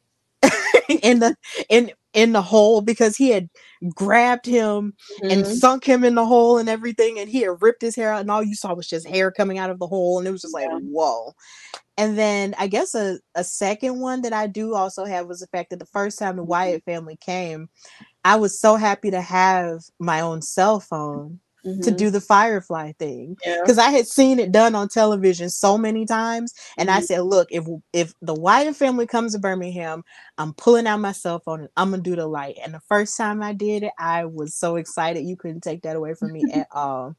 in 1.03 1.19
the 1.19 1.35
in 1.69 1.91
in 2.13 2.31
the 2.33 2.41
hole 2.41 2.81
because 2.81 3.15
he 3.15 3.29
had 3.29 3.49
grabbed 3.93 4.45
him 4.45 4.93
and 5.29 5.43
Mhm. 5.43 5.59
sunk 5.59 5.85
him 5.85 6.03
in 6.03 6.15
the 6.15 6.25
hole 6.25 6.57
and 6.57 6.67
everything 6.67 7.19
and 7.19 7.29
he 7.29 7.41
had 7.41 7.61
ripped 7.61 7.81
his 7.81 7.95
hair 7.95 8.11
out 8.11 8.21
and 8.21 8.31
all 8.31 8.43
you 8.43 8.55
saw 8.55 8.73
was 8.73 8.87
just 8.87 9.07
hair 9.07 9.31
coming 9.31 9.57
out 9.59 9.69
of 9.69 9.79
the 9.79 9.87
hole 9.87 10.17
and 10.17 10.27
it 10.27 10.31
was 10.31 10.41
just 10.41 10.53
like 10.53 10.67
Yeah. 10.69 10.79
whoa 10.79 11.33
and 11.97 12.17
then 12.17 12.55
i 12.57 12.67
guess 12.67 12.95
a, 12.95 13.19
a 13.35 13.43
second 13.43 13.99
one 13.99 14.21
that 14.23 14.33
i 14.33 14.47
do 14.47 14.73
also 14.75 15.05
have 15.05 15.27
was 15.27 15.39
the 15.39 15.47
fact 15.47 15.69
that 15.69 15.79
the 15.79 15.85
first 15.85 16.17
time 16.19 16.35
the 16.35 16.43
wyatt 16.43 16.83
family 16.83 17.17
came 17.17 17.69
i 18.25 18.35
was 18.35 18.59
so 18.59 18.75
happy 18.75 19.11
to 19.11 19.21
have 19.21 19.81
my 19.99 20.21
own 20.21 20.41
cell 20.41 20.79
phone 20.79 21.39
to 21.81 21.91
Mhm. 21.91 21.97
do 21.97 22.09
the 22.09 22.21
firefly 22.21 22.91
thing 22.99 23.35
Yeah. 23.45 23.57
because 23.63 23.77
I 23.77 23.89
had 23.91 24.07
seen 24.07 24.39
it 24.39 24.51
done 24.51 24.75
on 24.75 24.89
television 24.89 25.49
so 25.49 25.77
many 25.77 26.05
times, 26.05 26.53
and 26.77 26.89
I 26.91 26.99
Mhm. 26.99 27.03
said, 27.03 27.21
"Look, 27.21 27.47
if 27.51 27.65
if 27.93 28.13
the 28.21 28.33
Wyatt 28.33 28.75
family 28.75 29.07
comes 29.07 29.33
to 29.33 29.39
Birmingham, 29.39 30.03
I'm 30.37 30.53
pulling 30.53 30.87
out 30.87 30.99
my 30.99 31.11
cell 31.13 31.39
phone 31.39 31.61
and 31.61 31.69
I'm 31.77 31.91
gonna 31.91 32.03
do 32.03 32.15
the 32.15 32.27
light." 32.27 32.57
And 32.63 32.73
the 32.73 32.81
first 32.89 33.17
time 33.17 33.41
I 33.43 33.53
did 33.53 33.83
it, 33.83 33.93
I 33.99 34.25
was 34.25 34.55
so 34.55 34.75
excited. 34.77 35.25
You 35.25 35.37
couldn't 35.37 35.61
take 35.63 35.83
that 35.83 35.95
away 35.95 36.13
from 36.15 36.31
me 36.33 36.47
at 36.51 36.67
all. 36.73 37.15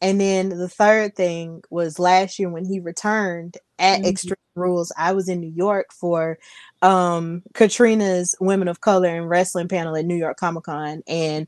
And 0.00 0.20
then 0.20 0.48
the 0.50 0.68
third 0.68 1.14
thing 1.16 1.62
was 1.70 1.98
last 1.98 2.38
year 2.38 2.50
when 2.50 2.64
he 2.64 2.80
returned 2.80 3.56
at 3.78 4.00
Mhm. 4.02 4.08
Extreme 4.08 4.36
Rules. 4.56 4.92
I 4.98 5.12
was 5.12 5.28
in 5.28 5.40
New 5.40 5.52
York 5.54 5.86
for 5.92 6.38
um 6.82 7.42
Katrina's 7.54 8.34
Women 8.40 8.68
of 8.68 8.80
Color 8.80 9.08
and 9.08 9.28
Wrestling 9.28 9.68
panel 9.68 9.96
at 9.96 10.04
New 10.04 10.16
York 10.16 10.36
Comic 10.36 10.64
Con, 10.64 11.02
and 11.06 11.46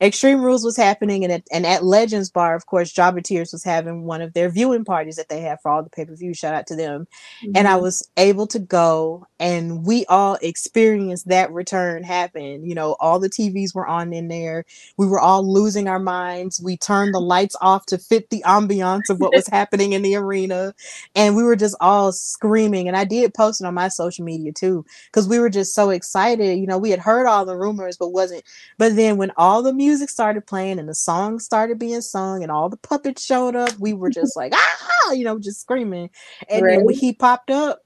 Extreme 0.00 0.42
Rules 0.42 0.64
was 0.64 0.76
happening, 0.76 1.24
and 1.24 1.32
at, 1.32 1.42
and 1.52 1.66
at 1.66 1.84
Legends 1.84 2.30
Bar, 2.30 2.54
of 2.54 2.66
course, 2.66 2.92
Jobber 2.92 3.20
Tears 3.20 3.52
was 3.52 3.64
having 3.64 4.04
one 4.04 4.20
of 4.22 4.34
their 4.34 4.50
viewing 4.50 4.84
parties 4.84 5.16
that 5.16 5.28
they 5.28 5.40
have 5.40 5.60
for 5.62 5.70
all 5.70 5.82
the 5.82 5.90
pay 5.90 6.04
per 6.04 6.14
view. 6.14 6.34
Shout 6.34 6.54
out 6.54 6.66
to 6.68 6.76
them. 6.76 7.06
And 7.54 7.66
I 7.68 7.76
Mhm. 7.76 7.80
was 7.82 8.06
able 8.16 8.46
to 8.48 8.58
go, 8.58 9.26
and 9.40 9.84
we 9.86 10.04
all 10.06 10.36
experienced 10.42 11.28
that 11.28 11.52
return 11.52 12.02
happen. 12.02 12.64
You 12.64 12.74
know, 12.74 12.96
all 13.00 13.18
the 13.18 13.28
TVs 13.30 13.74
were 13.74 13.86
on 13.86 14.12
in 14.12 14.28
there. 14.28 14.64
We 14.98 15.06
were 15.06 15.20
all 15.20 15.50
losing 15.50 15.88
our 15.88 15.98
minds. 16.00 16.60
We 16.62 16.76
turned 16.76 17.14
the 17.14 17.20
lights 17.20 17.56
off 17.60 17.86
to 17.86 17.98
fit 17.98 18.30
the 18.30 18.42
ambiance 18.46 19.08
of 19.10 19.20
what 19.20 19.34
was 19.34 19.46
happening 19.48 19.92
in 19.92 20.02
the 20.02 20.16
arena, 20.16 20.74
and 21.14 21.36
we 21.36 21.42
were 21.44 21.56
just 21.64 21.76
all 21.80 22.12
screaming. 22.12 22.86
And 22.86 22.96
I 22.96 23.04
did 23.04 23.34
post 23.34 23.60
it 23.60 23.66
on 23.66 23.74
my 23.74 23.88
social 23.88 24.24
media 24.24 24.52
too, 24.52 24.84
because 25.06 25.26
we 25.26 25.38
were 25.38 25.48
just 25.48 25.74
so 25.74 25.90
excited. 25.90 26.58
You 26.58 26.66
know, 26.66 26.78
we 26.78 26.90
had 26.90 27.00
heard 27.00 27.26
all 27.26 27.44
the 27.44 27.56
rumors, 27.56 27.96
but 27.96 28.10
wasn't. 28.10 28.44
But 28.78 28.96
then 28.96 29.16
when 29.16 29.32
all 29.36 29.62
the 29.62 29.72
music 29.72 30.10
started 30.10 30.46
playing 30.46 30.78
and 30.78 30.88
the 30.88 30.94
songs 30.94 31.44
started 31.44 31.78
being 31.78 32.02
sung 32.02 32.42
and 32.42 32.52
all 32.52 32.68
the 32.68 32.76
puppets 32.76 33.24
showed 33.24 33.56
up, 33.56 33.76
we 33.78 33.94
were 33.94 34.10
just 34.10 34.36
like, 34.36 34.52
ah, 34.54 35.12
you 35.12 35.24
know, 35.24 35.38
just 35.38 35.60
screaming. 35.60 36.10
And 36.50 36.66
then 36.66 36.84
when 36.84 36.94
he 36.94 37.12
popped 37.12 37.50
up, 37.50 37.80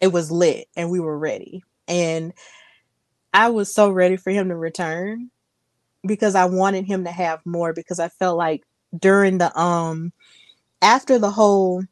it 0.00 0.08
was 0.08 0.30
lit 0.30 0.68
and 0.76 0.90
we 0.90 1.00
were 1.00 1.18
ready. 1.18 1.62
And 1.88 2.32
I 3.32 3.48
was 3.48 3.72
so 3.72 3.90
ready 3.90 4.16
for 4.16 4.30
him 4.30 4.48
to 4.48 4.56
return 4.56 5.30
because 6.04 6.34
I 6.34 6.44
wanted 6.46 6.84
him 6.84 7.04
to 7.04 7.10
have 7.10 7.40
more 7.46 7.72
because 7.72 7.98
I 7.98 8.08
felt 8.08 8.36
like 8.36 8.62
during 8.98 9.38
the 9.38 9.58
um 9.58 10.12
after 10.82 11.18
the 11.18 11.30
whole 11.30 11.82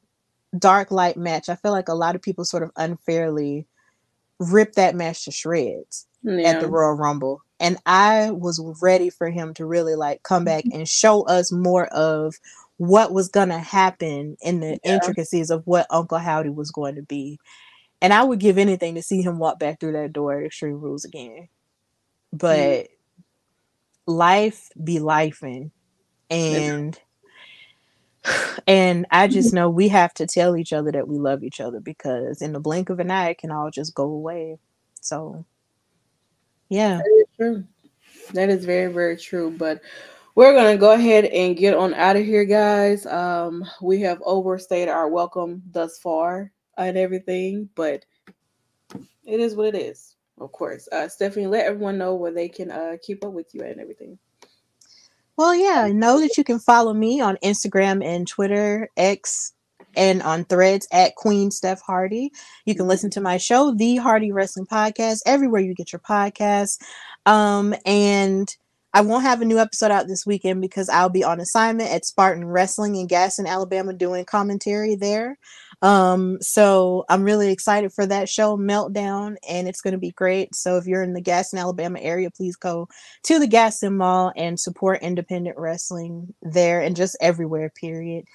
dark 0.59 0.91
light 0.91 1.17
match, 1.17 1.49
I 1.49 1.57
feel 1.57 1.73
like 1.73 1.89
a 1.89 1.95
lot 1.95 2.15
of 2.15 2.23
people 2.23 2.45
sort 2.45 2.63
of 2.63 2.71
unfairly 2.77 3.67
ripped 4.39 4.77
that 4.77 4.95
match 4.95 5.25
to 5.25 5.31
shreds 5.31 6.07
at 6.27 6.61
the 6.61 6.69
Royal 6.69 6.95
Rumble. 6.95 7.43
And 7.61 7.77
I 7.87 8.31
was 8.31 8.61
ready 8.81 9.11
for 9.11 9.31
him 9.31 9.55
to 9.55 9.67
really 9.67 9.95
like 9.95 10.23
come 10.23 10.45
back 10.45 10.65
mm-hmm. 10.65 10.79
and 10.79 10.89
show 10.89 11.23
us 11.27 11.53
more 11.53 11.87
of 11.87 12.35
what 12.79 13.13
was 13.13 13.29
going 13.29 13.51
to 13.51 13.59
happen 13.59 14.37
in 14.41 14.61
the 14.61 14.79
Yeah. 14.83 14.95
intricacies 14.95 15.51
of 15.51 15.67
what 15.67 15.87
Uncle 15.91 16.19
Howdy 16.19 16.49
was 16.49 16.71
going 16.71 16.95
to 16.95 17.03
be. 17.03 17.39
And 18.01 18.15
I 18.15 18.23
would 18.23 18.39
give 18.39 18.57
anything 18.57 18.95
to 18.95 19.03
see 19.03 19.21
him 19.21 19.39
walk 19.39 19.59
back 19.59 19.79
through 19.79 19.93
that 19.93 20.15
door 20.15 20.39
at 20.39 20.47
Extreme 20.47 20.81
Rules 20.81 21.05
again. 21.05 21.49
Mm-hmm. 22.35 22.37
But 22.39 22.89
life 24.07 24.71
be 24.83 24.99
lifing. 24.99 25.71
And 26.31 26.99
and 28.66 29.07
I 29.11 29.29
just 29.29 29.53
know 29.53 29.71
we 29.71 29.89
have 29.89 30.12
to 30.14 30.27
tell 30.27 30.57
each 30.57 30.73
other 30.73 30.93
that 30.93 31.09
we 31.09 31.18
love 31.18 31.43
each 31.43 31.61
other 31.61 31.81
because 31.81 32.43
in 32.43 32.53
the 32.53 32.61
blink 32.61 32.91
of 32.91 33.01
an 33.01 33.11
eye 33.11 33.31
it 33.31 33.39
can 33.39 33.51
all 33.51 33.71
just 33.71 33.95
go 33.95 34.05
away. 34.05 34.59
So 35.01 35.45
yeah. 36.68 36.99
That 36.99 37.18
is 37.18 37.37
true. 37.37 37.64
That 38.33 38.49
is 38.49 38.64
very, 38.64 38.93
very 38.93 39.16
true. 39.16 39.51
But 39.51 39.81
we're 40.35 40.55
gonna 40.55 40.77
go 40.77 40.93
ahead 40.93 41.25
and 41.27 41.57
get 41.57 41.75
on 41.75 41.95
out 41.95 42.16
of 42.16 42.25
here, 42.25 42.45
guys. 42.45 43.05
Um, 43.07 43.64
we 43.83 44.01
have 44.03 44.23
overstayed 44.25 44.89
our 44.89 45.09
welcome 45.09 45.62
thus 45.71 45.99
far 45.99 46.53
and 46.79 46.97
everything, 46.97 47.68
but 47.75 48.05
it 49.25 49.41
is 49.41 49.55
what 49.55 49.75
it 49.75 49.79
is. 49.79 50.16
Of 50.39 50.53
course, 50.53 50.89
uh, 50.93 51.09
Stephanie, 51.09 51.47
let 51.47 51.66
everyone 51.66 51.99
know 51.99 52.14
where 52.14 52.33
they 52.33 52.49
can 52.49 52.71
uh, 52.71 52.97
keep 53.03 53.25
up 53.25 53.33
with 53.33 53.55
you 53.55 53.62
and 53.62 53.81
everything. 53.81 54.18
Well, 55.41 55.55
yeah, 55.55 55.88
know 55.91 56.20
that 56.20 56.36
you 56.36 56.45
can 56.45 56.59
follow 56.59 56.93
me 56.93 57.22
on 57.22 57.38
Instagram 57.43 58.05
and 58.05 58.28
Twitter, 58.28 58.91
X, 58.99 59.55
and 59.97 60.22
on 60.22 60.45
threads 60.45 60.86
at 60.93 61.14
Queen 61.14 61.51
Steph 61.51 61.80
Hardy. 61.80 62.30
You 62.66 62.74
can 62.74 62.86
listen 62.86 63.09
to 63.12 63.22
my 63.22 63.38
show, 63.38 63.72
The 63.74 63.97
Hardy 63.97 64.32
Wrestling 64.32 64.66
Podcast, 64.66 65.20
everywhere 65.24 65.62
you 65.62 65.74
get 65.74 65.95
your 65.95 66.01
podcasts. 66.01 66.76
Um, 67.24 67.74
and 67.86 68.55
I 68.93 69.01
won't 69.01 69.22
have 69.22 69.41
a 69.41 69.47
new 69.47 69.59
episode 69.59 69.91
out 69.91 70.09
this 70.09 70.26
weekend 70.26 70.61
because 70.61 70.91
I'll 70.91 71.09
be 71.09 71.24
on 71.24 71.41
assignment 71.41 71.91
at 71.91 72.05
Spartan 72.05 72.45
Wrestling 72.45 72.97
in 72.97 73.07
Gadsden, 73.07 73.47
Alabama, 73.47 73.95
doing 73.95 74.26
commentary 74.26 74.95
there. 74.95 75.38
Um, 75.83 76.41
so 76.43 77.05
I'm 77.09 77.22
really 77.22 77.51
excited 77.51 77.93
for 77.93 78.05
that 78.07 78.28
show, 78.28 78.57
Meltdown, 78.57 79.37
and 79.49 79.66
it's 79.66 79.81
going 79.81 79.93
to 79.93 79.99
be 79.99 80.11
great. 80.11 80.55
So 80.55 80.76
if 80.76 80.87
you're 80.87 81.03
in 81.03 81.14
the 81.14 81.20
Gadsden, 81.20 81.59
Alabama 81.59 81.99
area, 82.01 82.31
please 82.31 82.57
go 82.57 82.89
to 83.24 83.39
the 83.39 83.47
Gadsden 83.47 83.97
Mall 83.97 84.33
and 84.37 84.61
support 84.61 85.03
independent 85.03 85.57
wrestling 85.57 86.35
there 86.43 86.81
and 86.81 86.95
just 86.95 87.16
everywhere, 87.20 87.70
period. 87.70 88.26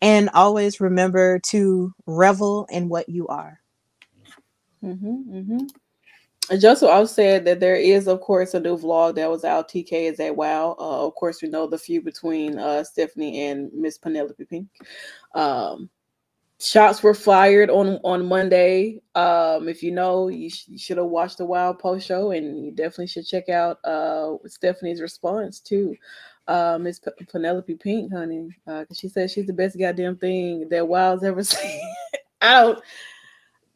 And 0.00 0.30
always 0.30 0.80
remember 0.80 1.38
to 1.46 1.92
revel 2.06 2.66
in 2.70 2.88
what 2.88 3.08
you 3.08 3.28
are. 3.28 3.60
Mm-hmm, 4.82 5.36
mm-hmm. 5.36 6.58
Just 6.58 6.80
so 6.80 6.90
I've 6.90 7.10
said 7.10 7.44
that 7.46 7.58
there 7.58 7.74
is, 7.74 8.06
of 8.06 8.20
course, 8.20 8.54
a 8.54 8.60
new 8.60 8.76
vlog 8.76 9.16
that 9.16 9.28
was 9.28 9.44
out. 9.44 9.68
TK 9.68 10.12
is 10.12 10.20
at 10.20 10.36
WoW. 10.36 10.76
Uh, 10.78 11.06
of 11.06 11.14
course, 11.16 11.42
we 11.42 11.48
know 11.48 11.66
the 11.66 11.76
feud 11.76 12.04
between 12.04 12.56
uh, 12.58 12.84
Stephanie 12.84 13.48
and 13.48 13.68
Miss 13.72 13.98
Penelope 13.98 14.44
Pink. 14.44 14.68
Um, 15.34 15.90
shots 16.60 17.02
were 17.02 17.14
fired 17.14 17.70
on 17.70 17.98
on 18.04 18.26
Monday. 18.26 19.00
Um, 19.14 19.68
if 19.68 19.82
you 19.82 19.90
know, 19.90 20.28
you, 20.28 20.50
sh- 20.50 20.68
you 20.68 20.78
should 20.78 20.96
have 20.98 21.06
watched 21.06 21.38
the 21.38 21.44
Wild 21.44 21.78
post 21.78 22.06
show, 22.06 22.30
and 22.30 22.64
you 22.64 22.70
definitely 22.72 23.08
should 23.08 23.26
check 23.26 23.48
out 23.48 23.78
uh, 23.84 24.36
Stephanie's 24.46 25.00
response 25.00 25.60
to 25.60 25.94
uh, 26.48 26.78
Miss 26.80 26.98
P- 26.98 27.10
Penelope 27.30 27.74
Pink, 27.76 28.12
honey, 28.12 28.48
because 28.64 28.98
she 28.98 29.08
said 29.08 29.30
she's 29.30 29.46
the 29.46 29.52
best 29.52 29.78
goddamn 29.78 30.16
thing 30.16 30.68
that 30.70 30.88
Wild's 30.88 31.24
ever 31.24 31.44
seen. 31.44 31.80
Don't. 32.40 32.78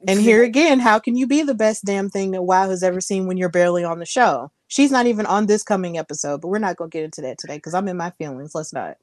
And 0.08 0.18
here 0.20 0.42
again, 0.42 0.80
how 0.80 0.98
can 0.98 1.14
you 1.14 1.26
be 1.26 1.42
the 1.42 1.54
best 1.54 1.84
damn 1.84 2.08
thing 2.08 2.30
that 2.30 2.42
WoW 2.42 2.70
has 2.70 2.82
ever 2.82 3.02
seen 3.02 3.26
when 3.26 3.36
you're 3.36 3.50
barely 3.50 3.84
on 3.84 3.98
the 3.98 4.06
show? 4.06 4.50
She's 4.68 4.90
not 4.90 5.06
even 5.06 5.26
on 5.26 5.46
this 5.46 5.62
coming 5.62 5.98
episode, 5.98 6.40
but 6.40 6.48
we're 6.48 6.58
not 6.58 6.76
gonna 6.76 6.88
get 6.88 7.04
into 7.04 7.20
that 7.22 7.38
today 7.38 7.56
because 7.56 7.74
I'm 7.74 7.88
in 7.88 7.98
my 7.98 8.10
feelings. 8.10 8.54
Let's 8.54 8.72
not. 8.72 8.96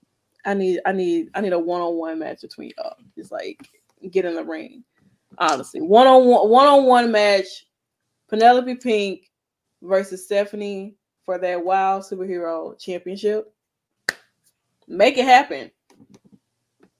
I 0.47 0.53
need 0.53 0.79
I 0.85 0.93
need 0.93 1.29
I 1.35 1.41
need 1.41 1.51
a 1.51 1.59
one 1.59 1.81
on 1.81 1.95
one 1.95 2.19
match 2.19 2.41
between 2.41 2.71
y'all. 2.77 2.95
Just 3.15 3.33
like 3.33 3.69
get 4.09 4.23
in 4.23 4.33
the 4.33 4.43
ring. 4.43 4.83
Honestly. 5.37 5.81
One 5.81 6.07
on 6.07 6.25
one 6.25 6.49
one 6.49 6.67
on 6.67 6.85
one 6.85 7.11
match. 7.11 7.67
Penelope 8.29 8.75
Pink 8.75 9.29
versus 9.81 10.23
Stephanie 10.23 10.95
for 11.25 11.37
that 11.37 11.63
wild 11.63 12.03
superhero 12.03 12.79
championship. 12.79 13.53
Make 14.87 15.17
it 15.17 15.25
happen. 15.25 15.69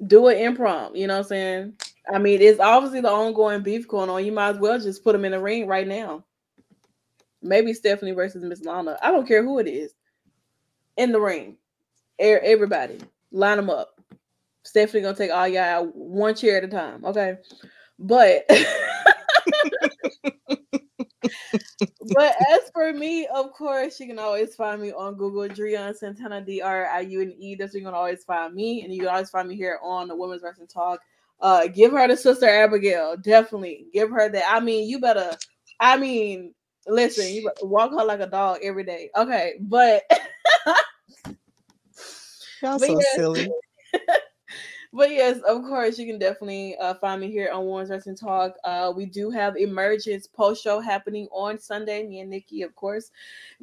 Do 0.06 0.28
it 0.28 0.40
improv. 0.40 0.96
You 0.98 1.08
know 1.08 1.14
what 1.16 1.20
I'm 1.20 1.30
saying? 1.30 1.74
I 2.14 2.20
mean, 2.20 2.42
it's 2.42 2.60
obviously 2.60 3.00
the 3.00 3.10
ongoing 3.10 3.64
beef 3.64 3.88
going 3.88 4.10
on. 4.10 4.26
You 4.26 4.34
might 4.34 4.50
as 4.50 4.58
well 4.58 4.78
just 4.78 5.06
put 5.06 5.14
them 5.14 5.24
in 5.24 5.32
the 5.32 5.40
ring 5.40 5.68
right 5.68 5.88
now. 5.88 6.26
Maybe 7.42 7.74
Stephanie 7.74 8.12
versus 8.12 8.44
Miss 8.44 8.64
Lana. 8.64 8.98
I 9.02 9.12
don't 9.12 9.28
care 9.28 9.44
who 9.44 9.60
it 9.60 9.68
is. 9.68 9.94
In 10.98 11.14
the 11.14 11.22
ring. 11.22 11.56
Everybody 12.20 13.00
line 13.32 13.58
them 13.58 13.70
up. 13.70 13.90
Stephanie 14.64 15.04
gonna 15.04 15.16
take 15.16 15.32
all 15.32 15.48
y'all 15.48 15.64
out 15.64 15.96
one 15.96 16.36
chair 16.36 16.58
at 16.58 16.64
a 16.64 16.68
time, 16.68 17.06
okay? 17.06 17.38
But 18.00 18.44
but 22.14 22.36
as 22.50 22.70
for 22.74 22.92
me, 22.94 23.28
of 23.28 23.52
course, 23.54 24.00
you 24.00 24.08
can 24.08 24.20
always 24.20 24.56
find 24.56 24.82
me 24.82 24.92
on 24.92 25.16
Google, 25.16 25.48
Drian 25.48 25.96
Santana, 25.96 26.42
D 26.42 26.62
R 26.62 26.86
I 26.88 27.02
U 27.02 27.22
N 27.22 27.34
E. 27.40 27.56
That's 27.56 27.74
where 27.74 27.80
you 27.80 27.86
can 27.86 27.94
always 27.96 28.24
find 28.24 28.54
me, 28.54 28.84
and 28.84 28.94
you 28.94 29.00
can 29.00 29.10
always 29.10 29.30
find 29.30 29.48
me 29.48 29.56
here 29.56 29.80
on 29.82 30.08
the 30.08 30.16
Women's 30.16 30.44
Wrestling 30.44 30.68
Talk. 30.68 31.00
Uh, 31.40 31.68
give 31.68 31.92
her 31.92 32.08
to 32.08 32.18
Sister 32.18 32.48
Abigail, 32.48 33.16
definitely 33.18 33.86
give 33.94 34.10
her 34.10 34.28
that. 34.30 34.44
I 34.50 34.60
mean, 34.60 34.90
you 34.90 35.00
better 35.00 35.38
I 35.80 35.98
mean, 35.98 36.54
listen, 36.88 37.34
you 37.34 37.50
walk 37.62 37.92
her 37.92 38.04
like 38.04 38.20
a 38.20 38.28
dog 38.28 38.60
every 38.64 38.84
day. 38.84 39.10
Okay, 39.16 39.54
but 39.62 40.04
Y'all 42.62 42.80
But 42.80 42.88
so 42.88 43.00
yeah. 43.00 43.16
silly. 43.16 43.50
but 44.94 45.12
yes, 45.12 45.40
of 45.42 45.62
course, 45.64 45.98
you 45.98 46.06
can 46.06 46.20
definitely 46.20 46.78
uh, 46.78 46.96
find 46.96 47.22
me 47.22 47.32
here 47.32 47.52
on 47.52 47.66
Women's 47.66 47.90
Wrestling 47.90 48.16
Talk. 48.16 48.56
Uh, 48.64 48.92
we 48.96 49.06
do 49.06 49.30
have 49.30 49.58
Emergence 49.58 50.28
post 50.28 50.64
show 50.64 50.80
happening 50.80 51.28
on 51.32 51.60
Sunday. 51.60 52.06
Me 52.08 52.20
and 52.20 52.30
Nikki, 52.30 52.62
of 52.62 52.76
course, 52.76 53.12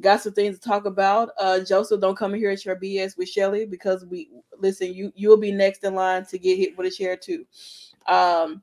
got 0.01 0.21
some 0.21 0.33
things 0.33 0.59
to 0.59 0.67
talk 0.67 0.85
about. 0.85 1.29
Uh, 1.39 1.59
Joseph, 1.59 2.01
don't 2.01 2.17
come 2.17 2.33
in 2.33 2.39
here 2.39 2.51
at 2.51 2.65
your 2.65 2.75
BS 2.75 3.17
with 3.17 3.29
Shelly 3.29 3.65
because 3.65 4.05
we 4.05 4.29
listen. 4.59 4.93
You 4.93 5.11
you 5.15 5.29
will 5.29 5.37
be 5.37 5.51
next 5.51 5.83
in 5.83 5.95
line 5.95 6.25
to 6.25 6.37
get 6.37 6.57
hit 6.57 6.77
with 6.77 6.87
a 6.87 6.95
chair 6.95 7.17
too. 7.17 7.45
Um, 8.07 8.61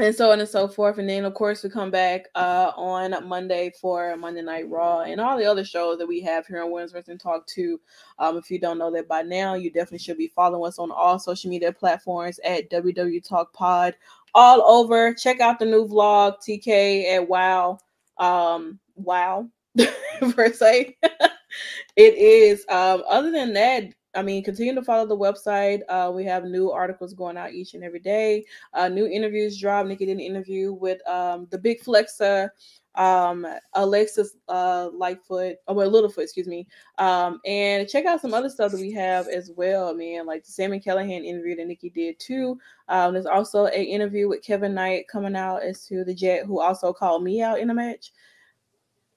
and 0.00 0.14
so 0.14 0.32
on 0.32 0.40
and 0.40 0.48
so 0.48 0.66
forth. 0.66 0.98
And 0.98 1.08
then, 1.08 1.24
of 1.24 1.34
course, 1.34 1.62
we 1.62 1.70
come 1.70 1.90
back 1.90 2.26
uh, 2.34 2.72
on 2.76 3.14
Monday 3.26 3.72
for 3.80 4.16
Monday 4.16 4.42
Night 4.42 4.68
Raw 4.68 5.00
and 5.02 5.20
all 5.20 5.38
the 5.38 5.44
other 5.44 5.64
shows 5.64 5.98
that 5.98 6.06
we 6.06 6.20
have 6.20 6.46
here 6.46 6.62
on 6.62 6.70
Women's 6.70 6.92
Wrestling 6.92 7.18
Talk 7.18 7.46
too. 7.46 7.80
Um, 8.18 8.36
if 8.36 8.50
you 8.50 8.58
don't 8.58 8.78
know 8.78 8.90
that 8.92 9.08
by 9.08 9.22
now, 9.22 9.54
you 9.54 9.70
definitely 9.70 9.98
should 9.98 10.18
be 10.18 10.32
following 10.34 10.66
us 10.66 10.78
on 10.78 10.90
all 10.90 11.18
social 11.18 11.50
media 11.50 11.72
platforms 11.72 12.40
at 12.44 12.70
WW 12.70 13.26
Talk 13.26 13.52
Pod 13.52 13.94
all 14.34 14.62
over. 14.62 15.14
Check 15.14 15.40
out 15.40 15.58
the 15.58 15.64
new 15.64 15.86
vlog, 15.86 16.36
TK 16.38 17.14
at 17.14 17.28
Wow. 17.28 17.78
Um, 18.18 18.78
wow, 18.96 19.48
per 20.34 20.52
se. 20.52 20.96
it 21.96 22.14
is. 22.14 22.64
Um, 22.68 23.02
other 23.08 23.30
than 23.30 23.52
that, 23.54 23.84
I 24.14 24.22
mean, 24.22 24.44
continue 24.44 24.74
to 24.74 24.82
follow 24.82 25.06
the 25.06 25.16
website. 25.16 25.80
Uh, 25.88 26.10
we 26.14 26.24
have 26.24 26.44
new 26.44 26.70
articles 26.70 27.14
going 27.14 27.36
out 27.36 27.52
each 27.52 27.74
and 27.74 27.82
every 27.82 28.00
day. 28.00 28.44
Uh, 28.72 28.88
new 28.88 29.06
interviews 29.06 29.58
drop. 29.58 29.86
Nikki 29.86 30.06
did 30.06 30.12
an 30.12 30.20
interview 30.20 30.72
with 30.72 31.06
um, 31.08 31.46
the 31.50 31.58
Big 31.58 31.82
Flexer, 31.82 32.50
um, 32.94 33.46
Alexis 33.74 34.36
uh, 34.48 34.88
Lightfoot, 34.92 35.56
oh, 35.66 35.74
well, 35.74 35.90
Littlefoot, 35.90 36.22
excuse 36.22 36.46
me. 36.46 36.66
Um, 36.98 37.40
and 37.44 37.88
check 37.88 38.06
out 38.06 38.20
some 38.20 38.34
other 38.34 38.48
stuff 38.48 38.72
that 38.72 38.80
we 38.80 38.92
have 38.92 39.26
as 39.28 39.50
well, 39.56 39.94
man. 39.94 40.26
Like 40.26 40.44
the 40.44 40.52
Sammy 40.52 40.78
Callahan 40.78 41.24
interview 41.24 41.56
that 41.56 41.66
Nikki 41.66 41.90
did 41.90 42.18
too. 42.20 42.58
Um, 42.88 43.14
there's 43.14 43.26
also 43.26 43.66
a 43.66 43.82
interview 43.82 44.28
with 44.28 44.42
Kevin 44.42 44.74
Knight 44.74 45.08
coming 45.08 45.34
out 45.34 45.62
as 45.62 45.84
to 45.86 46.04
the 46.04 46.14
Jet, 46.14 46.46
who 46.46 46.60
also 46.60 46.92
called 46.92 47.24
me 47.24 47.42
out 47.42 47.58
in 47.58 47.70
a 47.70 47.74
match. 47.74 48.12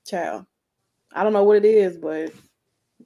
Child, 0.06 0.46
I 1.14 1.24
don't 1.24 1.34
know 1.34 1.44
what 1.44 1.58
it 1.58 1.66
is, 1.66 1.98
but 1.98 2.32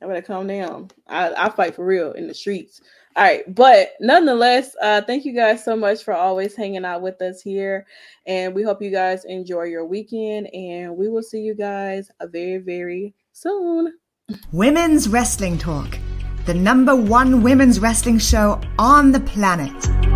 I 0.01 0.07
better 0.07 0.21
calm 0.21 0.47
down. 0.47 0.89
I, 1.07 1.33
I 1.37 1.49
fight 1.49 1.75
for 1.75 1.85
real 1.85 2.13
in 2.13 2.27
the 2.27 2.33
streets. 2.33 2.81
All 3.15 3.23
right, 3.23 3.43
but 3.53 3.93
nonetheless, 3.99 4.75
uh, 4.81 5.01
thank 5.01 5.25
you 5.25 5.33
guys 5.33 5.65
so 5.65 5.75
much 5.75 6.03
for 6.03 6.13
always 6.13 6.55
hanging 6.55 6.85
out 6.85 7.01
with 7.01 7.21
us 7.21 7.41
here, 7.41 7.85
and 8.25 8.55
we 8.55 8.63
hope 8.63 8.81
you 8.81 8.89
guys 8.89 9.25
enjoy 9.25 9.63
your 9.63 9.85
weekend. 9.85 10.47
And 10.53 10.95
we 10.95 11.09
will 11.09 11.23
see 11.23 11.41
you 11.41 11.53
guys 11.53 12.09
very, 12.21 12.57
very 12.57 13.13
soon. 13.33 13.93
Women's 14.53 15.09
Wrestling 15.09 15.57
Talk, 15.57 15.99
the 16.45 16.53
number 16.53 16.95
one 16.95 17.43
women's 17.43 17.81
wrestling 17.81 18.17
show 18.17 18.61
on 18.79 19.11
the 19.11 19.19
planet. 19.19 20.10